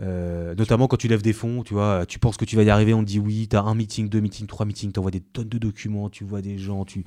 Euh, 0.00 0.56
notamment 0.56 0.88
quand 0.88 0.96
tu 0.96 1.06
lèves 1.06 1.22
des 1.22 1.32
fonds, 1.32 1.62
tu 1.62 1.74
vois, 1.74 2.04
tu 2.06 2.18
penses 2.18 2.36
que 2.36 2.44
tu 2.44 2.56
vas 2.56 2.64
y 2.64 2.70
arriver, 2.70 2.94
on 2.94 3.00
te 3.00 3.06
dit 3.06 3.20
oui, 3.20 3.46
tu 3.48 3.56
as 3.56 3.62
un 3.62 3.74
meeting, 3.74 4.08
deux 4.08 4.20
meetings, 4.20 4.46
trois 4.46 4.66
meetings, 4.66 4.92
tu 4.92 4.98
envoies 4.98 5.12
des 5.12 5.20
tonnes 5.20 5.48
de 5.48 5.58
documents, 5.58 6.10
tu 6.10 6.24
vois 6.24 6.42
des 6.42 6.58
gens, 6.58 6.84
tu, 6.84 7.04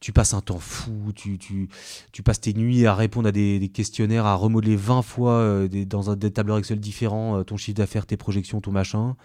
tu 0.00 0.12
passes 0.12 0.32
un 0.32 0.40
temps 0.40 0.58
fou, 0.58 1.12
tu, 1.14 1.36
tu, 1.38 1.68
tu 2.12 2.22
passes 2.22 2.40
tes 2.40 2.54
nuits 2.54 2.86
à 2.86 2.94
répondre 2.94 3.28
à 3.28 3.32
des, 3.32 3.70
questionnaires, 3.72 4.24
à 4.24 4.34
remodeler 4.34 4.76
20 4.76 5.02
fois 5.02 5.32
euh, 5.32 5.68
des, 5.68 5.84
dans 5.84 6.10
un, 6.10 6.16
des 6.16 6.30
tableurs 6.30 6.56
Excel 6.56 6.80
différents, 6.80 7.38
euh, 7.38 7.42
ton 7.42 7.58
chiffre 7.58 7.76
d'affaires, 7.76 8.06
tes 8.06 8.16
projections, 8.16 8.60
ton 8.62 8.72
machin, 8.72 9.16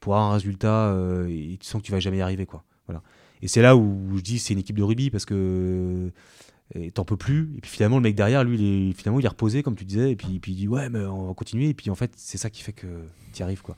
pour 0.00 0.14
avoir 0.14 0.30
un 0.30 0.32
résultat, 0.32 0.96
et 1.28 1.58
tu 1.60 1.66
sens 1.66 1.82
que 1.82 1.86
tu 1.86 1.92
vas 1.92 2.00
jamais 2.00 2.18
y 2.18 2.22
arriver. 2.22 2.46
quoi. 2.46 2.64
Voilà. 2.86 3.02
Et 3.42 3.48
c'est 3.48 3.62
là 3.62 3.76
où 3.76 4.16
je 4.16 4.22
dis 4.22 4.38
c'est 4.38 4.54
une 4.54 4.60
équipe 4.60 4.76
de 4.76 4.82
rugby 4.82 5.10
parce 5.10 5.24
que 5.24 6.10
et 6.74 6.90
t'en 6.90 7.04
peux 7.04 7.16
plus. 7.16 7.50
Et 7.56 7.60
puis 7.60 7.70
finalement, 7.70 7.96
le 7.96 8.02
mec 8.02 8.14
derrière, 8.14 8.44
lui, 8.44 8.58
il 8.58 8.90
est, 8.90 8.92
finalement, 8.92 9.20
il 9.20 9.24
est 9.24 9.28
reposé, 9.28 9.62
comme 9.62 9.74
tu 9.76 9.84
disais, 9.84 10.10
et 10.12 10.16
puis, 10.16 10.40
il 10.46 10.54
dit 10.54 10.68
ouais, 10.68 10.90
mais 10.90 11.00
on 11.00 11.28
va 11.28 11.34
continuer. 11.34 11.68
Et 11.70 11.74
puis 11.74 11.90
en 11.90 11.94
fait, 11.94 12.12
c'est 12.16 12.38
ça 12.38 12.50
qui 12.50 12.62
fait 12.62 12.72
que 12.74 12.86
tu 13.32 13.40
y 13.40 13.42
arrives, 13.42 13.62
quoi. 13.62 13.76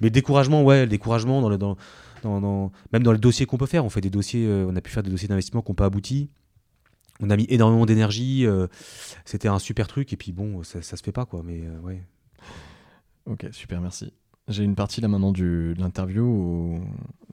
Mais 0.00 0.06
le 0.06 0.10
découragement, 0.10 0.62
ouais, 0.62 0.82
le 0.82 0.88
découragement, 0.88 1.42
dans 1.42 1.48
le, 1.50 1.58
dans, 1.58 1.76
dans, 2.22 2.72
même 2.92 3.02
dans 3.02 3.12
le 3.12 3.18
dossier 3.18 3.44
qu'on 3.46 3.58
peut 3.58 3.66
faire, 3.66 3.84
on 3.84 3.90
fait 3.90 4.00
des 4.00 4.10
dossiers, 4.10 4.46
euh, 4.46 4.66
on 4.68 4.76
a 4.76 4.80
pu 4.80 4.90
faire 4.90 5.02
des 5.02 5.10
dossiers 5.10 5.28
d'investissement 5.28 5.62
qui 5.62 5.70
n'ont 5.70 5.74
pas 5.74 5.86
abouti. 5.86 6.30
on 7.20 7.28
a 7.30 7.36
mis 7.36 7.46
énormément 7.50 7.84
d'énergie. 7.86 8.46
euh, 8.46 8.66
C'était 9.26 9.48
un 9.48 9.58
super 9.58 9.86
truc. 9.86 10.12
Et 10.12 10.16
puis 10.16 10.32
bon, 10.32 10.62
ça, 10.62 10.80
ça 10.82 10.96
se 10.96 11.02
fait 11.02 11.12
pas, 11.12 11.26
quoi. 11.26 11.42
Mais 11.44 11.60
euh, 11.64 11.78
ouais. 11.80 12.02
Ok, 13.26 13.46
super, 13.52 13.80
merci. 13.82 14.12
J'ai 14.48 14.64
une 14.64 14.74
partie 14.74 15.00
là 15.00 15.08
maintenant 15.08 15.30
du, 15.30 15.74
de 15.76 15.80
l'interview 15.80 16.24
où 16.24 16.80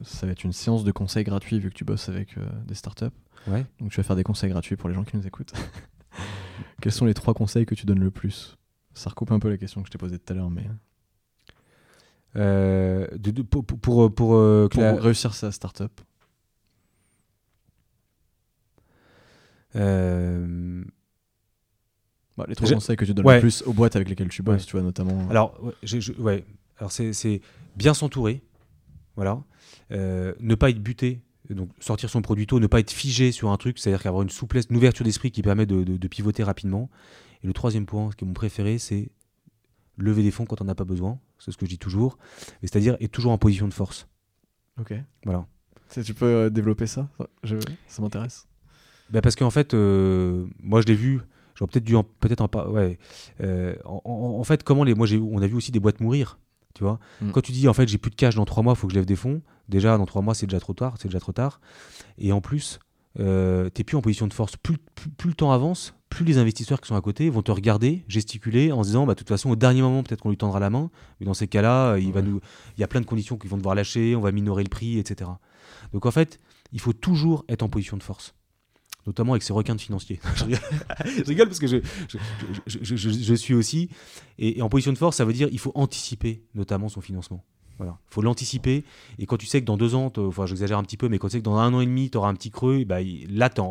ça 0.02 0.26
va 0.26 0.32
être 0.32 0.44
une 0.44 0.52
séance 0.52 0.84
de 0.84 0.92
conseils 0.92 1.24
gratuits 1.24 1.58
vu 1.58 1.70
que 1.70 1.74
tu 1.74 1.84
bosses 1.84 2.08
avec 2.08 2.36
des 2.66 2.74
startups. 2.74 3.06
Ouais. 3.46 3.64
Donc 3.80 3.90
tu 3.90 3.96
vas 3.98 4.02
faire 4.02 4.16
des 4.16 4.24
conseils 4.24 4.50
gratuits 4.50 4.76
pour 4.76 4.88
les 4.88 4.94
gens 4.94 5.04
qui 5.04 5.16
nous 5.16 5.26
écoutent. 5.26 5.52
Quels 6.82 6.92
sont 6.92 7.06
les 7.06 7.14
trois 7.14 7.34
conseils 7.34 7.66
que 7.66 7.74
tu 7.74 7.86
donnes 7.86 8.00
le 8.00 8.10
plus? 8.10 8.56
Ça 8.94 9.10
recoupe 9.10 9.30
un 9.32 9.38
peu 9.38 9.48
la 9.48 9.56
question 9.56 9.80
que 9.82 9.86
je 9.86 9.92
t'ai 9.92 9.98
posée 9.98 10.18
tout 10.18 10.32
à 10.32 10.36
l'heure, 10.36 10.50
mais 10.50 10.66
Euh, 12.36 13.06
de- 13.16 13.30
de- 13.30 13.42
pour, 13.42 13.64
pour, 13.64 13.78
pour, 13.80 14.14
pour, 14.14 14.34
euh, 14.34 14.68
que 14.68 14.74
pour 14.74 14.82
la- 14.82 14.94
réussir 14.96 15.34
sa 15.34 15.50
startup. 15.50 16.00
euh, 19.76 20.82
Bah, 22.36 22.44
les 22.48 22.54
trois 22.54 22.70
conseils 22.70 22.96
que 22.96 23.04
tu 23.04 23.14
donnes 23.14 23.26
Ouais. 23.26 23.34
le 23.36 23.40
plus 23.40 23.62
aux 23.62 23.72
boîtes 23.72 23.96
avec 23.96 24.08
lesquelles 24.08 24.28
tu 24.28 24.42
bosses, 24.42 24.62
Ouais. 24.62 24.66
tu 24.66 24.72
vois, 24.72 24.82
notamment. 24.82 25.28
Alors, 25.28 25.60
ouais, 25.62 25.72
j'ai- 25.82 26.00
je- 26.00 26.12
ouais. 26.12 26.44
Alors 26.78 26.92
c'est, 26.92 27.12
c'est 27.12 27.40
bien 27.74 27.94
s'entourer, 27.94 28.42
voilà. 29.16 29.42
Euh, 29.90 30.32
ne 30.38 30.54
pas 30.54 30.70
être 30.70 30.78
buté, 30.80 31.20
donc 31.54 31.70
sortir 31.80 32.10
son 32.10 32.22
produit 32.22 32.46
tôt, 32.46 32.60
ne 32.60 32.66
pas 32.66 32.80
être 32.80 32.90
figé 32.90 33.32
sur 33.32 33.50
un 33.50 33.56
truc, 33.56 33.78
c'est-à-dire 33.78 34.02
qu'avoir 34.02 34.22
une 34.22 34.30
souplesse, 34.30 34.66
une 34.70 34.76
ouverture 34.76 35.04
d'esprit 35.04 35.30
qui 35.30 35.42
permet 35.42 35.66
de, 35.66 35.82
de- 35.84 35.96
de 35.96 36.08
pivoter 36.08 36.42
rapidement. 36.42 36.90
Et 37.42 37.46
le 37.46 37.52
troisième 37.52 37.86
point, 37.86 38.10
ce 38.10 38.16
qui 38.16 38.24
est 38.24 38.28
mon 38.28 38.34
préféré, 38.34 38.78
c'est 38.78 39.10
lever 39.96 40.22
des 40.22 40.30
fonds 40.30 40.44
quand 40.44 40.60
on 40.60 40.64
n'a 40.64 40.74
pas 40.74 40.84
besoin. 40.84 41.18
C'est 41.38 41.50
ce 41.52 41.56
que 41.56 41.66
je 41.66 41.70
dis 41.70 41.78
toujours. 41.78 42.18
C'est-à-dire 42.62 42.96
être 43.00 43.12
toujours 43.12 43.32
en 43.32 43.38
position 43.38 43.68
de 43.68 43.74
force. 43.74 44.08
Ok. 44.80 44.92
Voilà. 45.24 45.46
Tu 45.92 46.02
tu 46.02 46.14
peux 46.14 46.26
euh, 46.26 46.50
développer 46.50 46.86
ça? 46.86 47.08
Ça- 47.18 47.28
je- 47.44 47.56
Ça 47.86 48.02
m'intéresse. 48.02 48.46
Ben 49.10 49.20
parce 49.22 49.36
qu'en 49.36 49.50
fait, 49.50 49.72
euh, 49.74 50.46
moi 50.62 50.80
je 50.82 50.86
l'ai 50.86 50.94
vu. 50.94 51.20
J'aurais 51.54 51.70
peut-être 51.70 51.84
dû 51.84 51.96
en, 51.96 52.04
peut-être 52.04 52.40
en. 52.42 52.70
Ouais. 52.70 52.98
Euh, 53.40 53.74
en, 53.84 54.00
en- 54.04 54.38
en 54.40 54.44
fait, 54.44 54.62
comment 54.62 54.84
les. 54.84 54.94
Moi, 54.94 55.06
on 55.14 55.40
a 55.42 55.46
vu 55.46 55.54
aussi 55.54 55.72
des 55.72 55.80
boîtes 55.80 56.00
mourir. 56.00 56.38
Tu 56.78 56.84
vois. 56.84 57.00
Mm. 57.20 57.32
Quand 57.32 57.40
tu 57.40 57.50
dis 57.50 57.66
en 57.66 57.72
fait 57.72 57.88
j'ai 57.88 57.98
plus 57.98 58.10
de 58.10 58.14
cash 58.14 58.36
dans 58.36 58.44
trois 58.44 58.62
mois, 58.62 58.76
faut 58.76 58.86
que 58.86 58.92
je 58.92 58.98
lève 58.98 59.04
des 59.04 59.16
fonds. 59.16 59.42
Déjà 59.68 59.98
dans 59.98 60.06
trois 60.06 60.22
mois 60.22 60.32
c'est 60.32 60.46
déjà 60.46 60.60
trop 60.60 60.74
tard, 60.74 60.94
c'est 60.96 61.08
déjà 61.08 61.18
trop 61.18 61.32
tard. 61.32 61.60
Et 62.18 62.30
en 62.30 62.40
plus, 62.40 62.78
euh, 63.18 63.68
t'es 63.68 63.82
plus 63.82 63.96
en 63.96 64.00
position 64.00 64.28
de 64.28 64.32
force. 64.32 64.56
Plus, 64.56 64.78
plus, 64.94 65.10
plus 65.10 65.30
le 65.30 65.34
temps 65.34 65.50
avance, 65.50 65.94
plus 66.08 66.24
les 66.24 66.38
investisseurs 66.38 66.80
qui 66.80 66.86
sont 66.86 66.94
à 66.94 67.00
côté 67.00 67.30
vont 67.30 67.42
te 67.42 67.50
regarder, 67.50 68.04
gesticuler 68.06 68.70
en 68.70 68.84
se 68.84 68.90
disant 68.90 69.06
bah 69.06 69.14
de 69.14 69.18
toute 69.18 69.28
façon 69.28 69.50
au 69.50 69.56
dernier 69.56 69.82
moment 69.82 70.04
peut-être 70.04 70.20
qu'on 70.20 70.30
lui 70.30 70.36
tendra 70.36 70.60
la 70.60 70.70
main. 70.70 70.88
Mais 71.18 71.26
dans 71.26 71.34
ces 71.34 71.48
cas-là, 71.48 71.98
il 71.98 72.12
va 72.12 72.22
nous. 72.22 72.40
Il 72.76 72.80
y 72.80 72.84
a 72.84 72.88
plein 72.88 73.00
de 73.00 73.06
conditions 73.06 73.36
qu'ils 73.36 73.50
vont 73.50 73.56
devoir 73.56 73.74
lâcher. 73.74 74.14
On 74.14 74.20
va 74.20 74.30
minorer 74.30 74.62
le 74.62 74.68
prix, 74.68 74.98
etc. 74.98 75.28
Donc 75.92 76.06
en 76.06 76.12
fait, 76.12 76.38
il 76.72 76.80
faut 76.80 76.92
toujours 76.92 77.44
être 77.48 77.64
en 77.64 77.68
position 77.68 77.96
de 77.96 78.04
force 78.04 78.36
notamment 79.08 79.32
avec 79.32 79.42
ces 79.42 79.54
requins 79.54 79.74
de 79.74 79.80
financiers. 79.80 80.20
je, 80.36 80.44
rigole. 80.44 80.60
Je 81.06 81.24
rigole 81.24 81.48
parce 81.48 81.58
que 81.58 81.66
je, 81.66 83.34
suis 83.34 83.54
aussi. 83.54 83.88
Et, 84.38 84.58
et 84.58 84.62
en 84.62 84.68
position 84.68 84.92
de 84.92 84.98
force, 84.98 85.16
ça 85.16 85.24
veut 85.24 85.32
dire 85.32 85.48
il 85.50 85.58
faut 85.58 85.72
anticiper 85.74 86.42
notamment 86.54 86.88
son 86.88 87.00
financement. 87.00 87.42
Voilà. 87.78 87.96
Il 88.10 88.14
faut 88.14 88.22
l'anticiper. 88.22 88.84
Et 89.18 89.26
quand 89.26 89.38
tu 89.38 89.46
sais 89.46 89.60
que 89.60 89.66
dans 89.66 89.76
deux 89.76 89.94
ans, 89.94 90.12
enfin 90.18 90.46
j'exagère 90.46 90.78
un 90.78 90.82
petit 90.82 90.96
peu, 90.98 91.08
mais 91.08 91.18
quand 91.18 91.28
tu 91.28 91.32
sais 91.32 91.38
que 91.38 91.44
dans 91.44 91.56
un 91.56 91.72
an 91.72 91.80
et 91.80 91.86
demi, 91.86 92.10
tu 92.10 92.18
auras 92.18 92.28
un 92.28 92.34
petit 92.34 92.50
creux, 92.50 92.84
bah, 92.84 92.98
là, 93.30 93.48
tu 93.48 93.62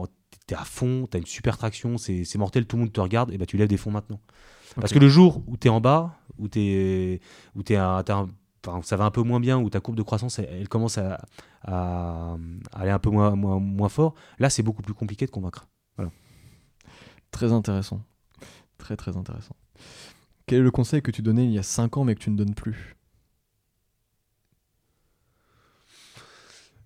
es 0.50 0.54
à 0.56 0.66
fond, 0.66 1.08
tu 1.10 1.18
as 1.18 1.20
une 1.20 1.26
super 1.26 1.58
traction, 1.58 1.98
c'est 1.98 2.36
mortel, 2.38 2.66
tout 2.66 2.78
le 2.78 2.84
monde 2.84 2.94
te 2.94 3.02
regarde, 3.02 3.32
et 3.32 3.38
bah, 3.38 3.46
tu 3.46 3.58
lèves 3.58 3.68
des 3.68 3.78
fonds 3.78 3.92
maintenant. 3.92 4.20
Parce 4.76 4.94
que 4.94 5.00
le 5.00 5.10
jour 5.10 5.44
où 5.48 5.58
tu 5.58 5.68
es 5.68 5.70
en 5.70 5.82
bas, 5.82 6.18
où, 6.40 6.46
où 6.46 6.48
t'es 6.48 7.20
un- 7.76 8.04
t'as 8.04 8.16
un- 8.16 8.30
enfin, 8.68 8.82
ça 8.84 8.98
va 8.98 9.06
un 9.06 9.12
peu 9.12 9.22
moins 9.24 9.40
bien, 9.40 9.58
où 9.60 9.70
ta 9.70 9.80
courbe 9.80 9.98
de 9.98 10.04
croissance, 10.04 10.40
elle, 10.40 10.50
elle 10.52 10.70
commence 10.70 10.98
à, 10.98 11.20
aller 12.74 12.92
un 12.92 13.00
peu 13.00 13.10
moins, 13.10 13.36
moins, 13.36 13.60
moins 13.60 13.90
fort, 13.90 14.14
là, 14.40 14.50
c'est 14.50 14.64
beaucoup 14.64 14.82
plus 14.82 14.94
compliqué 14.94 15.26
de 15.26 15.32
convaincre. 15.32 15.68
Très 17.32 17.52
intéressant. 17.52 18.02
Très 18.78 18.96
très 18.96 19.18
intéressant. 19.18 19.56
Quel 20.46 20.60
est 20.60 20.64
le 20.64 20.72
conseil 20.72 21.02
que 21.02 21.12
tu 21.12 21.22
donnais 21.22 21.46
il 21.46 21.52
y 21.52 21.60
a 21.60 21.64
5 21.64 21.98
ans 21.98 22.06
mais 22.06 22.16
que 22.16 22.22
tu 22.22 22.30
ne 22.32 22.38
donnes 22.38 22.56
plus? 22.56 22.96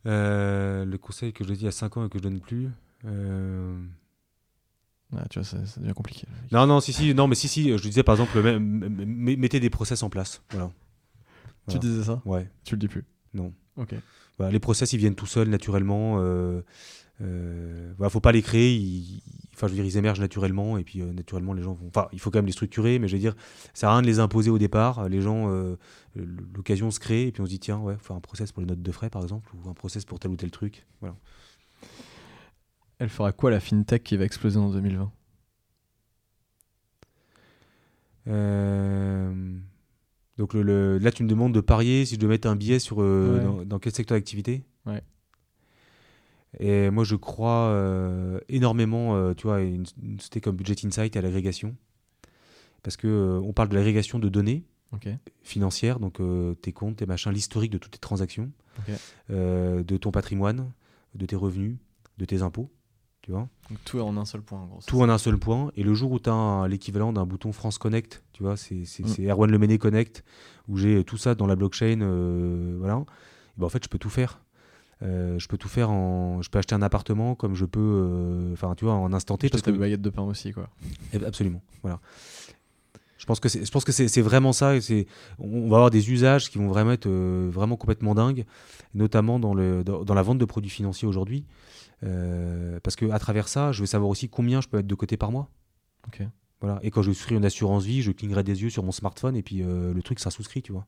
Euh, 0.07 0.83
le 0.83 0.97
conseil 0.97 1.31
que 1.31 1.43
je 1.43 1.53
dis 1.53 1.61
il 1.61 1.65
y 1.65 1.67
a 1.67 1.71
5 1.71 1.97
ans 1.97 2.05
et 2.05 2.09
que 2.09 2.17
je 2.17 2.23
donne 2.23 2.39
plus. 2.39 2.69
euh, 3.05 3.79
Ah, 5.15 5.25
Tu 5.29 5.39
vois, 5.39 5.45
ça, 5.45 5.63
ça 5.65 5.79
devient 5.79 5.93
compliqué. 5.93 6.25
Non, 6.51 6.65
non, 6.65 6.79
si, 6.79 6.91
si, 6.93 7.13
non, 7.13 7.27
mais 7.27 7.35
si, 7.35 7.47
si, 7.47 7.77
je 7.77 7.83
disais 7.83 8.03
par 8.03 8.15
exemple, 8.15 8.41
mettez 8.59 9.59
des 9.59 9.69
process 9.69 10.01
en 10.03 10.09
place. 10.09 10.41
Voilà. 10.51 10.71
Tu 11.67 11.79
disais 11.79 12.03
ça 12.03 12.21
Ouais, 12.25 12.49
Tu 12.63 12.75
le 12.75 12.79
dis 12.79 12.87
plus 12.87 13.05
non. 13.33 13.53
Ok. 13.77 13.95
Voilà, 14.37 14.51
les 14.51 14.59
process, 14.59 14.91
ils 14.91 14.97
viennent 14.97 15.15
tout 15.15 15.25
seuls, 15.25 15.47
naturellement. 15.47 16.17
Euh, 16.19 16.61
euh, 17.21 17.93
voilà, 17.97 18.09
faut 18.09 18.19
pas 18.19 18.31
les 18.33 18.41
créer. 18.41 18.75
Ils, 18.75 19.21
enfin, 19.53 19.67
je 19.67 19.71
veux 19.71 19.75
dire, 19.77 19.85
ils 19.85 19.97
émergent 19.97 20.19
naturellement. 20.19 20.77
Et 20.77 20.83
puis, 20.83 21.01
euh, 21.01 21.13
naturellement, 21.13 21.53
les 21.53 21.61
gens 21.61 21.73
vont. 21.73 21.87
Enfin, 21.87 22.07
il 22.11 22.19
faut 22.19 22.29
quand 22.31 22.39
même 22.39 22.47
les 22.47 22.51
structurer, 22.51 22.99
mais 22.99 23.07
je 23.07 23.13
veux 23.15 23.21
dire, 23.21 23.35
ça 23.73 23.81
sert 23.81 23.89
à 23.89 23.93
rien 23.93 24.01
de 24.01 24.07
les 24.07 24.19
imposer 24.19 24.49
au 24.49 24.57
départ. 24.57 25.07
Les 25.07 25.21
gens, 25.21 25.49
euh, 25.49 25.77
l'occasion 26.15 26.91
se 26.91 26.99
crée, 26.99 27.27
et 27.27 27.31
puis 27.31 27.41
on 27.41 27.45
se 27.45 27.51
dit, 27.51 27.59
tiens, 27.59 27.77
ouais, 27.77 27.95
faut 27.97 28.03
faire 28.07 28.15
un 28.17 28.21
process 28.21 28.51
pour 28.51 28.61
les 28.61 28.67
notes 28.67 28.81
de 28.81 28.91
frais, 28.91 29.09
par 29.09 29.21
exemple, 29.21 29.49
ou 29.55 29.69
un 29.69 29.73
process 29.73 30.03
pour 30.03 30.19
tel 30.19 30.31
ou 30.31 30.35
tel 30.35 30.51
truc. 30.51 30.85
Voilà. 30.99 31.15
Elle 32.99 33.09
fera 33.09 33.31
quoi 33.31 33.49
la 33.49 33.59
fintech 33.59 34.03
qui 34.03 34.17
va 34.17 34.25
exploser 34.25 34.57
en 34.59 34.69
2020 34.71 35.11
Euh, 38.27 39.57
Donc 40.41 40.55
le, 40.55 40.63
le- 40.63 40.97
là, 40.97 41.11
tu 41.11 41.21
me 41.23 41.29
demandes 41.29 41.53
de 41.53 41.61
parier 41.61 42.03
si 42.03 42.15
je 42.15 42.19
dois 42.19 42.29
mettre 42.29 42.47
un 42.47 42.55
billet 42.55 42.79
sur 42.79 42.97
euh, 43.03 43.37
Ouais. 43.37 43.43
dans, 43.43 43.63
dans 43.63 43.77
quel 43.77 43.93
secteur 43.93 44.17
d'activité? 44.17 44.63
Ouais. 44.87 45.03
Et 46.59 46.89
moi, 46.89 47.03
je 47.03 47.15
crois 47.15 47.67
euh, 47.67 48.39
énormément, 48.49 49.15
euh, 49.15 49.35
tu 49.35 49.43
vois, 49.43 49.57
à 49.57 49.59
une, 49.59 49.85
une 50.01 50.17
société 50.19 50.41
comme 50.41 50.55
Budget 50.55 50.75
Insight 50.83 51.15
et 51.15 51.19
à 51.19 51.21
l'agrégation, 51.21 51.75
parce 52.81 52.97
que 52.97 53.05
euh, 53.07 53.39
on 53.43 53.53
parle 53.53 53.69
de 53.69 53.75
l'agrégation 53.75 54.17
de 54.17 54.29
données 54.29 54.63
financières, 55.43 55.99
donc 55.99 56.19
tes 56.63 56.73
comptes, 56.73 56.95
tes 56.97 57.05
machins, 57.05 57.31
l'historique 57.31 57.71
de 57.71 57.77
toutes 57.77 57.91
tes 57.93 57.99
transactions, 57.99 58.51
de 59.29 59.97
ton 59.97 60.09
patrimoine, 60.11 60.71
de 61.13 61.25
tes 61.27 61.35
revenus, 61.35 61.77
de 62.17 62.25
tes 62.25 62.41
impôts, 62.41 62.71
tu 63.21 63.31
vois. 63.31 63.47
Donc 63.69 63.79
tout 63.85 63.99
en 63.99 64.17
un 64.17 64.25
seul 64.25 64.41
point 64.41 64.59
en 64.59 64.65
gros. 64.65 64.77
c'est 64.81 64.87
Tout 64.87 65.01
en 65.01 65.09
un 65.09 65.17
seul 65.17 65.37
point. 65.37 65.71
Et 65.75 65.83
le 65.83 65.93
jour 65.93 66.11
où 66.11 66.19
tu 66.19 66.29
as 66.29 66.67
l'équivalent 66.67 67.13
d'un 67.13 67.25
bouton 67.25 67.51
France 67.51 67.77
Connect, 67.77 68.23
tu 68.33 68.43
vois, 68.43 68.57
c'est 68.57 68.75
Mm. 68.81 69.07
c'est 69.07 69.23
Erwan 69.29 69.49
Lemené 69.51 69.77
Connect, 69.77 70.23
où 70.67 70.77
j'ai 70.77 71.03
tout 71.03 71.17
ça 71.17 71.35
dans 71.35 71.47
la 71.47 71.55
blockchain, 71.55 71.99
euh, 72.01 72.75
voilà. 72.79 72.95
Et 72.95 73.59
ben, 73.59 73.65
en 73.65 73.69
fait, 73.69 73.83
je 73.83 73.89
peux 73.89 73.99
tout 73.99 74.09
faire. 74.09 74.41
Euh, 75.03 75.39
je 75.39 75.47
peux 75.47 75.57
tout 75.57 75.67
faire 75.69 75.89
en. 75.89 76.41
Je 76.41 76.49
peux 76.49 76.59
acheter 76.59 76.75
un 76.75 76.81
appartement 76.81 77.33
comme 77.35 77.55
je 77.55 77.65
peux. 77.65 77.79
euh, 77.79 78.53
Enfin, 78.53 78.75
tu 78.75 78.85
vois, 78.85 78.93
en 78.93 79.13
instant 79.13 79.37
T. 79.37 79.49
Parce 79.49 79.63
que, 79.63 79.71
baguette 79.71 80.01
de 80.01 80.09
pain 80.11 80.21
aussi 80.23 80.51
quoi. 80.51 80.69
Eh, 81.13 81.23
Absolument. 81.25 81.61
Voilà. 81.81 81.99
Je 83.17 83.25
pense 83.27 83.39
que 83.39 83.49
c'est, 83.49 83.63
je 83.63 83.71
pense 83.71 83.83
que 83.85 83.91
c'est, 83.91 84.07
c'est 84.07 84.21
vraiment 84.21 84.51
ça. 84.51 84.79
C'est, 84.81 85.05
on 85.37 85.69
va 85.69 85.75
avoir 85.77 85.89
des 85.91 86.11
usages 86.11 86.49
qui 86.49 86.57
vont 86.57 86.67
vraiment 86.67 86.91
être 86.91 87.05
euh, 87.07 87.49
vraiment 87.51 87.75
complètement 87.77 88.15
dingues, 88.15 88.45
notamment 88.95 89.37
dans, 89.39 89.53
le, 89.53 89.83
dans, 89.83 90.03
dans 90.03 90.13
la 90.15 90.23
vente 90.23 90.39
de 90.39 90.45
produits 90.45 90.71
financiers 90.71 91.07
aujourd'hui. 91.07 91.45
Euh, 92.03 92.79
parce 92.81 92.95
que 92.95 93.09
à 93.11 93.19
travers 93.19 93.47
ça, 93.47 93.71
je 93.71 93.81
vais 93.81 93.87
savoir 93.87 94.09
aussi 94.09 94.27
combien 94.29 94.61
je 94.61 94.67
peux 94.67 94.77
mettre 94.77 94.87
de 94.89 94.95
côté 94.95 95.17
par 95.17 95.31
mois. 95.31 95.49
Ok. 96.07 96.21
Voilà. 96.61 96.79
Et 96.83 96.91
quand 96.91 97.01
je 97.01 97.09
vais 97.09 97.13
souscrire 97.15 97.37
une 97.37 97.45
assurance 97.45 97.83
vie, 97.85 98.01
je 98.01 98.11
clignerai 98.11 98.43
des 98.43 98.61
yeux 98.63 98.69
sur 98.69 98.83
mon 98.83 98.91
smartphone 98.91 99.35
et 99.35 99.43
puis 99.43 99.63
euh, 99.63 99.93
le 99.93 100.01
truc 100.03 100.19
sera 100.19 100.31
souscrit, 100.31 100.61
tu 100.61 100.71
vois. 100.71 100.85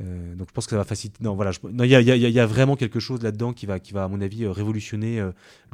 Euh, 0.00 0.34
donc 0.34 0.48
je 0.48 0.52
pense 0.52 0.66
que 0.66 0.70
ça 0.70 0.76
va 0.76 0.84
faciliter. 0.84 1.22
Non, 1.24 1.34
voilà. 1.34 1.52
je- 1.52 1.58
Il 1.64 1.86
y, 1.86 1.94
a, 1.94 2.00
y 2.00 2.08
y 2.32 2.38
vraiment 2.46 2.76
quelque 2.76 3.00
chose 3.00 3.22
là-dedans 3.22 3.52
qui 3.52 3.66
va, 3.66 3.80
qui 3.80 3.92
va, 3.92 4.04
à 4.04 4.08
mon 4.08 4.20
avis, 4.20 4.46
révolutionner 4.46 5.24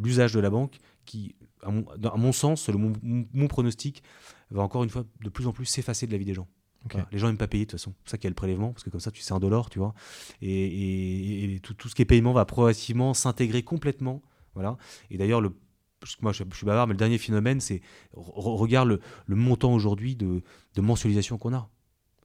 l'usage 0.02 0.32
de 0.32 0.40
la 0.40 0.48
banque, 0.50 0.78
qui, 1.04 1.34
à 1.62 1.70
mon, 1.70 1.84
dans- 1.98 2.10
à 2.10 2.16
mon 2.16 2.32
sens, 2.32 2.68
le, 2.68 2.78
mon, 2.78 3.48
pronostic, 3.48 4.02
va 4.50 4.62
encore 4.62 4.84
une 4.84 4.90
fois 4.90 5.04
de 5.22 5.28
plus 5.28 5.46
en 5.46 5.52
plus 5.52 5.64
s'effacer 5.66 6.06
de 6.06 6.12
la 6.12 6.18
vie 6.18 6.24
des 6.24 6.34
gens. 6.34 6.46
Ok. 6.84 6.92
Voilà. 6.92 7.08
Les 7.12 7.18
gens 7.18 7.26
n'aiment 7.26 7.36
pas 7.36 7.48
payer 7.48 7.64
de 7.66 7.70
toute 7.70 7.80
façon. 7.80 7.94
C'est 8.04 8.12
ça 8.12 8.16
qu'il 8.18 8.24
y 8.24 8.28
a 8.28 8.30
le 8.30 8.34
prélèvement, 8.34 8.72
parce 8.72 8.84
que 8.84 8.90
comme 8.90 9.00
ça, 9.00 9.10
tu 9.10 9.22
sais 9.22 9.32
un 9.32 9.40
dollar, 9.40 9.68
tu 9.70 9.78
vois. 9.78 9.94
Et, 10.40 10.48
et- 10.50 11.54
et 11.54 11.60
tout, 11.60 11.74
tout 11.74 11.88
ce 11.88 11.94
qui 11.94 12.02
est 12.02 12.06
paiement 12.06 12.32
va 12.32 12.44
progressivement 12.44 13.14
s'intégrer 13.14 13.62
complètement. 13.62 14.22
Voilà. 14.54 14.76
Et 15.10 15.18
d'ailleurs, 15.18 15.40
le 15.40 15.52
parce 16.00 16.16
que 16.16 16.22
moi 16.22 16.32
je, 16.32 16.42
suis 16.52 16.66
bavard, 16.66 16.88
mais 16.88 16.94
le 16.94 16.98
dernier 16.98 17.16
phénomène, 17.18 17.60
c'est 17.60 17.80
re- 18.16 18.56
regarde 18.56 18.88
le, 18.88 19.00
le 19.26 19.36
montant 19.36 19.72
aujourd'hui 19.72 20.16
de, 20.16 20.42
de 20.74 20.80
mensualisation 20.80 21.38
qu'on 21.38 21.54
a. 21.54 21.68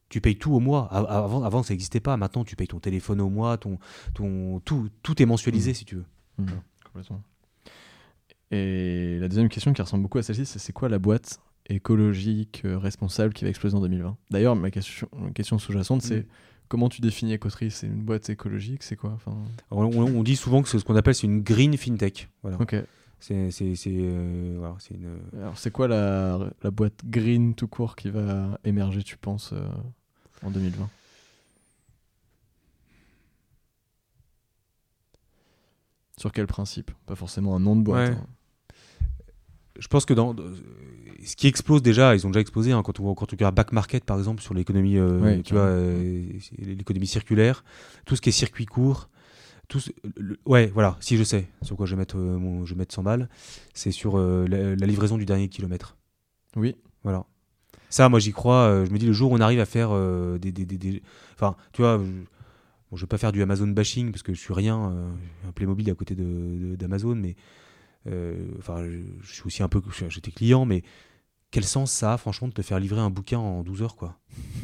Tu 0.08 0.20
payes 0.20 0.36
tout 0.36 0.52
au 0.52 0.58
mois. 0.58 0.86
Avant, 0.92 1.44
avant 1.44 1.62
ça 1.62 1.74
n'existait 1.74 2.00
pas. 2.00 2.16
Maintenant, 2.16 2.42
tu 2.42 2.56
payes 2.56 2.66
ton 2.66 2.80
téléphone 2.80 3.20
au 3.20 3.28
mois, 3.30 3.56
ton, 3.56 3.78
ton, 4.14 4.58
tout, 4.60 4.88
tout 5.04 5.22
est 5.22 5.26
mensualisé, 5.26 5.70
Mhm. 5.70 5.74
si 5.74 5.84
tu 5.84 5.94
veux. 5.96 6.04
Mhm, 6.38 6.46
Complètement. 6.84 7.22
Et 8.50 9.18
la 9.20 9.28
deuxième 9.28 9.48
question 9.48 9.72
qui 9.72 9.82
ressemble 9.82 10.02
beaucoup 10.02 10.18
à 10.18 10.22
celle-ci, 10.22 10.46
c'est 10.46 10.58
c'est 10.58 10.72
quoi 10.72 10.88
la 10.88 10.98
boîte 10.98 11.38
écologique 11.68 12.62
euh, 12.64 12.78
responsable 12.78 13.34
qui 13.34 13.44
va 13.44 13.50
exploser 13.50 13.76
en 13.76 13.80
2020 13.80 14.16
D'ailleurs, 14.30 14.56
ma 14.56 14.70
question, 14.70 15.06
ma 15.16 15.30
question 15.30 15.58
sous-jacente, 15.58 16.02
c'est 16.02 16.20
Mhm. 16.20 16.26
Comment 16.68 16.88
tu 16.88 17.00
définis 17.00 17.34
Ecotree? 17.34 17.70
C'est 17.70 17.86
une 17.86 18.02
boîte 18.02 18.28
écologique 18.30 18.82
C'est 18.82 18.96
quoi? 18.96 19.10
Enfin, 19.14 19.36
On, 19.70 19.84
on- 19.84 20.18
on 20.18 20.22
dit 20.22 20.36
souvent 20.36 20.62
que 20.62 20.68
c'est 20.68 20.78
ce 20.78 20.84
qu'on 20.84 20.96
appelle 20.96 21.14
c'est 21.14 21.26
une 21.26 21.42
green 21.42 21.76
fintech. 21.76 22.28
Voilà. 22.42 22.56
C'est 23.20 23.34
euh, 23.86 24.58
une. 24.94 25.70
Quoi 25.72 25.88
la, 25.88 26.38
la 26.62 26.70
boîte 26.70 27.00
green 27.04 27.54
tout 27.54 27.66
court 27.68 27.96
qui 27.96 28.10
va 28.10 28.58
émerger, 28.64 29.02
tu 29.02 29.16
penses, 29.16 29.52
euh, 29.52 29.66
en 30.42 30.50
2020 30.50 30.88
Sur 36.16 36.32
quel 36.32 36.46
principe? 36.46 36.90
Pas 37.06 37.14
forcément 37.14 37.54
un 37.56 37.60
nom 37.60 37.76
de 37.76 37.82
boîte. 37.82 38.10
Ouais. 38.10 38.16
hein. 38.16 38.26
Je 39.78 39.88
pense 39.88 40.04
que 40.04 40.14
dans 40.14 40.34
ce 41.24 41.36
qui 41.36 41.46
explose 41.46 41.82
déjà, 41.82 42.14
ils 42.14 42.26
ont 42.26 42.30
déjà 42.30 42.40
explosé 42.40 42.72
hein, 42.72 42.82
quand 42.84 43.00
on 43.00 43.14
quand 43.14 43.32
on 43.32 43.36
regarde 43.36 43.54
back 43.54 43.72
market 43.72 44.04
par 44.04 44.18
exemple 44.18 44.42
sur 44.42 44.54
l'économie, 44.54 44.96
euh, 44.98 45.20
Ouais, 45.20 45.42
tu 45.42 45.54
vois, 45.54 45.62
euh, 45.64 46.22
l'économie 46.58 47.06
circulaire, 47.06 47.64
tout 48.06 48.16
ce 48.16 48.20
qui 48.20 48.28
est 48.28 48.32
circuit 48.32 48.66
court, 48.66 49.08
tout 49.68 49.80
ce- 49.80 49.90
le- 50.16 50.38
ouais, 50.46 50.70
voilà, 50.72 50.96
si 51.00 51.16
je 51.16 51.24
sais 51.24 51.46
sur 51.62 51.76
quoi 51.76 51.86
je 51.86 51.94
vais 51.94 51.98
mettre 51.98 52.16
euh, 52.18 52.38
mon, 52.38 52.64
je 52.64 52.74
vais 52.74 52.78
mettre 52.78 52.94
100 52.94 53.02
balles, 53.02 53.28
c'est 53.74 53.90
sur 53.90 54.16
la, 54.18 54.74
la 54.76 54.86
livraison 54.86 55.18
du 55.18 55.26
dernier 55.26 55.48
kilomètre. 55.48 55.96
Oui. 56.56 56.76
Voilà. 57.04 57.24
Ça, 57.90 58.08
moi, 58.08 58.18
j'y 58.20 58.32
crois. 58.32 58.84
je 58.86 58.90
me 58.90 58.98
dis, 58.98 59.06
le 59.06 59.12
jour 59.12 59.32
où 59.32 59.36
on 59.36 59.40
arrive 59.40 59.60
à 59.60 59.64
faire 59.66 59.90
des, 60.38 60.52
des, 60.52 60.64
des- 60.66 60.78
des- 60.78 61.02
Enfin, 61.34 61.56
tu 61.72 61.82
vois, 61.82 61.98
je... 61.98 62.04
bon, 62.90 62.96
je 62.96 63.02
vais 63.02 63.06
pas 63.06 63.18
faire 63.18 63.32
du 63.32 63.40
Amazon 63.42 63.66
bashing 63.68 64.10
parce 64.10 64.22
que 64.22 64.34
je 64.34 64.38
suis 64.40 64.52
rien, 64.54 64.76
un 65.46 65.52
Playmobil 65.52 65.90
à 65.90 65.94
côté 65.94 66.14
de- 66.14 66.22
de- 66.70 66.76
d'Amazon, 66.76 67.14
mais. 67.14 67.34
Euh, 68.08 68.36
Enfin, 68.58 68.84
je, 69.20 69.32
suis 69.32 69.42
aussi 69.44 69.62
un 69.62 69.68
peu. 69.68 69.80
J'étais 70.08 70.30
client, 70.30 70.64
mais 70.64 70.82
quel 71.50 71.64
sens 71.64 71.90
ça 71.90 72.12
a, 72.12 72.16
franchement, 72.18 72.48
de 72.48 72.52
te 72.52 72.60
faire 72.60 72.78
livrer 72.78 73.00
un 73.00 73.08
bouquin 73.08 73.38
en 73.38 73.62
12 73.62 73.82
heures, 73.82 73.96
quoi? 73.96 74.18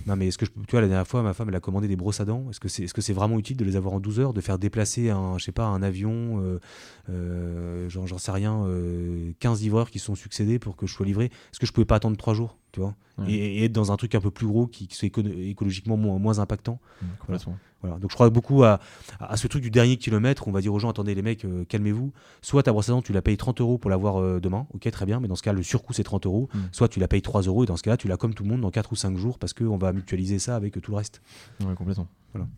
Non, 0.07 0.17
mais 0.17 0.29
est-ce 0.29 0.37
que 0.37 0.45
je. 0.45 0.51
Tu 0.51 0.71
vois, 0.71 0.83
la 0.83 0.89
dernière 0.89 1.07
fois, 1.07 1.23
ma 1.23 1.33
femme, 1.33 1.49
elle 1.49 1.55
a 1.55 1.61
commandé 1.61 1.89
des 1.89 1.97
brosses 1.97 2.21
à 2.21 2.27
dents. 2.27 2.47
Est-ce 2.51 2.61
que 2.61 2.69
c'est 2.69 2.83
est 2.83 2.95
-ce 2.95 3.01
c'est 3.01 3.15
vraiment 3.15 3.39
utile 3.39 3.57
de 3.57 3.65
les 3.65 3.77
avoir 3.77 3.95
en 3.95 4.01
12 4.01 4.21
heures, 4.21 4.35
de 4.35 4.41
faire 4.43 4.59
déplacer 4.59 5.09
un, 5.09 5.39
je 5.39 5.45
sais 5.45 5.53
pas, 5.53 5.65
un 5.65 5.83
avion, 5.83 6.41
euh, 6.43 6.61
euh, 7.09 7.89
genre, 7.89 8.07
j'en 8.07 8.19
sais 8.19 8.33
rien, 8.33 8.65
euh, 8.67 9.33
15 9.41 9.63
livreurs 9.63 9.91
qui 9.91 9.99
se 9.99 10.07
sont 10.07 10.15
succédés 10.15 10.59
pour 10.59 10.77
que 10.77 10.87
je 10.87 10.93
sois 10.93 11.07
livré? 11.07 11.27
Est-ce 11.27 11.59
que 11.59 11.67
je 11.67 11.73
pouvais 11.73 11.87
pas 11.87 11.97
attendre 11.97 12.17
3 12.19 12.35
jours, 12.35 12.59
tu 12.73 12.81
vois? 12.81 12.95
Ouais. 13.17 13.31
et, 13.33 13.59
et 13.61 13.65
être 13.65 13.73
dans 13.73 13.93
un 13.93 13.97
truc 13.97 14.15
un 14.15 14.21
peu 14.21 14.31
plus 14.31 14.47
gros 14.47 14.67
qui, 14.67 14.87
qui 14.89 14.97
soit 14.97 15.07
éco- 15.07 15.23
écologiquement 15.23 15.97
moins, 15.97 16.19
moins 16.19 16.39
impactant. 16.39 16.81
Complètement. 17.21 17.53
Voilà. 17.53 17.59
Donc 17.89 18.11
je 18.11 18.15
crois 18.15 18.31
beaucoup 18.31 18.65
à, 18.65 18.81
à 19.21 19.37
ce 19.37 19.47
truc 19.47 19.63
du 19.63 19.71
dernier 19.71 19.97
kilomètre. 19.97 20.47
où 20.47 20.51
On 20.51 20.53
va 20.53 20.61
dire 20.61 20.73
aux 20.73 20.79
gens 20.79 20.91
attendez 20.91 21.15
les 21.15 21.23
mecs, 21.23 21.45
euh, 21.45 21.65
calmez-vous. 21.65 22.13
Soit 22.43 22.63
ta 22.65 22.73
brosse 22.73 22.89
à 22.89 22.93
dents, 22.93 23.03
tu 23.03 23.13
la 23.13 23.23
payes 23.23 23.37
30 23.37 23.61
euros 23.61 23.79
pour 23.79 23.91
l'avoir 23.91 24.21
euh, 24.21 24.41
demain. 24.41 24.67
Ok, 24.75 24.91
très 24.91 25.07
bien. 25.07 25.21
Mais 25.21 25.29
dans 25.29 25.37
ce 25.37 25.43
cas, 25.43 25.53
le 25.53 25.63
surcoût 25.63 25.93
c'est 25.93 26.05
30 26.05 26.27
euros. 26.27 26.49
Mm. 26.53 26.59
Soit 26.73 26.89
tu 26.89 27.01
la 27.01 27.09
payes 27.09 27.23
3 27.23 27.43
euros 27.43 27.65
et 27.65 27.67
dans 27.67 27.77
ce 27.77 27.83
cas-là, 27.83 27.97
tu 27.97 28.09
l'as 28.09 28.17
comme 28.17 28.35
tout 28.35 28.45
le 28.45 28.51
monde 28.51 28.61
dans 28.61 28.71
4 28.71 28.93
ou 28.93 28.97
5 28.97 29.17
jours 29.17 29.39
parce 29.39 29.53
qu'on 29.53 29.77
va 29.77 29.93
mutualiser 29.93 30.39
ça 30.39 30.57
avec 30.57 30.81
tout 30.81 30.91
le 30.91 30.97
reste. 30.97 31.23
Ouais, 31.61 31.75
complètement. 31.75 32.09
Voilà. 32.33 32.49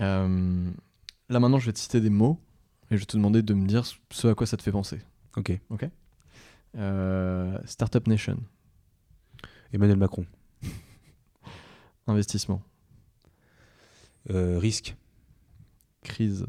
Euh, 0.00 0.70
là 1.28 1.40
maintenant, 1.40 1.58
je 1.58 1.66
vais 1.66 1.72
te 1.72 1.78
citer 1.78 2.00
des 2.00 2.10
mots 2.10 2.38
et 2.90 2.96
je 2.96 3.00
vais 3.00 3.06
te 3.06 3.16
demander 3.16 3.42
de 3.42 3.54
me 3.54 3.66
dire 3.66 3.84
ce 4.10 4.28
à 4.28 4.34
quoi 4.34 4.46
ça 4.46 4.56
te 4.56 4.62
fait 4.62 4.72
penser. 4.72 5.00
Ok. 5.36 5.58
Euh, 6.76 7.58
Startup 7.64 8.06
Nation, 8.06 8.38
Emmanuel 9.72 9.96
Macron. 9.96 10.24
investissement, 12.06 12.62
risque. 14.30 14.96
crise, 16.02 16.46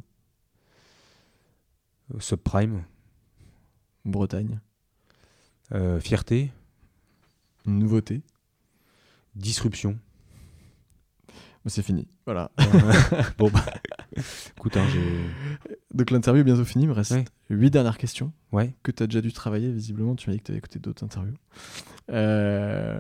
Euh, 2.14 2.20
subprime. 2.20 2.84
Bretagne, 4.06 4.60
Euh, 5.74 6.00
fierté. 6.00 6.52
nouveauté. 7.66 8.22
Disruption. 9.36 9.98
Mais 11.66 11.70
C'est 11.72 11.82
fini. 11.84 12.08
Voilà. 12.26 12.52
bon, 13.38 13.50
bah. 13.52 13.66
Écoute, 14.58 14.78
hein, 14.78 14.88
j'ai. 14.92 15.20
Donc 15.94 16.10
l'interview 16.12 16.42
est 16.42 16.46
bientôt 16.46 16.66
finie. 16.66 16.86
Il 16.86 16.88
me 16.88 16.94
reste 16.94 17.12
Ouais. 17.12 17.26
huit 17.50 17.70
dernières 17.70 17.98
questions 17.98 18.32
Ouais. 18.52 18.74
que 18.82 18.92
tu 18.92 19.04
as 19.04 19.08
déjà 19.08 19.22
dû 19.22 19.32
travailler. 19.34 19.72
Visiblement, 19.72 20.16
tu 20.16 20.30
m'as 20.30 20.34
dit 20.36 20.40
que 20.40 20.46
tu 20.46 20.52
avais 20.52 20.60
écouté 20.60 20.80
d'autres 20.80 21.04
interviews. 21.04 21.36
Euh, 22.10 23.00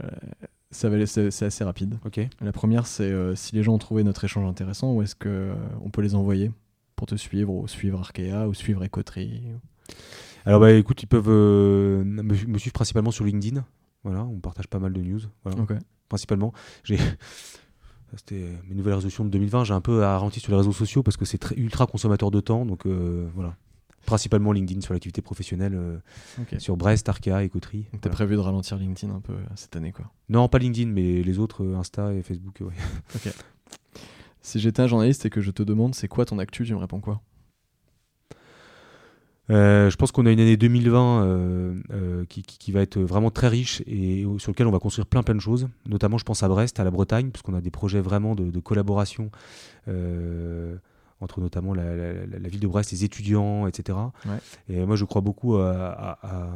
ça 0.71 0.89
va 0.89 1.05
c'est 1.05 1.43
assez 1.43 1.63
rapide. 1.63 1.97
Ok. 2.05 2.19
La 2.41 2.51
première, 2.51 2.85
c'est 2.85 3.03
euh, 3.03 3.35
si 3.35 3.55
les 3.55 3.63
gens 3.63 3.73
ont 3.73 3.79
trouvé 3.79 4.03
notre 4.03 4.23
échange 4.23 4.47
intéressant, 4.47 4.93
où 4.93 5.01
est-ce 5.01 5.15
que 5.15 5.29
euh, 5.29 5.55
on 5.81 5.89
peut 5.89 6.01
les 6.01 6.15
envoyer 6.15 6.51
pour 6.95 7.07
te 7.07 7.15
suivre, 7.15 7.53
ou 7.53 7.67
suivre 7.67 7.99
Arkea, 7.99 8.47
ou 8.47 8.53
suivre 8.53 8.83
Ecotree 8.83 9.41
Alors 10.45 10.59
bah 10.59 10.71
écoute, 10.71 11.01
ils 11.01 11.07
peuvent 11.07 11.29
euh, 11.29 12.03
me, 12.03 12.23
me 12.23 12.57
suivre 12.57 12.73
principalement 12.73 13.11
sur 13.11 13.25
LinkedIn. 13.25 13.63
Voilà, 14.03 14.23
on 14.23 14.39
partage 14.39 14.67
pas 14.67 14.79
mal 14.79 14.93
de 14.93 15.01
news. 15.01 15.21
Voilà, 15.43 15.65
principalement. 16.07 16.53
J'ai 16.83 16.97
c'était 18.15 18.49
mes 18.67 18.75
nouvelles 18.75 18.93
résolutions 18.93 19.25
de 19.25 19.29
2020. 19.29 19.63
J'ai 19.63 19.73
un 19.73 19.81
peu 19.81 19.99
ralenti 19.99 20.39
sur 20.39 20.51
les 20.51 20.57
réseaux 20.57 20.71
sociaux 20.71 21.01
parce 21.03 21.17
que 21.17 21.25
c'est 21.25 21.51
ultra 21.57 21.87
consommateur 21.87 22.31
de 22.31 22.41
temps. 22.41 22.65
Donc 22.65 22.85
voilà, 22.85 23.55
principalement 24.05 24.51
LinkedIn 24.51 24.81
sur 24.81 24.93
l'activité 24.93 25.21
professionnelle, 25.21 25.73
euh, 25.75 25.97
sur 26.57 26.77
Brest, 26.77 27.07
Arkea, 27.09 27.43
Ecotree. 27.43 27.87
Donc 27.91 28.01
t'as 28.01 28.09
Voilà. 28.09 28.15
prévu 28.15 28.35
de 28.35 28.39
ralentir 28.41 28.77
LinkedIn 28.77 29.13
un 29.13 29.19
peu 29.21 29.33
euh, 29.33 29.43
cette 29.55 29.75
année, 29.75 29.91
quoi. 29.91 30.11
Non, 30.29 30.47
pas 30.47 30.57
LinkedIn, 30.59 30.89
mais 30.91 31.21
les 31.23 31.39
autres 31.39 31.63
euh, 31.63 31.75
Insta 31.77 32.13
et 32.13 32.21
Facebook. 32.23 32.57
ouais. 32.61 32.73
Si 34.41 34.59
j'étais 34.59 34.81
un 34.81 34.87
journaliste 34.87 35.25
et 35.25 35.29
que 35.29 35.41
je 35.41 35.51
te 35.51 35.61
demande 35.63 35.93
c'est 35.93 36.07
quoi 36.07 36.25
ton 36.25 36.39
actu, 36.39 36.65
tu 36.65 36.73
me 36.73 36.79
réponds 36.79 37.01
quoi? 37.01 37.21
Je 39.49 39.95
pense 39.95 40.11
qu'on 40.11 40.25
a 40.27 40.31
une 40.31 40.39
année 40.39 40.57
2020 40.57 41.23
euh, 41.23 41.73
euh, 41.91 42.25
qui, 42.25 42.43
qui- 42.43 42.57
qui 42.59 42.71
va 42.71 42.81
être 42.81 42.99
vraiment 42.99 43.31
très 43.31 43.47
riche 43.47 43.81
et 43.87 44.23
sur 44.37 44.51
lequel 44.51 44.67
on 44.67 44.71
va 44.71 44.77
construire 44.79 45.07
plein 45.07 45.23
plein 45.23 45.33
de 45.35 45.39
choses. 45.41 45.67
Notamment, 45.87 46.17
je 46.19 46.23
pense 46.23 46.43
à 46.43 46.47
Brest, 46.47 46.79
à 46.79 46.83
la 46.83 46.91
Bretagne, 46.91 47.31
parce 47.31 47.41
qu'on 47.41 47.55
a 47.55 47.61
des 47.61 47.71
projets 47.71 47.99
vraiment 47.99 48.35
de, 48.35 48.51
de 48.51 48.59
collaboration 48.59 49.31
entre 51.21 51.41
notamment 51.41 51.73
la, 51.73 51.95
la- 51.95 52.13
la- 52.25 52.39
la 52.39 52.49
ville 52.49 52.59
de 52.59 52.67
Brest, 52.67 52.91
les 52.91 53.03
étudiants, 53.03 53.67
etc. 53.67 53.97
Ouais. 54.25 54.37
Et 54.69 54.85
moi, 54.85 54.95
je 54.95 55.05
crois 55.05 55.21
beaucoup 55.21 55.55
à, 55.57 55.71
à- 55.75 56.27
à- 56.27 56.49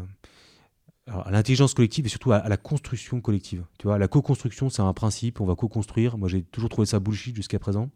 alors, 1.06 1.28
à 1.28 1.32
l'intelligence 1.32 1.74
collective 1.74 2.06
et 2.06 2.10
surtout 2.10 2.32
à, 2.32 2.48
la 2.48 2.56
construction 2.58 3.20
collective. 3.20 3.66
Tu 3.78 3.88
vois, 3.88 3.98
la 3.98 4.08
co-construction, 4.08 4.70
c'est 4.70 4.82
un 4.82 4.94
principe, 4.94 5.42
on 5.42 5.46
va 5.46 5.54
co-construire. 5.56 6.18
Moi, 6.18 6.30
j'ai 6.30 6.44
toujours 6.44 6.70
trouvé 6.70 6.86
ça 6.86 7.00
bullshit 7.02 7.36
jusqu'à 7.36 7.60
présent. 7.60 7.90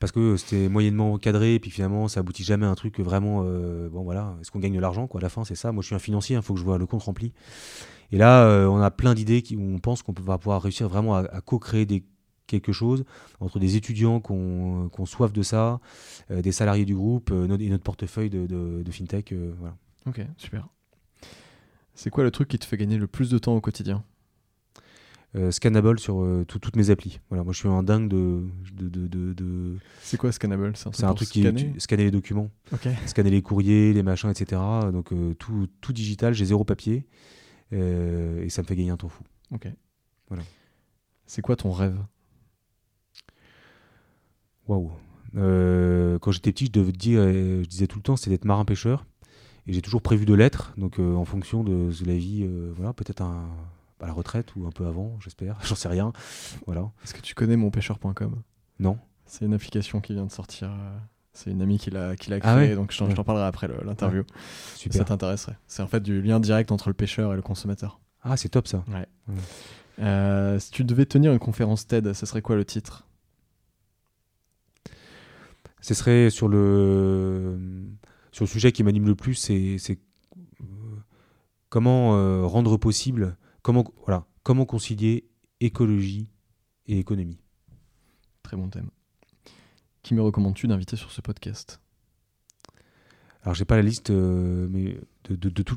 Parce 0.00 0.10
que 0.10 0.36
c'était 0.36 0.68
moyennement 0.68 1.16
cadré, 1.18 1.54
et 1.54 1.60
puis 1.60 1.70
finalement, 1.70 2.08
ça 2.08 2.20
aboutit 2.20 2.42
jamais 2.42 2.66
à 2.66 2.68
un 2.70 2.74
truc 2.74 2.98
vraiment. 2.98 3.42
euh, 3.44 3.88
bon, 3.88 4.02
voilà, 4.02 4.36
est-ce 4.40 4.50
qu'on 4.50 4.58
gagne 4.58 4.74
de 4.74 4.80
l'argent, 4.80 5.06
quoi, 5.06 5.20
à 5.20 5.22
la 5.22 5.28
fin, 5.28 5.44
c'est 5.44 5.54
ça. 5.54 5.70
Moi, 5.70 5.82
je 5.82 5.86
suis 5.86 5.94
un 5.94 6.00
financier, 6.00 6.34
il 6.36 6.42
faut 6.42 6.54
que 6.54 6.60
je 6.60 6.64
vois 6.64 6.76
le 6.78 6.86
compte 6.86 7.04
rempli. 7.04 7.32
Et 8.10 8.18
là, 8.18 8.44
euh, 8.44 8.66
on 8.66 8.80
a 8.82 8.90
plein 8.90 9.14
d'idées 9.14 9.42
où 9.56 9.60
on 9.62 9.78
pense 9.78 10.02
qu'on 10.02 10.12
va 10.12 10.36
pouvoir 10.38 10.60
réussir 10.62 10.88
vraiment 10.88 11.14
à, 11.14 11.20
à 11.20 11.40
co-créer 11.40 11.86
des, 11.86 12.04
quelque 12.46 12.72
chose 12.72 13.04
entre 13.40 13.58
des 13.58 13.76
étudiants 13.76 14.20
qui 14.20 14.32
ont 14.32 14.88
qui 14.90 15.00
ont 15.00 15.06
soif 15.06 15.32
de 15.32 15.42
ça, 15.42 15.80
euh, 16.30 16.42
des 16.42 16.52
salariés 16.52 16.84
du 16.84 16.94
groupe 16.94 17.30
euh, 17.30 17.46
notre- 17.46 17.62
et 17.62 17.68
notre 17.70 17.84
portefeuille 17.84 18.30
de, 18.30 18.46
de- 18.46 18.82
de 18.84 18.90
fintech. 18.90 19.32
euh, 19.32 19.52
voilà. 19.58 19.76
Ok, 20.06 20.20
super. 20.36 20.68
C'est 21.94 22.10
quoi 22.10 22.24
le 22.24 22.30
truc 22.30 22.48
qui 22.48 22.58
te 22.58 22.64
fait 22.64 22.76
gagner 22.76 22.98
le 22.98 23.06
plus 23.06 23.30
de 23.30 23.38
temps 23.38 23.54
au 23.54 23.60
quotidien? 23.60 24.04
Scannable 25.50 25.98
sur 25.98 26.24
tout- 26.46 26.60
toutes 26.60 26.76
mes 26.76 26.90
applis. 26.90 27.18
Voilà, 27.28 27.42
moi, 27.42 27.52
je 27.52 27.58
suis 27.58 27.68
un 27.68 27.82
dingue 27.82 28.08
de. 28.08 28.44
de, 28.72 29.08
de, 29.08 29.78
C'est 30.00 30.16
quoi 30.16 30.30
Scannable? 30.30 30.74
C'est 30.76 30.86
un 30.86 31.12
truc, 31.12 31.28
un 31.28 31.52
qui 31.52 31.80
scanner 31.80 32.04
les 32.04 32.12
documents. 32.12 32.50
Ok. 32.72 32.86
scanner 33.06 33.30
les 33.30 33.42
courriers, 33.42 33.92
les 33.92 34.04
machins, 34.04 34.30
etc. 34.30 34.60
Donc 34.92 35.10
tout, 35.40 35.66
tout 35.80 35.92
digital, 35.92 36.34
j'ai 36.34 36.44
zéro 36.44 36.62
papier. 36.62 37.04
Et 37.72 38.46
ça 38.48 38.62
me 38.62 38.66
fait 38.68 38.76
gagner 38.76 38.90
un 38.90 38.96
temps 38.96 39.08
fou. 39.08 39.24
Ok. 39.50 39.66
Voilà. 40.28 40.44
C'est 41.26 41.42
quoi 41.42 41.56
ton 41.56 41.72
rêve? 41.72 41.98
Waouh. 44.68 44.90
Euh, 45.36 46.18
quand 46.20 46.30
j'étais 46.32 46.52
petit, 46.52 46.66
je, 46.66 46.72
devais 46.72 46.92
dire, 46.92 47.20
euh, 47.20 47.62
je 47.62 47.68
disais 47.68 47.86
tout 47.86 47.98
le 47.98 48.02
temps, 48.02 48.16
c'était 48.16 48.30
d'être 48.30 48.44
marin-pêcheur. 48.44 49.04
Et 49.66 49.72
j'ai 49.72 49.82
toujours 49.82 50.02
prévu 50.02 50.26
de 50.26 50.34
l'être. 50.34 50.72
Donc 50.76 50.98
euh, 50.98 51.14
en 51.14 51.24
fonction 51.24 51.64
de, 51.64 51.90
de 51.90 52.06
la 52.06 52.14
vie, 52.16 52.48
voilà, 52.76 52.92
peut-être 52.92 53.22
un, 53.22 53.48
à 54.00 54.06
la 54.06 54.12
retraite 54.12 54.54
ou 54.56 54.66
un 54.66 54.70
peu 54.70 54.86
avant, 54.86 55.16
j'espère. 55.20 55.58
J'en 55.64 55.74
sais 55.74 55.88
rien. 55.88 56.12
Voilà. 56.66 56.90
Est-ce 57.02 57.14
que 57.14 57.20
tu 57.20 57.34
connais 57.34 57.56
monpêcheur.com 57.56 58.42
Non. 58.78 58.98
C'est 59.26 59.44
une 59.46 59.54
application 59.54 60.00
qui 60.00 60.12
vient 60.12 60.26
de 60.26 60.30
sortir. 60.30 60.70
C'est 61.32 61.50
une 61.50 61.62
amie 61.62 61.78
qui 61.78 61.90
l'a 61.90 62.14
créée, 62.14 62.38
Ah 62.42 62.56
ouais? 62.56 62.74
donc 62.76 62.92
je 62.92 62.98
t'en 62.98 63.08
Ouais. 63.08 63.14
parlerai 63.24 63.46
après 63.46 63.66
l'interview. 63.84 64.22
Super. 64.76 64.98
Ça 64.98 65.04
t'intéresserait. 65.04 65.56
C'est 65.66 65.82
en 65.82 65.88
fait 65.88 66.00
du 66.00 66.22
lien 66.22 66.38
direct 66.38 66.70
entre 66.70 66.88
le 66.90 66.94
pêcheur 66.94 67.32
et 67.32 67.36
le 67.36 67.42
consommateur. 67.42 67.98
Ah, 68.22 68.36
c'est 68.36 68.50
top 68.50 68.68
ça. 68.68 68.84
Euh, 70.00 70.58
si 70.58 70.70
tu 70.70 70.84
devais 70.84 71.06
tenir 71.06 71.32
une 71.32 71.38
conférence 71.38 71.86
TED, 71.86 72.12
ce 72.12 72.26
serait 72.26 72.42
quoi 72.42 72.56
le 72.56 72.64
titre? 72.64 73.06
Ce 75.84 75.92
serait 75.92 76.30
sur 76.30 76.48
le, 76.48 77.58
sur 78.32 78.44
le 78.44 78.48
sujet 78.48 78.72
qui 78.72 78.82
m'anime 78.82 79.04
le 79.04 79.14
plus, 79.14 79.34
c'est 79.34 79.76
euh, 79.84 80.64
comment 81.68 82.16
euh, 82.16 82.46
rendre 82.46 82.78
possible, 82.78 83.36
comment, 83.60 83.84
voilà, 84.06 84.24
comment 84.44 84.64
concilier 84.64 85.28
écologie 85.60 86.30
et 86.86 86.98
économie. 86.98 87.38
Très 88.42 88.56
bon 88.56 88.70
thème. 88.70 88.88
Qui 90.02 90.14
me 90.14 90.22
recommandes-tu 90.22 90.68
d'inviter 90.68 90.96
sur 90.96 91.12
ce 91.12 91.20
podcast? 91.20 91.82
Alors 93.42 93.54
j'ai 93.54 93.66
pas 93.66 93.76
la 93.76 93.82
liste, 93.82 94.08
euh, 94.08 94.66
mais 94.70 94.98
de, 95.24 95.36
de, 95.36 95.50
de 95.50 95.62
tout. 95.62 95.76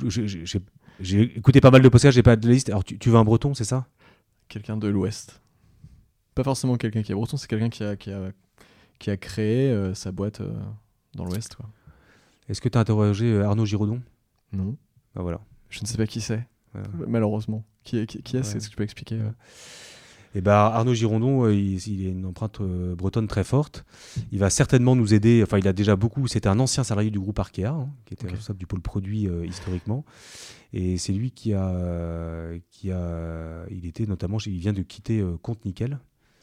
j'ai 1.02 1.38
écouté 1.38 1.60
pas 1.60 1.70
mal 1.70 1.82
de 1.82 1.90
podcasts, 1.90 2.16
j'ai 2.16 2.24
pas 2.24 2.38
de 2.38 2.50
liste. 2.50 2.70
Alors 2.70 2.86
tu, 2.86 2.98
tu 2.98 3.10
veux 3.10 3.18
un 3.18 3.26
breton, 3.26 3.54
c'est 3.54 3.66
ça? 3.66 3.90
Quelqu'un 4.48 4.78
de 4.78 4.88
l'Ouest. 4.88 5.42
Pas 6.34 6.46
forcément 6.46 6.78
quelqu'un 6.78 7.04
qui 7.04 7.12
est 7.12 7.16
breton, 7.16 7.36
c'est 7.36 7.50
quelqu'un 7.50 7.68
qui 7.70 7.84
a, 7.84 7.98
qui 7.98 8.10
a, 8.10 8.32
qui 9.00 9.10
a 9.10 9.18
créé 9.18 9.70
euh, 9.72 9.94
sa 9.94 10.12
boîte 10.12 10.42
euh, 10.42 10.54
dans 11.16 11.26
l'Ouest. 11.26 11.58
Est-ce 12.50 12.62
que 12.62 12.70
tu 12.70 12.78
as 12.78 12.82
interrogé 12.82 13.26
euh, 13.26 13.46
Arnaud 13.46 13.66
Giraudon? 13.66 14.02
Non. 14.54 14.76
Bah 15.16 15.22
voilà. 15.22 15.40
Je 15.70 15.82
ne 15.82 15.86
sais 15.86 15.98
pas 15.98 16.08
qui 16.08 16.22
c'est, 16.22 16.46
Voilà. 16.74 16.88
malheureusement. 17.08 17.64
Qui, 17.84 17.98
est- 17.98 18.06
qui, 18.06 18.38
est-ce? 18.38 18.52
Ouais. 18.52 18.58
Est-ce 18.58 18.66
que 18.68 18.72
tu 18.72 18.78
peux 18.78 18.84
expliquer 18.84 19.20
Et 20.36 20.42
ben 20.42 20.52
Arnaud 20.54 20.94
Girondon, 20.94 21.50
il, 21.50 21.76
il 21.88 22.08
a 22.08 22.10
une 22.12 22.26
empreinte 22.26 22.62
euh, 22.62 22.96
bretonne 22.96 23.28
très 23.28 23.44
forte. 23.44 23.86
Il 24.32 24.40
va 24.40 24.50
certainement 24.50 24.96
nous 24.96 25.14
aider. 25.14 25.42
Enfin, 25.44 25.58
il 25.58 25.68
a 25.68 25.74
déjà 25.74 25.96
beaucoup. 25.96 26.28
C'était 26.28 26.48
un 26.50 26.60
ancien 26.60 26.84
salarié 26.84 27.10
du 27.12 27.20
groupe 27.20 27.40
Arkea, 27.40 27.66
hein, 27.68 27.90
qui 28.06 28.14
était 28.14 28.28
responsable 28.28 28.60
du 28.60 28.68
pôle 28.68 28.82
produit 28.82 29.28
euh, 29.28 29.46
historiquement. 29.46 30.06
Et 30.74 30.98
c'est 30.98 31.14
lui 31.14 31.32
qui 31.32 31.54
a, 31.54 32.50
qui 32.72 32.92
a, 32.92 33.66
il 33.72 33.86
était 33.86 34.06
notamment, 34.06 34.38
il 34.46 34.58
vient 34.60 34.74
de 34.74 34.82
quitter 34.84 35.20
euh, 35.22 35.38
Compte 35.42 35.64
Nickel, 35.66 35.98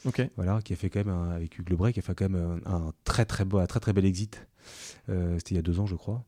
Ok. 0.05 0.21
voilà, 0.35 0.61
qui 0.61 0.73
a 0.73 0.75
fait 0.75 0.89
quand 0.89 1.03
même 1.05 1.13
un- 1.15 1.31
avec 1.31 1.57
Hugues 1.57 1.69
Lebray, 1.69 1.93
qui 1.93 1.99
a 1.99 2.01
fait 2.03 2.13
quand 2.15 2.29
même 2.29 2.61
un, 2.65 2.71
un 2.71 2.93
très 3.03 3.25
très 3.25 3.43
beau, 3.45 3.57
un 3.57 3.65
très 3.65 3.79
très 3.79 3.91
bel 3.93 4.05
exit. 4.05 4.47
Euh, 5.09 5.35
C'était 5.37 5.55
il 5.55 5.57
y 5.57 5.59
a 5.59 5.63
deux 5.63 5.79
ans, 5.79 5.85
je 5.85 5.95
crois. 5.95 6.23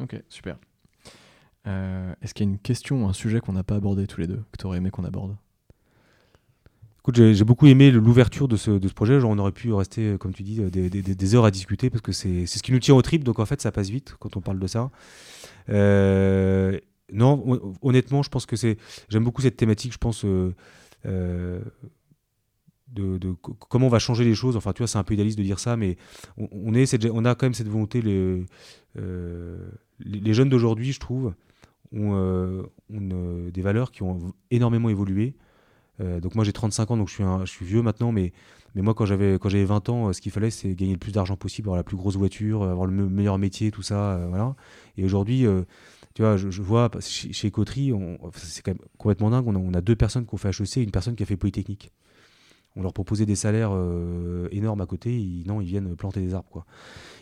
Ok, 0.00 0.14
super. 0.28 0.56
Euh, 1.66 2.14
Est-ce 2.22 2.32
qu'il 2.34 2.46
y 2.46 2.48
a 2.48 2.52
une 2.52 2.58
question 2.58 3.04
ou 3.04 3.08
un 3.08 3.12
sujet 3.12 3.40
qu'on 3.40 3.52
n'a 3.52 3.64
pas 3.64 3.74
abordé 3.74 4.06
tous 4.06 4.20
les 4.20 4.28
deux, 4.28 4.44
que 4.52 4.58
tu 4.58 4.66
aurais 4.66 4.78
aimé 4.78 4.90
qu'on 4.90 5.04
aborde? 5.04 5.36
Écoute, 7.00 7.16
j'ai 7.32 7.44
beaucoup 7.44 7.66
aimé 7.66 7.90
l'ouverture 7.90 8.48
de 8.48 8.56
ce, 8.56 8.70
de 8.70 8.86
ce 8.86 8.92
projet. 8.94 9.18
Genre, 9.18 9.30
on 9.30 9.38
aurait 9.38 9.50
pu 9.52 9.72
rester, 9.72 10.12
euh, 10.12 10.18
comme 10.18 10.32
tu 10.34 10.42
dis, 10.42 10.60
des, 10.70 10.88
des- 10.90 11.34
heures 11.34 11.46
à 11.46 11.50
discuter 11.50 11.88
parce 11.90 12.02
que 12.02 12.12
c'est 12.12 12.44
ce 12.46 12.62
qui 12.62 12.70
nous 12.70 12.78
tient 12.80 12.94
au 12.94 13.02
trip. 13.02 13.24
Donc, 13.24 13.38
en 13.38 13.46
fait, 13.46 13.60
ça 13.60 13.72
passe 13.72 13.88
vite 13.88 14.14
quand 14.20 14.36
on 14.36 14.40
parle 14.40 14.58
de 14.58 14.66
ça. 14.66 14.90
Euh, 15.70 16.78
non, 17.12 17.42
hon- 17.46 17.74
honnêtement, 17.82 18.22
je 18.22 18.28
pense 18.28 18.44
que 18.46 18.56
c'est. 18.56 18.76
J'aime 19.08 19.24
beaucoup 19.24 19.42
cette 19.42 19.56
thématique. 19.56 19.92
Je 19.92 19.98
pense. 19.98 20.24
euh, 20.24 20.54
euh, 21.06 21.60
de, 22.92 23.18
de 23.18 23.32
co- 23.32 23.54
comment 23.54 23.86
on 23.86 23.90
va 23.90 23.98
changer 23.98 24.24
les 24.24 24.34
choses. 24.34 24.56
Enfin, 24.56 24.72
tu 24.72 24.78
vois, 24.78 24.88
c'est 24.88 24.98
un 24.98 25.04
peu 25.04 25.14
idéaliste 25.14 25.38
de 25.38 25.42
dire 25.42 25.58
ça, 25.58 25.76
mais 25.76 25.96
on, 26.36 26.74
est 26.74 27.06
on 27.10 27.24
a 27.24 27.34
quand 27.34 27.46
même 27.46 27.54
cette 27.54 27.68
volonté. 27.68 28.02
Les, 28.02 28.44
euh, 28.98 29.68
les, 30.00 30.34
jeunes 30.34 30.48
d'aujourd'hui, 30.48 30.92
je 30.92 31.00
trouve, 31.00 31.34
ont, 31.92 32.14
euh, 32.14 32.62
euh, 32.92 33.50
des 33.50 33.62
valeurs 33.62 33.90
qui 33.92 34.02
ont 34.02 34.32
énormément 34.50 34.88
évolué. 34.88 35.34
Donc 36.22 36.36
moi 36.36 36.44
j'ai 36.44 36.52
35 36.52 36.92
ans, 36.92 36.96
donc 36.96 37.08
je 37.08 37.14
suis, 37.14 37.24
je 37.40 37.50
suis 37.50 37.66
vieux 37.66 37.82
maintenant, 37.82 38.12
mais, 38.12 38.32
mais 38.76 38.82
moi 38.82 38.94
quand 38.94 39.04
j'avais 39.04 39.36
quand 39.40 39.48
j'avais 39.48 39.64
20 39.64 39.88
ans, 39.88 40.12
ce 40.12 40.20
qu'il 40.20 40.30
fallait 40.30 40.50
c'est 40.50 40.72
gagner 40.76 40.92
le 40.92 40.98
plus 40.98 41.10
d'argent 41.10 41.34
possible, 41.34 41.66
avoir 41.66 41.76
la 41.76 41.82
plus 41.82 41.96
grosse 41.96 42.14
voiture, 42.14 42.62
avoir 42.62 42.86
le 42.86 42.92
me- 42.92 43.08
meilleur 43.08 43.36
métier, 43.36 43.72
tout 43.72 43.82
ça, 43.82 44.24
voilà. 44.28 44.54
Et 44.96 45.04
aujourd'hui, 45.04 45.44
tu 46.18 46.22
vois, 46.22 46.36
je, 46.36 46.62
vois 46.62 46.90
chez, 47.00 47.32
chez 47.32 47.52
c'est 47.52 48.62
quand 48.62 48.70
même 48.72 48.78
complètement 48.96 49.30
dingue. 49.30 49.46
On 49.46 49.54
a, 49.54 49.58
on 49.58 49.72
a 49.72 49.80
deux 49.80 49.96
personnes 49.96 50.26
qui 50.26 50.34
ont 50.34 50.36
fait 50.36 50.48
HEC 50.50 50.78
et 50.78 50.82
une 50.82 50.90
personne 50.90 51.14
qui 51.14 51.22
a 51.22 51.26
fait 51.26 51.36
Polytechnique. 51.36 51.92
On 52.78 52.82
leur 52.82 52.94
proposait 52.94 53.26
des 53.26 53.34
salaires 53.34 53.70
euh, 53.72 54.48
énormes 54.50 54.80
à 54.80 54.86
côté, 54.86 55.14
ils, 55.14 55.44
non, 55.46 55.60
ils 55.60 55.66
viennent 55.66 55.94
planter 55.94 56.20
des 56.20 56.32
arbres, 56.32 56.48
quoi. 56.50 56.64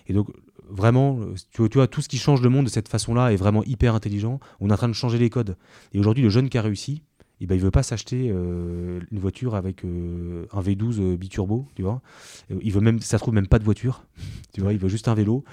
Et 0.06 0.12
donc 0.12 0.28
vraiment, 0.68 1.18
tu 1.52 1.68
vois, 1.74 1.88
tout 1.88 2.00
ce 2.00 2.08
qui 2.08 2.18
change 2.18 2.40
le 2.40 2.48
monde 2.48 2.66
de 2.66 2.70
cette 2.70 2.88
façon-là 2.88 3.32
est 3.32 3.36
vraiment 3.36 3.64
hyper 3.64 3.94
intelligent. 3.94 4.38
On 4.60 4.70
est 4.70 4.72
en 4.72 4.76
train 4.76 4.88
de 4.88 4.92
changer 4.92 5.18
les 5.18 5.30
codes. 5.30 5.56
Et 5.92 5.98
aujourd'hui, 5.98 6.22
le 6.22 6.28
jeune 6.28 6.48
qui 6.48 6.58
a 6.58 6.62
réussi, 6.62 7.02
eh 7.40 7.46
ben, 7.46 7.54
il 7.54 7.60
veut 7.60 7.70
pas 7.70 7.82
s'acheter 7.82 8.30
euh, 8.30 9.00
une 9.10 9.18
voiture 9.18 9.54
avec 9.54 9.84
euh, 9.84 10.46
un 10.52 10.62
V12 10.62 11.00
euh, 11.00 11.16
biturbo, 11.16 11.68
tu 11.74 11.82
vois. 11.82 12.00
Il 12.48 12.72
veut 12.72 12.80
même, 12.80 13.00
ça 13.00 13.18
trouve 13.18 13.34
même 13.34 13.46
pas 13.46 13.58
de 13.58 13.64
voiture, 13.64 14.06
tu 14.54 14.62
vois. 14.62 14.72
Il 14.72 14.78
veut 14.78 14.88
juste 14.88 15.08
un 15.08 15.14
vélo. 15.14 15.44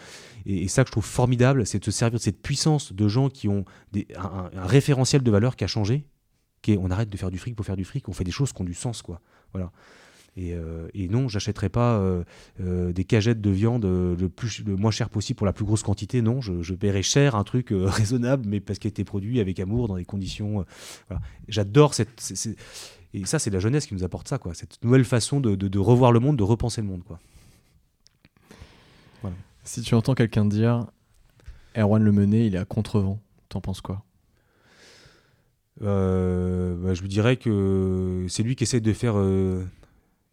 Et, 0.46 0.68
ça 0.70 0.84
que 0.84 0.88
je 0.88 0.94
trouve 0.94 1.06
formidable, 1.06 1.66
c'est 1.66 1.80
de 1.80 1.86
se 1.86 1.92
servir 1.92 2.20
de 2.20 2.24
cette 2.24 2.42
puissance 2.42 2.94
de 2.94 3.08
gens 3.08 3.30
qui 3.30 3.50
ont 3.50 3.66
des- 3.92 4.08
un, 4.16 4.50
référentiel 4.56 5.24
de 5.24 5.32
valeur 5.32 5.56
qui 5.56 5.64
a 5.64 5.68
changé. 5.68 6.06
On 6.70 6.90
arrête 6.90 7.10
de 7.10 7.18
faire 7.18 7.30
du 7.30 7.38
fric 7.38 7.58
pour 7.58 7.66
faire 7.66 7.76
du 7.76 7.84
fric, 7.84 8.08
on 8.08 8.14
fait 8.14 8.24
des 8.24 8.32
choses 8.32 8.54
qui 8.54 8.62
ont 8.62 8.66
du 8.66 8.74
sens, 8.74 9.02
quoi. 9.02 9.20
Voilà. 9.54 9.72
Et, 10.36 10.54
euh, 10.54 10.88
et 10.96 11.08
non, 11.10 11.28
j'achèterai 11.28 11.70
pas 11.70 11.98
euh, 12.00 12.24
euh, 12.60 12.92
des 12.92 13.04
cagettes 13.04 13.40
de 13.40 13.52
viande 13.52 13.86
euh, 13.86 14.16
le, 14.16 14.30
plus, 14.30 14.64
le 14.66 14.76
moins 14.76 14.90
cher 14.90 15.10
possible 15.10 15.38
pour 15.38 15.46
la 15.46 15.54
plus 15.54 15.66
grosse 15.66 15.84
quantité. 15.84 16.22
Non, 16.22 16.42
je, 16.42 16.74
paierai 16.74 17.04
cher 17.04 17.36
un 17.36 17.44
truc 17.44 17.70
raisonnable, 17.72 18.48
mais 18.48 18.60
parce 18.60 18.80
qu'il 18.80 18.88
a 18.88 18.90
été 18.90 19.04
produit 19.04 19.40
avec 19.40 19.60
amour, 19.60 19.88
dans 19.88 19.98
des 19.98 20.06
conditions. 20.06 20.66
voilà. 21.08 21.22
J'adore 21.48 21.94
cette. 21.94 22.34
et 23.14 23.26
ça, 23.26 23.38
c'est 23.38 23.52
la 23.52 23.60
jeunesse 23.60 23.86
qui 23.86 23.94
nous 23.94 24.04
apporte 24.04 24.28
ça, 24.28 24.40
quoi. 24.40 24.56
Cette 24.56 24.84
nouvelle 24.84 25.06
façon 25.06 25.40
de, 25.40 25.56
de- 25.56 25.80
revoir 25.80 26.12
le 26.12 26.20
monde, 26.20 26.38
de 26.38 26.44
repenser 26.44 26.82
le 26.82 26.88
monde, 26.88 27.04
quoi. 27.04 27.20
Si 29.66 29.82
tu 29.82 29.96
entends 29.96 30.14
quelqu'un 30.14 30.44
dire 30.44 30.88
Erwan 31.78 32.04
Le 32.04 32.12
Mené, 32.12 32.48
il 32.48 32.56
est 32.56 32.58
à 32.58 32.66
contrevent, 32.66 33.22
t'en 33.48 33.62
penses 33.62 33.80
quoi? 33.80 34.04
Euh, 35.82 36.76
bah, 36.76 36.94
je 36.94 37.02
lui 37.02 37.10
dirais 37.10 37.38
que 37.38 38.26
c'est 38.30 38.44
lui 38.44 38.56
qui 38.56 38.64
essaie 38.64 38.80
de 38.82 38.94
faire, 38.94 39.14
euh, 39.18 39.64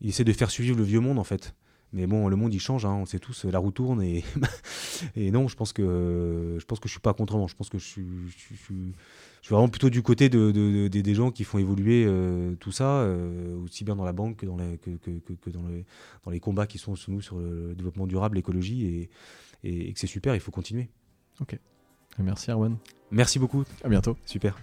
il 0.00 0.08
essaie 0.10 0.24
de 0.24 0.32
faire 0.32 0.50
suivre 0.50 0.76
le 0.76 0.84
vieux 0.84 1.00
monde 1.00 1.18
en 1.18 1.24
fait. 1.24 1.54
Mais 1.92 2.06
bon, 2.06 2.28
le 2.28 2.36
monde 2.36 2.54
il 2.54 2.60
change, 2.60 2.84
hein, 2.86 2.92
on 2.94 3.04
sait 3.04 3.18
tous, 3.18 3.46
la 3.46 3.58
roue 3.58 3.72
tourne 3.72 4.00
et, 4.00 4.22
et 5.16 5.32
non, 5.32 5.48
je 5.48 5.56
pense 5.56 5.72
que 5.72 6.56
je 6.60 6.64
pense 6.64 6.78
que 6.78 6.86
je 6.88 6.92
suis 6.92 7.00
pas 7.00 7.14
contre 7.14 7.48
Je 7.48 7.56
pense 7.56 7.68
que 7.68 7.78
je 7.78 7.84
suis, 7.84 8.06
je, 8.28 8.38
suis- 8.38 8.54
je 8.56 8.62
suis- 8.62 8.92
je 9.40 9.46
suis 9.46 9.52
vraiment 9.54 9.68
plutôt 9.68 9.90
du 9.90 10.00
côté 10.02 10.28
de, 10.28 10.52
de- 10.52 10.86
de- 10.86 11.00
des 11.00 11.14
gens 11.14 11.32
qui 11.32 11.42
font 11.42 11.58
évoluer 11.58 12.04
euh, 12.06 12.54
tout 12.60 12.70
ça, 12.70 12.98
euh, 13.00 13.56
aussi 13.64 13.82
bien 13.84 13.96
dans 13.96 14.04
la 14.04 14.12
banque 14.12 14.36
que 14.36 14.46
dans 14.46 14.56
les, 14.56 14.78
que, 14.78 14.90
que- 14.90 15.18
que- 15.18 15.32
que 15.32 15.50
dans, 15.50 15.66
les, 15.66 15.84
dans 16.24 16.30
les 16.30 16.38
combats 16.38 16.68
qui 16.68 16.78
sont 16.78 16.94
sur 16.94 17.10
nous 17.10 17.22
sur 17.22 17.38
le 17.38 17.74
développement 17.74 18.06
durable, 18.06 18.36
l'écologie 18.36 18.84
et, 18.86 19.10
et- 19.64 19.88
et 19.88 19.92
que 19.92 19.98
c'est 19.98 20.06
super, 20.06 20.34
il 20.36 20.40
faut 20.40 20.52
continuer. 20.52 20.90
Merci 22.18 22.50
Erwan. 22.52 22.76
Merci 23.10 23.38
beaucoup, 23.40 23.64
À 23.82 23.88
bientôt. 23.88 24.16
super. 24.26 24.56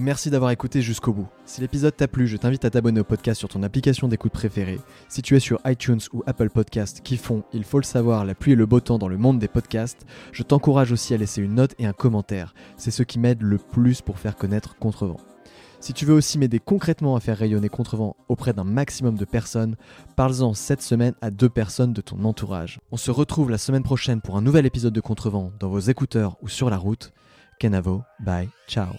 Merci 0.00 0.30
d'avoir 0.30 0.52
écouté 0.52 0.80
jusqu'au 0.80 1.12
bout. 1.12 1.26
Si 1.44 1.60
l'épisode 1.60 1.96
t'a 1.96 2.06
plu, 2.06 2.28
je 2.28 2.36
t'invite 2.36 2.64
à 2.64 2.70
t'abonner 2.70 3.00
au 3.00 3.04
podcast 3.04 3.36
sur 3.36 3.48
ton 3.48 3.64
application 3.64 4.06
d'écoute 4.06 4.30
préférée. 4.30 4.78
Si 5.08 5.22
tu 5.22 5.34
es 5.34 5.40
sur 5.40 5.58
iTunes 5.66 5.98
ou 6.12 6.22
Apple 6.24 6.50
Podcast 6.50 7.00
qui 7.02 7.16
font, 7.16 7.42
il 7.52 7.64
faut 7.64 7.80
le 7.80 7.84
savoir, 7.84 8.24
la 8.24 8.36
pluie 8.36 8.52
et 8.52 8.54
le 8.54 8.64
beau 8.64 8.78
temps 8.78 8.98
dans 8.98 9.08
le 9.08 9.18
monde 9.18 9.40
des 9.40 9.48
podcasts, 9.48 10.06
je 10.30 10.44
t'encourage 10.44 10.92
aussi 10.92 11.14
à 11.14 11.16
laisser 11.16 11.42
une 11.42 11.56
note 11.56 11.74
et 11.80 11.86
un 11.86 11.92
commentaire. 11.92 12.54
C'est 12.76 12.92
ce 12.92 13.02
qui 13.02 13.18
m'aide 13.18 13.42
le 13.42 13.58
plus 13.58 14.00
pour 14.00 14.20
faire 14.20 14.36
connaître 14.36 14.76
Contrevent. 14.78 15.18
Si 15.80 15.92
tu 15.92 16.04
veux 16.04 16.14
aussi 16.14 16.38
m'aider 16.38 16.60
concrètement 16.60 17.16
à 17.16 17.20
faire 17.20 17.38
rayonner 17.38 17.68
Contrevent 17.68 18.14
auprès 18.28 18.52
d'un 18.52 18.62
maximum 18.62 19.16
de 19.16 19.24
personnes, 19.24 19.74
parle-en 20.14 20.54
cette 20.54 20.82
semaine 20.82 21.14
à 21.22 21.32
deux 21.32 21.48
personnes 21.48 21.92
de 21.92 22.02
ton 22.02 22.22
entourage. 22.22 22.78
On 22.92 22.96
se 22.96 23.10
retrouve 23.10 23.50
la 23.50 23.58
semaine 23.58 23.82
prochaine 23.82 24.20
pour 24.20 24.36
un 24.36 24.42
nouvel 24.42 24.64
épisode 24.64 24.94
de 24.94 25.00
Contrevent 25.00 25.50
dans 25.58 25.70
vos 25.70 25.80
écouteurs 25.80 26.36
ou 26.40 26.48
sur 26.48 26.70
la 26.70 26.76
route. 26.76 27.12
Kenavo, 27.58 28.04
bye, 28.20 28.48
ciao. 28.68 28.90